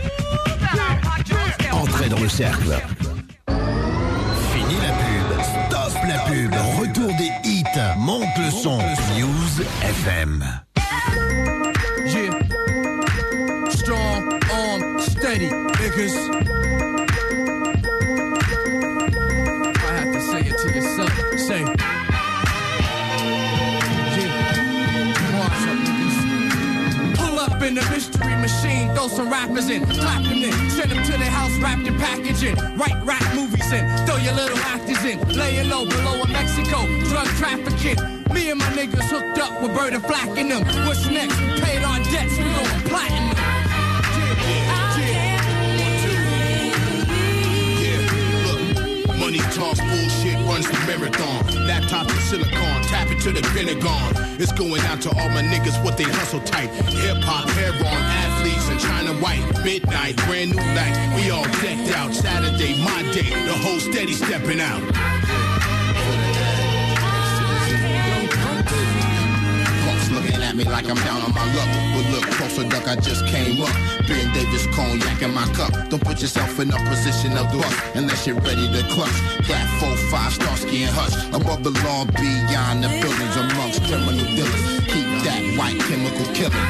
Entrez 1.71 2.09
dans 2.09 2.19
le 2.19 2.29
cercle. 2.29 2.73
Fini 4.53 4.75
la 4.81 4.91
pub. 4.91 5.43
Stop 5.43 5.93
la 6.07 6.19
pub. 6.19 6.51
Retour 6.79 7.11
des 7.17 7.49
hits. 7.49 7.63
Monte 7.97 8.37
le 8.37 8.49
son. 8.49 8.79
News 9.17 9.63
FM. 9.83 10.43
Strong 13.69 14.99
steady. 14.99 15.49
Say. 21.49 21.61
Yeah. 21.61 21.73
Watch 25.34 25.65
up, 25.65 25.77
niggas. 25.81 26.17
Pull 27.17 27.39
up 27.39 27.61
in 27.63 27.73
the 27.73 27.81
mystery 27.89 28.35
machine, 28.35 28.93
throw 28.93 29.07
some 29.07 29.31
rappers 29.31 29.67
in, 29.71 29.84
clap 29.88 30.21
them 30.21 30.43
in, 30.43 30.53
send 30.69 30.91
them 30.91 31.03
to 31.03 31.11
their 31.13 31.31
house 31.31 31.57
wrapped 31.57 31.88
in 31.88 31.97
packaging. 31.97 32.55
Write 32.77 33.03
rap 33.03 33.23
movies 33.34 33.71
in, 33.71 33.84
throw 34.05 34.17
your 34.17 34.34
little 34.34 34.59
actors 34.59 35.03
in, 35.03 35.17
lay 35.30 35.63
low 35.63 35.85
below 35.85 36.21
in 36.21 36.31
Mexico, 36.31 36.85
drug 37.09 37.26
trafficking. 37.39 37.97
Me 38.31 38.51
and 38.51 38.59
my 38.59 38.67
niggas 38.67 39.09
hooked 39.09 39.39
up 39.39 39.59
with 39.59 39.73
Bird 39.76 39.99
Flack 40.03 40.38
in 40.38 40.49
them. 40.49 40.63
What's 40.85 41.07
next? 41.09 41.35
We 41.41 41.61
paid 41.61 41.81
our 41.81 41.97
debts, 42.13 42.38
we 42.38 42.43
going 42.43 42.84
platinum. 42.89 43.59
Money 49.30 49.43
talks 49.53 49.80
bullshit, 49.80 50.34
runs 50.47 50.65
the 50.68 50.73
marathon. 50.88 51.68
Laptop 51.68 52.07
to 52.07 52.14
silicon, 52.15 52.81
tap 52.89 53.11
it 53.11 53.19
to 53.22 53.31
the 53.31 53.43
Pentagon. 53.53 54.15
It's 54.41 54.51
going 54.51 54.81
out 54.89 55.01
to 55.03 55.10
all 55.10 55.30
my 55.30 55.43
niggas, 55.43 55.84
what 55.84 55.97
they 55.97 56.06
hustle 56.06 56.39
tight. 56.39 56.72
Hip 56.72 57.18
hop, 57.22 57.47
hair 57.49 57.69
on, 57.69 58.01
athletes 58.26 58.68
and 58.69 58.80
China 58.80 59.14
white. 59.22 59.45
Midnight, 59.64 60.18
brand 60.26 60.56
new 60.56 60.64
light. 60.73 61.14
We 61.15 61.30
all 61.30 61.43
decked 61.61 61.95
out. 61.95 62.11
Saturday, 62.11 62.84
my 62.84 63.03
day. 63.14 63.30
The 63.45 63.53
whole 63.53 63.80
steady 63.80 64.14
stepping 64.14 64.60
out. 64.60 64.81
At 70.49 70.55
me 70.55 70.63
like 70.63 70.89
I'm 70.89 70.97
down 71.05 71.21
on 71.21 71.34
my 71.34 71.45
luck. 71.53 71.69
But 71.93 72.05
look 72.11 72.26
closer, 72.35 72.67
duck, 72.67 72.88
I 72.88 72.95
just 72.95 73.26
came 73.27 73.61
up. 73.61 73.73
Ben 74.07 74.34
Davis 74.34 74.65
cognac 74.76 75.21
in 75.21 75.34
my 75.34 75.45
cup. 75.53 75.71
Don't 75.89 76.03
put 76.03 76.21
yourself 76.21 76.59
in 76.59 76.71
a 76.71 76.80
position 76.89 77.38
of 77.38 77.45
bust 77.53 77.77
unless 77.95 78.26
you're 78.26 78.39
ready 78.41 78.67
to 78.73 78.81
clutch. 78.89 79.17
That 79.47 79.65
4-5 80.11 80.31
Starsky 80.31 80.84
and 80.84 80.95
Hush. 80.95 81.15
Above 81.30 81.63
the 81.63 81.71
law, 81.85 82.05
beyond 82.17 82.84
the 82.84 82.89
buildings 83.01 83.35
amongst 83.38 83.84
criminal 83.85 84.26
dealers. 84.35 84.63
Keep 84.89 85.07
that 85.27 85.41
white 85.57 85.80
chemical 85.88 86.26
killing. 86.34 86.67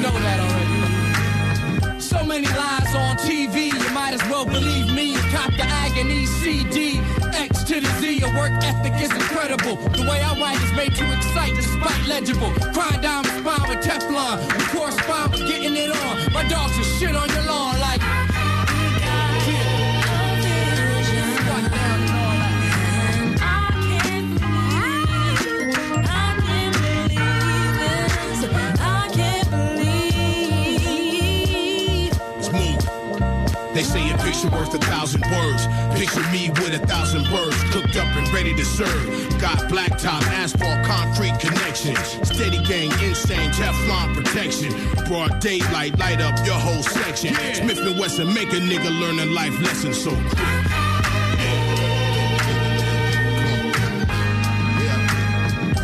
know 0.00 0.16
that 0.24 0.40
already. 0.40 2.00
So 2.00 2.24
many 2.24 2.48
lies 2.48 2.94
on 2.94 3.16
TV, 3.18 3.72
you 3.72 3.90
might 3.92 4.14
as 4.14 4.22
well 4.30 4.46
believe 4.46 4.94
me. 4.94 5.14
Cop 5.32 5.50
the 5.52 5.66
agony 5.84 6.24
CD. 6.26 7.00
To 7.70 7.80
the 7.80 7.86
Z, 8.00 8.18
your 8.18 8.34
work 8.34 8.50
ethic 8.64 8.94
is 9.00 9.12
incredible. 9.12 9.76
The 9.90 10.02
way 10.02 10.20
I 10.20 10.34
write 10.40 10.60
is 10.60 10.72
made 10.72 10.92
to 10.96 11.04
excite 11.16 11.54
despite 11.54 12.04
legible. 12.08 12.50
Grind 12.74 13.00
down 13.00 13.22
my 13.22 13.54
spine 13.54 13.68
with 13.70 13.78
Teflon. 13.86 14.42
We 14.58 14.64
correspond 14.76 15.30
with 15.30 15.46
getting 15.46 15.76
it 15.76 15.90
on. 15.90 16.32
My 16.32 16.42
dogs 16.48 16.76
just 16.76 16.98
shit 16.98 17.14
on 17.14 17.28
your 17.28 17.44
lawn 17.44 17.78
like. 17.78 17.89
They 33.80 33.86
say 33.86 34.10
a 34.10 34.18
picture 34.18 34.50
worth 34.50 34.74
a 34.74 34.78
thousand 34.78 35.22
words. 35.22 35.66
Picture 35.98 36.20
me 36.30 36.50
with 36.50 36.74
a 36.74 36.86
thousand 36.86 37.24
birds 37.30 37.56
cooked 37.72 37.96
up 37.96 38.14
and 38.14 38.30
ready 38.30 38.54
to 38.54 38.62
serve. 38.62 39.40
Got 39.40 39.56
blacktop, 39.72 40.20
asphalt, 40.36 40.84
concrete 40.84 41.40
connections. 41.40 41.98
Steady 42.28 42.62
gang, 42.64 42.92
insane 43.02 43.50
Teflon 43.52 44.14
protection. 44.14 44.74
Broad 45.06 45.40
daylight, 45.40 45.98
light 45.98 46.20
up 46.20 46.44
your 46.44 46.56
whole 46.56 46.82
section. 46.82 47.34
Smith 47.54 47.78
and 47.78 47.98
Wesson 47.98 48.34
make 48.34 48.52
a 48.52 48.60
nigga 48.60 48.90
learn 49.00 49.18
a 49.18 49.24
life 49.32 49.58
lesson 49.62 49.94
so 49.94 50.10
quick. 50.10 50.89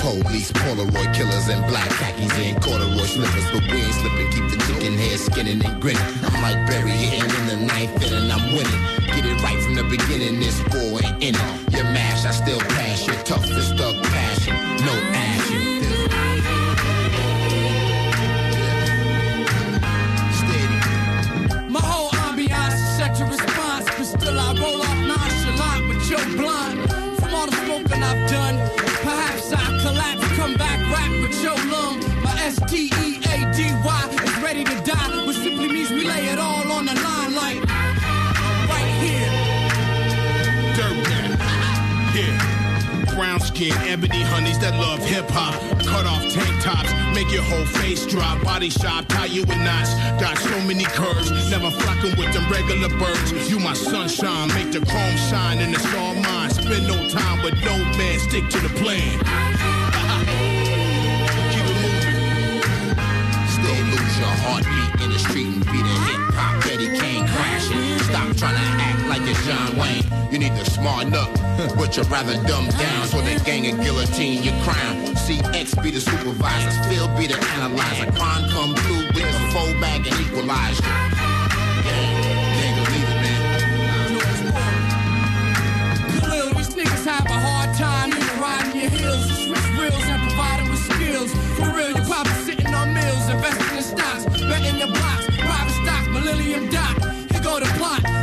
Police, 0.07 0.53
Polaroid 0.53 1.12
killers, 1.12 1.49
and 1.49 1.66
black 1.66 1.89
khakis 1.99 2.33
and 2.39 2.62
corduroy 2.62 3.07
slippers. 3.07 3.51
But 3.51 3.62
we 3.62 3.83
ain't 3.83 3.93
slipping, 3.93 4.31
keep 4.31 4.49
the 4.53 4.65
chicken 4.65 4.97
head 4.97 5.19
skinning 5.19 5.65
and 5.66 5.83
grinning. 5.83 6.01
I'm 6.23 6.43
like 6.43 6.65
Barry 6.69 6.93
hitting 6.93 7.28
in 7.28 7.47
the 7.49 7.57
ninth 7.66 8.01
inning, 8.05 8.31
I'm 8.31 8.55
winning. 8.55 8.83
Get 9.09 9.27
it 9.27 9.43
right 9.43 9.61
from 9.65 9.74
the 9.74 9.83
beginning, 9.83 10.39
this 10.39 10.62
war 10.70 11.01
ain't 11.03 11.20
in 11.24 11.35
it. 11.35 11.74
Your 11.74 11.83
mash, 11.91 12.24
I 12.24 12.31
still 12.31 12.61
pass 12.61 13.05
your 13.05 13.16
toughest 13.24 13.74
thug 13.77 14.01
passion. 14.05 14.55
No 14.87 14.93
action. 14.93 15.26
Get 43.57 43.73
ebony 43.89 44.20
honeys 44.20 44.59
that 44.59 44.77
love 44.77 45.01
hip 45.01 45.24
hop. 45.31 45.57
Cut 45.81 46.05
off 46.05 46.20
tank 46.28 46.61
tops, 46.61 46.93
make 47.16 47.33
your 47.33 47.41
whole 47.41 47.65
face 47.81 48.05
drop. 48.05 48.45
Body 48.45 48.69
shop, 48.69 49.09
tie 49.09 49.33
you 49.33 49.45
in 49.49 49.65
knots. 49.65 49.97
Got 50.20 50.37
so 50.37 50.61
many 50.69 50.85
curves, 50.85 51.33
never 51.49 51.70
flocking 51.70 52.12
with 52.20 52.37
them 52.37 52.45
regular 52.53 52.93
birds. 53.01 53.33
You 53.49 53.59
my 53.59 53.73
sunshine, 53.73 54.49
make 54.49 54.73
the 54.77 54.85
chrome 54.85 55.16
shine, 55.33 55.65
and 55.65 55.73
it's 55.73 55.89
all 55.97 56.15
mine. 56.20 56.51
Spend 56.51 56.87
no 56.87 57.09
time 57.09 57.43
with 57.43 57.57
no 57.65 57.73
man, 57.97 58.19
stick 58.28 58.45
to 58.53 58.61
the 58.61 58.69
plan. 58.77 59.16
Keep 61.57 61.65
it 61.65 61.81
moving. 61.81 62.12
Still 63.57 63.83
lose 63.89 64.16
your 64.20 64.37
heartbeat 64.45 65.01
in 65.01 65.09
the 65.09 65.19
street 65.19 65.49
and 65.49 65.65
be 65.65 65.81
the 65.81 65.97
hip 66.05 66.28
hop 66.37 66.61
Betty 66.61 66.93
can't 66.93 67.24
crash 67.24 67.73
it. 67.73 68.05
Stop 68.05 68.37
trying 68.37 68.53
to 68.53 68.85
act 68.85 68.86
like 69.19 69.29
you're 69.29 69.43
John 69.45 69.77
Wayne. 69.79 70.05
You 70.33 70.39
need 70.39 70.57
to 70.57 70.71
smarten 70.71 71.15
up, 71.15 71.33
but 71.77 71.97
you're 71.97 72.07
rather 72.07 72.35
dumb 72.47 72.69
down 72.69 73.07
so 73.07 73.21
the 73.21 73.41
gang 73.45 73.67
and 73.67 73.81
guillotine 73.83 74.43
your 74.43 74.55
crown. 74.63 75.15
CX 75.25 75.83
be 75.83 75.91
the 75.91 76.01
supervisor, 76.01 76.71
Phil 76.89 77.09
be 77.17 77.27
the 77.27 77.39
analyzer. 77.57 78.11
Crime 78.13 78.49
come 78.51 78.75
through 78.75 79.07
with 79.15 79.33
the 79.33 79.41
full 79.53 79.73
bag 79.81 80.07
and 80.07 80.21
equalize 80.21 80.79
you. 80.81 80.93
Niggas 86.77 87.07
have 87.07 87.25
a 87.25 87.33
hard 87.33 87.75
time 87.79 88.11
even 88.11 88.39
riding 88.39 88.83
your 88.83 88.91
heels. 88.91 89.25
Switch 89.47 89.81
reels 89.81 90.05
and 90.05 90.21
providing 90.29 90.69
with 90.69 90.81
skills. 90.93 91.33
For 91.57 91.75
real, 91.75 91.89
you 91.89 92.03
probably 92.05 92.35
sitting 92.45 92.75
on 92.75 92.93
mills, 92.93 93.31
investing 93.31 93.79
in 93.79 93.83
stocks, 93.83 94.25
betting 94.43 94.77
your 94.79 94.89
blocks, 94.89 95.25
private 95.39 95.73
stock, 95.73 96.07
Millennium 96.11 96.69
Dot. 96.69 97.03
Here 97.33 97.41
go 97.41 97.59
the 97.59 97.67
plot. 97.79 98.16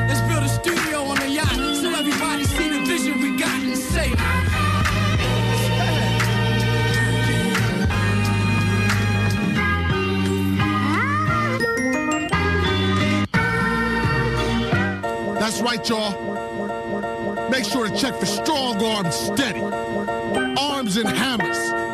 That's 15.53 15.61
right, 15.61 15.87
y'all. 15.87 17.49
Make 17.51 17.63
sure 17.63 17.87
to 17.87 17.95
check 17.95 18.15
for 18.15 18.25
strong 18.25 18.83
arms 18.83 19.13
steady. 19.13 19.61
Arms 19.61 20.97
and 20.97 21.07
hammers. 21.07 21.92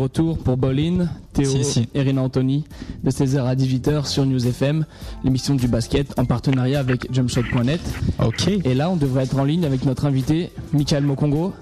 Retour 0.00 0.38
pour 0.38 0.56
Bolin, 0.56 1.08
Théo 1.32 1.50
Si, 1.50 1.64
si. 1.64 1.88
et 1.94 2.00
Rina 2.02 2.22
Anthony 2.22 2.64
de 3.04 3.10
16h 3.10 3.44
à 3.44 3.54
18h 3.54 4.06
sur 4.06 4.24
News 4.26 4.46
FM, 4.46 4.84
l'émission 5.24 5.54
du 5.54 5.68
basket 5.68 6.18
en 6.18 6.24
partenariat 6.24 6.80
avec 6.80 7.12
jumpshot.net. 7.12 7.80
Ok. 8.24 8.48
Et 8.48 8.74
là, 8.74 8.90
on 8.90 8.96
devrait 8.96 9.24
être 9.24 9.38
en 9.38 9.44
ligne 9.44 9.64
avec 9.64 9.84
notre 9.84 10.06
invité, 10.06 10.50
Michael 10.72 11.04
Mokongo. 11.04 11.52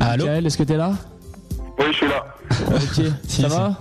Allô 0.00 0.24
Michael, 0.24 0.46
est-ce 0.46 0.58
que 0.58 0.62
t'es 0.62 0.76
là? 0.76 0.92
Oui, 1.78 1.86
je 1.90 1.96
suis 1.96 2.06
là. 2.08 2.24
Ok, 2.68 3.06
ça 3.28 3.48
va? 3.48 3.80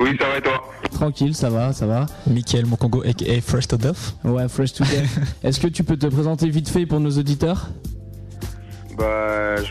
Oui, 0.00 0.10
ça 0.20 0.28
va 0.28 0.38
et 0.38 0.42
toi? 0.42 0.62
Tranquille, 0.92 1.34
ça 1.34 1.50
va, 1.50 1.72
ça 1.72 1.86
va. 1.86 2.06
Michael 2.26 2.66
Mokongo, 2.66 3.02
aka 3.06 3.40
Fresh 3.42 3.68
to 3.68 3.76
Death. 3.76 4.14
Ouais, 4.24 4.48
fresh 4.48 4.72
to 4.74 4.84
death. 4.84 5.18
Est-ce 5.42 5.60
que 5.60 5.66
tu 5.68 5.84
peux 5.84 5.96
te 5.96 6.06
présenter 6.06 6.48
vite 6.48 6.68
fait 6.68 6.86
pour 6.86 7.00
nos 7.00 7.10
auditeurs? 7.10 7.68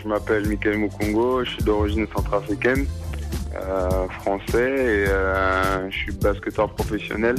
Je 0.02 0.08
m'appelle 0.08 0.48
Michael 0.48 0.78
Mukongo, 0.78 1.44
je 1.44 1.52
suis 1.52 1.64
d'origine 1.64 2.06
centrafricaine, 2.14 2.86
euh, 3.56 4.08
français 4.22 4.46
et 4.76 5.06
euh, 5.08 5.90
je 5.90 5.96
suis 5.96 6.12
basketteur 6.14 6.70
professionnel 6.74 7.36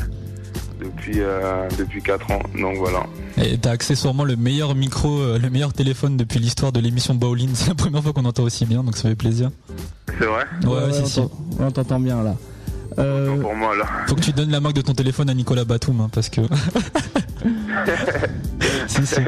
depuis 0.81 1.21
euh, 1.21 1.69
depuis 1.79 2.03
4 2.03 2.31
ans. 2.33 2.43
Donc 2.59 2.77
voilà. 2.79 3.07
Et 3.43 3.59
t'as 3.59 3.73
accessoirement 3.73 4.25
le 4.25 4.37
meilleur 4.37 4.75
micro, 4.75 5.37
le 5.39 5.51
meilleur 5.51 5.73
téléphone 5.73 6.17
depuis 6.17 6.39
l'histoire 6.39 6.73
de 6.73 6.81
l'émission 6.81 7.15
Bowling. 7.15 7.51
C'est 7.55 7.69
la 7.69 7.75
première 7.75 8.03
fois 8.03 8.13
qu'on 8.13 8.25
entend 8.25 8.43
aussi 8.43 8.67
bien, 8.67 8.83
donc 8.83 8.97
ça 8.97 9.09
fait 9.09 9.15
plaisir. 9.17 9.51
C'est 10.19 10.27
vrai 10.27 10.45
Ouais, 10.67 10.93
si, 10.93 11.03
on 11.03 11.07
si. 11.07 11.21
on 11.61 11.71
t'entend 11.71 12.01
bien 12.01 12.23
là. 12.23 12.35
Euh, 12.99 13.37
Pour 13.41 13.55
moi 13.55 13.77
là. 13.77 13.85
Faut 14.07 14.15
que 14.15 14.21
tu 14.21 14.33
donnes 14.33 14.51
la 14.51 14.61
marque 14.61 14.77
de 14.77 14.81
ton 14.81 14.95
téléphone 14.95 15.29
à 15.29 15.35
Nicolas 15.35 15.65
Batum, 15.65 16.01
hein, 16.01 16.09
parce 16.13 16.29
que. 16.29 16.41
Si, 18.89 19.07
si. 19.07 19.21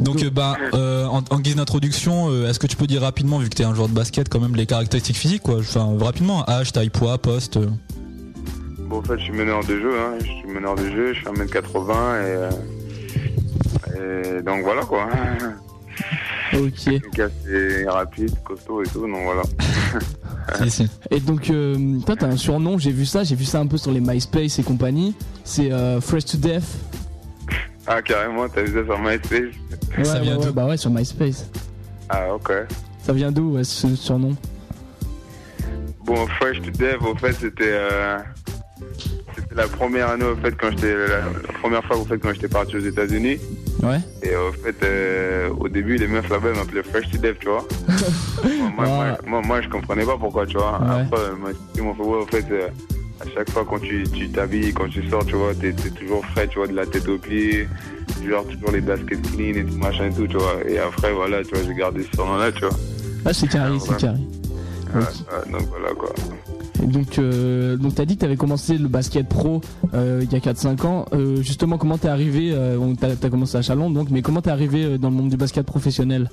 Donc, 0.00 0.24
bah, 0.30 0.56
euh, 0.74 0.97
en, 1.08 1.22
en 1.30 1.40
guise 1.40 1.56
d'introduction, 1.56 2.30
euh, 2.30 2.48
est-ce 2.48 2.58
que 2.58 2.66
tu 2.66 2.76
peux 2.76 2.86
dire 2.86 3.02
rapidement, 3.02 3.38
vu 3.38 3.48
que 3.48 3.54
t'es 3.56 3.64
un 3.64 3.74
joueur 3.74 3.88
de 3.88 3.94
basket, 3.94 4.28
quand 4.28 4.40
même 4.40 4.54
les 4.56 4.66
caractéristiques 4.66 5.16
physiques, 5.16 5.42
quoi 5.42 5.58
Enfin, 5.58 5.88
rapidement, 5.98 6.48
âge, 6.48 6.72
taille, 6.72 6.90
poids, 6.90 7.18
poste. 7.18 7.56
euh. 7.56 7.66
Bon, 8.88 8.98
en 8.98 9.02
fait, 9.02 9.18
je 9.18 9.24
suis 9.24 9.32
meneur 9.32 9.64
de 9.64 9.78
jeu, 9.78 9.92
hein. 9.98 10.14
je 10.20 10.24
suis 10.24 10.46
meneur 10.48 10.74
de 10.76 10.88
jeu, 10.90 11.12
je 11.12 11.20
fais 11.20 11.30
1m80 11.30 11.92
et, 11.92 12.48
euh, 13.96 14.38
et 14.38 14.42
donc 14.42 14.62
voilà 14.62 14.82
quoi. 14.82 15.08
Ok. 16.54 16.90
C'est 17.44 17.88
rapide, 17.88 18.34
costaud 18.44 18.82
et 18.82 18.86
tout, 18.88 19.00
donc 19.00 19.22
voilà. 19.24 19.42
Et 21.10 21.20
donc, 21.20 21.50
euh, 21.50 21.98
toi, 22.06 22.16
t'as 22.16 22.26
un 22.28 22.36
surnom, 22.38 22.78
j'ai 22.78 22.90
vu 22.90 23.04
ça, 23.04 23.22
j'ai 23.22 23.34
vu 23.34 23.44
ça 23.44 23.60
un 23.60 23.66
peu 23.66 23.76
sur 23.76 23.92
les 23.92 24.00
MySpace 24.00 24.58
et 24.58 24.62
compagnie. 24.62 25.14
C'est 25.44 25.70
euh, 25.70 26.00
Fresh 26.00 26.24
to 26.24 26.38
Death. 26.38 26.64
Ah, 27.88 28.02
carrément, 28.02 28.46
t'as 28.48 28.62
vu 28.62 28.74
ça 28.74 28.84
sur 28.84 28.98
MySpace 28.98 29.54
Ouais, 29.96 30.28
ouais, 30.28 30.36
ouais, 30.36 30.52
bah 30.52 30.66
ouais, 30.66 30.76
sur 30.76 30.90
MySpace. 30.90 31.48
Ah, 32.10 32.34
ok. 32.34 32.52
Ça 33.02 33.14
vient 33.14 33.32
d'où, 33.32 33.54
ouais, 33.54 33.64
ce 33.64 33.96
surnom? 33.96 34.36
Bon, 36.04 36.26
Fresh 36.38 36.60
to 36.60 36.70
Dev, 36.70 37.02
au 37.02 37.14
fait, 37.16 37.32
c'était 37.32 37.64
euh, 37.72 38.18
c'était 39.34 39.54
la 39.54 39.66
première 39.66 40.10
année, 40.10 40.24
au 40.24 40.36
fait, 40.36 40.52
quand 40.52 40.70
j'étais 40.70 40.94
la, 40.94 41.18
la 41.20 41.52
première 41.60 41.82
fois, 41.84 41.96
au 41.96 42.04
fait, 42.04 42.18
quand 42.18 42.32
j'étais 42.34 42.48
parti 42.48 42.76
aux 42.76 42.80
États-Unis. 42.80 43.38
Ouais. 43.82 44.00
Et 44.22 44.36
au 44.36 44.52
fait, 44.52 44.76
euh, 44.82 45.48
au 45.58 45.68
début, 45.68 45.96
les 45.96 46.08
meufs 46.08 46.28
là-bas 46.28 46.52
m'appelaient 46.52 46.82
Fresh 46.82 47.10
to 47.10 47.18
Dev, 47.18 47.36
tu 47.40 47.48
vois. 47.48 47.66
moi, 48.44 48.70
moi, 48.76 48.86
moi, 48.86 49.18
moi, 49.26 49.42
moi, 49.42 49.60
je 49.62 49.68
comprenais 49.68 50.04
pas 50.04 50.16
pourquoi, 50.18 50.46
tu 50.46 50.58
vois. 50.58 50.78
Ouais. 50.80 51.02
Après, 51.02 51.20
ils 51.76 51.82
m'ont 51.82 51.94
fait, 51.94 52.02
ouais, 52.02 52.18
au 52.18 52.26
fait, 52.26 52.44
euh, 52.50 52.68
à 53.20 53.24
chaque 53.34 53.50
fois 53.50 53.64
quand 53.68 53.80
tu 53.80 54.04
tu 54.12 54.28
t'habilles, 54.28 54.72
quand 54.72 54.88
tu 54.88 55.08
sors, 55.08 55.24
tu 55.26 55.34
vois, 55.34 55.54
t'es 55.54 55.68
es 55.68 55.72
toujours 55.72 56.24
frais, 56.26 56.46
tu 56.48 56.58
vois, 56.58 56.68
de 56.68 56.74
la 56.74 56.86
tête 56.86 57.08
aux 57.08 57.18
pieds, 57.18 57.68
genre 58.26 58.44
toujours 58.46 58.70
les 58.72 58.80
baskets 58.80 59.22
clean 59.22 59.54
et 59.54 59.64
tout 59.64 59.76
machin 59.76 60.06
et 60.06 60.12
tout, 60.12 60.26
tu 60.26 60.36
vois. 60.36 60.56
Et 60.68 60.78
après, 60.78 61.12
voilà, 61.12 61.42
tu 61.42 61.54
vois, 61.54 61.64
j'ai 61.64 61.74
gardé 61.74 62.02
ce 62.04 62.16
surnom-là, 62.16 62.52
tu 62.52 62.60
vois. 62.60 62.76
Ah, 63.24 63.32
c'est 63.32 63.48
carré, 63.48 63.78
c'est 63.80 63.96
carré. 63.96 64.18
Ouais, 64.94 65.00
ouais, 65.00 65.52
donc 65.52 65.68
voilà 65.68 65.94
quoi. 65.94 66.12
Et 66.82 66.86
donc, 66.86 67.18
euh, 67.18 67.76
donc 67.76 67.96
t'as 67.96 68.04
dit 68.04 68.16
que 68.16 68.20
t'avais 68.20 68.36
commencé 68.36 68.78
le 68.78 68.88
basket 68.88 69.28
pro 69.28 69.60
euh, 69.94 70.24
il 70.24 70.32
y 70.32 70.36
a 70.36 70.38
4-5 70.38 70.86
ans. 70.86 71.06
Euh, 71.12 71.42
justement, 71.42 71.76
comment 71.76 71.98
t'es 71.98 72.08
arrivé 72.08 72.52
euh, 72.52 72.78
T'as 72.98 73.08
as 73.08 73.30
commencé 73.30 73.56
à 73.56 73.62
Chalon, 73.62 73.90
donc, 73.90 74.10
mais 74.10 74.22
comment 74.22 74.40
t'es 74.40 74.50
arrivé 74.50 74.98
dans 74.98 75.10
le 75.10 75.16
monde 75.16 75.28
du 75.28 75.36
basket 75.36 75.66
professionnel? 75.66 76.30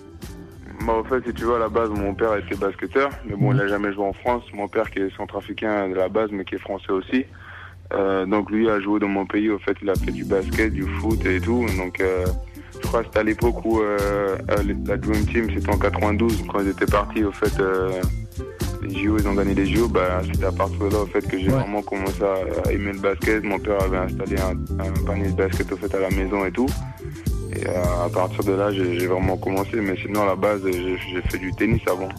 Bah, 0.85 0.93
en 0.93 1.03
fait, 1.03 1.25
si 1.25 1.33
tu 1.33 1.45
veux, 1.45 1.55
à 1.55 1.59
la 1.59 1.69
base, 1.69 1.89
mon 1.89 2.13
père 2.13 2.35
était 2.35 2.55
basketteur, 2.55 3.09
mais 3.25 3.35
bon, 3.35 3.53
il 3.53 3.61
a 3.61 3.67
jamais 3.67 3.91
joué 3.91 4.05
en 4.05 4.13
France. 4.13 4.43
Mon 4.53 4.67
père, 4.67 4.91
qui 4.91 4.99
est 4.99 5.15
centrafricain 5.17 5.89
de 5.89 5.95
la 5.95 6.09
base, 6.09 6.29
mais 6.31 6.45
qui 6.45 6.55
est 6.55 6.59
français 6.59 6.91
aussi. 6.91 7.25
Euh, 7.93 8.25
donc, 8.25 8.51
lui 8.51 8.69
a 8.69 8.79
joué 8.79 8.99
dans 8.99 9.07
mon 9.07 9.25
pays. 9.25 9.49
Au 9.49 9.57
fait, 9.57 9.75
il 9.81 9.89
a 9.89 9.95
fait 9.95 10.11
du 10.11 10.25
basket, 10.25 10.73
du 10.73 10.83
foot 10.83 11.25
et 11.25 11.39
tout. 11.39 11.65
Donc, 11.77 11.99
euh, 12.01 12.25
je 12.81 12.87
crois 12.87 12.99
que 12.99 13.07
c'était 13.07 13.19
à 13.19 13.23
l'époque 13.23 13.65
où 13.65 13.79
euh, 13.79 14.37
la 14.85 14.97
Dream 14.97 15.25
Team, 15.25 15.49
c'était 15.51 15.69
en 15.69 15.79
92, 15.79 16.45
quand 16.51 16.59
ils 16.59 16.69
étaient 16.69 16.85
partis, 16.85 17.23
au 17.23 17.31
fait, 17.31 17.59
les 18.83 18.89
JO, 18.89 19.17
ils 19.17 19.27
ont 19.27 19.33
gagné 19.33 19.55
les 19.55 19.65
JO. 19.65 19.87
Bah, 19.87 20.21
c'était 20.23 20.45
à 20.45 20.51
partir 20.51 20.77
de 20.77 20.91
là, 20.91 20.99
au 20.99 21.07
fait, 21.07 21.27
que 21.27 21.39
j'ai 21.39 21.49
vraiment 21.49 21.81
commencé 21.81 22.21
à, 22.21 22.67
à 22.67 22.71
aimer 22.71 22.93
le 22.93 22.99
basket. 22.99 23.43
Mon 23.43 23.57
père 23.57 23.81
avait 23.81 23.97
installé 23.97 24.35
un, 24.39 24.83
un 24.83 25.05
panier 25.05 25.29
de 25.29 25.35
basket, 25.35 25.71
au 25.71 25.77
fait, 25.77 25.95
à 25.95 25.99
la 25.99 26.09
maison 26.11 26.45
et 26.45 26.51
tout. 26.51 26.67
Et 27.55 27.67
euh, 27.67 28.05
à 28.05 28.09
partir 28.09 28.43
de 28.43 28.51
là, 28.53 28.71
j'ai 28.71 29.07
vraiment 29.07 29.37
commencé. 29.37 29.79
Mais 29.81 29.95
sinon, 30.01 30.23
à 30.23 30.25
la 30.27 30.35
base, 30.35 30.61
j'ai 30.65 31.21
fait 31.29 31.37
du 31.37 31.51
tennis 31.53 31.81
avant. 31.89 32.09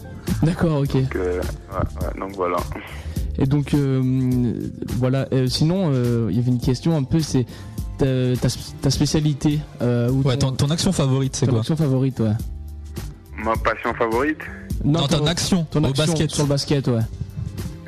D'accord, 0.43 0.79
ok. 0.81 0.93
Donc, 0.93 1.15
euh, 1.15 1.39
ouais, 1.41 1.77
ouais, 2.07 2.19
donc 2.19 2.35
voilà. 2.35 2.57
Et 3.39 3.45
donc, 3.45 3.73
euh, 3.73 4.53
voilà. 4.97 5.27
euh, 5.33 5.47
sinon, 5.47 5.91
euh, 5.93 6.27
il 6.31 6.35
y 6.37 6.39
avait 6.39 6.51
une 6.51 6.59
question 6.59 6.95
un 6.97 7.03
peu, 7.03 7.19
c'est 7.19 7.45
ta, 7.97 8.05
ta, 8.41 8.47
ta 8.81 8.89
spécialité. 8.89 9.59
Euh, 9.81 10.09
ou 10.09 10.21
Ouais, 10.23 10.37
ton, 10.37 10.51
ton 10.53 10.69
action 10.71 10.91
favorite, 10.91 11.35
c'est 11.35 11.45
ton 11.45 11.51
quoi? 11.53 11.59
action 11.61 11.75
favorite, 11.75 12.19
ouais. 12.19 12.31
Ma 13.43 13.53
passion 13.55 13.93
favorite, 13.93 14.39
Non, 14.83 15.05
ton 15.07 15.25
action 15.27 15.65
ton 15.69 15.83
au 15.83 15.87
action 15.89 16.05
basket. 16.05 16.31
sur 16.31 16.43
le 16.43 16.49
basket, 16.49 16.87
ouais. 16.87 17.01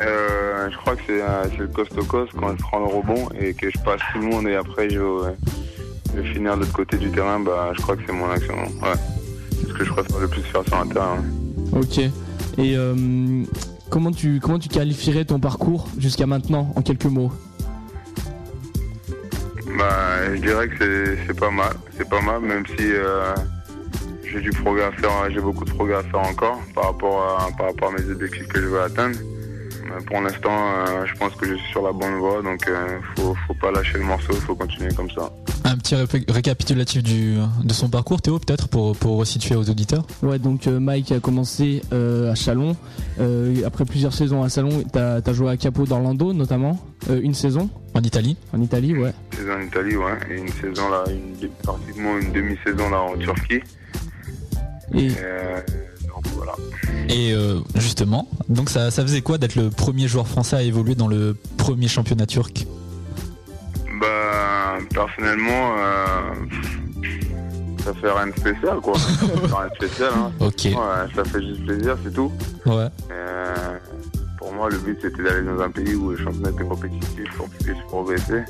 euh, 0.02 0.70
je 0.72 0.78
crois 0.78 0.96
que 0.96 1.02
c'est 1.08 1.58
le 1.58 1.68
coast 1.68 1.96
to 1.96 2.04
coast 2.04 2.32
quand 2.40 2.52
je 2.52 2.62
prends 2.62 2.80
le 2.80 2.86
rebond 2.86 3.28
et 3.40 3.54
que 3.56 3.70
je 3.72 3.78
passe 3.80 4.00
tout 4.14 4.20
le 4.20 4.28
monde 4.28 4.48
et 4.48 4.56
après 4.56 4.90
je, 4.92 5.00
vais 6.18 6.34
finir 6.34 6.56
de 6.56 6.62
l'autre 6.62 6.74
côté 6.74 6.98
du 6.98 7.10
terrain. 7.12 7.40
Bah, 7.40 7.72
je 7.76 7.82
crois 7.82 7.96
que 7.96 8.02
c'est 8.06 8.14
mon 8.14 8.30
action. 8.30 8.56
Ouais. 8.56 8.94
C'est 9.52 9.68
ce 9.68 9.74
que 9.74 9.84
je 9.86 9.92
préfère 9.92 10.20
le 10.20 10.28
plus 10.28 10.42
faire 10.42 10.64
sur 10.66 10.78
un 10.78 10.88
terrain. 10.88 11.18
Ok. 11.74 11.98
Et 12.00 12.76
euh, 12.76 13.44
comment 13.90 14.12
tu 14.12 14.40
comment 14.40 14.60
tu 14.60 14.70
qualifierais 14.70 15.26
ton 15.26 15.40
parcours 15.40 15.88
jusqu'à 15.98 16.26
maintenant 16.26 16.74
en 16.76 16.82
quelques 16.82 17.06
mots? 17.06 17.32
Bah, 19.78 20.36
je 20.36 20.42
dirais 20.42 20.68
que 20.68 21.16
c'est- 21.28 21.34
pas 21.40 21.52
mal. 21.52 21.74
C'est 21.98 22.10
pas 22.10 22.22
mal, 22.22 22.42
même 22.42 22.66
si 22.78 22.92
euh, 22.92 23.34
j'ai 24.30 24.42
du 24.42 24.50
progrès 24.50 24.84
à 24.86 24.92
faire, 24.92 25.30
j'ai 25.32 25.40
beaucoup 25.40 25.64
de 25.64 25.70
progrès 25.72 25.96
à 25.96 26.04
faire 26.04 26.20
encore 26.20 26.60
par 26.76 26.86
rapport 26.86 27.22
à, 27.22 27.48
par 27.58 27.68
rapport 27.68 27.90
à 27.90 28.02
mes 28.02 28.10
objectifs 28.12 28.48
que 28.48 28.60
je 28.62 28.66
veux 28.68 28.82
atteindre. 28.82 29.18
Mais 29.86 30.04
pour 30.06 30.20
l'instant, 30.22 30.52
euh, 30.52 31.06
je 31.06 31.14
pense 31.16 31.34
que 31.36 31.48
je 31.48 31.56
suis 31.56 31.72
sur 31.72 31.84
la 31.84 31.92
bonne 31.94 32.16
voie, 32.20 32.42
donc 32.42 32.70
faut, 33.16 33.36
faut 33.48 33.54
pas 33.56 33.72
lâcher 33.72 33.98
le 34.00 34.04
morceau, 34.04 34.34
faut 34.34 34.56
continuer 34.56 34.94
comme 34.94 35.10
ça. 35.12 35.32
Un 35.72 35.78
petit 35.78 35.94
ré- 35.94 36.26
récapitulatif 36.28 37.04
du, 37.04 37.36
de 37.64 37.74
son 37.74 37.90
parcours, 37.90 38.22
Théo, 38.24 38.40
peut-être, 38.40 38.68
pour, 38.70 38.96
pour 38.96 39.18
resituer 39.18 39.56
aux 39.56 39.70
auditeurs 39.70 40.04
Ouais, 40.24 40.40
donc 40.40 40.66
euh, 40.66 40.80
Mike 40.80 41.12
a 41.12 41.20
commencé 41.20 41.84
euh, 41.94 42.32
à 42.32 42.36
Chalon. 42.36 42.76
Euh, 43.20 43.56
après 43.68 43.86
plusieurs 43.86 44.14
saisons 44.14 44.42
à 44.42 44.50
Chalon, 44.50 44.84
t'as 44.92 45.22
as 45.24 45.34
joué 45.34 45.52
à 45.52 45.58
Capo 45.58 45.86
d'Orlando 45.86 46.34
notamment, 46.34 46.80
euh, 47.12 47.20
une 47.22 47.36
saison. 47.36 47.70
En 47.94 48.02
Italie 48.02 48.36
En 48.52 48.62
Italie, 48.62 48.96
ouais. 48.98 49.14
saison 49.36 49.54
en 49.54 49.62
Italie, 49.62 49.96
ouais, 49.96 50.18
et 50.32 50.40
une 50.40 50.48
saison 50.50 50.90
là, 50.90 51.04
une, 51.08 51.50
pratiquement 51.62 52.18
une 52.18 52.32
demi-saison 52.34 52.90
là 52.90 53.02
en 53.02 53.16
Turquie. 53.18 53.60
Et 54.96 55.12
euh, 55.24 55.60
voilà. 56.34 56.54
Et 57.10 57.32
euh, 57.34 57.60
justement, 57.76 58.28
donc 58.50 58.72
ça, 58.72 58.90
ça 58.90 59.04
faisait 59.04 59.22
quoi 59.22 59.38
d'être 59.38 59.54
le 59.56 59.70
premier 59.70 60.08
joueur 60.08 60.28
français 60.28 60.56
à 60.56 60.64
évoluer 60.64 60.96
dans 60.96 61.08
le 61.08 61.38
premier 61.58 61.88
championnat 61.88 62.26
turc? 62.26 62.66
Bah, 64.00 64.78
personnellement, 64.94 65.74
euh, 65.78 66.34
ça 67.84 67.94
fait 67.94 68.12
rien 68.12 68.28
de 68.28 68.32
spécial, 68.40 68.80
quoi. 68.82 68.98
ça 68.98 69.08
fait 69.10 69.26
rien 69.56 69.68
de 69.70 69.76
spécial, 69.76 70.12
hein. 70.16 70.32
Ok. 70.40 70.66
Ouais, 70.66 71.16
ça 71.16 71.24
fait 71.24 71.42
juste 71.42 71.66
plaisir, 71.66 71.98
c'est 72.04 72.14
tout. 72.14 72.32
Ouais. 72.66 72.88
Euh, 73.12 73.78
pour 74.38 74.54
moi, 74.54 74.70
le 74.70 74.78
but, 74.78 74.98
c'était 75.02 75.24
d'aller 75.24 75.44
dans 75.46 75.62
un 75.62 75.70
pays 75.70 75.96
où 75.96 76.12
le 76.12 76.18
championnat 76.18 76.52
était 76.52 76.64
compétitif 76.64 77.26
pour 77.36 77.50
progresser. 77.88 78.44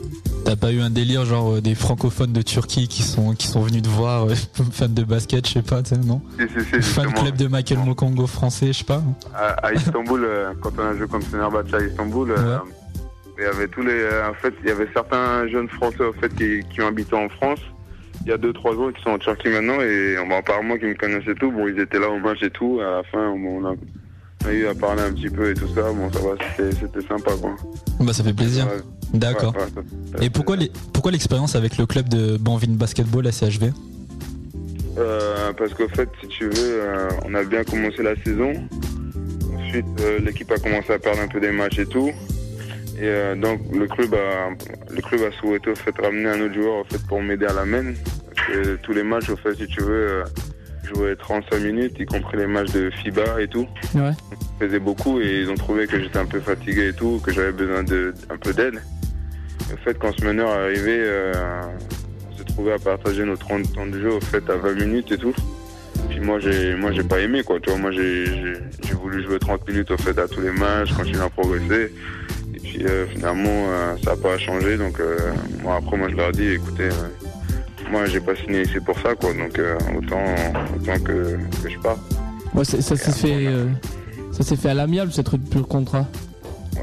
T'as 0.45 0.55
pas 0.55 0.71
eu 0.71 0.79
un 0.81 0.89
délire 0.89 1.25
genre 1.25 1.53
euh, 1.55 1.61
des 1.61 1.75
francophones 1.75 2.31
de 2.31 2.41
Turquie 2.41 2.87
qui 2.87 3.01
sont, 3.03 3.33
qui 3.33 3.47
sont 3.47 3.61
venus 3.61 3.81
te 3.81 3.89
voir, 3.89 4.25
euh, 4.25 4.35
fans 4.71 4.87
de 4.87 5.03
basket, 5.03 5.47
je 5.47 5.53
sais 5.53 5.61
pas, 5.61 5.81
tu 5.83 5.89
sais, 5.95 5.97
non? 5.97 6.21
Si, 6.39 6.45
si, 6.47 6.65
si, 6.75 6.81
Fan 6.81 7.11
club 7.13 7.35
de 7.35 7.47
Michael 7.47 7.79
Mokongo 7.79 8.27
français, 8.27 8.67
je 8.67 8.79
sais 8.79 8.83
pas. 8.83 9.01
à, 9.35 9.47
à 9.65 9.73
Istanbul, 9.73 10.27
quand 10.61 10.71
on 10.77 10.81
a 10.83 10.95
joué 10.95 11.07
contre 11.07 11.27
Fenerbahçe 11.27 11.73
à 11.73 11.81
Istanbul, 11.81 12.33
il 13.39 13.43
y 13.43 13.47
avait 13.47 13.67
tous 13.67 13.81
les, 13.81 14.05
en 14.29 14.33
fait, 14.33 14.53
il 14.61 14.67
y 14.67 14.71
avait 14.71 14.87
certains 14.93 15.47
jeunes 15.47 15.69
Français 15.69 16.03
en 16.05 16.13
fait 16.13 16.33
qui, 16.35 16.61
qui 16.69 16.81
ont 16.81 16.87
habité 16.87 17.15
en 17.15 17.29
France. 17.29 17.59
Il 18.25 18.29
y 18.29 18.33
a 18.33 18.37
deux 18.37 18.51
trois 18.51 18.75
ans 18.75 18.91
qui 18.91 19.01
sont 19.01 19.11
en 19.11 19.17
Turquie 19.17 19.47
maintenant 19.47 19.79
et 19.79 20.15
bon, 20.27 20.35
apparemment 20.35 20.75
qui 20.77 20.85
me 20.85 20.93
connaissaient 20.93 21.35
tout. 21.35 21.51
Bon, 21.51 21.67
ils 21.67 21.79
étaient 21.79 21.99
là 21.99 22.09
au 22.09 22.19
match 22.19 22.43
et 22.43 22.49
tout. 22.49 22.79
À 22.81 22.97
la 22.97 23.03
fin, 23.03 23.29
on, 23.29 23.65
a, 23.65 23.73
on 24.43 24.47
a 24.47 24.51
eu 24.51 24.67
à 24.67 24.75
parler 24.75 25.03
un 25.03 25.13
petit 25.13 25.29
peu 25.29 25.51
et 25.51 25.53
tout 25.53 25.69
ça. 25.73 25.83
Bon, 25.93 26.11
ça 26.11 26.19
va, 26.19 26.35
c'était 26.57 27.07
sympa 27.07 27.31
quoi. 27.39 27.55
Bah 28.01 28.11
ça 28.13 28.23
fait 28.23 28.33
plaisir. 28.33 28.65
Ouais. 28.67 28.81
D'accord. 29.13 29.55
Ouais, 29.55 29.61
ouais, 30.19 30.25
Et 30.25 30.29
pourquoi 30.29 30.57
les, 30.57 30.69
pourquoi 30.93 31.11
l'expérience 31.11 31.55
avec 31.55 31.77
le 31.77 31.85
club 31.85 32.09
de 32.09 32.37
Banvin 32.37 32.73
Basketball 32.73 33.25
à 33.25 33.31
CHV 33.31 33.71
Euh, 34.97 35.53
parce 35.53 35.73
qu'au 35.73 35.87
fait, 35.87 36.09
si 36.21 36.27
tu 36.27 36.43
veux, 36.45 36.53
euh, 36.57 37.09
on 37.25 37.33
a 37.33 37.43
bien 37.43 37.63
commencé 37.63 38.03
la 38.03 38.15
saison. 38.23 38.51
Ensuite, 39.57 39.85
euh, 40.01 40.19
l'équipe 40.19 40.51
a 40.51 40.57
commencé 40.57 40.91
à 40.91 40.99
perdre 40.99 41.21
un 41.21 41.27
peu 41.27 41.39
des 41.39 41.51
matchs 41.51 41.79
et 41.79 41.85
tout. 41.85 42.11
Et 42.99 43.07
euh, 43.07 43.35
donc, 43.35 43.61
le 43.71 43.87
club 43.87 44.13
a, 44.13 44.49
le 44.93 45.01
club 45.01 45.21
a 45.21 45.31
souhaité 45.37 45.69
au 45.69 45.75
fait 45.75 45.95
ramener 46.01 46.27
un 46.27 46.41
autre 46.41 46.53
joueur 46.53 46.79
au 46.79 46.83
fait 46.83 47.01
pour 47.07 47.21
m'aider 47.21 47.45
à 47.45 47.53
la 47.53 47.65
main. 47.65 47.93
Tous 48.83 48.91
les 48.91 49.03
matchs, 49.03 49.29
au 49.29 49.37
fait, 49.37 49.55
si 49.55 49.67
tu 49.67 49.81
veux, 49.81 50.09
euh, 50.09 50.23
jouer 50.83 51.15
35 51.17 51.59
minutes, 51.59 51.95
y 51.97 52.05
compris 52.05 52.37
les 52.37 52.47
matchs 52.47 52.71
de 52.71 52.89
FIBA 52.89 53.41
et 53.41 53.47
tout. 53.47 53.67
Ouais. 53.95 54.11
Je 54.59 54.65
faisais 54.65 54.79
beaucoup 54.79 55.21
et 55.21 55.41
ils 55.41 55.49
ont 55.49 55.55
trouvé 55.55 55.87
que 55.87 55.97
j'étais 55.99 56.19
un 56.19 56.25
peu 56.25 56.41
fatigué 56.41 56.89
et 56.89 56.93
tout, 56.93 57.21
que 57.23 57.31
j'avais 57.31 57.53
besoin 57.53 57.83
de 57.83 58.13
un 58.29 58.37
peu 58.37 58.53
d'aide. 58.53 58.81
Au 59.73 59.77
fait, 59.77 59.97
quand 59.97 60.11
ce 60.17 60.25
meneur 60.25 60.49
est 60.49 60.63
arrivé, 60.63 60.97
euh, 60.99 61.33
on 62.29 62.37
s'est 62.37 62.43
trouvé 62.43 62.73
à 62.73 62.79
partager 62.79 63.23
nos 63.23 63.37
30 63.37 63.73
temps 63.73 63.85
de 63.85 63.99
jeu 63.99 64.11
au 64.11 64.19
fait 64.19 64.49
à 64.49 64.57
20 64.57 64.73
minutes 64.73 65.11
et 65.13 65.17
tout. 65.17 65.33
Puis 66.09 66.19
moi 66.19 66.39
j'ai 66.39 66.75
moi 66.75 66.91
j'ai 66.91 67.03
pas 67.03 67.19
aimé 67.19 67.43
quoi, 67.43 67.59
tu 67.59 67.69
vois, 67.69 67.77
moi 67.77 67.91
j'ai 67.91 68.55
voulu 68.93 69.23
jouer 69.23 69.37
30 69.37 69.67
minutes 69.67 69.91
au 69.91 69.97
fait 69.97 70.17
à 70.17 70.27
tous 70.27 70.41
les 70.41 70.51
matchs, 70.51 70.91
continuer 70.93 71.21
à 71.21 71.29
progresser. 71.29 71.91
Et 72.63 72.67
puis 72.67 72.85
euh, 72.85 73.05
finalement 73.07 73.49
euh, 73.49 73.95
ça 74.03 74.11
a 74.11 74.15
pas 74.15 74.37
changé 74.37 74.77
donc 74.77 74.99
euh, 74.99 75.17
moi 75.63 75.77
après 75.77 75.97
moi 75.97 76.07
je 76.09 76.15
leur 76.15 76.29
ai 76.29 76.31
dit 76.31 76.47
écoutez 76.49 76.89
moi 77.91 78.05
j'ai 78.05 78.19
pas 78.19 78.35
signé 78.35 78.63
ici 78.63 78.79
pour 78.79 78.97
ça 78.99 79.15
quoi 79.15 79.33
donc 79.33 79.59
autant 79.97 80.25
autant 80.75 81.03
que, 81.03 81.37
que 81.63 81.69
je 81.69 81.79
parte. 81.79 81.99
Ouais, 82.53 82.63
ça 82.63 82.81
s'est 82.81 83.11
fait, 83.11 83.47
ça 84.31 84.43
s'est 84.43 84.55
fait 84.55 84.69
à 84.69 84.73
l'amiable 84.73 85.11
cette 85.11 85.27
rupture 85.27 85.61
de 85.61 85.65
contrat. 85.65 86.07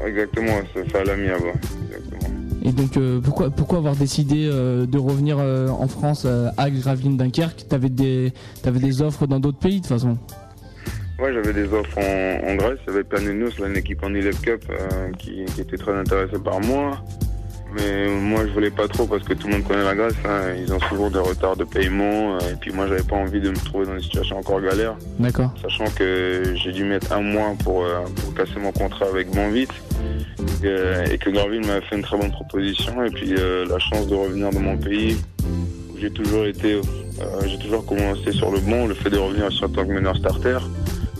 Ouais, 0.01 0.09
Exactement, 0.09 0.59
ça 0.73 0.83
fait 0.85 0.97
à 0.99 1.03
l'amiable. 1.03 1.53
Et 2.63 2.71
donc 2.71 2.97
euh, 2.97 3.21
pourquoi 3.21 3.49
pourquoi 3.49 3.77
avoir 3.77 3.95
décidé 3.95 4.49
euh, 4.51 4.85
de 4.85 4.97
revenir 4.97 5.37
euh, 5.39 5.69
en 5.69 5.87
France 5.87 6.25
à 6.25 6.69
Gravelines 6.69 7.15
Dunkerque 7.15 7.65
T'avais 7.69 7.89
des 7.89 8.33
t'avais 8.61 8.79
des 8.79 9.01
offres 9.01 9.25
dans 9.25 9.39
d'autres 9.39 9.59
pays 9.59 9.77
de 9.79 9.87
toute 9.87 9.87
façon. 9.87 10.17
Ouais, 11.19 11.33
j'avais 11.33 11.53
des 11.53 11.73
offres 11.73 11.97
en, 11.97 12.47
en 12.47 12.55
Grèce, 12.55 12.77
il 12.87 12.91
y 12.91 12.93
avait 12.93 13.03
Planinos, 13.03 13.57
là, 13.59 13.67
une 13.67 13.77
équipe 13.77 14.03
en 14.03 14.13
Elite 14.13 14.39
Cup 14.41 14.63
euh, 14.69 15.11
qui, 15.17 15.45
qui 15.45 15.61
était 15.61 15.77
très 15.77 15.93
intéressée 15.93 16.37
par 16.43 16.59
moi. 16.61 17.01
Mais 17.73 18.07
moi, 18.07 18.41
je 18.47 18.53
voulais 18.53 18.69
pas 18.71 18.87
trop 18.87 19.05
parce 19.05 19.23
que 19.23 19.33
tout 19.33 19.47
le 19.47 19.53
monde 19.53 19.63
connaît 19.63 19.83
la 19.83 19.93
Grèce. 19.95 20.13
hein. 20.25 20.53
Ils 20.57 20.71
ont 20.73 20.79
souvent 20.81 21.09
des 21.09 21.19
retards 21.19 21.57
de 21.57 21.65
paiement. 21.65 22.35
euh, 22.35 22.51
et 22.51 22.55
puis 22.61 22.71
moi, 22.71 22.87
j'avais 22.87 23.03
pas 23.03 23.15
envie 23.17 23.41
de 23.41 23.49
me 23.49 23.55
trouver 23.55 23.85
dans 23.87 23.93
une 23.95 24.01
situation 24.01 24.37
encore 24.37 24.61
galère. 24.61 24.95
D'accord. 25.19 25.51
Sachant 25.61 25.85
que 25.95 26.43
j'ai 26.55 26.71
dû 26.71 26.85
mettre 26.85 27.11
un 27.11 27.21
mois 27.21 27.55
pour, 27.63 27.83
euh, 27.83 28.03
pour 28.23 28.33
casser 28.35 28.59
mon 28.61 28.71
contrat 28.71 29.05
avec 29.11 29.29
Banvite. 29.31 29.73
Et, 30.63 30.67
euh, 30.67 31.05
et 31.11 31.17
que 31.17 31.29
Garvin 31.29 31.59
m'a 31.61 31.81
fait 31.81 31.97
une 31.97 32.03
très 32.03 32.17
bonne 32.17 32.31
proposition. 32.31 33.03
Et 33.03 33.09
puis 33.09 33.35
la 33.35 33.79
chance 33.79 34.07
de 34.07 34.15
revenir 34.15 34.49
dans 34.51 34.59
mon 34.61 34.77
pays 34.77 35.17
où 35.91 35.97
j'ai 35.99 36.09
toujours 36.11 36.45
été, 36.45 36.79
j'ai 37.45 37.57
toujours 37.59 37.85
commencé 37.85 38.31
sur 38.31 38.49
le 38.51 38.59
bon. 38.59 38.87
Le 38.87 38.93
fait 38.93 39.09
de 39.09 39.17
revenir 39.17 39.51
sur 39.51 39.69
tant 39.73 39.85
que 39.85 39.91
meneur 39.91 40.15
starter, 40.15 40.57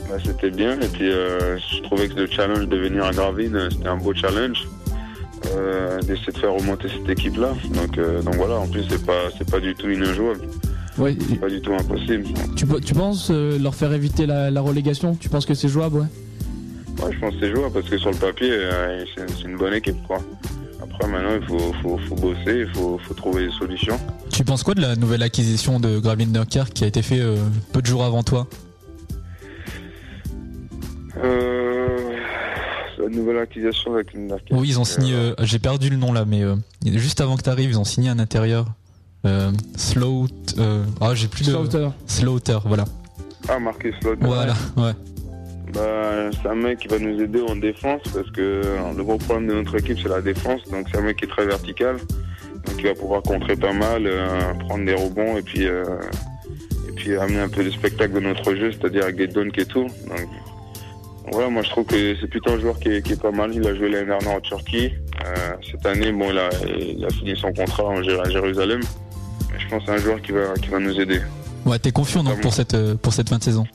bah, 0.10 0.16
c'était 0.24 0.50
bien. 0.52 0.80
Et 0.80 0.88
puis 0.88 1.12
euh, 1.12 1.58
je 1.58 1.82
trouvais 1.84 2.08
que 2.08 2.16
le 2.20 2.28
challenge 2.28 2.68
de 2.68 2.78
venir 2.78 3.04
à 3.06 3.12
Garvin, 3.12 3.54
euh, 3.54 3.70
c'était 3.72 3.88
un 3.88 3.98
beau 3.98 4.14
challenge. 4.14 4.68
Euh, 5.56 6.00
d'essayer 6.02 6.34
de 6.34 6.38
faire 6.40 6.52
remonter 6.54 6.88
cette 6.90 7.08
équipe 7.08 7.38
là 7.38 7.54
donc 7.76 7.96
euh, 8.00 8.24
donc 8.24 8.36
voilà 8.36 8.56
en 8.56 8.68
plus 8.68 8.84
c'est 8.90 9.06
pas 9.06 9.30
c'est 9.38 9.50
pas 9.50 9.60
du 9.60 9.76
tout 9.76 9.86
injouable 9.86 10.42
Ouais. 10.98 11.16
c'est 11.30 11.40
pas 11.40 11.48
du 11.48 11.62
tout 11.62 11.74
impossible 11.76 12.26
Tu, 12.56 12.66
pe- 12.66 12.82
tu 12.82 12.96
penses 12.96 13.30
euh, 13.30 13.60
leur 13.60 13.76
faire 13.76 13.94
éviter 13.94 14.26
la, 14.26 14.50
la 14.50 14.62
relégation? 14.62 15.16
Tu 15.16 15.30
penses 15.30 15.46
que 15.46 15.54
c'est 15.54 15.68
jouable 15.70 15.98
ouais? 15.98 16.06
Ouais, 17.06 17.12
je 17.14 17.20
pense 17.20 17.36
que 17.36 17.40
c'est 17.42 17.56
jouable 17.56 17.72
parce 17.72 17.88
que 17.88 17.98
sur 18.00 18.10
le 18.10 18.18
papier, 18.18 18.50
euh, 18.52 19.06
c'est 19.16 19.30
c'est 19.30 19.44
une 19.44 19.58
bonne 19.58 19.76
équipe, 19.76 20.02
quoi. 20.08 20.18
Après, 20.82 21.08
maintenant, 21.08 21.38
il 21.40 21.46
faut, 21.48 21.72
faut, 21.84 22.00
faut 22.10 22.16
bosser, 22.16 22.66
il 22.68 22.70
faut, 22.74 22.98
faut 23.08 23.14
trouver 23.14 23.46
des 23.46 23.52
solutions. 23.54 24.00
Tu 24.34 24.44
penses 24.44 24.64
quoi 24.64 24.74
de 24.74 24.82
la 24.82 24.96
nouvelle 24.96 25.22
acquisition 25.22 25.80
de 25.80 26.00
Gravin 26.00 26.26
Dunkerque 26.26 26.74
qui 26.74 26.84
a 26.84 26.88
été 26.88 27.04
fait 27.04 27.20
euh, 27.20 27.36
peu 27.74 27.82
de 27.84 27.86
jours 27.86 28.04
avant 28.04 28.24
toi? 28.24 28.48
Euh, 31.23 32.15
la 32.99 33.10
nouvelle 33.10 33.38
acquisition 33.38 33.94
avec 33.94 34.14
une 34.14 34.27
marque. 34.27 34.44
Oui, 34.52 34.68
ils 34.69 34.80
ont 34.80 34.84
signé. 34.84 35.14
euh, 35.14 35.34
J'ai 35.44 35.60
perdu 35.60 35.89
le 35.89 35.98
nom 35.98 36.11
là, 36.14 36.26
mais 36.26 36.44
euh, 36.44 36.56
juste 36.85 37.22
avant 37.22 37.38
que 37.38 37.44
tu 37.44 37.49
arrives, 37.49 37.69
ils 37.69 37.80
ont 37.80 37.84
signé 37.85 38.10
un 38.10 38.19
intérieur. 38.19 38.65
Euh, 39.26 39.52
Slow. 39.76 40.27
euh, 40.57 40.84
ah, 41.02 41.14
j'ai 41.15 41.27
plus 41.27 41.45
de. 41.45 41.52
Slaughter. 41.52 41.89
Slaughter, 42.06 42.57
voilà. 42.65 42.85
Ah, 43.49 43.60
Marcus 43.60 43.95
Slaughter. 44.02 44.26
Voilà, 44.26 44.53
ouais. 44.77 44.91
Bah, 45.73 46.30
c'est 46.31 46.48
un 46.49 46.56
mec 46.56 46.80
qui 46.80 46.88
va 46.88 46.98
nous 46.98 47.22
aider 47.22 47.41
en 47.41 47.56
défense 47.56 48.02
parce 48.14 48.30
que 48.31 48.39
euh, 48.41 48.94
le 48.95 49.03
gros 49.03 49.18
problème 49.18 49.48
de 49.48 49.53
notre 49.53 49.76
équipe 49.77 49.98
c'est 50.02 50.10
la 50.10 50.22
défense. 50.22 50.61
Donc 50.72 50.88
c'est 50.91 50.98
un 50.98 51.02
mec 51.02 51.18
qui 51.18 51.26
est 51.26 51.30
très 51.30 51.45
vertical. 51.45 51.98
Donc 52.65 52.76
il 52.80 52.85
va 52.88 52.94
pouvoir 52.95 53.22
contrer 53.22 53.56
pas 53.56 53.73
mal, 53.73 54.03
euh, 54.07 54.53
prendre 54.68 54.85
des 54.85 54.94
rebonds 54.94 55.38
et 55.38 55.41
puis 55.41 55.68
euh, 55.68 55.84
et 56.88 56.91
puis 56.94 57.15
amener 57.18 57.39
un 57.39 57.49
peu 57.49 57.64
le 57.64 57.72
spectacle 57.72 58.14
de 58.14 58.19
notre 58.22 58.56
jeu, 58.56 58.72
c'est-à-dire 58.72 59.03
avec 59.03 59.18
des 59.18 59.27
dunks 59.27 59.57
et 59.57 59.65
tout. 59.65 59.84
Donc 60.07 60.27
voilà, 61.32 61.49
moi 61.49 61.62
je 61.64 61.70
trouve 61.70 61.86
que 61.86 62.16
c'est 62.20 62.28
plutôt 62.28 62.52
un 62.52 62.60
joueur 62.60 62.80
qui 62.80 62.90
est, 62.90 63.02
qui 63.06 63.14
est 63.14 63.22
pas 63.22 63.32
mal. 63.32 63.52
Il 63.54 63.66
a 63.68 63.76
joué 63.76 63.90
l'année 63.90 64.06
dernière 64.08 64.32
en 64.32 64.41
Turquie. 64.41 64.91
Euh, 65.26 65.36
cette 65.70 65.86
année, 65.86 66.12
bon, 66.12 66.30
il 66.32 66.38
a, 66.38 66.49
il 66.78 67.04
a 67.06 67.10
fini 67.10 67.36
son 67.36 67.52
contrat 67.54 67.91
à 67.94 68.30
Jérusalem. 68.30 68.82
Mais 69.52 69.60
je 69.60 69.68
pense 69.68 69.80
que 69.84 69.86
c'est 69.91 69.95
un 69.98 69.98
joueur 70.02 70.22
qui 70.22 70.32
va, 70.32 70.54
qui 70.62 70.70
va 70.70 70.80
nous 70.80 70.99
aider. 70.99 71.22
Ouais, 71.66 71.80
t'es 71.80 71.91
confiant 71.91 72.24
donc 72.24 72.40
pour 72.41 72.54
cette, 72.54 72.74
euh, 72.76 72.95
pour 72.95 73.14
cette 73.14 73.30
fin 73.30 73.38
de 73.38 73.44
saison? 73.44 73.66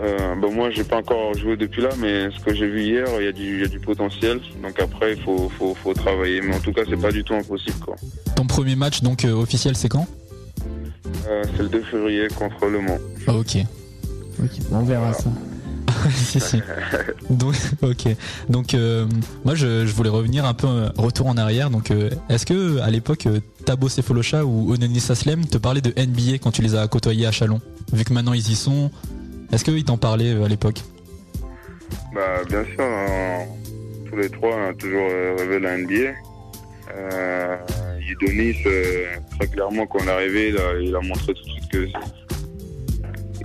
Euh, 0.00 0.34
bah, 0.40 0.48
moi, 0.52 0.70
j'ai 0.70 0.84
pas 0.84 0.96
encore 0.98 1.34
joué 1.34 1.56
depuis 1.56 1.80
là, 1.82 1.88
mais 1.98 2.28
ce 2.30 2.38
que 2.44 2.54
j'ai 2.54 2.68
vu 2.68 2.82
hier, 2.82 3.06
il 3.18 3.24
y, 3.24 3.28
a 3.28 3.32
du- 3.32 3.54
il 3.56 3.60
y 3.62 3.64
a 3.64 3.68
du 3.68 3.80
potentiel. 3.80 4.38
Donc 4.62 4.78
après, 4.80 5.14
il 5.14 5.22
faut, 5.22 5.48
faut, 5.58 5.74
faut 5.74 5.94
travailler. 5.94 6.40
Mais 6.42 6.54
en 6.54 6.60
tout 6.60 6.72
cas, 6.72 6.82
c'est 6.88 7.00
pas 7.00 7.10
du 7.10 7.24
tout 7.24 7.34
impossible. 7.34 7.78
Quoi. 7.80 7.96
Ton 8.36 8.46
premier 8.46 8.76
match 8.76 9.00
donc 9.02 9.24
euh, 9.24 9.32
officiel, 9.32 9.76
c'est 9.76 9.88
quand? 9.88 10.06
Euh, 11.26 11.42
c'est 11.56 11.62
le 11.62 11.68
2 11.68 11.82
février 11.82 12.28
contre 12.38 12.66
Le 12.66 12.80
Mans. 12.80 12.98
Ah, 13.26 13.34
ok. 13.34 13.56
Ok, 14.42 14.50
on 14.70 14.82
verra 14.84 15.12
ça. 15.14 15.30
Si, 16.10 16.40
si. 16.40 16.62
Donc, 17.30 17.54
ok. 17.82 18.16
Donc, 18.48 18.74
euh, 18.74 19.06
moi, 19.44 19.54
je, 19.54 19.86
je 19.86 19.92
voulais 19.92 20.10
revenir 20.10 20.44
un 20.44 20.54
peu 20.54 20.66
euh, 20.66 20.88
retour 20.96 21.26
en 21.26 21.36
arrière. 21.36 21.70
Donc, 21.70 21.90
euh, 21.90 22.10
est-ce 22.28 22.46
que 22.46 22.80
à 22.80 22.90
l'époque, 22.90 23.28
Tabo 23.64 23.88
Sefolosha 23.88 24.44
ou 24.44 24.72
Ononis 24.72 25.06
Aslem 25.10 25.44
te 25.46 25.58
parlaient 25.58 25.80
de 25.80 25.90
NBA 25.90 26.38
quand 26.42 26.50
tu 26.50 26.62
les 26.62 26.74
as 26.74 26.86
côtoyés 26.88 27.26
à 27.26 27.32
Chalon? 27.32 27.60
Vu 27.92 28.04
que 28.04 28.12
maintenant 28.12 28.34
ils 28.34 28.50
y 28.50 28.54
sont, 28.54 28.90
est-ce 29.52 29.64
qu'ils 29.64 29.84
t'en 29.84 29.96
parlaient 29.96 30.42
à 30.42 30.48
l'époque? 30.48 30.82
Bah, 32.14 32.42
bien 32.48 32.64
sûr, 32.64 32.84
hein, 32.84 33.44
tous 34.08 34.16
les 34.16 34.28
trois, 34.28 34.50
on 34.54 34.70
a 34.70 34.74
toujours 34.74 35.08
rêvé 35.38 35.58
de 35.58 35.64
la 35.64 35.78
NBA. 35.78 36.14
Euh, 36.96 37.56
Udonis, 38.08 38.56
euh, 38.66 39.06
très 39.38 39.48
clairement, 39.48 39.86
quand 39.86 39.98
on 40.02 40.06
est 40.06 40.10
arrivé, 40.10 40.48
il 40.48 40.58
a, 40.58 40.80
il 40.80 40.96
a 40.96 41.00
montré 41.00 41.34
tout 41.34 41.42
de 41.44 41.50
suite 41.50 41.68
que 41.70 41.86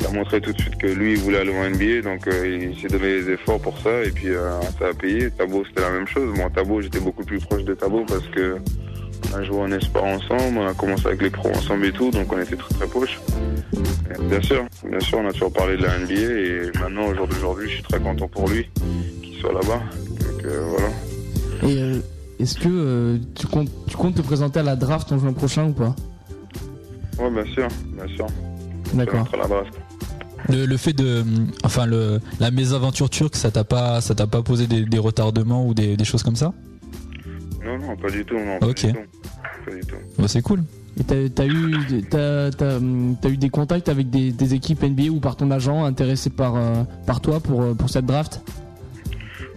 il 0.03 0.07
a 0.07 0.11
montré 0.11 0.41
tout 0.41 0.51
de 0.51 0.59
suite 0.59 0.77
que 0.77 0.87
lui, 0.87 1.13
il 1.13 1.19
voulait 1.19 1.39
aller 1.39 1.53
en 1.53 1.69
NBA, 1.69 2.01
donc 2.01 2.27
euh, 2.27 2.69
il 2.71 2.79
s'est 2.79 2.87
donné 2.87 3.21
des 3.21 3.31
efforts 3.31 3.59
pour 3.59 3.77
ça, 3.79 4.03
et 4.03 4.11
puis 4.11 4.29
euh, 4.29 4.59
ça 4.77 4.87
a 4.87 4.93
payé. 4.93 5.31
Tabo, 5.31 5.63
c'était 5.65 5.81
la 5.81 5.91
même 5.91 6.07
chose. 6.07 6.35
Moi, 6.35 6.49
Tabo, 6.53 6.81
j'étais 6.81 6.99
beaucoup 6.99 7.23
plus 7.23 7.39
proche 7.39 7.63
de 7.63 7.73
Tabo 7.73 8.03
parce 8.05 8.27
que 8.27 8.57
on 9.31 9.37
a 9.37 9.43
joué 9.43 9.57
en 9.59 9.71
espoir 9.71 10.03
ensemble, 10.03 10.57
on 10.57 10.67
a 10.67 10.73
commencé 10.73 11.07
avec 11.07 11.21
les 11.21 11.29
pros 11.29 11.49
ensemble 11.49 11.85
et 11.85 11.91
tout, 11.93 12.11
donc 12.11 12.31
on 12.33 12.39
était 12.39 12.57
très 12.57 12.73
très 12.75 12.87
proches. 12.87 13.19
Bien 14.29 14.41
sûr, 14.41 14.65
bien 14.85 14.99
sûr, 14.99 15.19
on 15.19 15.27
a 15.27 15.31
toujours 15.31 15.53
parlé 15.53 15.77
de 15.77 15.83
la 15.83 15.97
NBA, 15.99 16.13
et 16.13 16.71
maintenant, 16.79 17.07
au 17.07 17.15
jour 17.15 17.27
d'aujourd'hui, 17.27 17.69
je 17.69 17.75
suis 17.75 17.83
très 17.83 17.99
content 17.99 18.27
pour 18.27 18.49
lui 18.49 18.69
qu'il 19.21 19.39
soit 19.39 19.53
là-bas. 19.53 19.81
Donc 20.19 20.45
euh, 20.45 20.65
voilà. 20.67 21.71
Et 21.71 22.43
est-ce 22.43 22.59
que 22.59 23.19
tu, 23.35 23.47
comptes, 23.47 23.69
tu 23.87 23.95
comptes 23.95 24.15
te 24.15 24.21
présenter 24.21 24.59
à 24.59 24.63
la 24.63 24.75
draft 24.75 25.09
en 25.13 25.17
juin 25.17 25.31
prochain 25.31 25.67
ou 25.67 25.71
pas? 25.71 25.95
Ouais, 27.17 27.29
bien 27.31 27.45
sûr, 27.53 27.67
bien 27.95 28.15
sûr. 28.15 28.27
D'accord. 28.93 29.21
Entre 29.21 29.37
la 29.37 29.47
draft. 29.47 29.82
Le, 30.49 30.65
le 30.65 30.77
fait 30.77 30.93
de, 30.93 31.23
enfin, 31.63 31.85
le, 31.85 32.19
la 32.39 32.51
mésaventure 32.51 33.09
turque, 33.09 33.35
ça 33.35 33.51
t'a 33.51 33.63
pas, 33.63 34.01
ça 34.01 34.15
t'a 34.15 34.27
pas 34.27 34.41
posé 34.41 34.67
des, 34.67 34.85
des 34.85 34.97
retardements 34.99 35.65
ou 35.67 35.73
des, 35.73 35.95
des 35.97 36.03
choses 36.05 36.23
comme 36.23 36.35
ça? 36.35 36.53
Non, 37.65 37.77
non, 37.79 37.95
pas 37.95 38.09
du 38.09 38.25
tout, 38.25 38.35
non. 38.37 38.59
Pas 38.59 38.67
Ok. 38.67 38.85
du 38.85 38.93
tout. 38.93 38.99
Pas 39.65 39.71
du 39.75 39.81
tout. 39.81 39.95
Bah, 40.19 40.27
c'est 40.27 40.41
cool. 40.41 40.63
Et 40.99 41.03
t'as 41.03 41.27
t'as 41.33 41.47
eu, 41.47 42.03
t'as, 42.09 42.51
t'as, 42.51 42.79
t'as 43.21 43.29
eu 43.29 43.37
des 43.37 43.49
contacts 43.49 43.89
avec 43.89 44.09
des, 44.09 44.31
des 44.31 44.53
équipes 44.53 44.83
NBA 44.83 45.09
ou 45.09 45.19
par 45.19 45.35
ton 45.35 45.49
agent 45.49 45.83
intéressés 45.85 46.29
par, 46.29 46.55
euh, 46.55 46.83
par 47.07 47.19
toi 47.21 47.39
pour, 47.39 47.61
euh, 47.63 47.73
pour 47.73 47.89
cette 47.89 48.05
draft? 48.05 48.41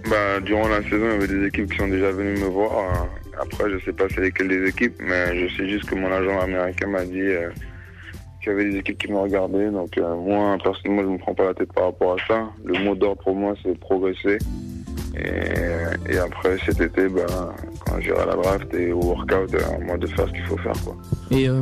Bah, 0.08 0.40
durant 0.40 0.68
la 0.68 0.82
saison, 0.84 1.04
il 1.04 1.10
y 1.10 1.14
avait 1.14 1.26
des 1.28 1.46
équipes 1.46 1.70
qui 1.72 1.76
sont 1.78 1.88
déjà 1.88 2.10
venues 2.12 2.38
me 2.40 2.46
voir. 2.46 2.70
Euh, 2.78 3.42
Après, 3.42 3.64
je 3.70 3.84
sais 3.84 3.92
pas 3.92 4.04
c'est 4.14 4.20
lesquelles 4.22 4.48
des 4.48 4.66
équipes, 4.68 4.94
mais 5.00 5.38
je 5.48 5.54
sais 5.56 5.68
juste 5.68 5.84
que 5.86 5.94
mon 5.96 6.10
agent 6.10 6.40
américain 6.40 6.86
m'a 6.86 7.04
dit 7.04 7.20
euh, 7.20 7.50
qu'il 8.46 8.52
y 8.56 8.60
avait 8.60 8.70
des 8.70 8.78
équipes 8.78 8.98
qui 8.98 9.10
me 9.10 9.18
regardaient. 9.18 9.70
Donc, 9.70 9.98
euh, 9.98 10.14
moi, 10.14 10.56
personnellement, 10.62 11.02
je 11.02 11.08
me 11.08 11.18
prends 11.18 11.34
pas 11.34 11.46
la 11.46 11.54
tête 11.54 11.72
par 11.72 11.86
rapport 11.86 12.12
à 12.12 12.16
ça. 12.28 12.44
Le 12.64 12.78
mot 12.84 12.94
d'ordre 12.94 13.20
pour 13.22 13.34
moi, 13.34 13.54
c'est 13.62 13.76
progresser. 13.78 14.38
Et, 15.18 16.12
et 16.12 16.18
après, 16.18 16.56
cet 16.64 16.80
été, 16.80 17.08
bah, 17.08 17.54
quand 17.84 18.00
j'irai 18.00 18.20
à 18.20 18.26
la 18.26 18.36
draft 18.36 18.72
et 18.74 18.92
au 18.92 19.00
workout, 19.00 19.52
euh, 19.54 19.74
à 19.74 19.84
moi 19.84 19.96
de 19.96 20.06
faire 20.06 20.28
ce 20.28 20.32
qu'il 20.32 20.44
faut 20.44 20.58
faire. 20.58 20.74
Quoi. 20.84 20.96
Et 21.32 21.48
euh, 21.48 21.60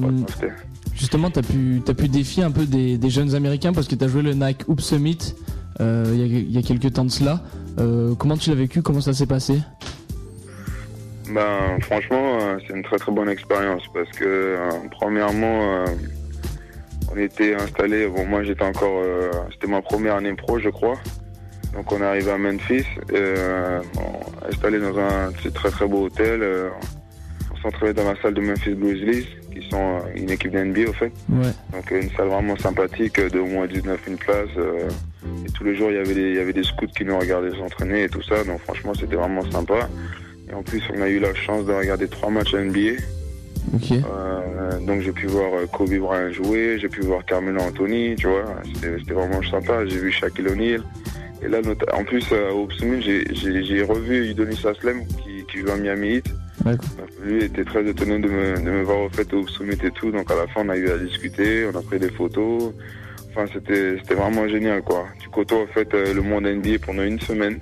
justement, 0.95 1.31
t'as 1.31 1.43
pu, 1.43 1.81
t'as 1.85 1.95
pu 1.95 2.09
défier 2.09 2.43
un 2.43 2.51
peu 2.51 2.67
des, 2.67 2.99
des 2.99 3.11
jeunes 3.11 3.35
américains 3.35 3.73
parce 3.73 3.89
que 3.89 3.95
t'as 3.95 4.09
joué 4.09 4.23
le 4.23 4.35
Nike 4.35 4.65
Hoop 4.69 4.81
Summit 4.81 5.35
euh, 5.81 6.05
il 6.13 6.19
y, 6.19 6.23
a, 6.23 6.27
il 6.27 6.53
y 6.53 6.59
a 6.59 6.63
quelques 6.63 6.93
temps 6.93 7.05
de 7.05 7.11
cela. 7.11 7.41
Euh, 7.79 8.15
comment 8.17 8.37
tu 8.37 8.51
l'as 8.51 8.57
vécu? 8.57 8.83
Comment 8.83 9.01
ça 9.01 9.15
s'est 9.15 9.27
passé? 9.27 9.59
Ben, 11.33 11.81
franchement, 11.81 12.39
c'est 12.67 12.75
une 12.75 12.83
très 12.83 12.97
très 12.97 13.11
bonne 13.11 13.31
expérience 13.31 13.83
parce 13.95 14.11
que, 14.11 14.59
premièrement, 14.91 15.85
on 17.15 17.19
était 17.19 17.55
installé. 17.55 18.07
Bon, 18.09 18.25
moi 18.27 18.43
j'étais 18.43 18.65
encore. 18.65 19.03
euh, 19.05 19.31
C'était 19.53 19.67
ma 19.67 19.83
première 19.83 20.17
année 20.17 20.35
pro, 20.35 20.59
je 20.59 20.69
crois. 20.69 20.97
Donc 21.73 21.91
on 21.93 22.01
est 22.01 22.05
arrivé 22.05 22.31
à 22.31 22.39
Memphis, 22.39 22.85
euh, 23.13 23.81
bon, 23.95 24.03
installé 24.49 24.79
dans 24.79 24.97
un 24.99 25.33
très 25.55 25.71
très 25.71 25.87
beau 25.87 26.05
hôtel. 26.05 26.41
euh, 26.43 26.69
on 27.65 27.69
retrouvé 27.69 27.95
dans 27.95 28.05
la 28.05 28.15
salle 28.21 28.35
de 28.35 28.43
Memphis 28.43 28.75
Grizzlies, 28.75 29.27
qui 29.51 29.67
sont 29.71 29.97
euh, 29.97 30.01
une 30.15 30.31
équipe 30.31 30.53
d'NBA 30.53 30.91
au 30.91 30.93
fait. 30.93 31.11
Ouais. 31.31 31.51
Donc 31.73 31.91
euh, 31.91 32.03
une 32.03 32.11
salle 32.11 32.29
vraiment 32.29 32.57
sympathique, 32.59 33.19
euh, 33.19 33.31
de 33.31 33.39
au 33.41 33.47
moins 33.47 33.67
19 33.67 34.01
une 34.07 34.19
place. 34.19 34.49
euh, 34.59 34.89
et 35.47 35.51
tous 35.53 35.65
les 35.65 35.75
jours, 35.75 35.91
il 35.91 35.97
y 35.97 35.99
avait 35.99 36.15
des, 36.15 36.29
il 36.31 36.35
y 36.37 36.39
avait 36.39 36.53
des 36.53 36.63
scouts 36.63 36.87
qui 36.95 37.05
nous 37.07 37.19
regardaient 37.19 37.57
s'entraîner 37.59 38.05
et 38.05 38.09
tout 38.09 38.23
ça. 38.23 38.45
Donc 38.45 38.61
franchement, 38.61 38.93
c'était 38.95 39.17
vraiment 39.17 39.51
sympa. 39.51 39.89
Et 40.51 40.53
en 40.55 40.63
plus, 40.63 40.83
on 40.95 41.01
a 41.01 41.09
eu 41.09 41.19
la 41.19 41.33
chance 41.35 41.65
de 41.65 41.73
regarder 41.73 42.07
trois 42.07 42.29
matchs 42.31 42.55
NBA. 42.55 43.01
Euh, 44.05 44.79
donc 44.87 45.01
j'ai 45.01 45.13
pu 45.13 45.27
voir 45.27 45.53
euh, 45.55 45.67
Kobe 45.67 45.89
Bryant 45.95 46.33
jouer, 46.33 46.79
j'ai 46.81 46.89
pu 46.89 47.01
voir 47.01 47.25
Carmelo 47.25 47.61
Anthony, 47.61 48.15
tu 48.17 48.27
vois. 48.29 48.45
C'était 48.99 49.15
vraiment 49.15 49.43
sympa. 49.51 49.85
J'ai 49.87 49.99
vu 49.99 50.13
Shaquille 50.13 50.49
O'Neal. 50.49 50.83
Et 51.43 51.49
là, 51.49 51.59
en 51.93 52.05
plus, 52.05 52.25
euh, 52.33 52.53
au 52.53 52.71
Summit, 52.71 53.03
j'ai- 53.03 53.83
revu 53.83 54.31
Udonis 54.31 54.61
Aslem 54.67 55.05
qui, 55.07 55.45
qui 55.51 55.59
joue 55.59 55.71
à 55.71 55.77
Miami 55.77 56.17
Heat. 56.17 56.27
Lui 57.23 57.45
était 57.45 57.65
très 57.65 57.85
étonné 57.87 58.19
de 58.19 58.29
me, 58.29 58.57
de 58.57 58.71
me 58.71 58.83
voir 58.83 59.01
au 59.01 59.09
fait 59.11 59.31
au 59.35 59.47
Summit 59.49 59.77
et 59.83 59.91
tout. 59.91 60.11
Donc 60.11 60.31
à 60.31 60.37
la 60.37 60.47
fin, 60.47 60.63
on 60.65 60.69
a 60.71 60.77
eu 60.77 60.89
à 60.91 60.97
discuter, 60.99 61.67
on 61.73 61.77
a 61.79 61.83
pris 61.83 61.99
des 61.99 62.11
photos. 62.11 62.73
Enfin, 63.31 63.47
c'était 63.53 64.15
vraiment 64.15 64.47
génial, 64.49 64.81
quoi. 64.83 65.07
Tu 65.21 65.29
côtoies 65.29 65.63
en 65.63 65.67
fait 65.67 65.93
le 65.93 66.21
monde 66.23 66.47
NBA 66.47 66.79
pendant 66.87 67.03
une 67.03 67.19
semaine. 67.21 67.59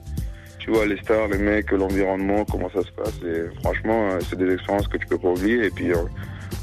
Tu 0.64 0.70
vois 0.70 0.86
les 0.86 0.96
stars, 0.98 1.26
les 1.26 1.38
mecs, 1.38 1.72
l'environnement, 1.72 2.44
comment 2.44 2.70
ça 2.72 2.82
se 2.82 2.92
passe. 2.92 3.14
Et 3.26 3.52
franchement, 3.62 4.10
euh, 4.12 4.20
c'est 4.30 4.38
des 4.38 4.52
expériences 4.54 4.86
que 4.86 4.96
tu 4.96 5.06
peux 5.08 5.18
pas 5.18 5.30
oublier. 5.30 5.66
Et 5.66 5.70
puis, 5.70 5.90
euh, 5.90 5.96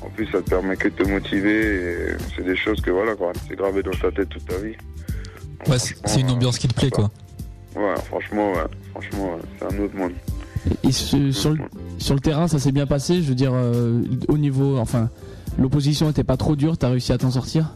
en 0.01 0.09
plus, 0.09 0.25
ça 0.27 0.41
te 0.41 0.49
permet 0.49 0.77
que 0.77 0.87
de 0.87 0.93
te 0.93 1.09
motiver. 1.09 1.59
Et 1.75 2.15
c'est 2.33 2.45
des 2.45 2.55
choses 2.55 2.79
que 2.79 2.91
voilà, 2.91 3.15
quoi. 3.15 3.33
C'est 3.49 3.57
gravé 3.57 3.83
dans 3.83 3.91
ta 3.91 4.09
tête 4.09 4.29
toute 4.29 4.45
ta 4.45 4.57
vie. 4.57 4.75
Ouais, 5.67 5.77
c'est 5.77 6.21
une 6.21 6.29
ambiance 6.29 6.57
qui 6.57 6.69
te 6.69 6.73
plaît, 6.73 6.89
quoi. 6.89 7.11
Ouais, 7.75 7.93
franchement, 8.05 8.53
ouais. 8.53 8.63
Franchement, 8.91 9.33
ouais, 9.35 9.41
c'est 9.59 9.65
un 9.65 9.79
autre 9.83 9.95
monde. 9.95 10.13
Et 10.83 10.91
ce- 10.93 11.31
sur, 11.31 11.49
le, 11.51 11.57
sur 11.97 12.13
le 12.13 12.21
terrain, 12.21 12.47
ça 12.47 12.57
s'est 12.57 12.71
bien 12.71 12.87
passé? 12.87 13.21
Je 13.21 13.27
veux 13.27 13.35
dire, 13.35 13.51
euh, 13.53 14.01
au 14.29 14.37
niveau, 14.37 14.77
enfin, 14.77 15.09
l'opposition 15.59 16.09
était 16.09 16.23
pas 16.23 16.37
trop 16.37 16.55
dure. 16.55 16.77
T'as 16.77 16.87
réussi 16.89 17.11
à 17.11 17.17
t'en 17.17 17.31
sortir? 17.31 17.75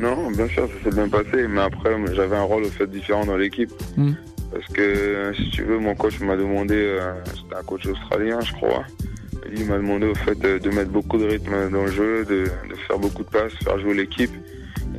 Non, 0.00 0.30
bien 0.32 0.48
sûr, 0.48 0.66
ça 0.66 0.84
s'est 0.90 0.94
bien 0.96 1.08
passé, 1.08 1.46
mais 1.48 1.60
après, 1.60 1.90
j'avais 2.14 2.36
un 2.36 2.42
rôle 2.42 2.64
au 2.64 2.68
fait 2.70 2.88
différent 2.90 3.24
dans 3.24 3.36
l'équipe. 3.36 3.70
Mm. 3.96 4.12
Parce 4.52 4.66
que, 4.66 4.80
euh, 4.80 5.34
si 5.34 5.50
tu 5.50 5.62
veux, 5.62 5.78
mon 5.78 5.94
coach 5.94 6.20
m'a 6.20 6.36
demandé, 6.36 6.74
euh, 6.76 7.14
c'était 7.24 7.56
un 7.56 7.62
coach 7.62 7.86
australien, 7.86 8.40
je 8.40 8.52
crois. 8.52 8.84
Il 9.54 9.64
m'a 9.66 9.76
demandé 9.76 10.06
au 10.06 10.14
fait 10.14 10.38
de, 10.38 10.58
de 10.58 10.70
mettre 10.70 10.90
beaucoup 10.90 11.18
de 11.18 11.24
rythme 11.24 11.70
dans 11.70 11.84
le 11.84 11.90
jeu, 11.90 12.24
de, 12.24 12.44
faire 12.86 12.98
beaucoup 12.98 13.24
de 13.24 13.28
passes, 13.28 13.52
faire 13.64 13.78
jouer 13.78 13.94
l'équipe, 13.94 14.30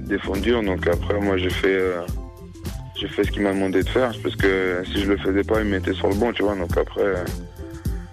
défendre 0.01 0.41
dur. 0.41 0.63
Donc 0.63 0.87
après, 0.87 1.19
moi, 1.19 1.37
j'ai 1.37 1.49
fait, 1.49 1.75
euh, 1.75 2.01
fait 3.07 3.23
ce 3.23 3.31
qu'il 3.31 3.41
m'a 3.43 3.53
demandé 3.53 3.83
de 3.83 3.89
faire, 3.89 4.11
parce 4.21 4.35
que 4.35 4.83
si 4.85 5.01
je 5.01 5.11
le 5.11 5.17
faisais 5.17 5.43
pas, 5.43 5.59
il 5.59 5.65
me 5.65 5.71
mettait 5.71 5.93
sur 5.93 6.07
le 6.07 6.15
banc, 6.15 6.31
tu 6.33 6.43
vois. 6.43 6.55
Donc 6.55 6.75
après, 6.77 7.01
euh, 7.01 7.23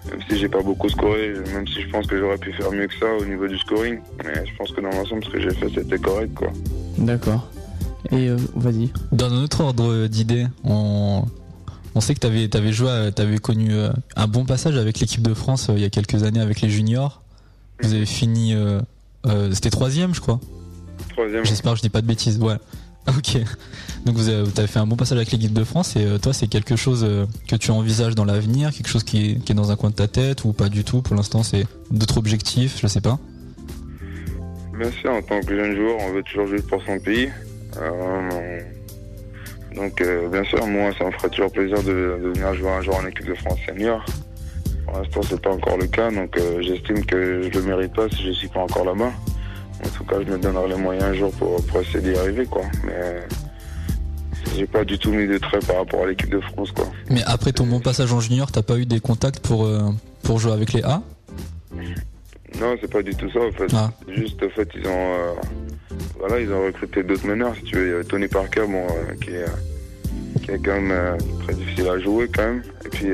même 0.09 0.19
si 0.29 0.37
j'ai 0.37 0.49
pas 0.49 0.61
beaucoup 0.61 0.89
scoré, 0.89 1.33
même 1.53 1.67
si 1.67 1.81
je 1.81 1.89
pense 1.89 2.07
que 2.07 2.17
j'aurais 2.17 2.37
pu 2.37 2.51
faire 2.53 2.71
mieux 2.71 2.87
que 2.87 2.95
ça 2.95 3.13
au 3.13 3.25
niveau 3.25 3.47
du 3.47 3.57
scoring, 3.57 3.99
mais 4.23 4.45
je 4.45 4.55
pense 4.57 4.71
que 4.71 4.81
dans 4.81 4.89
l'ensemble, 4.89 5.23
ce 5.23 5.29
que 5.29 5.39
j'ai 5.39 5.53
fait, 5.53 5.69
c'était 5.73 5.97
correct, 5.97 6.33
quoi. 6.33 6.51
D'accord. 6.97 7.51
Et 8.11 8.27
euh, 8.29 8.37
vas-y. 8.55 8.89
Dans 9.11 9.31
un 9.31 9.43
autre 9.43 9.61
ordre 9.61 10.07
d'idées, 10.07 10.47
on, 10.63 11.23
on 11.95 12.01
sait 12.01 12.13
que 12.13 12.19
tu 12.19 12.27
avais, 12.27 12.53
avais 12.55 12.73
joué, 12.73 12.89
à- 12.89 13.11
t'avais 13.11 13.37
connu 13.37 13.73
euh, 13.73 13.89
un 14.15 14.27
bon 14.27 14.45
passage 14.45 14.75
avec 14.77 14.99
l'équipe 14.99 15.21
de 15.21 15.33
France 15.33 15.69
euh, 15.69 15.73
il 15.75 15.81
y 15.81 15.85
a 15.85 15.89
quelques 15.89 16.23
années 16.23 16.41
avec 16.41 16.61
les 16.61 16.69
juniors. 16.69 17.21
Vous 17.81 17.93
avez 17.93 18.05
fini, 18.05 18.53
euh, 18.53 18.79
euh, 19.25 19.49
c'était 19.53 19.69
troisième, 19.69 20.13
je 20.13 20.21
crois. 20.21 20.39
Troisième. 21.09 21.45
J'espère 21.45 21.71
que 21.73 21.77
je 21.77 21.81
dis 21.83 21.89
pas 21.89 22.01
de 22.01 22.07
bêtises. 22.07 22.37
Ouais. 22.39 22.55
Ok. 23.07 23.35
Donc 24.05 24.15
vous 24.15 24.29
avez, 24.29 24.43
vous 24.43 24.51
avez 24.59 24.67
fait 24.67 24.77
un 24.77 24.85
bon 24.85 24.95
passage 24.95 25.17
avec 25.17 25.31
l'équipe 25.31 25.53
de 25.53 25.63
France 25.63 25.95
et 25.95 26.05
euh, 26.05 26.19
toi 26.19 26.33
c'est 26.33 26.45
quelque 26.45 26.75
chose 26.75 27.03
euh, 27.03 27.25
que 27.47 27.55
tu 27.55 27.71
envisages 27.71 28.13
dans 28.13 28.25
l'avenir, 28.25 28.71
quelque 28.71 28.87
chose 28.89 29.03
qui 29.03 29.25
est, 29.31 29.35
qui 29.43 29.53
est 29.53 29.55
dans 29.55 29.71
un 29.71 29.75
coin 29.75 29.89
de 29.89 29.95
ta 29.95 30.07
tête 30.07 30.45
ou 30.45 30.53
pas 30.53 30.69
du 30.69 30.83
tout 30.83 31.01
pour 31.01 31.15
l'instant 31.15 31.41
c'est 31.41 31.65
d'autres 31.89 32.19
objectifs, 32.19 32.77
je 32.79 32.85
sais 32.85 33.01
pas. 33.01 33.17
Bien 34.77 34.91
sûr, 34.91 35.11
en 35.11 35.21
tant 35.23 35.41
que 35.41 35.55
jeune 35.55 35.75
joueur, 35.75 35.97
on 35.99 36.13
veut 36.13 36.21
toujours 36.23 36.45
jouer 36.47 36.61
pour 36.61 36.81
son 36.85 36.99
pays. 36.99 37.29
Donc, 39.75 40.01
euh, 40.01 40.27
bien 40.27 40.43
sûr, 40.43 40.65
moi, 40.67 40.91
ça 40.97 41.05
me 41.05 41.11
ferait 41.11 41.29
toujours 41.29 41.51
plaisir 41.51 41.81
de, 41.83 42.17
venir 42.33 42.53
jouer 42.55 42.69
un 42.69 42.81
jour 42.81 42.95
en 42.95 43.05
équipe 43.05 43.25
de 43.25 43.35
France 43.35 43.59
senior. 43.67 44.03
Pour 44.85 44.97
l'instant, 44.97 45.21
c'est 45.23 45.41
pas 45.41 45.51
encore 45.51 45.77
le 45.77 45.87
cas, 45.87 46.11
donc 46.11 46.37
euh, 46.37 46.61
j'estime 46.61 47.05
que 47.05 47.49
je 47.51 47.59
le 47.59 47.65
mérite 47.65 47.93
pas 47.93 48.09
si 48.09 48.25
je 48.25 48.31
suis 48.31 48.47
pas 48.49 48.61
encore 48.61 48.83
là-bas. 48.83 49.11
En 49.83 49.89
tout 49.97 50.03
cas, 50.03 50.17
je 50.25 50.31
me 50.31 50.37
donnerai 50.37 50.69
les 50.69 50.75
moyens 50.75 51.05
un 51.05 51.13
jour 51.13 51.31
pour, 51.31 51.65
pour 51.65 51.81
essayer 51.81 52.01
d'y 52.01 52.15
arriver, 52.17 52.45
quoi. 52.45 52.63
Mais 52.83 52.93
euh, 52.93 53.21
j'ai 54.57 54.67
pas 54.67 54.83
du 54.83 54.99
tout 54.99 55.11
mis 55.11 55.27
de 55.27 55.37
trait 55.37 55.59
par 55.65 55.77
rapport 55.77 56.03
à 56.03 56.07
l'équipe 56.07 56.29
de 56.29 56.41
France, 56.41 56.71
quoi. 56.71 56.85
Mais 57.09 57.23
après 57.25 57.53
ton 57.53 57.65
bon 57.65 57.79
passage 57.79 58.11
en 58.11 58.19
junior, 58.19 58.51
t'as 58.51 58.63
pas 58.63 58.77
eu 58.77 58.85
des 58.85 58.99
contacts 58.99 59.39
pour, 59.39 59.69
pour 60.23 60.39
jouer 60.39 60.51
avec 60.51 60.73
les 60.73 60.83
A? 60.83 61.01
Non, 62.59 62.75
c'est 62.79 62.91
pas 62.91 63.01
du 63.01 63.15
tout 63.15 63.29
ça, 63.31 63.39
en 63.39 63.51
fait. 63.51 63.73
Ah. 63.73 63.91
Juste, 64.07 64.43
en 64.43 64.49
fait, 64.49 64.69
ils 64.75 64.85
ont, 64.87 65.13
euh, 65.13 65.33
voilà, 66.19 66.39
ils 66.39 66.51
ont 66.51 66.65
recruté 66.65 67.03
d'autres 67.03 67.25
meneurs, 67.25 67.55
si 67.55 67.63
tu 67.63 67.75
veux. 67.75 67.85
Il 67.85 67.91
y 67.91 67.93
avait 67.93 68.03
Tony 68.03 68.27
Parker, 68.27 68.65
bon, 68.67 68.85
euh, 68.85 69.13
qui 69.21 69.31
est, 69.31 70.43
qui 70.43 70.51
est 70.51 70.59
quand 70.59 70.73
même 70.73 70.91
euh, 70.91 71.17
très 71.43 71.53
difficile 71.53 71.87
à 71.87 71.99
jouer, 71.99 72.29
quand 72.33 72.43
même. 72.43 72.61
Et 72.85 72.89
puis, 72.89 73.09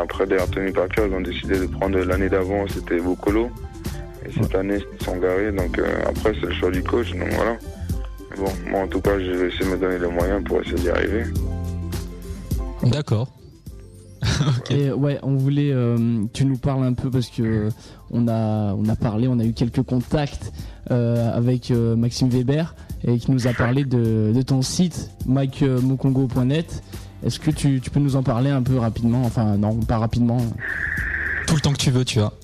après, 0.00 0.26
derrière 0.26 0.50
Tony 0.50 0.72
Parker, 0.72 1.04
ils 1.08 1.14
ont 1.14 1.20
décidé 1.20 1.58
de 1.58 1.66
prendre 1.66 1.98
l'année 1.98 2.28
d'avant, 2.28 2.66
c'était 2.68 2.98
Bocolo. 2.98 3.50
Et 4.26 4.32
cette 4.40 4.54
année, 4.54 4.78
ils 5.00 5.04
sont 5.04 5.16
garés. 5.16 5.52
Donc, 5.52 5.80
après, 6.06 6.32
c'est 6.40 6.46
le 6.46 6.54
choix 6.54 6.70
du 6.70 6.82
coach, 6.82 7.12
donc 7.12 7.28
voilà. 7.32 7.56
Bon, 8.36 8.52
moi, 8.66 8.80
en 8.80 8.88
tout 8.88 9.00
cas, 9.00 9.18
je 9.18 9.30
vais 9.30 9.48
essayer 9.48 9.64
de 9.64 9.70
me 9.70 9.76
donner 9.76 9.98
les 9.98 10.08
moyens 10.08 10.42
pour 10.44 10.60
essayer 10.60 10.76
d'y 10.76 10.90
arriver. 10.90 11.24
D'accord. 12.84 13.28
Et 14.70 14.90
ouais, 14.90 15.18
on 15.22 15.34
voulait, 15.36 15.72
euh, 15.72 16.24
tu 16.32 16.44
nous 16.44 16.56
parles 16.56 16.84
un 16.84 16.92
peu 16.92 17.10
parce 17.10 17.28
que 17.28 17.68
on 18.10 18.28
a, 18.28 18.74
on 18.74 18.88
a 18.88 18.96
parlé, 18.96 19.28
on 19.28 19.38
a 19.38 19.44
eu 19.44 19.52
quelques 19.52 19.82
contacts 19.82 20.52
euh, 20.90 21.36
avec 21.36 21.70
euh, 21.70 21.96
Maxime 21.96 22.28
Weber 22.28 22.74
et 23.04 23.18
qui 23.18 23.30
nous 23.30 23.46
a 23.46 23.52
parlé 23.52 23.84
de, 23.84 24.32
de 24.34 24.42
ton 24.42 24.62
site 24.62 25.10
mikemokongo.net. 25.26 26.82
Est-ce 27.24 27.38
que 27.38 27.50
tu, 27.50 27.80
tu 27.80 27.90
peux 27.90 28.00
nous 28.00 28.16
en 28.16 28.22
parler 28.22 28.50
un 28.50 28.62
peu 28.62 28.78
rapidement? 28.78 29.22
Enfin, 29.24 29.56
non, 29.56 29.76
pas 29.80 29.98
rapidement. 29.98 30.38
Tout 31.46 31.54
le 31.54 31.60
temps 31.60 31.72
que 31.72 31.78
tu 31.78 31.90
veux, 31.90 32.04
tu 32.04 32.18
vois. 32.18 32.32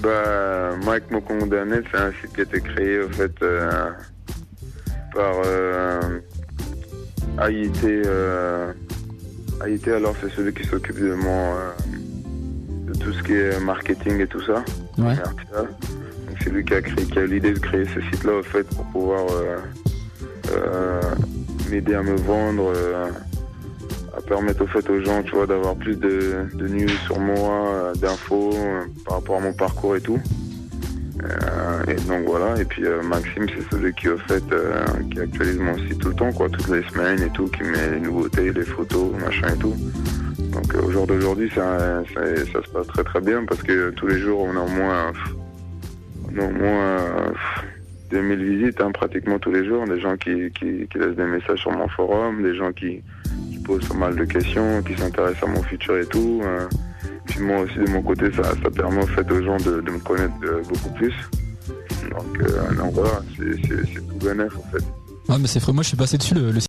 Bah, 0.00 0.76
Mike 0.84 1.10
Mokongo.net, 1.10 1.84
c'est 1.90 1.98
un 1.98 2.12
site 2.12 2.32
qui 2.32 2.40
a 2.40 2.44
été 2.44 2.60
créé 2.60 3.00
au 3.00 3.08
fait 3.08 3.32
euh, 3.42 3.90
par 5.12 5.34
euh, 7.38 7.48
AIT. 7.48 7.84
Euh, 9.88 9.96
alors 9.96 10.14
c'est 10.20 10.30
celui 10.30 10.52
qui 10.54 10.64
s'occupe 10.64 10.98
de 11.00 11.14
mon 11.14 11.54
euh, 11.54 11.70
de 12.86 12.98
tout 12.98 13.12
ce 13.12 13.22
qui 13.22 13.34
est 13.34 13.60
marketing 13.60 14.20
et 14.20 14.26
tout 14.26 14.42
ça. 14.42 14.64
Ouais. 14.98 15.14
Donc 15.16 16.36
c'est 16.42 16.50
lui 16.50 16.64
qui 16.64 16.74
a 16.74 16.80
créé, 16.82 17.04
qui 17.04 17.18
a 17.18 17.26
l'idée 17.26 17.52
de 17.52 17.58
créer 17.58 17.84
ce 17.86 18.00
site-là 18.10 18.34
au 18.34 18.42
fait 18.42 18.64
pour 18.64 18.84
pouvoir 18.86 19.26
euh, 19.30 19.56
euh, 20.52 21.00
m'aider 21.70 21.94
à 21.94 22.02
me 22.02 22.16
vendre. 22.16 22.72
euh, 22.74 23.08
à 24.16 24.20
permettre 24.20 24.64
au 24.64 24.66
fait 24.66 24.88
aux 24.90 25.00
gens, 25.04 25.22
tu 25.22 25.32
vois, 25.36 25.46
d'avoir 25.46 25.76
plus 25.76 25.94
de, 25.94 26.46
de 26.54 26.66
news 26.68 26.88
sur 27.06 27.20
moi, 27.20 27.68
euh, 27.68 27.94
d'infos 27.94 28.50
euh, 28.54 28.80
par 29.04 29.18
rapport 29.18 29.36
à 29.36 29.40
mon 29.40 29.52
parcours 29.52 29.94
et 29.94 30.00
tout. 30.00 30.18
Euh, 31.24 31.82
et 31.88 31.94
donc 32.06 32.26
voilà, 32.26 32.60
et 32.60 32.64
puis 32.64 32.84
euh, 32.84 33.02
Maxime, 33.02 33.46
c'est 33.48 33.68
celui 33.74 33.92
qui 33.94 34.08
au 34.08 34.18
fait 34.18 34.42
euh, 34.52 34.84
qui 35.12 35.20
actualise 35.20 35.58
mon 35.58 35.76
site 35.78 35.98
tout 35.98 36.08
le 36.10 36.14
temps, 36.14 36.32
quoi, 36.32 36.48
toutes 36.48 36.68
les 36.68 36.82
semaines 36.90 37.22
et 37.22 37.30
tout, 37.30 37.48
qui 37.48 37.62
met 37.64 37.90
les 37.90 38.00
nouveautés, 38.00 38.52
les 38.52 38.62
photos, 38.64 39.10
machin 39.20 39.48
et 39.54 39.58
tout. 39.58 39.74
Donc 40.52 40.74
euh, 40.74 40.82
au 40.82 40.90
jour 40.90 41.06
d'aujourd'hui, 41.06 41.50
ça, 41.54 42.02
ça, 42.14 42.36
ça 42.52 42.62
se 42.64 42.70
passe 42.70 42.86
très 42.88 43.04
très 43.04 43.20
bien 43.20 43.44
parce 43.44 43.62
que 43.62 43.90
tous 43.90 44.06
les 44.06 44.18
jours, 44.20 44.40
on 44.40 44.56
a 44.56 44.60
au 44.60 44.68
moins, 44.68 45.12
on 46.32 46.40
a 46.40 46.44
au 46.44 46.50
moins 46.52 46.82
euh, 47.00 47.28
pff, 47.30 47.64
2000 48.10 48.44
visites, 48.44 48.80
hein, 48.80 48.92
pratiquement 48.92 49.38
tous 49.38 49.50
les 49.52 49.66
jours, 49.66 49.84
des 49.86 50.00
gens 50.00 50.16
qui, 50.16 50.50
qui, 50.52 50.86
qui 50.90 50.98
laissent 50.98 51.16
des 51.16 51.24
messages 51.24 51.58
sur 51.58 51.72
mon 51.72 51.88
forum, 51.88 52.42
des 52.42 52.54
gens 52.54 52.72
qui, 52.72 53.02
qui 53.50 53.58
posent 53.64 53.86
pas 53.88 53.94
mal 53.96 54.14
de 54.16 54.24
questions, 54.24 54.82
qui 54.82 54.96
s'intéressent 54.96 55.42
à 55.42 55.52
mon 55.52 55.62
futur 55.64 55.98
et 55.98 56.06
tout. 56.06 56.40
euh. 56.44 56.66
Puis 57.28 57.40
moi 57.40 57.60
aussi 57.60 57.78
de 57.78 57.90
mon 57.90 58.02
côté, 58.02 58.30
ça, 58.32 58.42
ça 58.42 58.70
permet 58.70 59.02
au 59.02 59.06
fait 59.06 59.30
aux 59.30 59.42
gens 59.42 59.56
de, 59.58 59.80
me 59.80 59.98
connaître 59.98 60.34
euh, 60.44 60.62
beaucoup 60.68 60.90
plus. 60.94 61.14
Donc, 62.10 62.40
euh, 62.40 62.90
voilà, 62.92 63.20
c'est 63.36 64.06
tout 64.08 64.26
bénéf 64.26 64.52
en 64.56 64.70
fait. 64.72 64.84
Ouais, 65.28 65.36
mais 65.38 65.46
c'est 65.46 65.58
vrai, 65.58 65.74
moi 65.74 65.82
je 65.82 65.88
suis 65.88 65.96
passé 65.96 66.16
dessus 66.16 66.34
le, 66.34 66.50
le 66.50 66.56